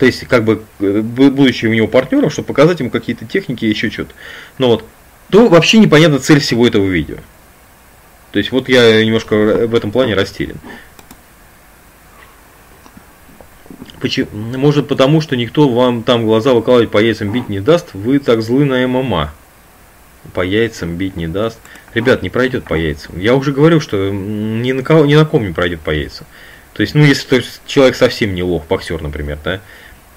То 0.00 0.06
есть, 0.06 0.26
как 0.28 0.44
бы, 0.44 0.62
э, 0.80 1.02
будучи 1.02 1.66
у 1.66 1.74
него 1.74 1.86
партнером, 1.86 2.30
чтобы 2.30 2.46
показать 2.46 2.80
ему 2.80 2.88
какие-то 2.88 3.26
техники 3.26 3.66
и 3.66 3.68
еще 3.68 3.90
что-то. 3.90 4.14
Но 4.56 4.68
вот, 4.68 4.86
то 5.28 5.46
вообще 5.48 5.78
непонятна 5.78 6.18
цель 6.18 6.40
всего 6.40 6.66
этого 6.66 6.86
видео. 6.86 7.16
То 8.32 8.38
есть, 8.38 8.50
вот 8.50 8.70
я 8.70 9.04
немножко 9.04 9.36
в 9.66 9.74
этом 9.74 9.92
плане 9.92 10.14
растерян. 10.14 10.56
Почему? 14.00 14.28
Может 14.32 14.88
потому, 14.88 15.20
что 15.20 15.36
никто 15.36 15.68
вам 15.68 16.02
там 16.02 16.24
глаза 16.24 16.54
выкалывать 16.54 16.90
по 16.90 16.96
яйцам 16.96 17.30
бить 17.30 17.50
не 17.50 17.60
даст, 17.60 17.92
вы 17.92 18.20
так 18.20 18.40
злы 18.40 18.64
на 18.64 18.88
ММА. 18.88 19.34
По 20.32 20.40
яйцам 20.40 20.96
бить 20.96 21.16
не 21.16 21.28
даст. 21.28 21.58
Ребят, 21.92 22.22
не 22.22 22.30
пройдет 22.30 22.64
по 22.64 22.72
яйцам. 22.72 23.18
Я 23.18 23.34
уже 23.34 23.52
говорю, 23.52 23.80
что 23.80 24.08
ни 24.08 24.72
на, 24.72 24.82
кого, 24.82 25.04
ни 25.04 25.14
на 25.14 25.26
ком 25.26 25.46
не 25.46 25.52
пройдет 25.52 25.80
по 25.82 25.90
яйцам. 25.90 26.26
То 26.72 26.82
есть, 26.82 26.94
ну, 26.94 27.04
если 27.04 27.28
то 27.28 27.36
есть, 27.36 27.60
человек 27.66 27.96
совсем 27.96 28.34
не 28.34 28.42
лох, 28.42 28.66
боксер, 28.66 29.02
например, 29.02 29.38
да, 29.44 29.60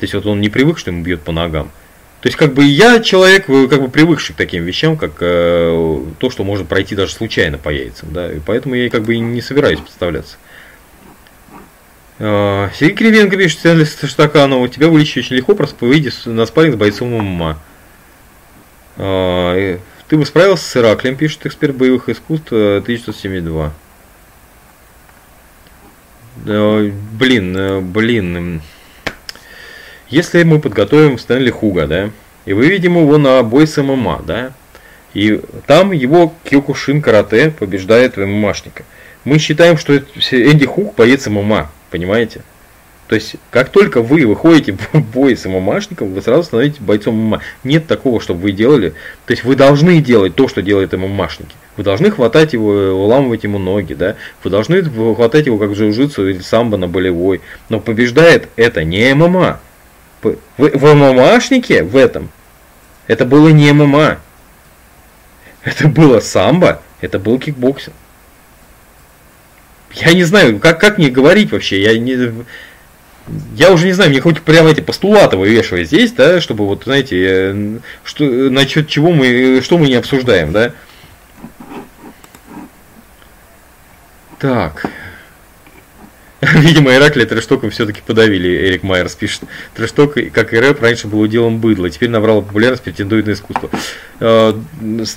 то 0.04 0.06
есть 0.06 0.14
вот 0.16 0.26
он 0.26 0.42
не 0.42 0.50
привык, 0.50 0.80
что 0.80 0.92
ему 0.92 1.02
бьет 1.02 1.22
по 1.22 1.32
ногам. 1.32 1.72
То 2.20 2.28
есть, 2.28 2.36
как 2.36 2.54
бы 2.54 2.66
я 2.66 3.00
человек, 3.00 3.50
э, 3.50 3.68
как 3.70 3.82
бы 3.82 3.88
привыкший 3.88 4.36
к 4.36 4.38
таким 4.38 4.66
вещам, 4.66 4.98
как 4.98 5.14
э, 5.22 6.04
то, 6.20 6.30
что 6.30 6.44
может 6.44 6.68
пройти 6.68 6.94
даже 6.94 7.14
случайно 7.14 7.58
по 7.58 7.70
яйцам, 7.70 8.12
да, 8.12 8.30
и 8.30 8.42
поэтому 8.46 8.76
я 8.76 8.90
как 8.90 9.04
бы 9.04 9.18
не 9.18 9.40
собираюсь 9.40 9.80
подставляться. 9.80 10.36
А, 12.20 12.70
Сергей 12.78 12.98
Кривенко 12.98 13.38
пишет, 13.38 13.60
Стэнли 13.60 13.86
Штаканова, 13.86 14.68
тебя 14.68 14.90
вылечить 14.90 15.20
очень 15.20 15.38
легко, 15.38 15.56
просто 15.56 15.86
выйди 15.86 16.12
на 16.26 16.46
спарринг 16.46 16.76
с 16.76 16.78
бойцом 16.78 17.12
ММА. 17.12 17.60
А, 18.98 19.80
ты 20.10 20.18
бы 20.18 20.26
справился 20.26 20.66
с 20.70 20.76
Ираклем, 20.76 21.16
пишет 21.16 21.46
эксперт 21.46 21.78
боевых 21.78 22.10
искусств 22.10 22.52
1972. 22.52 23.72
Э, 26.46 26.92
блин, 27.14 27.56
э, 27.56 27.80
блин. 27.80 28.62
Если 30.14 30.44
мы 30.44 30.60
подготовим 30.60 31.18
Стэнли 31.18 31.50
Хуга, 31.50 31.88
да, 31.88 32.12
и 32.46 32.54
выведем 32.54 33.00
его 33.00 33.18
на 33.18 33.42
бой 33.42 33.66
с 33.66 33.82
ММА, 33.82 34.22
да, 34.28 34.52
и 35.16 35.42
там 35.66 35.92
его 35.92 36.32
Киокушин 36.44 37.02
карате 37.02 37.50
побеждает 37.50 38.16
ММАшника. 38.18 38.84
Мы 39.24 39.40
считаем, 39.40 39.76
что 39.76 39.98
Энди 39.98 40.68
Хук 40.68 40.94
боец 40.94 41.26
ММА, 41.26 41.72
понимаете? 41.90 42.42
То 43.08 43.16
есть, 43.16 43.38
как 43.50 43.70
только 43.70 44.04
вы 44.04 44.28
выходите 44.28 44.74
в 44.74 45.02
бой 45.14 45.36
с 45.36 45.50
ММАшником, 45.50 46.14
вы 46.14 46.22
сразу 46.22 46.44
становитесь 46.44 46.78
бойцом 46.78 47.16
ММА. 47.16 47.42
Нет 47.64 47.88
такого, 47.88 48.22
чтобы 48.22 48.42
вы 48.42 48.52
делали. 48.52 48.94
То 49.26 49.32
есть, 49.34 49.44
вы 49.44 49.56
должны 49.56 50.00
делать 50.00 50.36
то, 50.36 50.48
что 50.48 50.62
делают 50.62 50.94
ММАшники. 50.94 51.56
Вы 51.76 51.84
должны 51.84 52.12
хватать 52.12 52.54
его, 52.54 52.70
уламывать 52.70 53.46
ему 53.46 53.58
ноги, 53.58 53.96
да. 53.96 54.16
Вы 54.44 54.52
должны 54.52 54.84
хватать 54.84 55.48
его 55.48 55.58
как 55.58 55.72
джиу-джитсу 55.72 56.30
или 56.30 56.38
самбо 56.38 56.78
на 56.78 56.88
болевой. 56.88 57.42
Но 57.70 57.80
побеждает 57.80 58.50
это 58.58 58.84
не 58.84 59.12
ММА. 59.16 59.60
В, 60.24 60.38
в 60.58 60.94
ММАшнике 60.94 61.84
в 61.84 61.96
этом 61.96 62.30
это 63.08 63.26
было 63.26 63.50
не 63.50 63.72
ММА. 63.72 64.20
Это 65.64 65.88
было 65.88 66.20
самбо, 66.20 66.82
это 67.02 67.20
был 67.20 67.40
кикбоксинг. 67.40 67.96
Я 69.94 70.14
не 70.14 70.24
знаю, 70.24 70.60
как, 70.60 70.80
как 70.80 70.98
мне 70.98 71.10
говорить 71.10 71.52
вообще. 71.52 71.82
Я 71.82 71.98
не, 71.98 72.34
я 73.56 73.72
уже 73.72 73.86
не 73.86 73.94
знаю, 73.94 74.10
мне 74.10 74.22
хоть 74.22 74.42
прямо 74.42 74.72
эти 74.72 74.82
постулаты 74.82 75.38
вывешивать 75.38 75.88
здесь, 75.88 76.12
да, 76.12 76.42
чтобы 76.42 76.66
вот, 76.66 76.84
знаете, 76.84 77.80
что, 78.04 78.26
насчет 78.26 78.88
чего 78.88 79.12
мы, 79.12 79.62
что 79.64 79.78
мы 79.78 79.88
не 79.88 79.96
обсуждаем, 79.96 80.52
да. 80.52 80.74
Так. 84.40 84.88
Видимо, 86.56 86.94
Иракли 86.94 87.26
trash 87.26 87.46
talk 87.46 87.62
ом 87.62 87.70
все-таки 87.70 88.02
подавили, 88.06 88.68
Эрик 88.68 88.84
Майерс 88.84 89.16
пишет. 89.16 89.44
Trash 89.76 89.96
talk, 89.96 90.16
как 90.34 90.54
и 90.54 90.58
рэп, 90.58 90.82
раньше 90.82 91.08
был 91.08 91.22
уделом 91.22 91.60
быдла, 91.60 91.90
теперь 91.90 92.10
набрал 92.10 92.42
популярность, 92.42 92.84
претендует 92.84 93.28
на 93.28 93.32
искусство. 93.32 93.70
Э, 94.20 94.54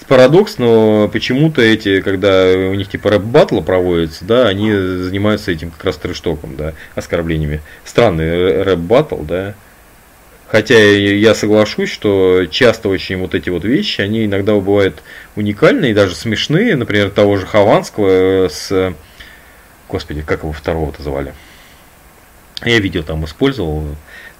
парадокс, 0.08 0.58
но 0.58 1.08
почему-то 1.08 1.62
эти, 1.62 2.00
когда 2.00 2.46
у 2.46 2.74
них 2.74 2.88
типа 2.88 3.10
рэп-баттла 3.10 3.60
проводится, 3.62 4.24
да, 4.24 4.46
они 4.46 4.72
занимаются 4.72 5.50
этим 5.50 5.70
как 5.70 5.84
раз 5.84 5.96
trash 5.96 6.21
talk 6.21 6.41
ом, 6.41 6.56
да, 6.56 6.74
оскорблениями. 6.94 7.62
Странный 7.84 8.62
рэп-баттл, 8.62 9.22
да. 9.22 9.54
Хотя 10.48 10.78
я 10.78 11.34
соглашусь, 11.34 11.90
что 11.90 12.46
часто 12.48 12.88
очень 12.88 13.16
вот 13.16 13.34
эти 13.34 13.50
вот 13.50 13.64
вещи, 13.64 14.00
они 14.00 14.26
иногда 14.26 14.54
бывают 14.54 15.02
уникальные 15.34 15.90
и 15.90 15.94
даже 15.94 16.14
смешные. 16.14 16.76
Например, 16.76 17.10
того 17.10 17.36
же 17.36 17.46
Хованского 17.46 18.48
с 18.48 18.94
Господи, 19.88 20.22
как 20.22 20.42
его 20.42 20.52
второго-то 20.52 21.02
звали? 21.02 21.34
Я 22.64 22.78
видео 22.80 23.02
там 23.02 23.24
использовал. 23.24 23.84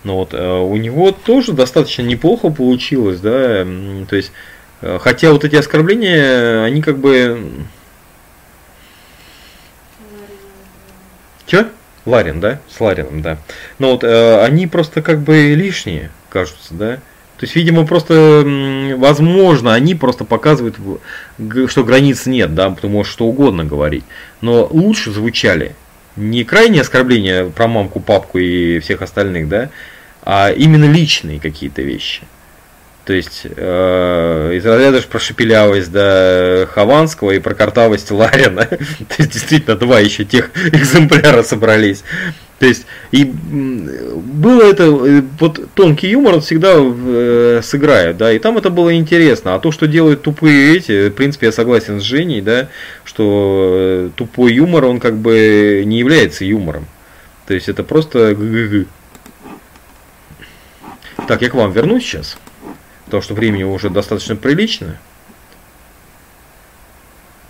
Но 0.05 0.16
вот 0.16 0.35
э, 0.35 0.59
у 0.60 0.77
него 0.77 1.12
тоже 1.12 1.52
достаточно 1.52 2.02
неплохо 2.02 2.51
получилось, 2.51 3.20
да. 3.20 3.66
То 4.09 4.16
есть, 4.16 4.32
э, 4.81 4.98
хотя 5.01 5.32
вот 5.32 5.44
эти 5.44 5.56
оскорбления, 5.56 6.62
они 6.64 6.82
как 6.82 6.98
бы... 6.98 7.66
Че? 11.47 11.68
Ларин, 12.05 12.40
да? 12.40 12.60
С 12.68 12.81
Ларином, 12.81 13.20
да. 13.20 13.39
Но 13.78 13.93
вот 13.93 14.05
э, 14.05 14.44
они 14.44 14.66
просто 14.66 15.02
как 15.02 15.20
бы 15.20 15.55
лишние, 15.55 16.10
кажутся, 16.28 16.74
да. 16.74 17.01
То 17.38 17.44
есть, 17.44 17.54
видимо, 17.54 17.86
просто, 17.86 18.42
возможно, 18.96 19.74
они 19.74 19.94
просто 19.94 20.24
показывают, 20.24 20.76
что 21.66 21.84
границ 21.84 22.24
нет, 22.24 22.54
да, 22.54 22.74
ты 22.74 22.88
можешь 22.88 23.12
что 23.12 23.26
угодно 23.26 23.64
говорить. 23.64 24.04
Но 24.40 24.66
лучше 24.70 25.12
звучали 25.12 25.76
не 26.16 26.44
крайние 26.44 26.80
оскорбления 26.80 27.44
про 27.44 27.68
мамку, 27.68 28.00
папку 28.00 28.38
и 28.38 28.78
всех 28.78 29.02
остальных, 29.02 29.48
да, 29.48 29.70
а 30.22 30.50
именно 30.50 30.90
личные 30.90 31.38
какие-то 31.38 31.82
вещи. 31.82 32.22
То 33.04 33.12
есть 33.12 33.42
э, 33.44 34.52
из 34.54 34.66
разряда 34.66 35.00
про 35.02 35.20
шепелявость 35.20 35.92
да, 35.92 36.66
Хованского 36.66 37.32
и 37.32 37.38
про 37.38 37.54
картавость 37.54 38.10
Ларина. 38.10 38.64
То 38.66 39.14
есть 39.18 39.30
действительно 39.30 39.76
два 39.76 40.00
еще 40.00 40.24
тех 40.24 40.50
экземпляра 40.72 41.44
собрались. 41.44 42.02
То 42.58 42.64
есть, 42.64 42.86
и 43.10 43.24
было 43.24 44.62
это, 44.62 44.84
э, 44.84 45.22
вот 45.38 45.60
тонкий 45.74 46.08
юмор 46.08 46.36
он 46.36 46.40
всегда 46.40 46.74
э, 46.76 47.60
сыграет, 47.62 48.16
да, 48.16 48.32
и 48.32 48.38
там 48.38 48.56
это 48.56 48.70
было 48.70 48.96
интересно. 48.96 49.54
А 49.54 49.58
то, 49.58 49.70
что 49.72 49.86
делают 49.86 50.22
тупые 50.22 50.76
эти, 50.76 51.10
в 51.10 51.14
принципе, 51.14 51.46
я 51.46 51.52
согласен 51.52 52.00
с 52.00 52.02
Женей, 52.02 52.40
да, 52.40 52.68
что 53.04 53.72
э, 53.78 54.10
тупой 54.16 54.54
юмор, 54.54 54.86
он 54.86 55.00
как 55.00 55.18
бы 55.18 55.82
не 55.84 55.98
является 55.98 56.46
юмором. 56.46 56.86
То 57.46 57.52
есть, 57.52 57.68
это 57.68 57.84
просто 57.84 58.34
г 58.34 58.86
Так, 61.28 61.42
я 61.42 61.50
к 61.50 61.54
вам 61.54 61.72
вернусь 61.72 62.04
сейчас, 62.04 62.38
потому 63.04 63.22
что 63.22 63.34
времени 63.34 63.64
уже 63.64 63.90
достаточно 63.90 64.34
прилично. 64.34 64.98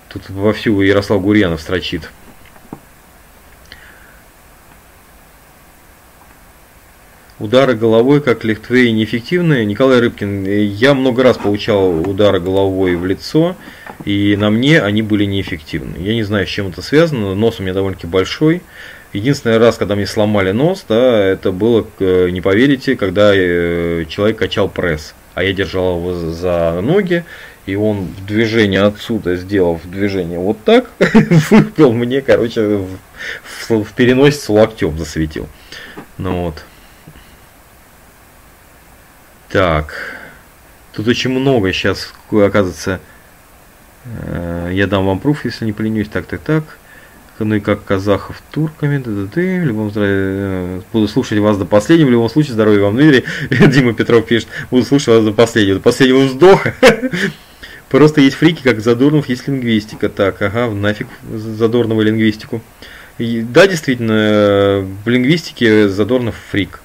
Тут 0.08 0.30
вовсю 0.30 0.80
Ярослав 0.80 1.22
Гурьянов 1.22 1.60
строчит. 1.60 2.10
Удары 7.38 7.74
головой, 7.74 8.22
как 8.22 8.44
легтвей, 8.44 8.90
неэффективные. 8.92 9.66
Николай 9.66 10.00
Рыбкин, 10.00 10.44
я 10.46 10.94
много 10.94 11.22
раз 11.22 11.36
получал 11.36 12.00
удары 12.00 12.40
головой 12.40 12.96
в 12.96 13.04
лицо, 13.04 13.56
и 14.06 14.36
на 14.38 14.48
мне 14.48 14.80
они 14.80 15.02
были 15.02 15.26
неэффективны. 15.26 15.96
Я 15.98 16.14
не 16.14 16.22
знаю, 16.22 16.46
с 16.46 16.50
чем 16.50 16.68
это 16.68 16.80
связано, 16.80 17.34
нос 17.34 17.60
у 17.60 17.62
меня 17.62 17.74
довольно-таки 17.74 18.06
большой. 18.06 18.62
Единственный 19.12 19.58
раз, 19.58 19.76
когда 19.76 19.96
мне 19.96 20.06
сломали 20.06 20.52
нос, 20.52 20.86
да, 20.88 21.24
это 21.24 21.52
было, 21.52 21.86
э, 21.98 22.30
не 22.30 22.40
поверите, 22.40 22.96
когда 22.96 23.32
э, 23.34 24.06
человек 24.08 24.38
качал 24.38 24.70
пресс, 24.70 25.14
а 25.34 25.44
я 25.44 25.52
держал 25.52 25.98
его 25.98 26.14
за 26.14 26.80
ноги, 26.82 27.22
и 27.66 27.76
он 27.76 28.06
в 28.16 28.24
движении 28.24 28.78
отсюда, 28.78 29.36
сделав 29.36 29.82
движение 29.84 30.38
вот 30.38 30.56
так, 30.64 30.90
выпил 31.50 31.92
мне, 31.92 32.22
короче, 32.22 32.62
в, 32.62 32.88
в, 33.68 33.84
в 33.84 33.92
переносицу 33.92 34.54
локтем 34.54 34.96
засветил. 34.96 35.48
Ну 36.16 36.44
вот. 36.44 36.64
Так. 39.50 40.16
Тут 40.92 41.08
очень 41.08 41.30
много 41.30 41.72
сейчас, 41.72 42.12
оказывается, 42.30 43.00
э, 44.04 44.70
я 44.72 44.86
дам 44.86 45.06
вам 45.06 45.20
пруф, 45.20 45.44
если 45.44 45.66
не 45.66 45.72
поленюсь. 45.72 46.08
Так, 46.08 46.26
так, 46.26 46.40
так. 46.40 46.64
Ну 47.38 47.56
и 47.56 47.60
как 47.60 47.84
казахов 47.84 48.42
турками, 48.50 48.96
да, 48.96 49.10
да, 49.10 49.22
да, 49.24 49.40
в 49.42 49.64
любом 49.66 49.92
случае, 49.92 50.08
э, 50.08 50.80
буду 50.90 51.06
слушать 51.06 51.38
вас 51.38 51.58
до 51.58 51.66
последнего, 51.66 52.08
в 52.08 52.12
любом 52.12 52.30
случае, 52.30 52.54
здоровья 52.54 52.80
вам, 52.80 52.96
Дмитрий, 52.96 53.24
Дима 53.68 53.92
Петров 53.92 54.24
пишет, 54.24 54.48
буду 54.70 54.86
слушать 54.86 55.08
вас 55.08 55.24
до 55.24 55.32
последнего, 55.32 55.76
до 55.76 55.82
последнего 55.82 56.20
вздоха. 56.20 56.74
Просто 57.90 58.22
есть 58.22 58.36
фрики, 58.36 58.62
как 58.62 58.80
Задорнов, 58.80 59.28
есть 59.28 59.46
лингвистика. 59.46 60.08
Так, 60.08 60.40
ага, 60.40 60.70
нафиг 60.70 61.08
Задорнова 61.30 62.00
лингвистику. 62.00 62.62
И, 63.18 63.42
да, 63.42 63.66
действительно, 63.66 64.12
э, 64.12 64.86
в 65.04 65.08
лингвистике 65.08 65.88
Задорнов 65.88 66.36
фрик. 66.50 66.80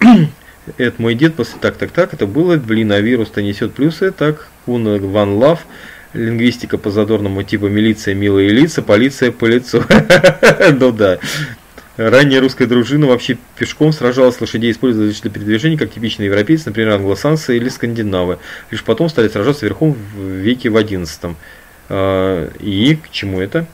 Это 0.76 1.00
мой 1.00 1.14
дед 1.14 1.34
после 1.34 1.58
так, 1.60 1.76
так, 1.76 1.90
так. 1.90 2.14
Это 2.14 2.26
было, 2.26 2.56
блин, 2.56 2.92
а 2.92 3.00
вирус-то 3.00 3.42
несет 3.42 3.74
плюсы. 3.74 4.12
Так, 4.12 4.48
Кун 4.64 4.98
Ван 5.10 5.34
Лав. 5.34 5.66
Лингвистика 6.12 6.76
по 6.76 6.90
задорному 6.90 7.44
типу 7.44 7.68
милиция, 7.68 8.14
милые 8.14 8.50
лица, 8.50 8.82
полиция 8.82 9.30
по 9.30 9.46
лицу. 9.46 9.84
Ну 10.72 10.90
да. 10.90 11.18
Ранняя 11.96 12.40
русская 12.40 12.66
дружина 12.66 13.06
вообще 13.06 13.36
пешком 13.56 13.92
сражалась, 13.92 14.40
лошадей 14.40 14.70
использовали 14.70 15.12
для 15.12 15.30
передвижения, 15.30 15.76
как 15.76 15.92
типичные 15.92 16.26
европейцы, 16.26 16.64
например, 16.66 16.94
англосанцы 16.94 17.56
или 17.56 17.68
скандинавы. 17.68 18.38
Лишь 18.70 18.82
потом 18.82 19.08
стали 19.08 19.28
сражаться 19.28 19.66
верхом 19.66 19.92
в 19.92 20.20
веке 20.20 20.70
в 20.70 20.76
одиннадцатом. 20.76 21.36
А, 21.90 22.50
и 22.58 22.96
к 22.96 23.10
чему 23.10 23.40
это? 23.40 23.66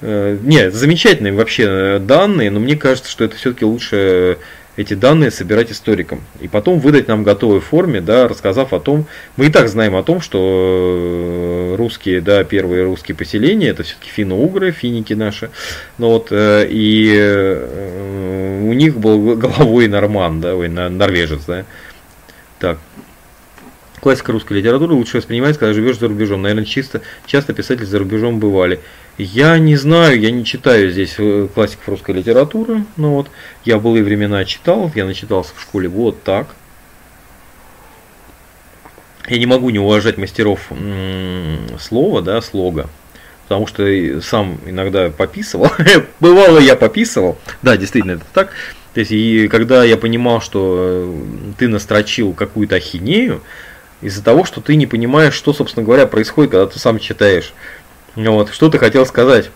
А, 0.00 0.38
нет, 0.42 0.74
замечательные 0.74 1.32
вообще 1.32 1.98
данные, 1.98 2.50
но 2.50 2.60
мне 2.60 2.76
кажется, 2.76 3.10
что 3.10 3.24
это 3.24 3.36
все-таки 3.36 3.64
лучше 3.64 4.38
эти 4.76 4.94
данные 4.94 5.30
собирать 5.30 5.70
историкам. 5.70 6.22
И 6.40 6.48
потом 6.48 6.78
выдать 6.78 7.08
нам 7.08 7.22
в 7.22 7.24
готовой 7.24 7.60
форме, 7.60 8.00
да, 8.00 8.26
рассказав 8.26 8.72
о 8.72 8.80
том, 8.80 9.06
мы 9.36 9.46
и 9.46 9.48
так 9.50 9.68
знаем 9.68 9.94
о 9.94 10.02
том, 10.02 10.20
что 10.20 10.38
э, 10.40 11.76
русские, 11.76 12.20
да, 12.20 12.42
первые 12.44 12.84
русские 12.84 13.16
поселения, 13.16 13.68
это 13.68 13.82
все-таки 13.82 14.08
финно-угры, 14.10 14.72
финики 14.72 15.12
наши, 15.12 15.50
ну 15.98 16.08
вот, 16.08 16.28
э, 16.30 16.66
и 16.70 17.12
э, 17.14 18.60
у 18.62 18.72
них 18.72 18.96
был 18.98 19.36
головой 19.36 19.88
норман, 19.88 20.40
да, 20.40 20.54
ой, 20.56 20.68
норвежец, 20.68 21.44
да. 21.46 21.64
Так, 22.58 22.78
Классика 24.02 24.32
русской 24.32 24.54
литературы 24.54 24.94
лучше 24.94 25.18
воспринимается, 25.18 25.60
когда 25.60 25.74
живешь 25.74 25.96
за 25.96 26.08
рубежом. 26.08 26.42
Наверное, 26.42 26.64
чисто, 26.64 27.02
часто 27.24 27.52
писатели 27.52 27.84
за 27.84 28.00
рубежом 28.00 28.40
бывали. 28.40 28.80
Я 29.22 29.58
не 29.58 29.76
знаю, 29.76 30.20
я 30.20 30.30
не 30.30 30.44
читаю 30.44 30.90
здесь 30.90 31.14
э, 31.18 31.46
классиков 31.54 31.88
русской 31.88 32.12
литературы. 32.12 32.84
Но 32.96 33.14
вот 33.14 33.30
я 33.64 33.78
в 33.78 33.82
былые 33.82 34.02
времена 34.02 34.44
читал, 34.44 34.90
я 34.94 35.04
начитался 35.04 35.52
в 35.56 35.62
школе 35.62 35.88
вот 35.88 36.22
так. 36.22 36.48
Я 39.28 39.38
не 39.38 39.46
могу 39.46 39.70
не 39.70 39.78
уважать 39.78 40.18
мастеров 40.18 40.60
слова, 41.78 42.22
да, 42.22 42.40
слога. 42.42 42.90
Потому 43.44 43.66
что 43.68 44.20
сам 44.22 44.58
иногда 44.66 45.10
пописывал. 45.10 45.70
Бывало, 46.20 46.58
я 46.58 46.74
пописывал. 46.74 47.38
Да, 47.62 47.76
действительно, 47.76 48.12
это 48.12 48.24
так. 48.32 48.50
То 48.94 49.00
есть, 49.00 49.12
и 49.12 49.46
когда 49.48 49.84
я 49.84 49.96
понимал, 49.96 50.40
что 50.40 51.04
э, 51.06 51.52
ты 51.58 51.68
настрочил 51.68 52.32
какую-то 52.32 52.76
ахинею, 52.76 53.40
из-за 54.02 54.22
того, 54.22 54.44
что 54.44 54.60
ты 54.60 54.74
не 54.74 54.86
понимаешь, 54.86 55.34
что, 55.34 55.52
собственно 55.52 55.86
говоря, 55.86 56.06
происходит, 56.06 56.50
когда 56.50 56.66
ты 56.66 56.78
сам 56.78 56.98
читаешь. 56.98 57.54
Вот, 58.16 58.52
что 58.52 58.68
ты 58.68 58.78
хотел 58.78 59.06
сказать? 59.06 59.50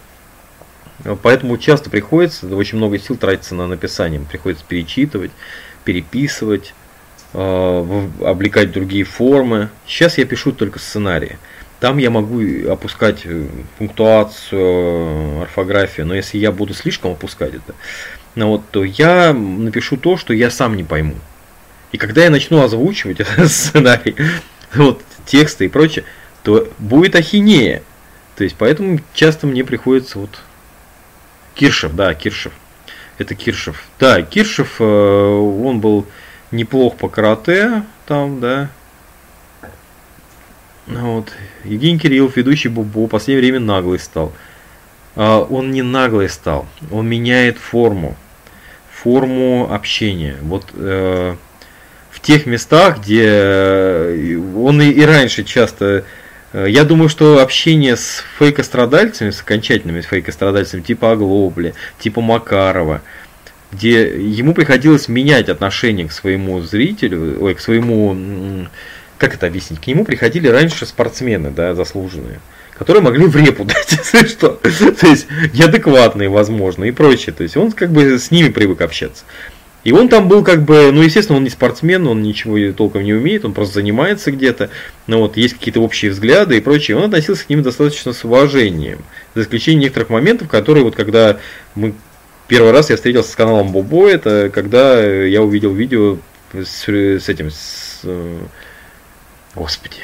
Поэтому 1.22 1.58
часто 1.58 1.90
приходится, 1.90 2.46
очень 2.54 2.78
много 2.78 2.98
сил 2.98 3.16
тратится 3.16 3.54
на 3.54 3.66
написание. 3.66 4.20
Приходится 4.20 4.64
перечитывать, 4.66 5.30
переписывать, 5.84 6.74
э, 7.34 8.08
облекать 8.24 8.72
другие 8.72 9.04
формы. 9.04 9.68
Сейчас 9.86 10.18
я 10.18 10.24
пишу 10.24 10.52
только 10.52 10.78
сценарии. 10.78 11.38
Там 11.80 11.98
я 11.98 12.10
могу 12.10 12.40
опускать 12.70 13.20
э, 13.24 13.46
пунктуацию, 13.78 15.42
орфографию, 15.42 16.06
но 16.06 16.14
если 16.14 16.38
я 16.38 16.50
буду 16.50 16.72
слишком 16.72 17.12
опускать 17.12 17.54
это, 17.54 17.74
ну 18.34 18.48
вот, 18.48 18.62
то 18.70 18.82
я 18.82 19.34
напишу 19.34 19.98
то, 19.98 20.16
что 20.16 20.32
я 20.32 20.50
сам 20.50 20.76
не 20.76 20.84
пойму. 20.84 21.16
И 21.92 21.98
когда 21.98 22.24
я 22.24 22.30
начну 22.30 22.62
озвучивать 22.62 23.20
этот 23.20 23.52
сценарий, 23.52 24.16
вот, 24.74 25.02
тексты 25.26 25.66
и 25.66 25.68
прочее, 25.68 26.04
то 26.42 26.68
будет 26.78 27.14
ахинея. 27.14 27.82
То 28.36 28.44
есть, 28.44 28.56
поэтому 28.56 29.00
часто 29.14 29.46
мне 29.46 29.64
приходится 29.64 30.18
вот... 30.18 30.30
Киршев, 31.54 31.94
да, 31.94 32.12
Киршев. 32.14 32.52
Это 33.16 33.34
Киршев. 33.34 33.82
Да, 33.98 34.20
Киршев, 34.20 34.76
э, 34.78 34.84
он 34.84 35.80
был 35.80 36.06
неплох 36.50 36.96
по 36.96 37.08
карате, 37.08 37.82
там, 38.04 38.40
да. 38.40 38.68
Вот. 40.86 41.32
Евгений 41.64 41.98
Кириллов, 41.98 42.36
ведущий 42.36 42.68
Бубо, 42.68 43.06
в 43.06 43.08
последнее 43.08 43.40
время 43.40 43.64
наглый 43.64 43.98
стал. 43.98 44.32
А, 45.16 45.40
он 45.40 45.70
не 45.70 45.82
наглый 45.82 46.28
стал, 46.28 46.66
он 46.90 47.08
меняет 47.08 47.58
форму. 47.58 48.16
Форму 48.92 49.72
общения. 49.72 50.36
Вот 50.42 50.66
э, 50.74 51.36
в 52.10 52.20
тех 52.20 52.46
местах, 52.46 52.98
где 52.98 53.24
э, 53.26 54.36
он 54.56 54.80
и, 54.82 55.02
раньше 55.02 55.44
часто 55.44 56.04
я 56.64 56.84
думаю, 56.84 57.08
что 57.08 57.42
общение 57.42 57.96
с 57.96 58.24
фейкострадальцами, 58.38 59.30
с 59.30 59.42
окончательными 59.42 60.00
фейкострадальцами 60.00 60.80
типа 60.80 61.12
Оглобли, 61.12 61.74
типа 61.98 62.22
Макарова, 62.22 63.02
где 63.72 64.04
ему 64.04 64.54
приходилось 64.54 65.08
менять 65.08 65.48
отношение 65.48 66.08
к 66.08 66.12
своему 66.12 66.60
зрителю, 66.62 67.42
ой, 67.42 67.54
к 67.54 67.60
своему, 67.60 68.68
как 69.18 69.34
это 69.34 69.46
объяснить, 69.46 69.80
к 69.80 69.86
нему 69.86 70.04
приходили 70.04 70.48
раньше 70.48 70.86
спортсмены, 70.86 71.50
да, 71.50 71.74
заслуженные, 71.74 72.40
которые 72.78 73.02
могли 73.02 73.26
в 73.26 73.36
репу 73.36 73.64
дать, 73.66 73.92
если 73.92 74.26
что, 74.26 74.48
то 74.50 75.06
есть 75.06 75.26
неадекватные, 75.52 76.30
возможно, 76.30 76.84
и 76.84 76.90
прочее, 76.90 77.34
то 77.34 77.42
есть 77.42 77.56
он 77.56 77.72
как 77.72 77.90
бы 77.90 78.18
с 78.18 78.30
ними 78.30 78.48
привык 78.48 78.80
общаться. 78.80 79.24
И 79.86 79.92
он 79.92 80.08
там 80.08 80.26
был 80.26 80.42
как 80.42 80.64
бы, 80.64 80.90
ну, 80.90 81.00
естественно, 81.00 81.36
он 81.36 81.44
не 81.44 81.48
спортсмен, 81.48 82.08
он 82.08 82.20
ничего 82.20 82.58
толком 82.72 83.04
не 83.04 83.14
умеет, 83.14 83.44
он 83.44 83.54
просто 83.54 83.74
занимается 83.74 84.32
где-то, 84.32 84.68
но 85.06 85.20
вот 85.20 85.36
есть 85.36 85.54
какие-то 85.54 85.80
общие 85.80 86.10
взгляды 86.10 86.56
и 86.56 86.60
прочее. 86.60 86.96
Он 86.96 87.04
относился 87.04 87.46
к 87.46 87.48
ним 87.48 87.62
достаточно 87.62 88.12
с 88.12 88.24
уважением, 88.24 88.98
за 89.36 89.42
исключением 89.42 89.82
некоторых 89.82 90.08
моментов, 90.08 90.48
которые 90.48 90.82
вот 90.82 90.96
когда 90.96 91.38
мы 91.76 91.94
первый 92.48 92.72
раз 92.72 92.90
я 92.90 92.96
встретился 92.96 93.30
с 93.30 93.36
каналом 93.36 93.70
Бобо, 93.70 94.08
это 94.08 94.50
когда 94.52 95.00
я 95.00 95.40
увидел 95.40 95.72
видео 95.72 96.18
с, 96.52 96.88
с 96.88 97.28
этим, 97.28 97.52
с, 97.52 98.00
господи, 99.54 99.98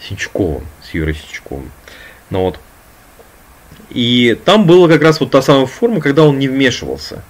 Синчуковым, 0.00 0.66
с 0.82 0.94
Юрой 0.94 1.14
Синчуковым. 1.14 1.70
Ну 2.30 2.40
вот, 2.40 2.58
и 3.92 4.36
там 4.44 4.66
была 4.66 4.88
как 4.88 5.02
раз 5.02 5.20
вот 5.20 5.30
та 5.30 5.42
самая 5.42 5.66
форма, 5.66 6.00
когда 6.00 6.24
он 6.24 6.38
не 6.38 6.48
вмешивался. 6.48 7.22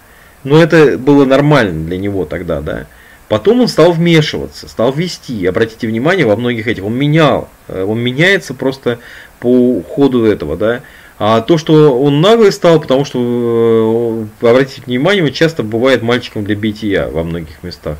Но 0.44 0.60
это 0.62 0.98
было 0.98 1.24
нормально 1.24 1.86
для 1.86 1.98
него 1.98 2.24
тогда, 2.24 2.60
да. 2.60 2.86
Потом 3.28 3.62
он 3.62 3.68
стал 3.68 3.93
вмешиваться, 3.93 4.68
стал 4.68 4.93
вести. 4.93 5.47
Обратите 5.47 5.86
внимание, 5.86 6.26
во 6.26 6.36
многих 6.36 6.66
этих 6.66 6.84
он 6.84 6.94
менял. 6.94 7.48
Э, 7.68 7.84
он 7.84 7.98
меняется 7.98 8.52
просто 8.52 8.98
по 9.40 9.82
ходу 9.82 10.24
этого, 10.24 10.56
да. 10.56 10.82
А 11.18 11.40
то, 11.40 11.56
что 11.56 11.98
он 11.98 12.20
наглый 12.20 12.52
стал, 12.52 12.80
потому 12.80 13.05
что, 13.05 14.28
э, 14.40 14.47
обратите 14.47 14.82
внимание, 14.84 15.30
часто 15.32 15.62
бывает 15.62 16.02
мальчиком 16.02 16.44
для 16.44 16.56
бития 16.56 17.09
во 17.09 17.24
многих 17.24 17.62
местах. 17.62 17.97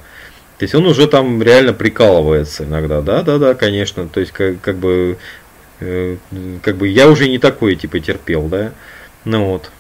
То 0.59 0.65
есть 0.65 0.75
он 0.75 0.87
уже 0.87 1.07
там 1.09 1.43
реально 1.43 1.73
прикалывается 1.73 2.65
иногда, 2.65 3.01
да, 3.01 3.23
да, 3.23 3.39
да, 3.39 3.55
конечно. 3.55 4.09
То 4.09 4.21
есть 4.21 4.33
как, 4.33 4.61
как 4.61 4.77
бы 4.77 5.17
как 6.63 6.77
бы 6.77 6.89
я 6.89 7.09
уже 7.09 7.29
не 7.29 7.39
такое 7.39 7.75
типа 7.75 8.01
терпел, 8.01 8.49
да. 8.49 8.73
Ну 9.25 9.47
вот. 9.47 9.71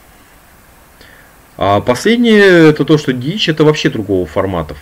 А 1.57 1.81
последнее 1.81 2.71
это 2.71 2.85
то, 2.85 2.99
что 2.99 3.13
дичь 3.13 3.49
это 3.49 3.65
вообще 3.65 3.91
другого 3.91 4.27
формата 4.27 4.77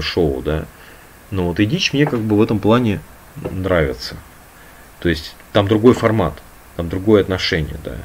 шоу, 0.00 0.42
да. 0.42 0.66
Ну 1.30 1.48
вот 1.48 1.60
и 1.60 1.66
дичь 1.66 1.92
мне 1.92 2.06
как 2.06 2.20
бы 2.20 2.36
в 2.36 2.42
этом 2.42 2.58
плане 2.58 3.00
нравится. 3.50 4.16
То 5.00 5.08
есть 5.08 5.34
там 5.52 5.66
другой 5.66 5.94
формат, 5.94 6.34
там 6.76 6.88
другое 6.88 7.22
отношение, 7.22 7.76
да. 7.84 7.96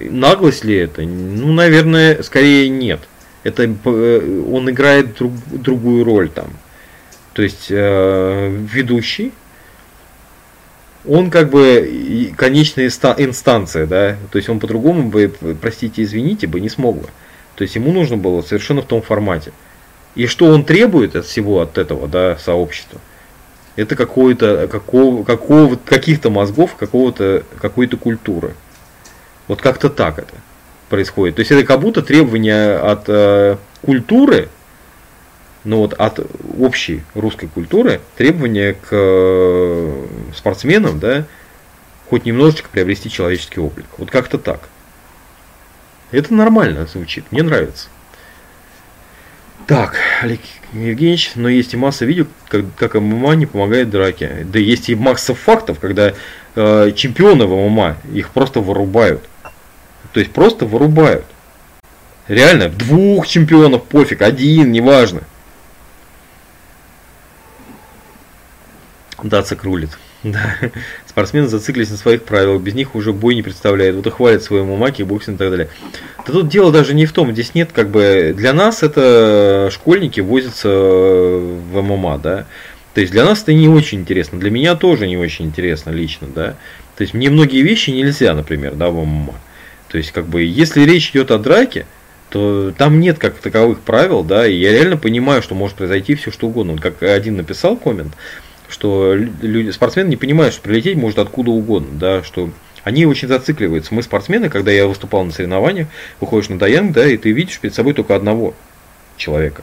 Наглость 0.00 0.64
ли 0.64 0.76
это? 0.76 1.02
Ну, 1.02 1.52
наверное, 1.52 2.22
скорее 2.22 2.68
нет. 2.68 3.00
Это 3.44 3.64
э, 3.64 4.42
он 4.50 4.68
играет 4.70 5.16
друг, 5.16 5.32
другую 5.50 6.04
роль 6.04 6.28
там. 6.28 6.50
То 7.32 7.42
есть 7.42 7.66
э, 7.70 8.66
ведущий 8.72 9.32
он 11.08 11.30
как 11.30 11.50
бы 11.50 12.32
конечная 12.36 12.86
инстанция, 12.86 13.86
да, 13.86 14.16
то 14.30 14.36
есть 14.36 14.48
он 14.48 14.58
по-другому 14.58 15.08
бы, 15.08 15.32
простите, 15.60 16.02
извините, 16.02 16.46
бы 16.46 16.60
не 16.60 16.68
смог 16.68 16.96
бы. 16.96 17.08
То 17.54 17.62
есть 17.62 17.74
ему 17.74 17.92
нужно 17.92 18.16
было 18.16 18.42
совершенно 18.42 18.82
в 18.82 18.86
том 18.86 19.02
формате. 19.02 19.52
И 20.14 20.26
что 20.26 20.46
он 20.46 20.64
требует 20.64 21.14
от 21.16 21.26
всего, 21.26 21.60
от 21.60 21.78
этого, 21.78 22.08
да, 22.08 22.36
сообщества? 22.38 23.00
Это 23.76 23.94
какое-то, 23.94 24.68
какого, 24.68 25.24
какого, 25.24 25.76
каких-то 25.76 26.30
мозгов, 26.30 26.76
какого-то, 26.76 27.44
какой-то 27.60 27.96
культуры. 27.98 28.54
Вот 29.48 29.60
как-то 29.60 29.90
так 29.90 30.18
это 30.18 30.34
происходит. 30.88 31.36
То 31.36 31.40
есть 31.40 31.52
это 31.52 31.64
как 31.64 31.80
будто 31.80 32.02
требования 32.02 32.78
от 32.78 33.04
э, 33.08 33.56
культуры 33.82 34.48
но 35.66 35.78
вот 35.78 35.94
от 35.94 36.20
общей 36.58 37.02
русской 37.14 37.48
культуры 37.48 38.00
требования 38.16 38.74
к 38.74 38.88
э, 38.92 40.06
спортсменам, 40.34 41.00
да, 41.00 41.24
хоть 42.08 42.24
немножечко 42.24 42.68
приобрести 42.70 43.10
человеческий 43.10 43.60
облик. 43.60 43.86
Вот 43.98 44.10
как-то 44.10 44.38
так. 44.38 44.60
Это 46.12 46.32
нормально 46.32 46.86
звучит, 46.86 47.24
мне 47.32 47.42
нравится. 47.42 47.88
Так, 49.66 49.96
Олег 50.22 50.40
Евгеньевич, 50.72 51.32
но 51.34 51.48
есть 51.48 51.74
и 51.74 51.76
масса 51.76 52.04
видео, 52.04 52.26
как, 52.46 52.64
как 52.76 52.94
ММА 52.94 53.34
не 53.34 53.46
помогает 53.46 53.90
драке. 53.90 54.46
Да 54.48 54.60
есть 54.60 54.88
и 54.88 54.94
масса 54.94 55.34
фактов, 55.34 55.80
когда 55.80 56.14
э, 56.54 56.92
чемпионы 56.94 57.46
в 57.46 57.68
ММА 57.68 57.96
их 58.12 58.30
просто 58.30 58.60
вырубают. 58.60 59.28
То 60.12 60.20
есть 60.20 60.32
просто 60.32 60.64
вырубают. 60.64 61.24
Реально, 62.28 62.68
двух 62.68 63.26
чемпионов 63.26 63.84
пофиг, 63.84 64.22
один, 64.22 64.70
неважно. 64.70 65.22
Дацик 69.22 69.64
рулит. 69.64 69.90
Да. 70.22 70.56
Спортсмены 71.06 71.46
зациклились 71.46 71.90
на 71.90 71.96
своих 71.96 72.24
правилах, 72.24 72.60
без 72.60 72.74
них 72.74 72.96
уже 72.96 73.12
бой 73.12 73.36
не 73.36 73.42
представляет. 73.42 73.94
Вот 73.94 74.06
и 74.08 74.10
хвалят 74.10 74.42
своему 74.42 74.76
маки, 74.76 75.02
боксинг 75.02 75.36
и 75.36 75.38
так 75.38 75.50
далее. 75.50 75.68
Да 76.26 76.32
тут 76.32 76.48
дело 76.48 76.72
даже 76.72 76.94
не 76.94 77.06
в 77.06 77.12
том, 77.12 77.32
здесь 77.32 77.54
нет 77.54 77.70
как 77.72 77.90
бы... 77.90 78.34
Для 78.36 78.52
нас 78.52 78.82
это 78.82 79.68
школьники 79.72 80.20
возятся 80.20 80.68
в 80.68 81.80
ММА, 81.80 82.18
да. 82.18 82.46
То 82.94 83.02
есть 83.02 83.12
для 83.12 83.24
нас 83.24 83.42
это 83.42 83.52
не 83.52 83.68
очень 83.68 84.00
интересно, 84.00 84.40
для 84.40 84.50
меня 84.50 84.74
тоже 84.74 85.06
не 85.06 85.16
очень 85.16 85.44
интересно 85.44 85.90
лично, 85.90 86.26
да. 86.34 86.56
То 86.96 87.02
есть 87.02 87.14
мне 87.14 87.30
многие 87.30 87.62
вещи 87.62 87.90
нельзя, 87.90 88.34
например, 88.34 88.74
да, 88.74 88.88
в 88.88 89.04
ММА. 89.04 89.34
То 89.88 89.98
есть 89.98 90.10
как 90.12 90.26
бы 90.26 90.42
если 90.42 90.82
речь 90.82 91.10
идет 91.10 91.30
о 91.30 91.38
драке, 91.38 91.86
то 92.30 92.72
там 92.76 92.98
нет 92.98 93.18
как 93.18 93.34
таковых 93.34 93.80
правил, 93.80 94.24
да, 94.24 94.46
и 94.46 94.56
я 94.56 94.72
реально 94.72 94.96
понимаю, 94.96 95.42
что 95.42 95.54
может 95.54 95.76
произойти 95.76 96.14
все 96.14 96.32
что 96.32 96.48
угодно. 96.48 96.76
Как 96.78 97.02
один 97.02 97.36
написал 97.36 97.76
коммент, 97.76 98.14
что 98.68 99.14
люди, 99.14 99.70
спортсмены 99.70 100.08
не 100.08 100.16
понимают, 100.16 100.54
что 100.54 100.62
прилететь 100.62 100.96
может 100.96 101.18
откуда 101.18 101.50
угодно, 101.50 101.98
да, 101.98 102.22
что 102.22 102.50
они 102.84 103.04
очень 103.06 103.28
зацикливаются. 103.28 103.94
Мы 103.94 104.02
спортсмены, 104.02 104.48
когда 104.48 104.70
я 104.70 104.86
выступал 104.86 105.24
на 105.24 105.32
соревнованиях, 105.32 105.88
выходишь 106.20 106.48
на 106.48 106.58
даянг, 106.58 106.92
да, 106.92 107.06
и 107.06 107.16
ты 107.16 107.32
видишь 107.32 107.58
перед 107.58 107.74
собой 107.74 107.94
только 107.94 108.14
одного 108.14 108.54
человека. 109.16 109.62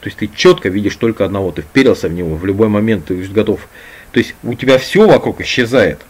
То 0.00 0.06
есть 0.06 0.18
ты 0.18 0.28
четко 0.28 0.68
видишь 0.68 0.96
только 0.96 1.24
одного, 1.24 1.50
ты 1.50 1.62
вперился 1.62 2.08
в 2.08 2.12
него, 2.12 2.36
в 2.36 2.44
любой 2.44 2.68
момент 2.68 3.06
ты 3.06 3.14
готов. 3.24 3.66
То 4.12 4.18
есть 4.18 4.34
у 4.42 4.54
тебя 4.54 4.78
все 4.78 5.06
вокруг 5.06 5.40
исчезает. 5.40 6.00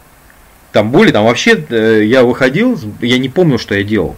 Там 0.72 0.90
более, 0.90 1.12
там 1.12 1.24
вообще 1.24 1.64
э, 1.70 2.02
я 2.04 2.24
выходил, 2.24 2.78
я 3.00 3.18
не 3.18 3.28
помню, 3.28 3.58
что 3.58 3.74
я 3.74 3.82
делал. 3.82 4.16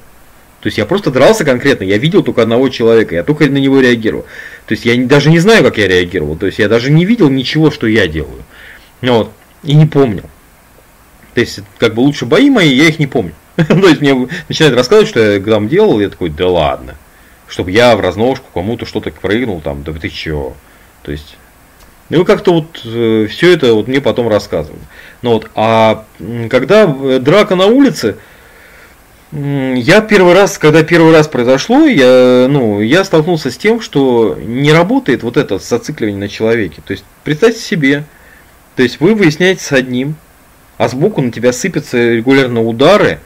То 0.61 0.67
есть 0.67 0.77
я 0.77 0.85
просто 0.85 1.11
дрался 1.11 1.45
конкретно, 1.45 1.85
я 1.85 1.97
видел 1.97 2.23
только 2.23 2.43
одного 2.43 2.69
человека, 2.69 3.15
я 3.15 3.25
только 3.25 3.47
на 3.47 3.57
него 3.57 3.81
реагировал. 3.81 4.27
То 4.67 4.75
есть 4.75 4.85
я 4.85 4.95
даже 5.07 5.31
не 5.31 5.39
знаю, 5.39 5.65
как 5.65 5.79
я 5.79 5.89
реагировал, 5.89 6.37
то 6.37 6.47
есть 6.47 6.59
я 6.59 6.69
даже 6.69 6.91
не 6.91 7.07
видел 7.07 7.31
ничего, 7.31 7.71
что 7.71 7.87
я 7.87 8.07
делаю. 8.07 8.43
Ну 9.01 9.19
вот, 9.19 9.33
и 9.63 9.75
не 9.75 9.87
помнил. 9.87 10.25
То 11.35 11.41
есть, 11.41 11.61
как 11.79 11.95
бы 11.95 12.01
лучше 12.01 12.27
бои 12.27 12.51
мои, 12.51 12.75
я 12.75 12.87
их 12.87 12.99
не 12.99 13.07
помню. 13.07 13.33
То 13.57 13.89
есть 13.89 14.01
мне 14.01 14.29
начинают 14.49 14.77
рассказывать, 14.77 15.09
что 15.09 15.21
я 15.21 15.41
там 15.41 15.69
делал, 15.69 16.01
я 16.01 16.09
такой, 16.09 16.31
да 16.31 16.49
ладно. 16.49 16.97
Чтобы 17.49 17.71
я 17.71 17.97
в 17.97 18.01
разножку 18.01 18.47
кому-то 18.53 18.87
что-то 18.87 19.11
прыгнул, 19.11 19.61
там, 19.61 19.83
да 19.83 19.93
ты 19.93 20.09
чего. 20.09 20.57
То 21.03 21.13
есть, 21.13 21.37
ну 22.09 22.25
как-то 22.25 22.53
вот 22.53 22.83
э, 22.85 23.27
все 23.29 23.53
это 23.53 23.75
вот 23.75 23.89
мне 23.89 24.01
потом 24.01 24.29
рассказывали. 24.29 24.83
Ну 25.23 25.33
вот, 25.33 25.51
а 25.55 26.05
когда 26.49 26.87
драка 26.87 27.55
на 27.55 27.67
улице, 27.67 28.17
Я 29.33 30.01
первый 30.01 30.35
раз, 30.35 30.59
когда 30.59 30.83
первый 30.83 31.13
раз 31.13 31.29
произошло, 31.29 31.87
я, 31.87 32.49
ну, 32.49 32.81
я 32.81 33.05
столкнулся 33.05 33.53
с 33.53 33.57
тем, 33.57 33.81
что 33.81 34.37
не 34.37 34.73
работает 34.73 35.23
вот 35.23 35.37
это 35.37 35.59
зацикливание 35.59 36.19
на 36.19 36.29
человеке. 36.29 36.83
То 36.85 36.93
есть, 36.93 37.05
представьте 37.23 37.61
себе, 37.61 38.05
то 38.75 38.83
есть 38.83 38.99
вы 38.99 39.15
выясняете 39.15 39.63
с 39.63 39.71
одним, 39.71 40.17
а 40.79 40.89
сбоку 40.89 41.23
на 41.23 41.31
тебя 41.31 41.53
сыпятся 41.53 41.97
регулярно 42.15 42.61
удары 42.63 43.21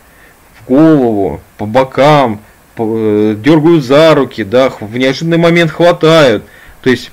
в 0.60 0.68
голову, 0.68 1.40
по 1.56 1.64
бокам, 1.64 2.42
по, 2.74 2.86
э, 2.86 3.36
дергают 3.38 3.82
за 3.82 4.14
руки, 4.14 4.44
да, 4.44 4.68
в 4.68 4.98
неожиданный 4.98 5.38
момент 5.38 5.70
хватают. 5.70 6.44
То 6.82 6.90
есть, 6.90 7.12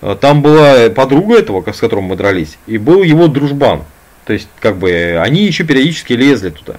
э, 0.00 0.16
там 0.20 0.42
была 0.42 0.90
подруга 0.90 1.38
этого, 1.38 1.62
с 1.72 1.78
которым 1.78 2.06
мы 2.06 2.16
дрались, 2.16 2.58
и 2.66 2.78
был 2.78 3.04
его 3.04 3.28
дружбан. 3.28 3.84
То 4.24 4.32
есть, 4.32 4.48
как 4.58 4.76
бы, 4.76 5.20
они 5.22 5.44
еще 5.44 5.62
периодически 5.62 6.14
лезли 6.14 6.50
туда. 6.50 6.78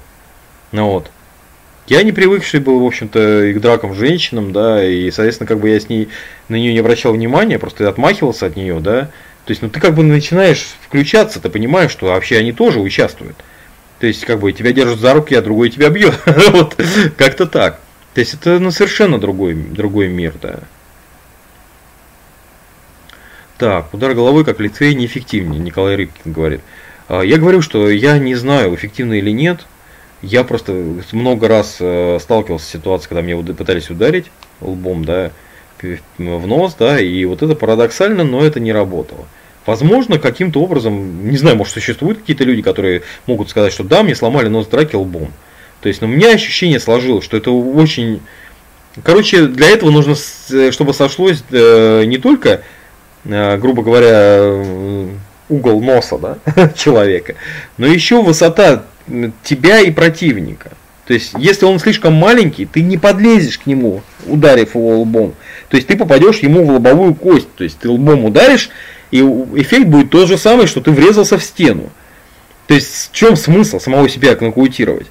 Ну 0.72 0.88
вот. 0.88 1.12
Я 1.88 2.04
не 2.04 2.12
привыкший 2.12 2.60
был, 2.60 2.80
в 2.80 2.86
общем-то, 2.86 3.54
к 3.54 3.60
дракам 3.60 3.94
женщинам, 3.96 4.54
да, 4.54 4.84
и, 4.84 5.12
соответственно, 5.12 5.48
как 5.48 5.60
бы 5.60 5.70
я 5.70 5.80
с 5.80 5.90
ней 5.90 6.10
на 6.48 6.56
нее 6.56 6.74
не 6.74 6.80
обращал 6.80 7.14
внимания, 7.14 7.60
просто 7.60 7.90
отмахивался 7.90 8.46
от 8.46 8.56
нее, 8.56 8.80
да. 8.80 9.10
То 9.46 9.52
есть, 9.52 9.62
ну 9.62 9.70
ты 9.70 9.80
как 9.80 9.96
бы 9.96 10.04
начинаешь 10.04 10.76
включаться, 10.86 11.42
ты 11.42 11.50
понимаешь, 11.50 11.92
что 11.92 12.06
вообще 12.06 12.38
они 12.38 12.54
тоже 12.54 12.80
участвуют. 12.80 13.36
То 14.00 14.08
есть, 14.08 14.24
как 14.26 14.40
бы 14.40 14.52
тебя 14.54 14.72
держат 14.72 15.00
за 15.00 15.14
руки, 15.14 15.36
а 15.36 15.42
другой 15.42 15.70
тебя 15.70 15.90
бьет. 15.90 16.18
вот, 16.52 16.80
как-то 17.18 17.46
так. 17.46 17.80
То 18.14 18.22
есть, 18.22 18.36
это 18.36 18.60
ну, 18.60 18.72
совершенно 18.72 19.20
другой, 19.20 19.56
другой 19.56 20.08
мир, 20.08 20.34
да. 20.42 20.60
Так, 23.58 23.94
удар 23.94 24.14
головой 24.14 24.46
как 24.46 24.60
лицей 24.60 24.94
неэффективнее, 24.96 25.60
Николай 25.60 25.96
Рыбкин 25.96 26.32
говорит. 26.32 26.62
А, 27.08 27.22
я 27.22 27.38
говорю, 27.38 27.62
что 27.62 27.90
я 27.90 28.18
не 28.18 28.36
знаю, 28.36 28.74
эффективно 28.74 29.14
или 29.14 29.32
нет, 29.32 29.68
я 30.22 30.44
просто 30.44 30.74
много 31.12 31.48
раз 31.48 31.78
э, 31.80 32.20
сталкивался 32.22 32.66
с 32.66 32.70
ситуацией, 32.70 33.10
когда 33.10 33.22
меня 33.22 33.38
пытались 33.54 33.90
ударить 33.90 34.26
лбом, 34.62 35.04
да, 35.04 35.32
в 35.82 36.48
нос, 36.48 36.76
да, 36.78 37.00
и 37.00 37.26
вот 37.26 37.42
это 37.42 37.56
парадоксально, 37.56 38.24
но 38.24 38.46
это 38.46 38.60
не 38.60 38.72
работало. 38.72 39.26
Возможно, 39.66 40.20
каким-то 40.20 40.62
образом, 40.62 41.28
не 41.30 41.38
знаю, 41.38 41.56
может 41.58 41.74
существуют 41.74 42.20
какие-то 42.20 42.44
люди, 42.44 42.62
которые 42.62 43.02
могут 43.26 43.50
сказать, 43.50 43.74
что 43.74 43.84
да, 43.84 44.04
мне 44.04 44.16
сломали 44.16 44.48
нос 44.48 44.68
драки 44.68 44.96
лбом. 44.96 45.32
То 45.82 45.88
есть, 45.88 46.02
но 46.02 46.08
у 46.08 46.12
меня 46.12 46.34
ощущение 46.34 46.80
сложилось, 46.80 47.26
что 47.26 47.38
это 47.38 47.52
очень... 47.52 48.22
Короче, 49.04 49.48
для 49.48 49.70
этого 49.70 49.90
нужно, 49.90 50.16
э, 50.52 50.72
чтобы 50.72 50.94
сошлось 50.94 51.44
э, 51.50 52.04
не 52.06 52.18
только, 52.18 52.62
грубо 53.24 53.84
говоря, 53.84 54.64
угол 55.50 55.82
носа 55.82 56.18
да, 56.18 56.70
человека, 56.76 57.36
но 57.78 57.86
еще 57.86 58.22
высота 58.22 58.86
тебя 59.44 59.80
и 59.80 59.92
противника. 59.92 60.72
То 61.06 61.14
есть, 61.14 61.34
если 61.38 61.66
он 61.66 61.80
слишком 61.80 62.14
маленький, 62.14 62.66
ты 62.66 62.82
не 62.82 62.98
подлезешь 62.98 63.60
к 63.60 63.66
нему, 63.66 64.02
ударив 64.28 64.76
его 64.76 65.02
лбом. 65.02 65.34
То 65.70 65.76
есть, 65.76 65.88
ты 65.88 65.98
попадешь 65.98 66.40
ему 66.40 66.64
в 66.64 66.72
лобовую 66.72 67.16
кость. 67.16 67.54
То 67.56 67.64
есть, 67.64 67.80
ты 67.80 67.90
лбом 67.90 68.26
ударишь, 68.26 68.70
и 69.10 69.20
эффект 69.20 69.88
будет 69.88 70.10
тот 70.10 70.28
же 70.28 70.38
самый, 70.38 70.68
что 70.68 70.80
ты 70.80 70.92
врезался 70.92 71.38
в 71.38 71.44
стену. 71.44 71.90
То 72.68 72.76
есть, 72.76 73.10
в 73.12 73.14
чем 73.14 73.36
смысл 73.36 73.80
самого 73.80 74.08
себя 74.08 74.38
нокаутировать? 74.40 75.08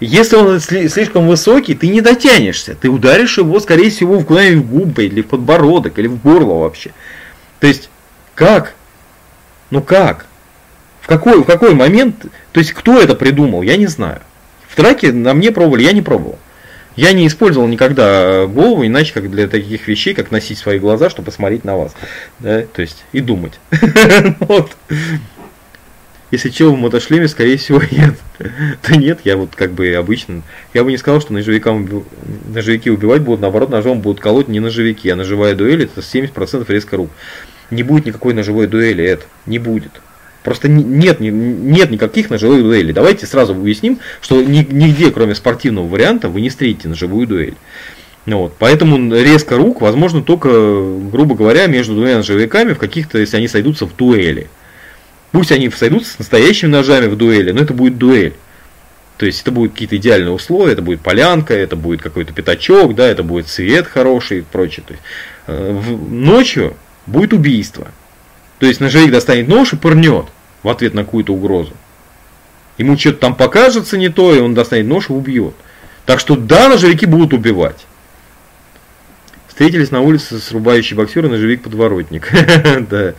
Если 0.00 0.36
он 0.36 0.60
слишком 0.60 1.26
высокий, 1.26 1.74
ты 1.74 1.88
не 1.88 2.00
дотянешься. 2.00 2.74
Ты 2.74 2.90
ударишь 2.90 3.38
его, 3.38 3.60
скорее 3.60 3.90
всего, 3.90 4.20
куда-нибудь 4.20 4.64
в 4.64 4.70
губы, 4.70 5.06
или 5.06 5.22
в 5.22 5.28
подбородок, 5.28 5.98
или 5.98 6.06
в 6.06 6.20
горло 6.20 6.60
вообще. 6.60 6.90
То 7.60 7.66
есть, 7.66 7.88
как? 8.34 8.74
Ну 9.70 9.80
как? 9.80 10.25
В 11.06 11.08
какой, 11.08 11.40
в 11.40 11.44
какой 11.44 11.72
момент, 11.72 12.26
то 12.50 12.58
есть 12.58 12.72
кто 12.72 13.00
это 13.00 13.14
придумал, 13.14 13.62
я 13.62 13.76
не 13.76 13.86
знаю. 13.86 14.22
В 14.66 14.76
драке 14.76 15.12
на 15.12 15.34
мне 15.34 15.52
пробовали, 15.52 15.84
я 15.84 15.92
не 15.92 16.02
пробовал. 16.02 16.36
Я 16.96 17.12
не 17.12 17.28
использовал 17.28 17.68
никогда 17.68 18.46
голову, 18.46 18.84
иначе 18.84 19.14
как 19.14 19.30
для 19.30 19.46
таких 19.46 19.86
вещей, 19.86 20.14
как 20.14 20.32
носить 20.32 20.58
свои 20.58 20.80
глаза, 20.80 21.08
чтобы 21.08 21.26
посмотреть 21.26 21.62
на 21.62 21.76
вас. 21.76 21.94
Да? 22.40 22.62
То 22.62 22.82
есть 22.82 23.04
и 23.12 23.20
думать. 23.20 23.52
Если 26.32 26.50
чел 26.50 26.74
в 26.74 26.76
мотошлеме, 26.76 27.28
скорее 27.28 27.56
всего, 27.56 27.80
нет. 27.92 28.16
да 28.40 28.96
нет, 28.96 29.20
я 29.22 29.36
вот 29.36 29.54
как 29.54 29.74
бы 29.74 29.94
обычно. 29.94 30.42
Я 30.74 30.82
бы 30.82 30.90
не 30.90 30.98
сказал, 30.98 31.20
что 31.20 31.32
ножевикам, 31.32 32.04
ножевики 32.52 32.90
убивать 32.90 33.22
будут, 33.22 33.42
наоборот, 33.42 33.70
ножом 33.70 34.00
будут 34.00 34.20
колоть 34.20 34.48
не 34.48 34.58
ножевики, 34.58 35.08
а 35.08 35.14
ножевая 35.14 35.54
дуэль 35.54 35.84
это 35.84 36.00
70% 36.00 36.64
резко 36.68 36.96
рук. 36.96 37.10
Не 37.70 37.84
будет 37.84 38.06
никакой 38.06 38.34
ножевой 38.34 38.66
дуэли, 38.66 39.04
это 39.04 39.24
не 39.46 39.60
будет. 39.60 40.00
Просто 40.46 40.68
нет, 40.68 41.18
нет 41.18 41.90
никаких 41.90 42.30
ножевых 42.30 42.62
дуэлей. 42.62 42.92
Давайте 42.92 43.26
сразу 43.26 43.52
выясним, 43.52 43.98
что 44.20 44.40
нигде, 44.40 45.10
кроме 45.10 45.34
спортивного 45.34 45.88
варианта, 45.88 46.28
вы 46.28 46.40
не 46.40 46.50
встретите 46.50 46.86
ножевую 46.86 47.26
дуэль. 47.26 47.56
Ну 48.26 48.42
вот. 48.42 48.54
Поэтому 48.56 49.12
резко 49.12 49.56
рук 49.56 49.80
возможно 49.80 50.22
только, 50.22 50.48
грубо 51.10 51.34
говоря, 51.34 51.66
между 51.66 51.94
двумя 51.94 52.18
ножевиками 52.18 52.74
в 52.74 52.78
каких-то, 52.78 53.18
если 53.18 53.38
они 53.38 53.48
сойдутся 53.48 53.86
в 53.86 53.96
дуэли. 53.96 54.46
Пусть 55.32 55.50
они 55.50 55.68
сойдутся 55.68 56.12
с 56.12 56.18
настоящими 56.20 56.68
ножами 56.68 57.08
в 57.08 57.16
дуэли, 57.16 57.50
но 57.50 57.62
это 57.62 57.74
будет 57.74 57.98
дуэль. 57.98 58.34
То 59.16 59.26
есть 59.26 59.42
это 59.42 59.50
будут 59.50 59.72
какие-то 59.72 59.96
идеальные 59.96 60.30
условия, 60.30 60.74
это 60.74 60.82
будет 60.82 61.00
полянка, 61.00 61.54
это 61.54 61.74
будет 61.74 62.02
какой-то 62.02 62.32
пятачок, 62.32 62.94
да, 62.94 63.08
это 63.08 63.24
будет 63.24 63.48
свет 63.48 63.88
хороший 63.88 64.38
и 64.38 64.42
прочее. 64.42 64.84
То 64.86 64.92
есть, 64.92 65.04
э, 65.48 65.72
в, 65.72 66.12
ночью 66.12 66.76
будет 67.04 67.32
убийство. 67.32 67.88
То 68.60 68.66
есть 68.66 68.78
ножевик 68.78 69.10
достанет 69.10 69.48
нож 69.48 69.72
и 69.72 69.76
пырнет 69.76 70.26
в 70.66 70.68
ответ 70.68 70.94
на 70.94 71.04
какую-то 71.04 71.32
угрозу. 71.32 71.74
Ему 72.76 72.98
что-то 72.98 73.18
там 73.18 73.36
покажется 73.36 73.96
не 73.96 74.08
то, 74.08 74.34
и 74.34 74.40
он 74.40 74.52
достанет 74.52 74.86
нож 74.86 75.10
и 75.10 75.12
убьет. 75.12 75.54
Так 76.06 76.18
что 76.18 76.34
да, 76.34 76.68
ножевики 76.68 77.06
будут 77.06 77.32
убивать. 77.32 77.86
Встретились 79.46 79.92
на 79.92 80.00
улице 80.00 80.40
срубающий 80.40 80.96
боксер 80.96 81.24
и 81.24 81.28
ножевик-подворотник. 81.28 82.32
да. 82.90 83.14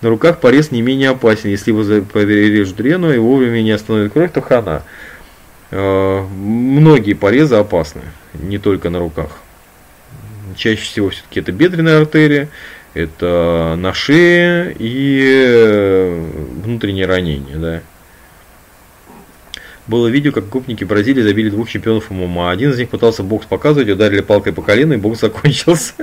На 0.00 0.08
руках 0.08 0.40
порез 0.40 0.70
не 0.70 0.80
менее 0.80 1.10
опасен. 1.10 1.50
Если 1.50 1.72
его 1.72 2.02
порежут 2.06 2.80
рену 2.80 3.12
и 3.12 3.18
вовремя 3.18 3.60
не 3.60 3.72
остановит 3.72 4.14
кровь, 4.14 4.32
то 4.32 4.40
хана. 4.40 4.82
Э, 5.70 6.22
многие 6.22 7.12
порезы 7.12 7.56
опасны, 7.56 8.00
не 8.32 8.56
только 8.56 8.88
на 8.88 8.98
руках. 8.98 9.28
Чаще 10.56 10.80
всего 10.80 11.10
все-таки 11.10 11.40
это 11.40 11.52
бедренная 11.52 12.00
артерия, 12.00 12.48
это 12.94 13.76
на 13.78 13.92
шее 13.94 14.74
и 14.78 15.22
э, 15.46 16.26
внутреннее 16.64 17.06
ранение, 17.06 17.56
да. 17.56 17.82
Было 19.88 20.08
видео, 20.08 20.32
как 20.32 20.50
гопники 20.50 20.84
Бразилии 20.84 21.22
забили 21.22 21.48
двух 21.48 21.70
чемпионов 21.70 22.10
ММА. 22.10 22.50
Один 22.50 22.72
из 22.72 22.78
них 22.78 22.90
пытался 22.90 23.22
бокс 23.22 23.46
показывать, 23.46 23.88
ударили 23.88 24.20
палкой 24.20 24.52
по 24.52 24.60
колену, 24.60 24.92
и 24.92 24.96
бокс 24.98 25.20
закончился. 25.22 25.94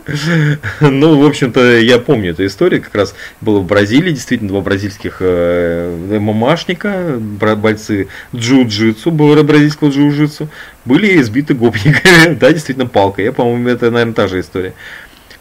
ну, 0.81 1.21
в 1.21 1.25
общем-то, 1.25 1.77
я 1.77 1.99
помню 1.99 2.31
эту 2.31 2.47
историю. 2.47 2.81
Как 2.81 2.95
раз 2.95 3.13
было 3.41 3.59
в 3.59 3.67
Бразилии, 3.67 4.09
действительно, 4.09 4.49
два 4.49 4.61
бразильских 4.61 5.17
э, 5.19 6.17
ММАшника, 6.19 7.19
бойцы 7.19 8.07
джиу-джитсу, 8.33 9.11
бразильского 9.11 9.89
джиу-джитсу, 9.89 10.47
были 10.83 11.21
избиты 11.21 11.53
гопниками. 11.53 12.33
да, 12.39 12.51
действительно, 12.51 12.87
палкой. 12.87 13.25
Я, 13.25 13.33
по-моему, 13.33 13.69
это, 13.69 13.91
наверное, 13.91 14.15
та 14.15 14.27
же 14.27 14.39
история. 14.39 14.73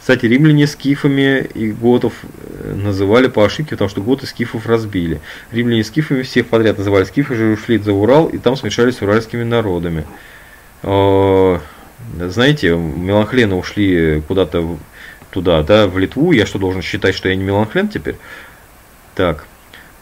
Кстати, 0.05 0.27
римляне 0.27 0.67
скифами 0.67 1.49
и 1.55 1.73
готов 1.73 2.13
э, 2.23 2.75
называли 2.75 3.29
по 3.29 3.43
ошибке, 3.43 3.71
потому 3.71 3.89
что 3.89 4.03
готы 4.03 4.27
скифов 4.27 4.67
разбили. 4.67 5.23
Римляне 5.51 5.83
скифами 5.83 6.21
всех 6.21 6.47
подряд 6.49 6.77
называли 6.77 7.05
скифы, 7.05 7.35
же 7.35 7.47
ушли 7.55 7.79
за 7.79 7.95
Урал 7.95 8.27
и 8.27 8.37
там 8.37 8.55
смешались 8.55 8.99
с 8.99 9.01
уральскими 9.01 9.45
народами. 9.45 10.05
Э, 10.83 11.59
знаете, 12.21 12.77
меланхлены 12.77 13.55
ушли 13.55 14.21
куда-то 14.29 14.77
туда, 15.31 15.63
да, 15.63 15.87
в 15.87 15.99
Литву. 15.99 16.33
Я 16.33 16.45
что, 16.45 16.59
должен 16.59 16.83
считать, 16.83 17.15
что 17.15 17.31
я 17.31 17.35
не 17.35 17.43
меланхлен 17.43 17.89
теперь? 17.89 18.17
Так. 19.15 19.47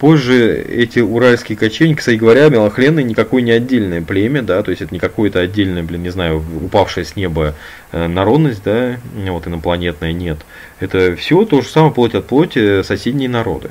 Позже 0.03 0.61
эти 0.61 0.99
уральские 0.99 1.57
кочевники, 1.57 1.99
кстати 1.99 2.17
говоря, 2.17 2.49
мелохлены 2.49 3.05
никакое 3.05 3.41
не 3.41 3.53
отдельное 3.53 4.03
племя, 4.03 4.43
да, 4.43 4.61
то 4.65 4.73
есть 4.73 4.83
это 4.83 4.93
не 4.93 4.99
какое-то 4.99 5.39
отдельное, 5.39 5.85
блин, 5.85 6.03
не 6.03 6.09
знаю, 6.11 6.45
упавшая 6.61 7.05
с 7.05 7.15
неба 7.15 7.55
э, 7.93 8.09
народность, 8.09 8.65
да, 8.65 8.97
вот 9.15 9.47
инопланетная, 9.47 10.13
нет. 10.13 10.39
Это 10.81 11.15
все 11.15 11.45
то 11.45 11.61
же 11.61 11.69
самое 11.69 11.93
плоть 11.93 12.17
от 12.17 12.27
плоти 12.27 12.83
соседние 12.83 13.29
народы. 13.29 13.71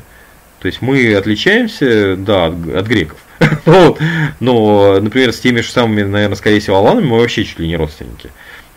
То 0.61 0.67
есть 0.67 0.81
мы 0.81 1.13
отличаемся, 1.15 2.15
да, 2.15 2.45
от, 2.45 2.53
от 2.75 2.87
греков. 2.87 3.17
вот. 3.65 3.99
Но, 4.39 5.01
например, 5.01 5.33
с 5.33 5.39
теми 5.41 5.59
же 5.59 5.69
самыми, 5.69 6.03
наверное, 6.03 6.37
скорее 6.37 6.61
всего, 6.61 6.77
аланами 6.77 7.07
мы 7.07 7.19
вообще 7.19 7.43
чуть 7.43 7.59
ли 7.59 7.67
не 7.67 7.75
родственники. 7.75 8.29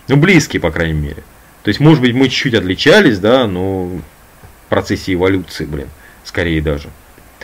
Ну, 0.08 0.16
близкие, 0.16 0.58
по 0.58 0.72
крайней 0.72 1.00
мере. 1.00 1.22
То 1.62 1.68
есть, 1.68 1.78
может 1.78 2.00
быть, 2.00 2.14
мы 2.14 2.28
чуть-чуть 2.28 2.54
отличались, 2.54 3.20
да, 3.20 3.46
но 3.46 3.84
в 3.86 4.70
процессе 4.70 5.14
эволюции, 5.14 5.66
блин, 5.66 5.86
скорее 6.24 6.60
даже. 6.60 6.88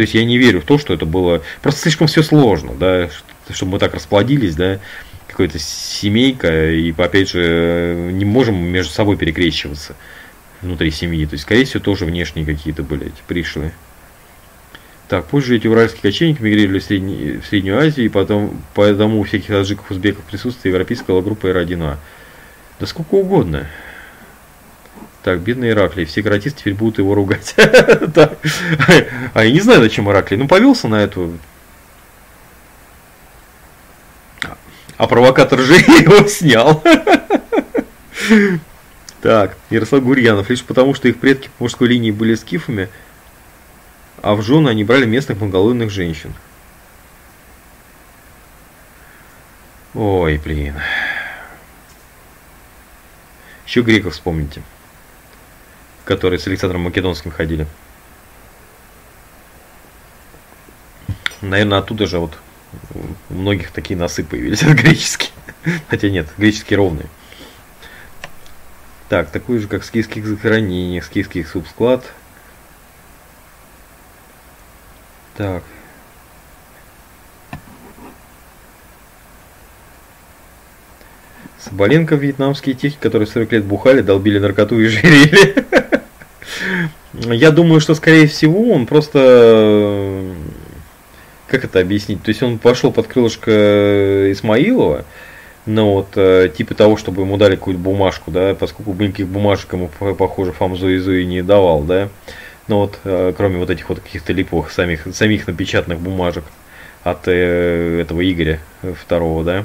То 0.01 0.05
есть 0.05 0.15
я 0.15 0.25
не 0.25 0.39
верю 0.39 0.63
в 0.63 0.65
то, 0.65 0.79
что 0.79 0.95
это 0.95 1.05
было... 1.05 1.43
Просто 1.61 1.83
слишком 1.83 2.07
все 2.07 2.23
сложно, 2.23 2.73
да, 2.73 3.11
чтобы 3.51 3.73
мы 3.73 3.79
так 3.79 3.93
расплодились, 3.93 4.57
да, 4.57 4.79
какая-то 5.27 5.59
семейка, 5.59 6.71
и 6.71 6.91
опять 6.97 7.29
же 7.29 8.09
не 8.11 8.25
можем 8.25 8.57
между 8.57 8.91
собой 8.91 9.19
перекрещиваться 9.19 9.95
внутри 10.63 10.91
семьи. 10.91 11.27
То 11.27 11.35
есть, 11.35 11.43
скорее 11.43 11.67
всего, 11.67 11.83
тоже 11.83 12.07
внешние 12.07 12.47
какие-то 12.47 12.83
эти 12.95 13.13
пришлые. 13.27 13.73
Так, 15.09 15.27
позже 15.27 15.57
эти 15.57 15.67
уральские 15.67 16.01
кочевники 16.01 16.41
мигрировали 16.41 16.79
в, 16.79 16.85
Средний, 16.85 17.33
в 17.37 17.47
Среднюю 17.47 17.79
Азию, 17.79 18.07
и 18.07 18.09
потом, 18.09 18.59
поэтому 18.73 19.21
у 19.21 19.25
всяких 19.25 19.49
таджиков, 19.49 19.91
узбеков 19.91 20.25
присутствует 20.25 20.73
европейская 20.73 21.21
группа 21.21 21.49
Р1А. 21.49 21.97
Да 22.79 22.87
сколько 22.87 23.17
угодно. 23.17 23.67
Так, 25.23 25.41
бедный 25.41 25.71
Ираклий. 25.71 26.07
Все 26.07 26.23
каратисты 26.23 26.61
теперь 26.61 26.75
будут 26.75 26.99
его 26.99 27.15
ругать. 27.15 27.55
А 29.35 29.45
я 29.45 29.53
не 29.53 29.61
знаю, 29.61 29.81
зачем 29.81 30.11
Ираклий. 30.11 30.39
Ну, 30.39 30.49
повелся 30.49 30.89
на 30.89 31.03
эту... 31.03 31.39
А 34.97 35.07
провокатор 35.07 35.61
же 35.61 35.75
его 35.77 36.27
снял. 36.29 36.83
Так, 39.23 39.57
Ярослав 39.71 40.03
Гурьянов. 40.03 40.49
Лишь 40.51 40.63
потому, 40.63 40.95
что 40.95 41.09
их 41.09 41.19
предки 41.19 41.51
по 41.59 41.65
мужской 41.65 41.89
линии 41.89 42.11
были 42.11 42.35
скифами, 42.35 42.89
а 44.23 44.35
в 44.35 44.43
жены 44.43 44.69
они 44.69 44.85
брали 44.85 45.07
местных 45.07 45.41
монголойных 45.41 45.91
женщин. 45.91 46.35
Ой, 49.95 50.39
блин. 50.39 50.75
Еще 53.67 53.83
греков 53.83 54.15
вспомните, 54.15 54.63
которые 56.05 56.39
с 56.39 56.47
Александром 56.47 56.83
Македонским 56.83 57.31
ходили. 57.31 57.67
Наверное, 61.41 61.79
оттуда 61.79 62.07
же 62.07 62.19
вот 62.19 62.37
у 63.29 63.35
многих 63.35 63.71
такие 63.71 63.99
носы 63.99 64.25
появились, 64.25 64.63
греческие. 64.75 65.31
Хотя 65.89 66.11
нет, 66.11 66.29
греческие 66.37 66.77
ровные. 66.77 67.07
Так, 69.09 69.31
такой 69.31 69.59
же, 69.59 69.67
как 69.67 69.85
скифских 69.85 70.27
захоронений, 70.27 71.03
скифских 71.03 71.49
субсклад, 71.49 72.05
Так. 75.41 75.63
Соболенко 81.65 82.15
вьетнамские 82.15 82.75
техники, 82.75 83.03
которые 83.03 83.27
40 83.27 83.53
лет 83.53 83.65
бухали, 83.65 84.01
долбили 84.01 84.39
наркоту 84.39 84.81
и 84.81 84.87
жирели. 84.89 85.65
Я 87.13 87.51
думаю, 87.51 87.81
что 87.81 87.95
скорее 87.95 88.27
всего 88.27 88.71
он 88.71 88.87
просто... 88.87 90.25
Как 91.49 91.65
это 91.65 91.81
объяснить? 91.81 92.23
То 92.23 92.29
есть 92.29 92.43
он 92.43 92.59
пошел 92.59 92.93
под 92.93 93.09
крылышко 93.09 94.31
Исмаилова, 94.31 95.05
но 95.67 95.95
вот 95.95 96.11
э, 96.15 96.49
типа 96.57 96.75
того, 96.75 96.97
чтобы 96.97 97.23
ему 97.23 97.37
дали 97.37 97.57
какую-то 97.57 97.81
бумажку, 97.81 98.31
да, 98.31 98.55
поскольку 98.55 98.93
никаких 98.93 99.27
бумажек 99.27 99.73
ему, 99.73 99.89
похоже, 99.89 100.53
Фамзу 100.53 100.95
Изуи 100.95 101.25
не 101.25 101.43
давал, 101.43 101.83
да. 101.83 102.09
Ну 102.69 102.77
вот, 102.77 103.01
э, 103.03 103.33
кроме 103.37 103.59
вот 103.59 103.69
этих 103.69 103.89
вот 103.89 103.99
каких-то 103.99 104.33
липовых 104.33 104.71
самих, 104.71 105.09
самих 105.13 105.49
напечатанных 105.49 105.99
бумажек 105.99 106.45
от 107.03 107.27
э, 107.27 108.01
этого 108.01 108.21
Игоря 108.23 108.61
второго, 109.01 109.43
да. 109.43 109.65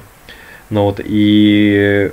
Ну 0.70 0.84
вот, 0.84 1.00
и 1.04 2.12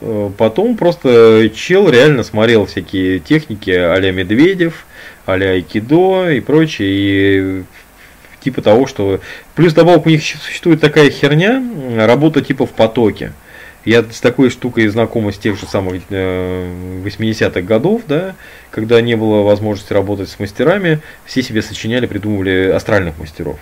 э, 0.00 0.30
потом 0.38 0.76
просто 0.76 1.50
чел 1.54 1.88
реально 1.88 2.22
смотрел 2.22 2.66
всякие 2.66 3.18
техники 3.18 3.70
а-ля 3.70 4.12
Медведев, 4.12 4.86
а-ля 5.26 5.50
Айкидо 5.50 6.30
и 6.30 6.40
прочее, 6.40 6.88
и 6.88 7.64
типа 8.40 8.62
того, 8.62 8.86
что... 8.86 9.20
Плюс 9.54 9.74
добавок 9.74 10.06
у 10.06 10.08
них 10.08 10.22
существует 10.22 10.80
такая 10.80 11.10
херня, 11.10 11.62
работа 11.96 12.40
типа 12.40 12.66
в 12.66 12.72
потоке. 12.72 13.32
Я 13.84 14.02
с 14.02 14.20
такой 14.20 14.50
штукой 14.50 14.88
знакома 14.88 15.30
с 15.30 15.38
тех 15.38 15.58
же 15.58 15.66
самых 15.66 16.02
80-х 16.10 17.60
э, 17.60 17.62
годов, 17.62 18.02
да, 18.08 18.34
когда 18.70 19.00
не 19.00 19.16
было 19.16 19.42
возможности 19.42 19.92
работать 19.92 20.28
с 20.28 20.40
мастерами, 20.40 21.00
все 21.24 21.42
себе 21.42 21.62
сочиняли, 21.62 22.06
придумывали 22.06 22.70
астральных 22.74 23.16
мастеров. 23.18 23.58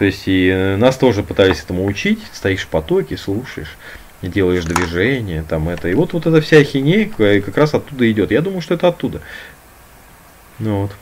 То 0.00 0.06
есть 0.06 0.26
и 0.28 0.48
э, 0.48 0.76
нас 0.76 0.96
тоже 0.96 1.22
пытались 1.22 1.62
этому 1.62 1.84
учить, 1.84 2.20
стоишь 2.32 2.62
в 2.62 2.68
потоке, 2.68 3.18
слушаешь, 3.18 3.76
делаешь 4.22 4.64
движение, 4.64 5.44
там 5.46 5.68
это. 5.68 5.88
И 5.88 5.94
вот, 5.94 6.14
вот 6.14 6.26
эта 6.26 6.40
вся 6.40 6.56
ахинея 6.56 7.06
как 7.42 7.54
раз 7.58 7.74
оттуда 7.74 8.10
идет. 8.10 8.30
Я 8.30 8.40
думаю, 8.40 8.62
что 8.62 8.72
это 8.72 8.88
оттуда. 8.88 9.20
Ну 10.58 10.80
вот. 10.80 10.92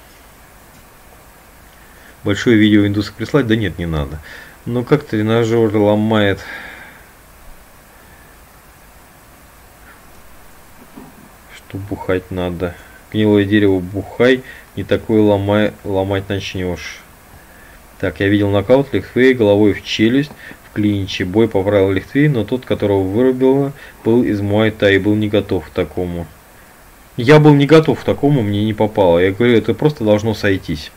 Большое 2.25 2.57
видео 2.57 2.89
индусов 2.89 3.15
прислать? 3.15 3.47
Да 3.47 3.55
нет, 3.55 3.79
не 3.79 3.87
надо. 3.87 4.19
Но 4.67 4.83
как 4.83 5.05
тренажер 5.05 5.77
ломает 5.77 6.41
что 11.55 11.79
бухать 11.79 12.33
надо. 12.33 12.75
Гнилое 13.13 13.45
дерево 13.45 13.79
бухай, 13.79 14.43
не 14.75 14.83
такое 14.83 15.23
ломай, 15.23 15.73
ломать 15.85 16.29
начнешь. 16.29 16.99
Так, 18.01 18.21
я 18.21 18.29
видел 18.29 18.51
нокаут 18.51 18.93
Лихвей 18.93 19.35
головой 19.35 19.73
в 19.73 19.85
челюсть, 19.85 20.31
в 20.65 20.75
клиниче. 20.75 21.25
Бой 21.25 21.49
поправил 21.49 21.91
Лихвей, 21.91 22.29
но 22.29 22.45
тот, 22.45 22.65
которого 22.65 23.03
вырубило, 23.03 23.73
был 24.05 24.23
из 24.23 24.41
Муайта 24.41 24.89
и 24.91 24.99
был 24.99 25.17
не 25.17 25.29
готов 25.29 25.67
к 25.67 25.71
такому. 25.71 26.27
Я 27.17 27.41
был 27.41 27.55
не 27.55 27.67
готов 27.67 28.01
к 28.01 28.05
такому, 28.05 28.43
мне 28.43 28.65
не 28.65 28.75
попало. 28.75 29.19
Я 29.19 29.33
говорю, 29.33 29.57
это 29.59 29.75
просто 29.75 30.05
должно 30.05 30.35
сойтись. 30.35 30.93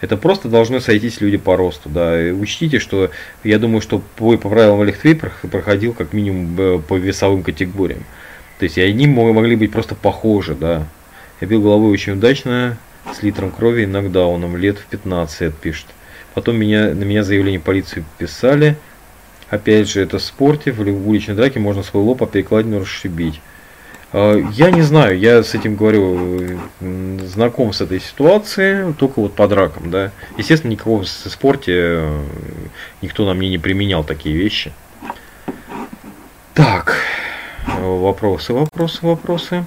Это 0.00 0.16
просто 0.16 0.48
должны 0.48 0.80
сойтись 0.80 1.20
люди 1.20 1.36
по 1.36 1.56
росту, 1.56 1.88
да. 1.88 2.28
И 2.28 2.30
учтите, 2.30 2.78
что 2.78 3.10
я 3.42 3.58
думаю, 3.58 3.80
что 3.80 4.00
бой 4.18 4.38
по 4.38 4.48
правилам 4.48 4.84
Лихвей 4.84 5.16
проходил 5.16 5.94
как 5.94 6.12
минимум 6.12 6.56
э, 6.58 6.78
по 6.78 6.96
весовым 6.96 7.42
категориям. 7.42 8.04
То 8.60 8.64
есть 8.64 8.78
они 8.78 9.08
могли 9.08 9.56
быть 9.56 9.72
просто 9.72 9.96
похожи, 9.96 10.54
да. 10.54 10.86
Я 11.40 11.48
бил 11.48 11.60
головой 11.60 11.90
очень 11.90 12.12
удачно, 12.12 12.78
с 13.12 13.22
литром 13.24 13.50
крови 13.50 13.82
и 13.82 13.86
нокдауном, 13.86 14.56
лет 14.56 14.78
в 14.78 14.86
15 14.86 15.52
пишет. 15.56 15.86
Потом 16.34 16.56
меня, 16.56 16.94
на 16.94 17.04
меня 17.04 17.22
заявление 17.22 17.60
полиции 17.60 18.04
писали. 18.18 18.76
Опять 19.50 19.90
же, 19.90 20.00
это 20.00 20.18
в 20.18 20.22
спорте, 20.22 20.72
в 20.72 20.80
уличной 21.08 21.34
драке 21.34 21.60
можно 21.60 21.82
свой 21.82 22.02
лоб 22.02 22.22
о 22.22 22.26
перекладину 22.26 22.80
расшибить. 22.80 23.40
А, 24.12 24.36
я 24.52 24.70
не 24.70 24.82
знаю, 24.82 25.18
я 25.18 25.42
с 25.42 25.54
этим 25.54 25.76
говорю, 25.76 26.58
знаком 26.80 27.72
с 27.72 27.80
этой 27.80 28.00
ситуацией, 28.00 28.94
только 28.94 29.20
вот 29.20 29.34
по 29.34 29.48
дракам, 29.48 29.90
да. 29.90 30.10
Естественно, 30.38 30.70
никого 30.70 31.00
в 31.00 31.06
спорте 31.06 31.72
э, 31.76 32.24
никто 33.02 33.26
на 33.26 33.34
мне 33.34 33.48
не 33.48 33.58
применял 33.58 34.04
такие 34.04 34.36
вещи. 34.36 34.72
Так. 36.54 36.96
Вопросы, 37.78 38.52
вопросы, 38.52 38.98
вопросы. 39.02 39.64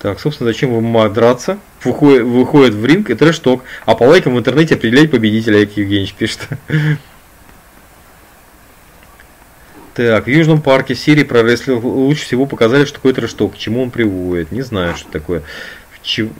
Так, 0.00 0.18
собственно, 0.18 0.50
зачем 0.50 0.72
вам 0.72 1.12
драться? 1.12 1.58
Выходит, 1.84 2.22
выходит 2.22 2.74
в 2.74 2.84
ринг 2.84 3.10
и 3.10 3.14
трэш-ток. 3.14 3.62
А 3.84 3.94
по 3.94 4.04
лайкам 4.04 4.34
в 4.34 4.38
интернете 4.38 4.74
определять 4.74 5.10
победителя, 5.10 5.56
Олег 5.56 5.76
Евгеньевич 5.76 6.14
пишет. 6.14 6.48
Так, 9.92 10.26
в 10.26 10.28
Южном 10.28 10.62
парке 10.62 10.94
Сирии 10.94 11.24
про 11.24 11.42
рестлинг 11.42 11.82
лучше 11.82 12.22
всего 12.22 12.46
показали, 12.46 12.84
что 12.84 12.94
такое 12.94 13.12
трэш-ток, 13.12 13.54
к 13.54 13.58
чему 13.58 13.82
он 13.82 13.90
приводит. 13.90 14.52
Не 14.52 14.62
знаю, 14.62 14.96
что 14.96 15.10
такое. 15.10 15.42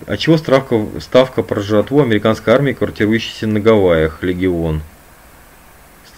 А 0.07 0.17
чего 0.17 0.39
ставка, 0.39 0.87
ставка 1.01 1.43
про 1.43 1.61
жратву 1.61 2.01
американской 2.01 2.55
армии, 2.55 2.73
квартирующейся 2.73 3.49
на 3.49 3.61
Гавайях, 3.61 4.23
Легион? 4.23 4.83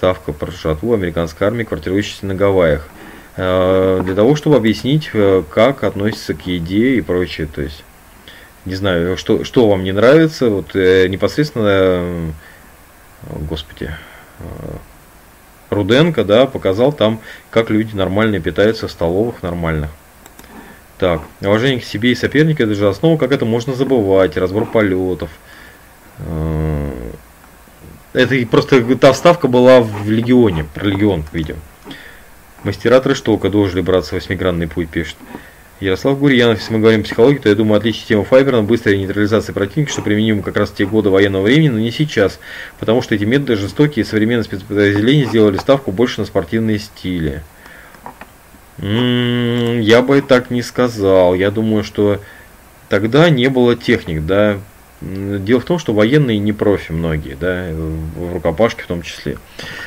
ставка 0.03 0.33
про 0.33 0.51
жатву 0.51 0.95
американской 0.95 1.47
армии, 1.47 1.63
квартирующейся 1.63 2.27
на 2.27 2.35
Гавайях. 2.35 2.89
Э, 3.37 4.03
для 4.05 4.15
того, 4.15 4.37
чтобы 4.37 4.57
объяснить, 4.57 5.11
э, 5.15 5.43
как 5.49 5.85
относится 5.85 6.35
к 6.35 6.47
еде 6.47 6.97
и 6.97 7.01
прочее. 7.01 7.47
То 7.53 7.63
есть, 7.63 7.83
не 8.67 8.75
знаю, 8.75 9.17
что, 9.17 9.45
что 9.45 9.69
вам 9.69 9.85
не 9.85 9.93
нравится, 9.93 10.51
вот 10.51 10.77
э, 10.77 11.09
непосредственно, 11.09 12.33
господи, 13.49 13.91
Руденко, 15.71 16.25
да, 16.25 16.47
показал 16.47 16.93
там, 16.93 17.21
как 17.51 17.71
люди 17.71 17.95
нормально 17.97 18.41
питаются 18.41 18.89
в 18.89 18.91
столовых 18.91 19.43
нормальных. 19.43 19.91
Так, 20.99 21.23
уважение 21.41 21.81
к 21.81 21.85
себе 21.85 22.13
и 22.13 22.15
соперника, 22.15 22.65
это 22.65 22.75
же 22.75 22.89
основа, 22.89 23.17
как 23.17 23.33
это 23.33 23.47
можно 23.47 23.75
забывать, 23.75 24.37
разбор 24.37 24.67
полетов. 24.67 25.31
Это 28.13 28.47
просто 28.47 28.97
та 28.97 29.13
вставка 29.13 29.49
была 29.49 29.81
в 29.81 30.09
Легионе, 30.09 30.65
про 30.75 30.85
Легион 30.85 31.25
видео. 31.33 31.57
Мастера 32.65 33.01
трэштока 33.01 33.49
должны 33.49 33.83
браться 33.83 34.15
восьмигранный 34.15 34.69
путь, 34.69 34.89
пишет. 34.89 35.17
Ярослав 35.81 36.17
Гурьянов, 36.21 36.61
если 36.61 36.73
мы 36.73 36.79
говорим 36.79 37.03
психологии, 37.03 37.39
то 37.39 37.49
я 37.49 37.57
думаю, 37.57 37.79
отличие 37.79 38.07
темы 38.07 38.25
Файберна 38.25 38.63
быстрой 38.63 38.99
нейтрализации 38.99 39.53
противника, 39.53 39.91
что 39.91 40.03
применимо 40.03 40.43
как 40.43 40.57
раз 40.57 40.71
в 40.71 40.77
те 40.77 40.87
годы 40.87 41.11
военного 41.11 41.43
времени, 41.43 41.71
но 41.71 41.81
не 41.81 41.91
сейчас, 41.91 42.39
потому 42.79 43.03
что 43.03 43.17
эти 43.17 43.25
методы 43.25 43.57
жестокие 43.57 44.05
современные 44.05 44.45
спецподразделения 44.45 45.25
сделали 45.25 45.57
ставку 45.57 45.91
больше 45.91 46.21
на 46.21 46.27
спортивные 46.27 46.79
стили. 46.79 47.43
М-м, 48.79 49.81
я 49.81 50.03
бы 50.03 50.23
так 50.23 50.51
не 50.51 50.63
сказал. 50.63 51.35
Я 51.35 51.51
думаю, 51.51 51.83
что 51.83 52.21
тогда 52.89 53.29
не 53.29 53.49
было 53.49 53.75
техник, 53.75 54.25
да, 54.25 54.59
дело 55.03 55.61
в 55.61 55.65
том, 55.65 55.79
что 55.79 55.93
военные 55.93 56.39
не 56.39 56.53
профи 56.53 56.93
многие, 56.93 57.37
да, 57.39 57.71
в 57.73 58.33
рукопашке 58.33 58.85
в 58.85 58.87
том 58.87 59.03
числе. 59.03 59.39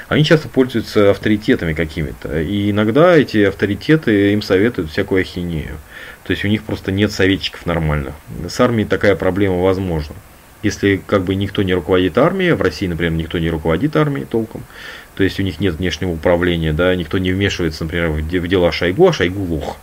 Они 0.07 0.23
часто 0.23 0.49
пользуются 0.49 1.11
авторитетами 1.11 1.73
какими-то. 1.73 2.41
И 2.41 2.71
иногда 2.71 3.15
эти 3.15 3.43
авторитеты 3.43 4.33
им 4.33 4.41
советуют 4.41 4.91
всякую 4.91 5.21
ахинею. 5.21 5.77
То 6.23 6.31
есть 6.31 6.43
у 6.43 6.47
них 6.47 6.63
просто 6.63 6.91
нет 6.91 7.11
советчиков 7.11 7.65
нормальных. 7.65 8.13
С 8.47 8.59
армией 8.59 8.87
такая 8.87 9.15
проблема 9.15 9.61
возможна. 9.61 10.15
Если 10.63 10.99
как 11.05 11.23
бы 11.23 11.35
никто 11.35 11.61
не 11.61 11.73
руководит 11.73 12.17
армией, 12.17 12.53
в 12.53 12.61
России, 12.61 12.87
например, 12.87 13.13
никто 13.13 13.37
не 13.37 13.49
руководит 13.49 13.95
армией 13.95 14.25
толком, 14.25 14.63
то 15.13 15.23
есть 15.23 15.39
у 15.39 15.43
них 15.43 15.59
нет 15.59 15.75
внешнего 15.75 16.11
управления, 16.11 16.73
да, 16.73 16.95
никто 16.95 17.19
не 17.19 17.31
вмешивается, 17.31 17.83
например, 17.83 18.09
в 18.09 18.47
дела 18.47 18.71
Шойгу, 18.71 19.07
а 19.07 19.13
Шойгу 19.13 19.43
лох. 19.43 19.77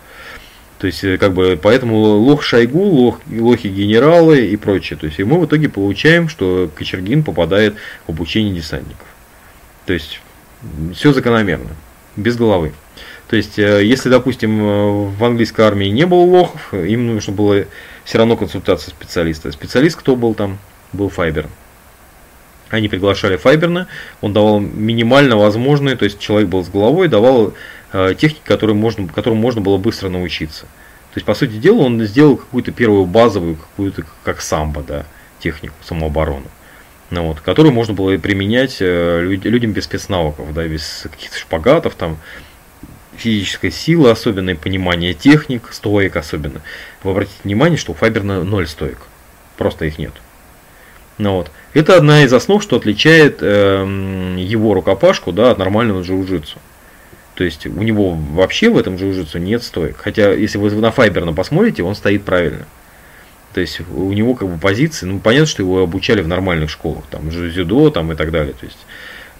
То 0.83 0.87
есть, 0.87 1.05
э, 1.05 1.17
как 1.17 1.33
бы, 1.33 1.57
поэтому 1.63 1.95
лох 1.97 2.43
Шойгу, 2.43 2.83
лох, 2.83 3.21
лохи 3.31 3.69
генералы 3.69 4.47
и 4.47 4.57
прочее. 4.57 4.99
То 4.99 5.07
есть, 5.07 5.21
и 5.21 5.23
мы 5.23 5.39
в 5.39 5.47
итоге 5.47 5.69
получаем, 5.69 6.29
что 6.29 6.69
Кочергин 6.75 7.23
попадает 7.23 7.77
в 8.05 8.11
обучение 8.11 8.53
десантников. 8.53 9.07
То 9.87 9.93
есть, 9.93 10.21
все 10.93 11.13
закономерно, 11.13 11.71
без 12.17 12.37
головы. 12.37 12.73
То 13.29 13.37
есть, 13.37 13.61
э, 13.61 13.85
если, 13.85 14.09
допустим, 14.09 14.61
э, 14.61 15.07
в 15.17 15.25
английской 15.25 15.61
армии 15.61 15.87
не 15.87 16.05
было 16.05 16.25
лохов, 16.25 16.75
им 16.75 17.15
нужно 17.15 17.33
было 17.33 17.65
все 18.03 18.19
равно 18.19 18.37
консультация 18.37 18.91
специалиста. 18.91 19.53
Специалист 19.53 19.97
кто 19.97 20.17
был 20.17 20.35
там? 20.35 20.59
Был 20.93 21.11
Файбер. 21.11 21.47
Они 22.71 22.89
приглашали 22.89 23.37
Файберна, 23.37 23.87
он 24.21 24.33
давал 24.33 24.59
минимально 24.59 25.37
возможные, 25.37 25.95
то 25.95 26.07
есть 26.07 26.19
человек 26.19 26.49
был 26.49 26.65
с 26.65 26.71
головой, 26.71 27.07
давал 27.07 27.55
техники, 27.93 28.43
которые 28.44 28.77
можно, 28.77 29.06
которым 29.09 29.39
можно 29.39 29.60
было 29.60 29.77
быстро 29.78 30.09
научиться. 30.09 30.62
То 31.12 31.19
есть, 31.19 31.27
по 31.27 31.35
сути 31.35 31.52
дела, 31.52 31.82
он 31.82 32.02
сделал 32.05 32.39
какую-то 32.39 32.73
первую 32.73 33.05
базовую, 33.05 33.56
какую-то 33.56 34.05
как 34.24 34.40
самбо, 34.40 34.82
да, 34.82 35.05
технику 35.40 35.74
самообороны. 35.82 36.47
Ну, 37.10 37.28
вот, 37.28 37.40
которую 37.40 37.74
можно 37.74 37.93
было 37.93 38.16
применять 38.16 38.78
э, 38.81 39.20
людям 39.20 39.73
без 39.73 39.85
спецнавыков, 39.85 40.55
да, 40.55 40.66
без 40.66 41.06
каких-то 41.10 41.39
шпагатов, 41.39 41.94
там, 41.94 42.16
физической 43.14 43.70
силы, 43.70 44.10
особенное 44.10 44.55
понимание 44.55 45.12
техник, 45.12 45.69
стоек 45.73 46.16
особенно. 46.16 46.62
Вы 47.02 47.10
обратите 47.10 47.39
внимание, 47.44 47.77
что 47.77 47.93
у 47.93 47.94
Файберна 47.94 48.43
ноль 48.44 48.66
стоек. 48.66 48.98
Просто 49.59 49.85
их 49.85 49.98
нет. 49.98 50.14
Ну, 51.19 51.35
вот. 51.35 51.51
Это 51.74 51.97
одна 51.97 52.24
из 52.24 52.32
основ, 52.32 52.62
что 52.62 52.77
отличает 52.77 53.39
э, 53.43 54.35
его 54.39 54.73
рукопашку 54.73 55.32
да, 55.32 55.51
от 55.51 55.59
нормального 55.59 56.01
джиу-джитсу. 56.01 56.56
То 57.43 57.47
есть 57.47 57.66
у 57.66 57.82
него 57.82 58.10
вообще 58.12 58.70
в 58.70 58.78
этом 58.78 58.94
джиу-джитсу 58.94 59.40
нет 59.40 59.64
стоек. 59.64 59.97
Хотя, 59.97 60.32
если 60.32 60.59
вы 60.59 60.70
на 60.70 60.93
Файберна 60.93 61.32
посмотрите, 61.32 61.82
он 61.82 61.97
стоит 61.97 62.23
правильно. 62.23 62.66
То 63.52 63.60
есть 63.60 63.81
у 63.93 64.12
него 64.12 64.36
как 64.36 64.48
бы 64.48 64.59
позиции, 64.59 65.06
ну 65.06 65.19
понятно, 65.19 65.47
что 65.47 65.60
его 65.60 65.82
обучали 65.82 66.23
в 66.23 66.28
нормальных 66.28 66.70
школах, 66.70 67.02
там 67.10 67.31
дзюдо 67.31 67.90
там 67.90 68.12
и 68.12 68.14
так 68.14 68.31
далее. 68.31 68.52
То 68.52 68.64
есть, 68.64 68.78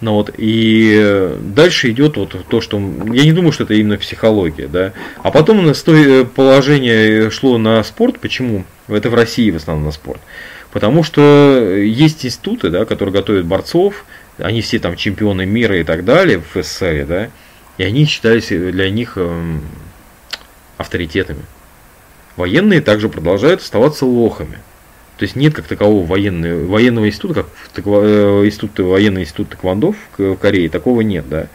ну 0.01 0.15
вот, 0.15 0.31
и 0.37 1.31
дальше 1.39 1.91
идет 1.91 2.17
вот 2.17 2.35
то, 2.49 2.59
что 2.59 2.77
я 2.77 3.23
не 3.23 3.31
думаю, 3.31 3.53
что 3.53 3.63
это 3.63 3.75
именно 3.75 3.95
психология, 3.95 4.67
да. 4.67 4.91
А 5.19 5.31
потом 5.31 5.59
у 5.59 5.61
нас 5.61 5.81
то 5.81 6.25
положение 6.25 7.29
шло 7.29 7.57
на 7.57 7.81
спорт. 7.85 8.19
Почему? 8.19 8.65
Это 8.89 9.09
в 9.09 9.13
России 9.13 9.49
в 9.49 9.55
основном 9.55 9.85
на 9.85 9.91
спорт. 9.93 10.19
Потому 10.73 11.03
что 11.03 11.73
есть 11.73 12.25
институты, 12.25 12.69
да, 12.69 12.83
которые 12.83 13.13
готовят 13.13 13.45
борцов, 13.45 14.03
они 14.39 14.59
все 14.61 14.79
там 14.79 14.97
чемпионы 14.97 15.45
мира 15.45 15.79
и 15.79 15.85
так 15.85 16.03
далее 16.03 16.41
в 16.53 16.61
СССР, 16.61 17.05
да, 17.07 17.29
и 17.77 17.83
они 17.83 18.05
считались 18.05 18.47
для 18.47 18.89
них 18.89 19.13
э, 19.15 19.57
авторитетами. 20.77 21.43
Военные 22.35 22.81
также 22.81 23.09
продолжают 23.09 23.61
оставаться 23.61 24.05
лохами. 24.05 24.59
То 25.17 25.23
есть 25.23 25.35
нет 25.35 25.53
как 25.53 25.65
такового 25.65 26.05
военного, 26.05 26.65
военного 26.65 27.07
института, 27.07 27.45
как 27.73 27.85
э, 27.85 28.41
институт, 28.45 28.79
военный 28.79 29.21
институт 29.21 29.49
тэквондо 29.49 29.95
в 30.17 30.35
Корее, 30.37 30.69
такого 30.69 31.01
нет, 31.01 31.29
да. 31.29 31.47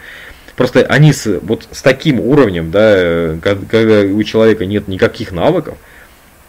Просто 0.56 0.82
они 0.82 1.12
с, 1.12 1.38
вот 1.42 1.68
с 1.70 1.82
таким 1.82 2.20
уровнем, 2.20 2.70
да, 2.70 3.38
когда 3.40 4.00
у 4.00 4.22
человека 4.24 4.66
нет 4.66 4.88
никаких 4.88 5.30
навыков, 5.30 5.78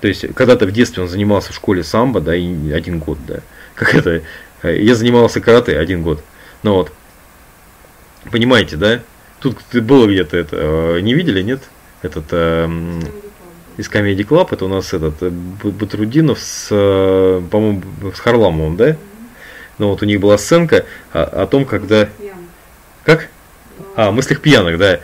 то 0.01 0.07
есть, 0.07 0.33
когда-то 0.33 0.65
в 0.65 0.71
детстве 0.71 1.03
он 1.03 1.09
занимался 1.09 1.51
в 1.51 1.55
школе 1.55 1.83
самбо, 1.83 2.21
да, 2.21 2.35
и 2.35 2.71
один 2.71 2.99
год, 2.99 3.17
да. 3.27 3.41
Как 3.75 3.93
это? 3.93 4.21
Я 4.63 4.95
занимался 4.95 5.41
карате 5.41 5.77
один 5.77 6.03
год. 6.03 6.23
Ну 6.63 6.73
вот. 6.73 6.91
Понимаете, 8.31 8.75
да? 8.75 9.01
Тут 9.39 9.57
было 9.73 10.05
где-то 10.05 10.37
это. 10.37 10.55
Э, 10.57 10.99
не 11.01 11.13
видели, 11.13 11.41
нет? 11.41 11.61
Этот 12.01 12.25
э, 12.31 12.67
из 13.77 13.89
Comedy 13.89 14.27
Club, 14.27 14.49
это 14.51 14.65
у 14.65 14.67
нас 14.67 14.93
этот 14.93 15.15
э, 15.21 15.29
Батрудинов 15.29 16.39
с, 16.39 16.67
э, 16.69 17.41
по-моему, 17.49 17.81
с 18.13 18.19
Харламовым, 18.19 18.75
да? 18.75 18.97
Ну 19.77 19.89
вот 19.89 20.01
у 20.01 20.05
них 20.05 20.19
была 20.19 20.37
сценка 20.37 20.85
о, 21.13 21.23
о 21.23 21.47
том, 21.47 21.63
когда... 21.63 22.09
Как? 23.03 23.29
А, 23.95 24.11
мыслях 24.11 24.41
пьяных, 24.41 24.77
да. 24.77 24.99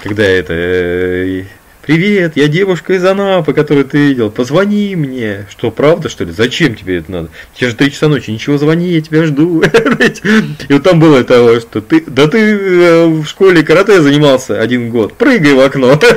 Когда 0.00 0.22
это... 0.22 0.52
Э, 0.54 1.44
Привет, 1.82 2.36
я 2.36 2.46
девушка 2.46 2.92
из 2.92 3.04
Анапы, 3.06 3.54
которую 3.54 3.86
ты 3.86 4.08
видел. 4.08 4.30
Позвони 4.30 4.94
мне. 4.96 5.46
Что, 5.48 5.70
правда, 5.70 6.10
что 6.10 6.24
ли? 6.24 6.32
Зачем 6.32 6.74
тебе 6.74 6.98
это 6.98 7.10
надо? 7.10 7.28
Тебе 7.54 7.70
же 7.70 7.76
три 7.76 7.90
часа 7.90 8.08
ночи. 8.08 8.30
Ничего, 8.30 8.58
звони, 8.58 8.88
я 8.88 9.00
тебя 9.00 9.24
жду. 9.24 9.62
И 10.68 10.72
вот 10.72 10.82
там 10.82 11.00
было 11.00 11.16
это, 11.16 11.58
что 11.58 11.80
ты, 11.80 12.04
да 12.06 12.28
ты 12.28 12.38
э, 12.38 13.06
в 13.06 13.24
школе 13.24 13.62
карате 13.62 14.02
занимался 14.02 14.60
один 14.60 14.90
год. 14.90 15.14
Прыгай 15.14 15.54
в 15.54 15.60
окно. 15.60 15.98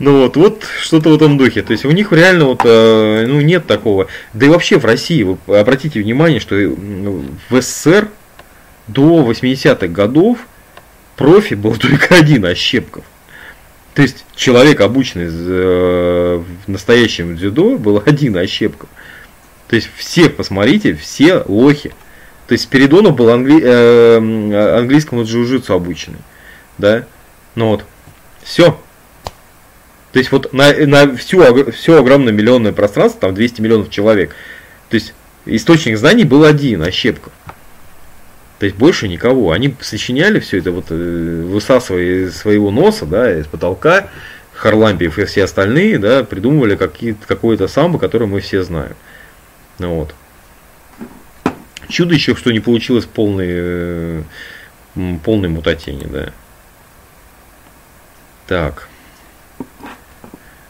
Ну 0.00 0.22
вот, 0.22 0.34
вот 0.36 0.64
что-то 0.80 1.10
в 1.10 1.14
этом 1.14 1.36
духе. 1.36 1.60
То 1.60 1.72
есть 1.72 1.84
у 1.84 1.90
них 1.90 2.10
реально 2.10 2.46
вот, 2.46 2.62
э, 2.64 3.26
ну, 3.26 3.42
нет 3.42 3.66
такого. 3.66 4.06
Да 4.32 4.46
и 4.46 4.48
вообще 4.48 4.78
в 4.78 4.86
России, 4.86 5.22
вы 5.22 5.58
обратите 5.58 6.00
внимание, 6.00 6.40
что 6.40 6.56
в 6.56 7.60
СССР 7.60 8.08
до 8.88 9.30
80-х 9.30 9.88
годов 9.88 10.38
профи 11.16 11.52
был 11.52 11.76
только 11.78 12.14
один, 12.14 12.46
Ощепков. 12.46 13.04
То 13.94 14.02
есть 14.02 14.24
человек, 14.36 14.80
обученный 14.80 15.26
э, 15.28 16.42
в 16.66 16.68
настоящем 16.68 17.36
дзюдо, 17.36 17.76
был 17.76 18.02
один 18.06 18.36
Ощепков. 18.36 18.88
То 19.68 19.76
есть 19.76 19.88
все, 19.96 20.28
посмотрите, 20.30 20.94
все 20.94 21.42
лохи. 21.46 21.92
То 22.46 22.52
есть 22.52 22.64
Спиридонов 22.64 23.14
был 23.14 23.30
англи... 23.30 23.60
э, 23.62 24.78
английскому 24.78 25.22
джиу-джитсу 25.22 25.74
обученный. 25.74 26.18
Да? 26.78 27.04
Ну 27.54 27.68
вот. 27.68 27.84
Все. 28.42 28.78
То 30.12 30.18
есть 30.18 30.32
вот 30.32 30.52
на, 30.52 30.72
на 30.86 31.16
всю, 31.16 31.70
все 31.70 31.98
огромное 31.98 32.32
миллионное 32.32 32.72
пространство, 32.72 33.20
там 33.20 33.34
200 33.34 33.60
миллионов 33.60 33.90
человек. 33.90 34.34
То 34.88 34.96
есть 34.96 35.14
источник 35.46 35.96
знаний 35.96 36.24
был 36.24 36.44
один, 36.44 36.82
Ощепков. 36.82 37.32
То 38.60 38.66
есть 38.66 38.76
больше 38.76 39.08
никого. 39.08 39.52
Они 39.52 39.74
сочиняли 39.80 40.38
все 40.38 40.58
это, 40.58 40.70
вот, 40.70 40.84
э, 40.90 41.42
высасывая 41.46 42.26
из 42.26 42.36
своего 42.36 42.70
носа, 42.70 43.06
да, 43.06 43.40
из 43.40 43.46
потолка, 43.46 44.10
Харлампиев 44.52 45.18
и 45.18 45.24
все 45.24 45.44
остальные, 45.44 45.98
да, 45.98 46.24
придумывали 46.24 46.76
какое-то 46.76 47.68
самбо, 47.68 47.98
которое 47.98 48.26
мы 48.26 48.40
все 48.40 48.62
знаем. 48.62 48.94
Ну, 49.78 49.94
вот. 49.94 50.14
Чудо 51.88 52.12
еще, 52.12 52.36
что 52.36 52.52
не 52.52 52.60
получилось 52.60 53.06
полной, 53.06 53.48
э, 53.48 54.22
полной 55.24 55.48
мутатени, 55.48 56.04
да. 56.04 56.28
Так. 58.46 58.89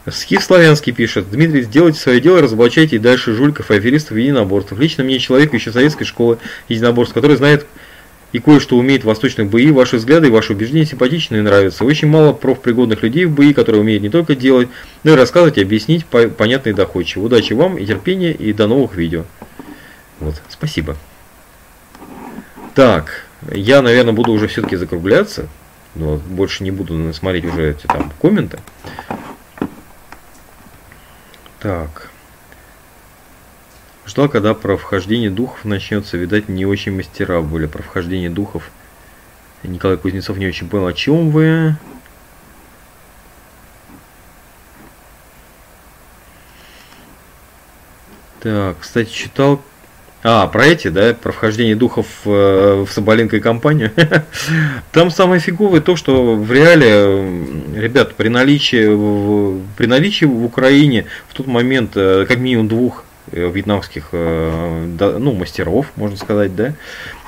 Скиф 0.09 0.43
Славянский 0.43 0.93
пишет. 0.93 1.29
Дмитрий, 1.29 1.61
сделайте 1.61 1.99
свое 1.99 2.19
дело, 2.19 2.41
разоблачайте 2.41 2.95
и 2.95 2.99
дальше 2.99 3.33
жульков 3.33 3.69
аферистов 3.69 4.17
и 4.17 4.21
единоборцев. 4.21 4.79
Лично 4.79 5.03
мне 5.03 5.19
человек 5.19 5.53
еще 5.53 5.71
советской 5.71 6.05
школы 6.05 6.39
единоборств, 6.69 7.13
который 7.13 7.37
знает 7.37 7.67
и 8.31 8.39
кое-что 8.39 8.77
умеет 8.77 9.03
в 9.03 9.07
восточных 9.07 9.49
бои, 9.49 9.69
ваши 9.71 9.97
взгляды 9.97 10.27
и 10.27 10.31
ваши 10.31 10.53
убеждения 10.53 10.85
симпатичны 10.85 11.37
и 11.37 11.41
нравятся. 11.41 11.83
Очень 11.83 12.07
мало 12.07 12.33
профпригодных 12.33 13.03
людей 13.03 13.25
в 13.25 13.31
бои, 13.31 13.53
которые 13.53 13.81
умеют 13.81 14.01
не 14.01 14.09
только 14.09 14.35
делать, 14.35 14.69
но 15.03 15.11
и 15.11 15.15
рассказывать 15.15 15.57
и 15.57 15.61
объяснить 15.61 16.05
понятно 16.05 16.69
и 16.69 16.73
доходчиво. 16.73 17.25
Удачи 17.25 17.53
вам 17.53 17.77
и 17.77 17.85
терпения, 17.85 18.31
и 18.31 18.53
до 18.53 18.67
новых 18.67 18.95
видео. 18.95 19.25
Вот, 20.19 20.41
спасибо. 20.49 20.95
Так, 22.73 23.25
я, 23.51 23.81
наверное, 23.81 24.13
буду 24.13 24.31
уже 24.31 24.47
все-таки 24.47 24.77
закругляться. 24.77 25.47
Но 25.93 26.15
больше 26.15 26.63
не 26.63 26.71
буду 26.71 27.13
смотреть 27.13 27.43
уже 27.45 27.71
эти 27.71 27.85
там 27.85 28.13
комменты. 28.21 28.59
Так. 31.61 32.09
Ждал, 34.07 34.27
когда 34.29 34.55
про 34.55 34.77
вхождение 34.77 35.29
духов 35.29 35.63
начнется. 35.63 36.17
Видать, 36.17 36.49
не 36.49 36.65
очень 36.65 36.95
мастера 36.95 37.41
были 37.41 37.67
про 37.67 37.83
вхождение 37.83 38.31
духов. 38.31 38.71
Николай 39.61 39.95
Кузнецов 39.97 40.37
не 40.37 40.47
очень 40.47 40.67
понял, 40.67 40.87
о 40.87 40.93
чем 40.93 41.29
вы. 41.29 41.75
Так, 48.39 48.79
кстати, 48.79 49.11
читал 49.11 49.61
а, 50.23 50.47
про 50.47 50.65
эти, 50.67 50.89
да, 50.89 51.13
про 51.13 51.31
вхождение 51.31 51.75
духов 51.75 52.05
э, 52.25 52.85
в 52.87 52.91
Соболенко 52.91 53.37
и 53.37 53.39
компанию. 53.39 53.91
Там 54.91 55.09
самое 55.09 55.41
фиговое 55.41 55.81
то, 55.81 55.95
что 55.95 56.35
в 56.35 56.51
реале, 56.51 57.23
ребят, 57.75 58.15
при 58.15 58.27
наличии, 58.27 58.85
при 59.77 59.87
наличии 59.87 60.25
в 60.25 60.45
Украине 60.45 61.05
в 61.27 61.33
тот 61.33 61.47
момент 61.47 61.93
э, 61.95 62.25
как 62.27 62.37
минимум 62.37 62.67
двух 62.67 63.03
э, 63.31 63.49
вьетнамских, 63.51 64.09
э, 64.11 65.17
ну, 65.19 65.33
мастеров, 65.33 65.87
можно 65.95 66.17
сказать, 66.17 66.55
да, 66.55 66.75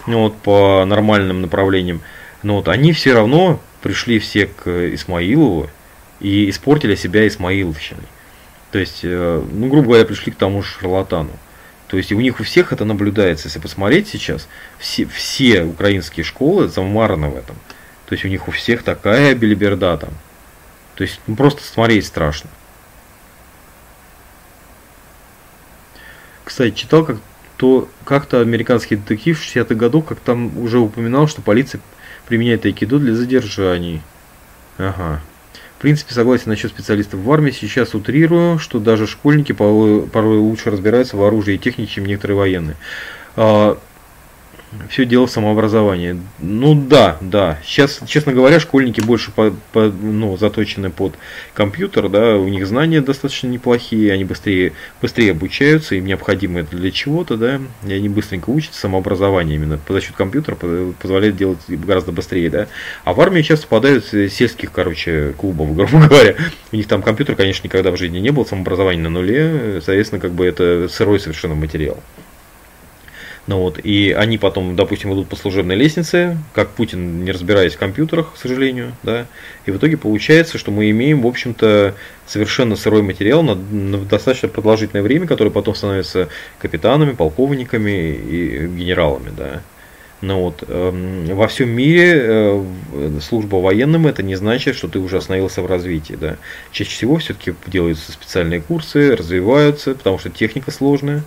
ну, 0.05 0.23
вот 0.23 0.35
по 0.37 0.85
нормальным 0.85 1.41
направлениям. 1.41 2.01
Но 2.43 2.57
вот 2.57 2.67
они 2.67 2.91
все 2.91 3.13
равно 3.13 3.59
пришли 3.81 4.19
все 4.19 4.45
к 4.45 4.93
Исмаилову 4.93 5.69
и 6.19 6.49
испортили 6.49 6.95
себя 6.95 7.27
Исмаиловщиной. 7.27 8.03
То 8.71 8.79
есть, 8.79 8.99
э, 9.03 9.43
ну, 9.51 9.67
грубо 9.67 9.87
говоря, 9.87 10.05
пришли 10.05 10.31
к 10.31 10.35
тому 10.35 10.61
же 10.61 10.69
шарлатану. 10.79 11.31
То 11.93 11.97
есть 11.97 12.11
у 12.11 12.19
них 12.19 12.39
у 12.39 12.43
всех 12.43 12.73
это 12.73 12.85
наблюдается. 12.85 13.49
Если 13.49 13.59
посмотреть 13.59 14.07
сейчас, 14.07 14.47
все, 14.79 15.05
все 15.05 15.63
украинские 15.63 16.23
школы 16.23 16.67
замараны 16.67 17.27
в 17.27 17.37
этом. 17.37 17.55
То 18.07 18.13
есть 18.13 18.25
у 18.25 18.29
них 18.29 18.47
у 18.47 18.51
всех 18.51 18.81
такая 18.81 19.35
белиберда 19.35 19.97
там. 19.97 20.09
То 20.95 21.03
есть 21.03 21.19
ну, 21.27 21.35
просто 21.35 21.61
смотреть 21.61 22.07
страшно. 22.07 22.49
Кстати, 26.43 26.73
читал 26.73 27.05
как 27.05 27.17
то 27.57 27.87
как-то 28.05 28.41
американский 28.41 28.95
детектив 28.95 29.39
в 29.39 29.43
60-х 29.43 29.75
годах, 29.75 30.05
как 30.05 30.19
там 30.19 30.57
уже 30.57 30.79
упоминал, 30.79 31.27
что 31.27 31.43
полиция 31.43 31.79
применяет 32.25 32.65
айкидо 32.65 32.97
для 32.97 33.13
задержаний. 33.13 34.01
Ага 34.79 35.21
принципе, 35.83 36.13
согласен 36.13 36.45
насчет 36.47 36.71
специалистов 36.71 37.19
в 37.19 37.31
армии. 37.31 37.51
Сейчас 37.51 37.93
утрирую, 37.93 38.57
что 38.57 38.79
даже 38.79 39.05
школьники 39.05 39.51
порой, 39.51 40.03
порой 40.03 40.37
лучше 40.37 40.71
разбираются 40.71 41.17
в 41.17 41.23
оружии 41.23 41.55
и 41.55 41.57
технике, 41.57 41.91
чем 41.91 42.05
некоторые 42.05 42.37
военные. 42.37 42.77
Все 44.89 45.05
дело 45.05 45.27
в 45.27 45.31
самообразовании. 45.31 46.19
Ну 46.39 46.75
да, 46.75 47.17
да. 47.21 47.59
Сейчас, 47.63 48.01
честно 48.05 48.33
говоря, 48.33 48.59
школьники 48.59 49.01
больше 49.01 49.31
по, 49.31 49.53
по, 49.71 49.85
ну, 49.85 50.37
заточены 50.37 50.89
под 50.89 51.15
компьютер, 51.53 52.09
да, 52.09 52.37
у 52.37 52.47
них 52.47 52.67
знания 52.67 53.01
достаточно 53.01 53.47
неплохие, 53.47 54.11
они 54.11 54.23
быстрее, 54.23 54.73
быстрее 55.01 55.31
обучаются, 55.31 55.95
им 55.95 56.05
необходимо 56.05 56.59
это 56.59 56.75
для 56.75 56.91
чего-то, 56.91 57.37
да, 57.37 57.59
и 57.85 57.93
они 57.93 58.09
быстренько 58.09 58.49
учатся, 58.49 58.79
самообразование 58.79 59.55
именно 59.55 59.79
за 59.87 60.01
счет 60.01 60.15
компьютера 60.15 60.55
позволяет 60.55 61.37
делать 61.37 61.59
гораздо 61.67 62.11
быстрее, 62.11 62.49
да. 62.49 62.67
А 63.03 63.13
в 63.13 63.21
армии 63.21 63.41
часто 63.41 63.67
попадают 63.67 64.05
сельских, 64.05 64.71
короче, 64.71 65.33
клубов, 65.37 65.75
грубо 65.75 66.07
говоря. 66.07 66.35
У 66.71 66.75
них 66.75 66.87
там 66.87 67.01
компьютер, 67.01 67.35
конечно, 67.35 67.67
никогда 67.67 67.91
в 67.91 67.97
жизни 67.97 68.19
не 68.19 68.31
был, 68.31 68.45
самообразование 68.45 69.03
на 69.03 69.09
нуле, 69.09 69.81
соответственно, 69.83 70.21
как 70.21 70.31
бы 70.31 70.45
это 70.45 70.87
сырой 70.89 71.19
совершенно 71.19 71.55
материал. 71.55 71.99
Ну 73.45 73.59
вот, 73.59 73.77
и 73.83 74.15
они 74.17 74.37
потом, 74.37 74.77
допустим, 74.77 75.13
идут 75.13 75.27
по 75.27 75.35
служебной 75.35 75.75
лестнице, 75.75 76.37
как 76.53 76.69
Путин, 76.69 77.25
не 77.25 77.31
разбираясь 77.31 77.73
в 77.73 77.77
компьютерах, 77.77 78.33
к 78.33 78.37
сожалению, 78.37 78.93
да, 79.03 79.25
и 79.65 79.71
в 79.71 79.77
итоге 79.77 79.97
получается, 79.97 80.57
что 80.57 80.71
мы 80.71 80.89
имеем, 80.91 81.21
в 81.21 81.27
общем-то, 81.27 81.93
совершенно 82.25 82.77
сырой 82.77 83.01
материал 83.01 83.43
на, 83.43 83.55
на 83.55 83.97
достаточно 83.97 84.47
продолжительное 84.47 85.03
время, 85.03 85.27
который 85.27 85.51
потом 85.51 85.75
становится 85.75 86.29
капитанами, 86.57 87.11
полковниками 87.11 88.13
и 88.13 88.67
генералами, 88.67 89.31
да. 89.35 89.61
Ну 90.21 90.39
вот, 90.39 90.63
э, 90.65 91.33
во 91.33 91.49
всем 91.49 91.67
мире 91.67 92.13
э, 92.15 92.63
служба 93.19 93.57
военным 93.57 94.07
это 94.07 94.23
не 94.23 94.35
значит, 94.35 94.77
что 94.77 94.87
ты 94.87 94.99
уже 94.99 95.17
остановился 95.17 95.61
в 95.61 95.65
развитии, 95.65 96.13
да. 96.17 96.37
Чаще 96.71 96.91
всего 96.91 97.17
все-таки 97.17 97.53
делаются 97.67 98.13
специальные 98.13 98.61
курсы, 98.61 99.17
развиваются, 99.17 99.95
потому 99.95 100.17
что 100.19 100.29
техника 100.29 100.71
сложная 100.71 101.23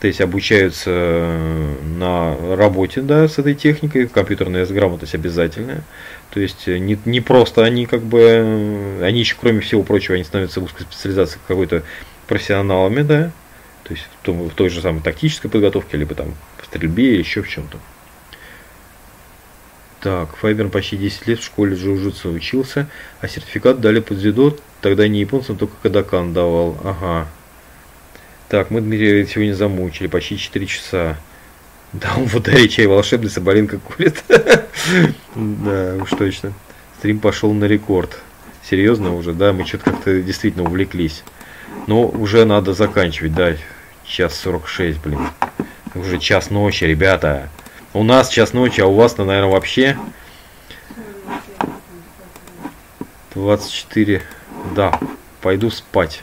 то 0.00 0.06
есть 0.06 0.20
обучаются 0.20 0.90
э, 0.90 1.76
на 1.96 2.36
работе 2.56 3.00
да, 3.00 3.28
с 3.28 3.38
этой 3.38 3.54
техникой, 3.54 4.06
компьютерная 4.06 4.66
грамотность 4.66 5.14
обязательная. 5.14 5.82
То 6.30 6.40
есть 6.40 6.68
э, 6.68 6.78
не, 6.78 6.98
не 7.04 7.20
просто 7.20 7.64
они 7.64 7.86
как 7.86 8.02
бы, 8.02 8.20
э, 8.20 9.04
они 9.04 9.20
еще 9.20 9.36
кроме 9.40 9.60
всего 9.60 9.82
прочего, 9.82 10.14
они 10.14 10.24
становятся 10.24 10.60
в 10.60 10.64
узкой 10.64 10.82
специализации 10.82 11.38
какой-то 11.46 11.82
профессионалами, 12.26 13.02
да, 13.02 13.30
то 13.84 13.94
есть 13.94 14.06
в, 14.20 14.24
том, 14.24 14.48
в 14.48 14.54
той 14.54 14.68
же 14.68 14.80
самой 14.80 15.02
тактической 15.02 15.50
подготовке, 15.50 15.96
либо 15.96 16.14
там 16.14 16.34
в 16.60 16.66
стрельбе 16.66 17.18
еще 17.18 17.42
в 17.42 17.48
чем-то. 17.48 17.78
Так, 20.00 20.36
Файберн 20.36 20.68
почти 20.68 20.98
10 20.98 21.26
лет 21.28 21.40
в 21.40 21.44
школе 21.44 21.76
джиу-джитсу 21.76 22.30
учился, 22.34 22.88
а 23.20 23.28
сертификат 23.28 23.80
дали 23.80 24.00
под 24.00 24.18
дзюдо, 24.18 24.54
тогда 24.82 25.08
не 25.08 25.20
японцам, 25.20 25.56
только 25.56 25.72
Кадакан 25.82 26.34
давал. 26.34 26.76
Ага, 26.84 27.26
так, 28.54 28.70
мы 28.70 28.80
Дмитрия 28.80 29.26
сегодня 29.26 29.52
замучили 29.52 30.06
почти 30.06 30.38
4 30.38 30.66
часа. 30.66 31.16
Да, 31.92 32.12
он 32.16 32.28
в 32.28 32.36
ударе 32.36 32.68
чай 32.68 32.86
волшебный, 32.86 33.28
Соболинка 33.28 33.80
курит. 33.80 34.22
Да, 35.34 35.96
уж 36.00 36.10
точно. 36.10 36.52
Стрим 36.98 37.18
пошел 37.18 37.52
на 37.52 37.64
рекорд. 37.64 38.16
Серьезно 38.62 39.16
уже, 39.16 39.32
да, 39.32 39.52
мы 39.52 39.66
что-то 39.66 39.90
как-то 39.90 40.22
действительно 40.22 40.62
увлеклись. 40.62 41.24
Но 41.88 42.06
уже 42.06 42.44
надо 42.44 42.74
заканчивать, 42.74 43.34
да. 43.34 43.56
Час 44.06 44.38
46, 44.38 45.00
блин. 45.00 45.26
Уже 45.96 46.20
час 46.20 46.50
ночи, 46.50 46.84
ребята. 46.84 47.48
У 47.92 48.04
нас 48.04 48.28
час 48.28 48.52
ночи, 48.52 48.80
а 48.80 48.86
у 48.86 48.94
вас-то, 48.94 49.24
наверное, 49.24 49.50
вообще 49.50 49.98
24. 53.34 54.22
Да, 54.76 55.00
пойду 55.40 55.70
спать. 55.70 56.22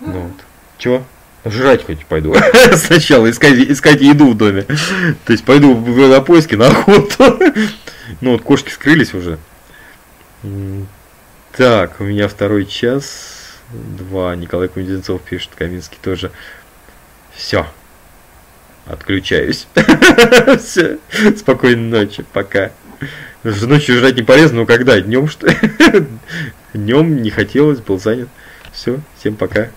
Ну 0.00 0.18
вот. 0.18 0.51
Чего? 0.82 1.04
Жрать 1.44 1.86
хоть 1.86 2.04
пойду. 2.06 2.34
Сначала 2.74 3.30
искать, 3.30 3.54
искать 3.54 4.00
еду 4.00 4.32
в 4.32 4.36
доме. 4.36 4.62
То 4.62 5.32
есть 5.32 5.44
пойду 5.44 5.76
на 5.76 6.20
поиски, 6.20 6.56
на 6.56 6.66
охоту. 6.66 7.38
ну 8.20 8.32
вот 8.32 8.42
кошки 8.42 8.70
скрылись 8.70 9.14
уже. 9.14 9.38
Так, 11.52 12.00
у 12.00 12.04
меня 12.04 12.26
второй 12.26 12.66
час. 12.66 13.60
Два. 13.70 14.34
Николай 14.34 14.66
Кузнецов 14.66 15.22
пишет, 15.22 15.50
Каминский 15.54 15.98
тоже. 16.02 16.32
Все. 17.32 17.64
Отключаюсь. 18.86 19.68
Все. 20.58 20.98
Спокойной 21.36 22.00
ночи. 22.00 22.24
Пока. 22.32 22.72
Ночью 23.44 24.00
жрать 24.00 24.16
не 24.16 24.22
полезно, 24.22 24.58
но 24.58 24.66
когда? 24.66 25.00
Днем 25.00 25.28
что? 25.28 25.46
Днем 26.74 27.22
не 27.22 27.30
хотелось, 27.30 27.78
был 27.78 28.00
занят. 28.00 28.28
Все, 28.72 28.98
всем 29.16 29.36
пока. 29.36 29.68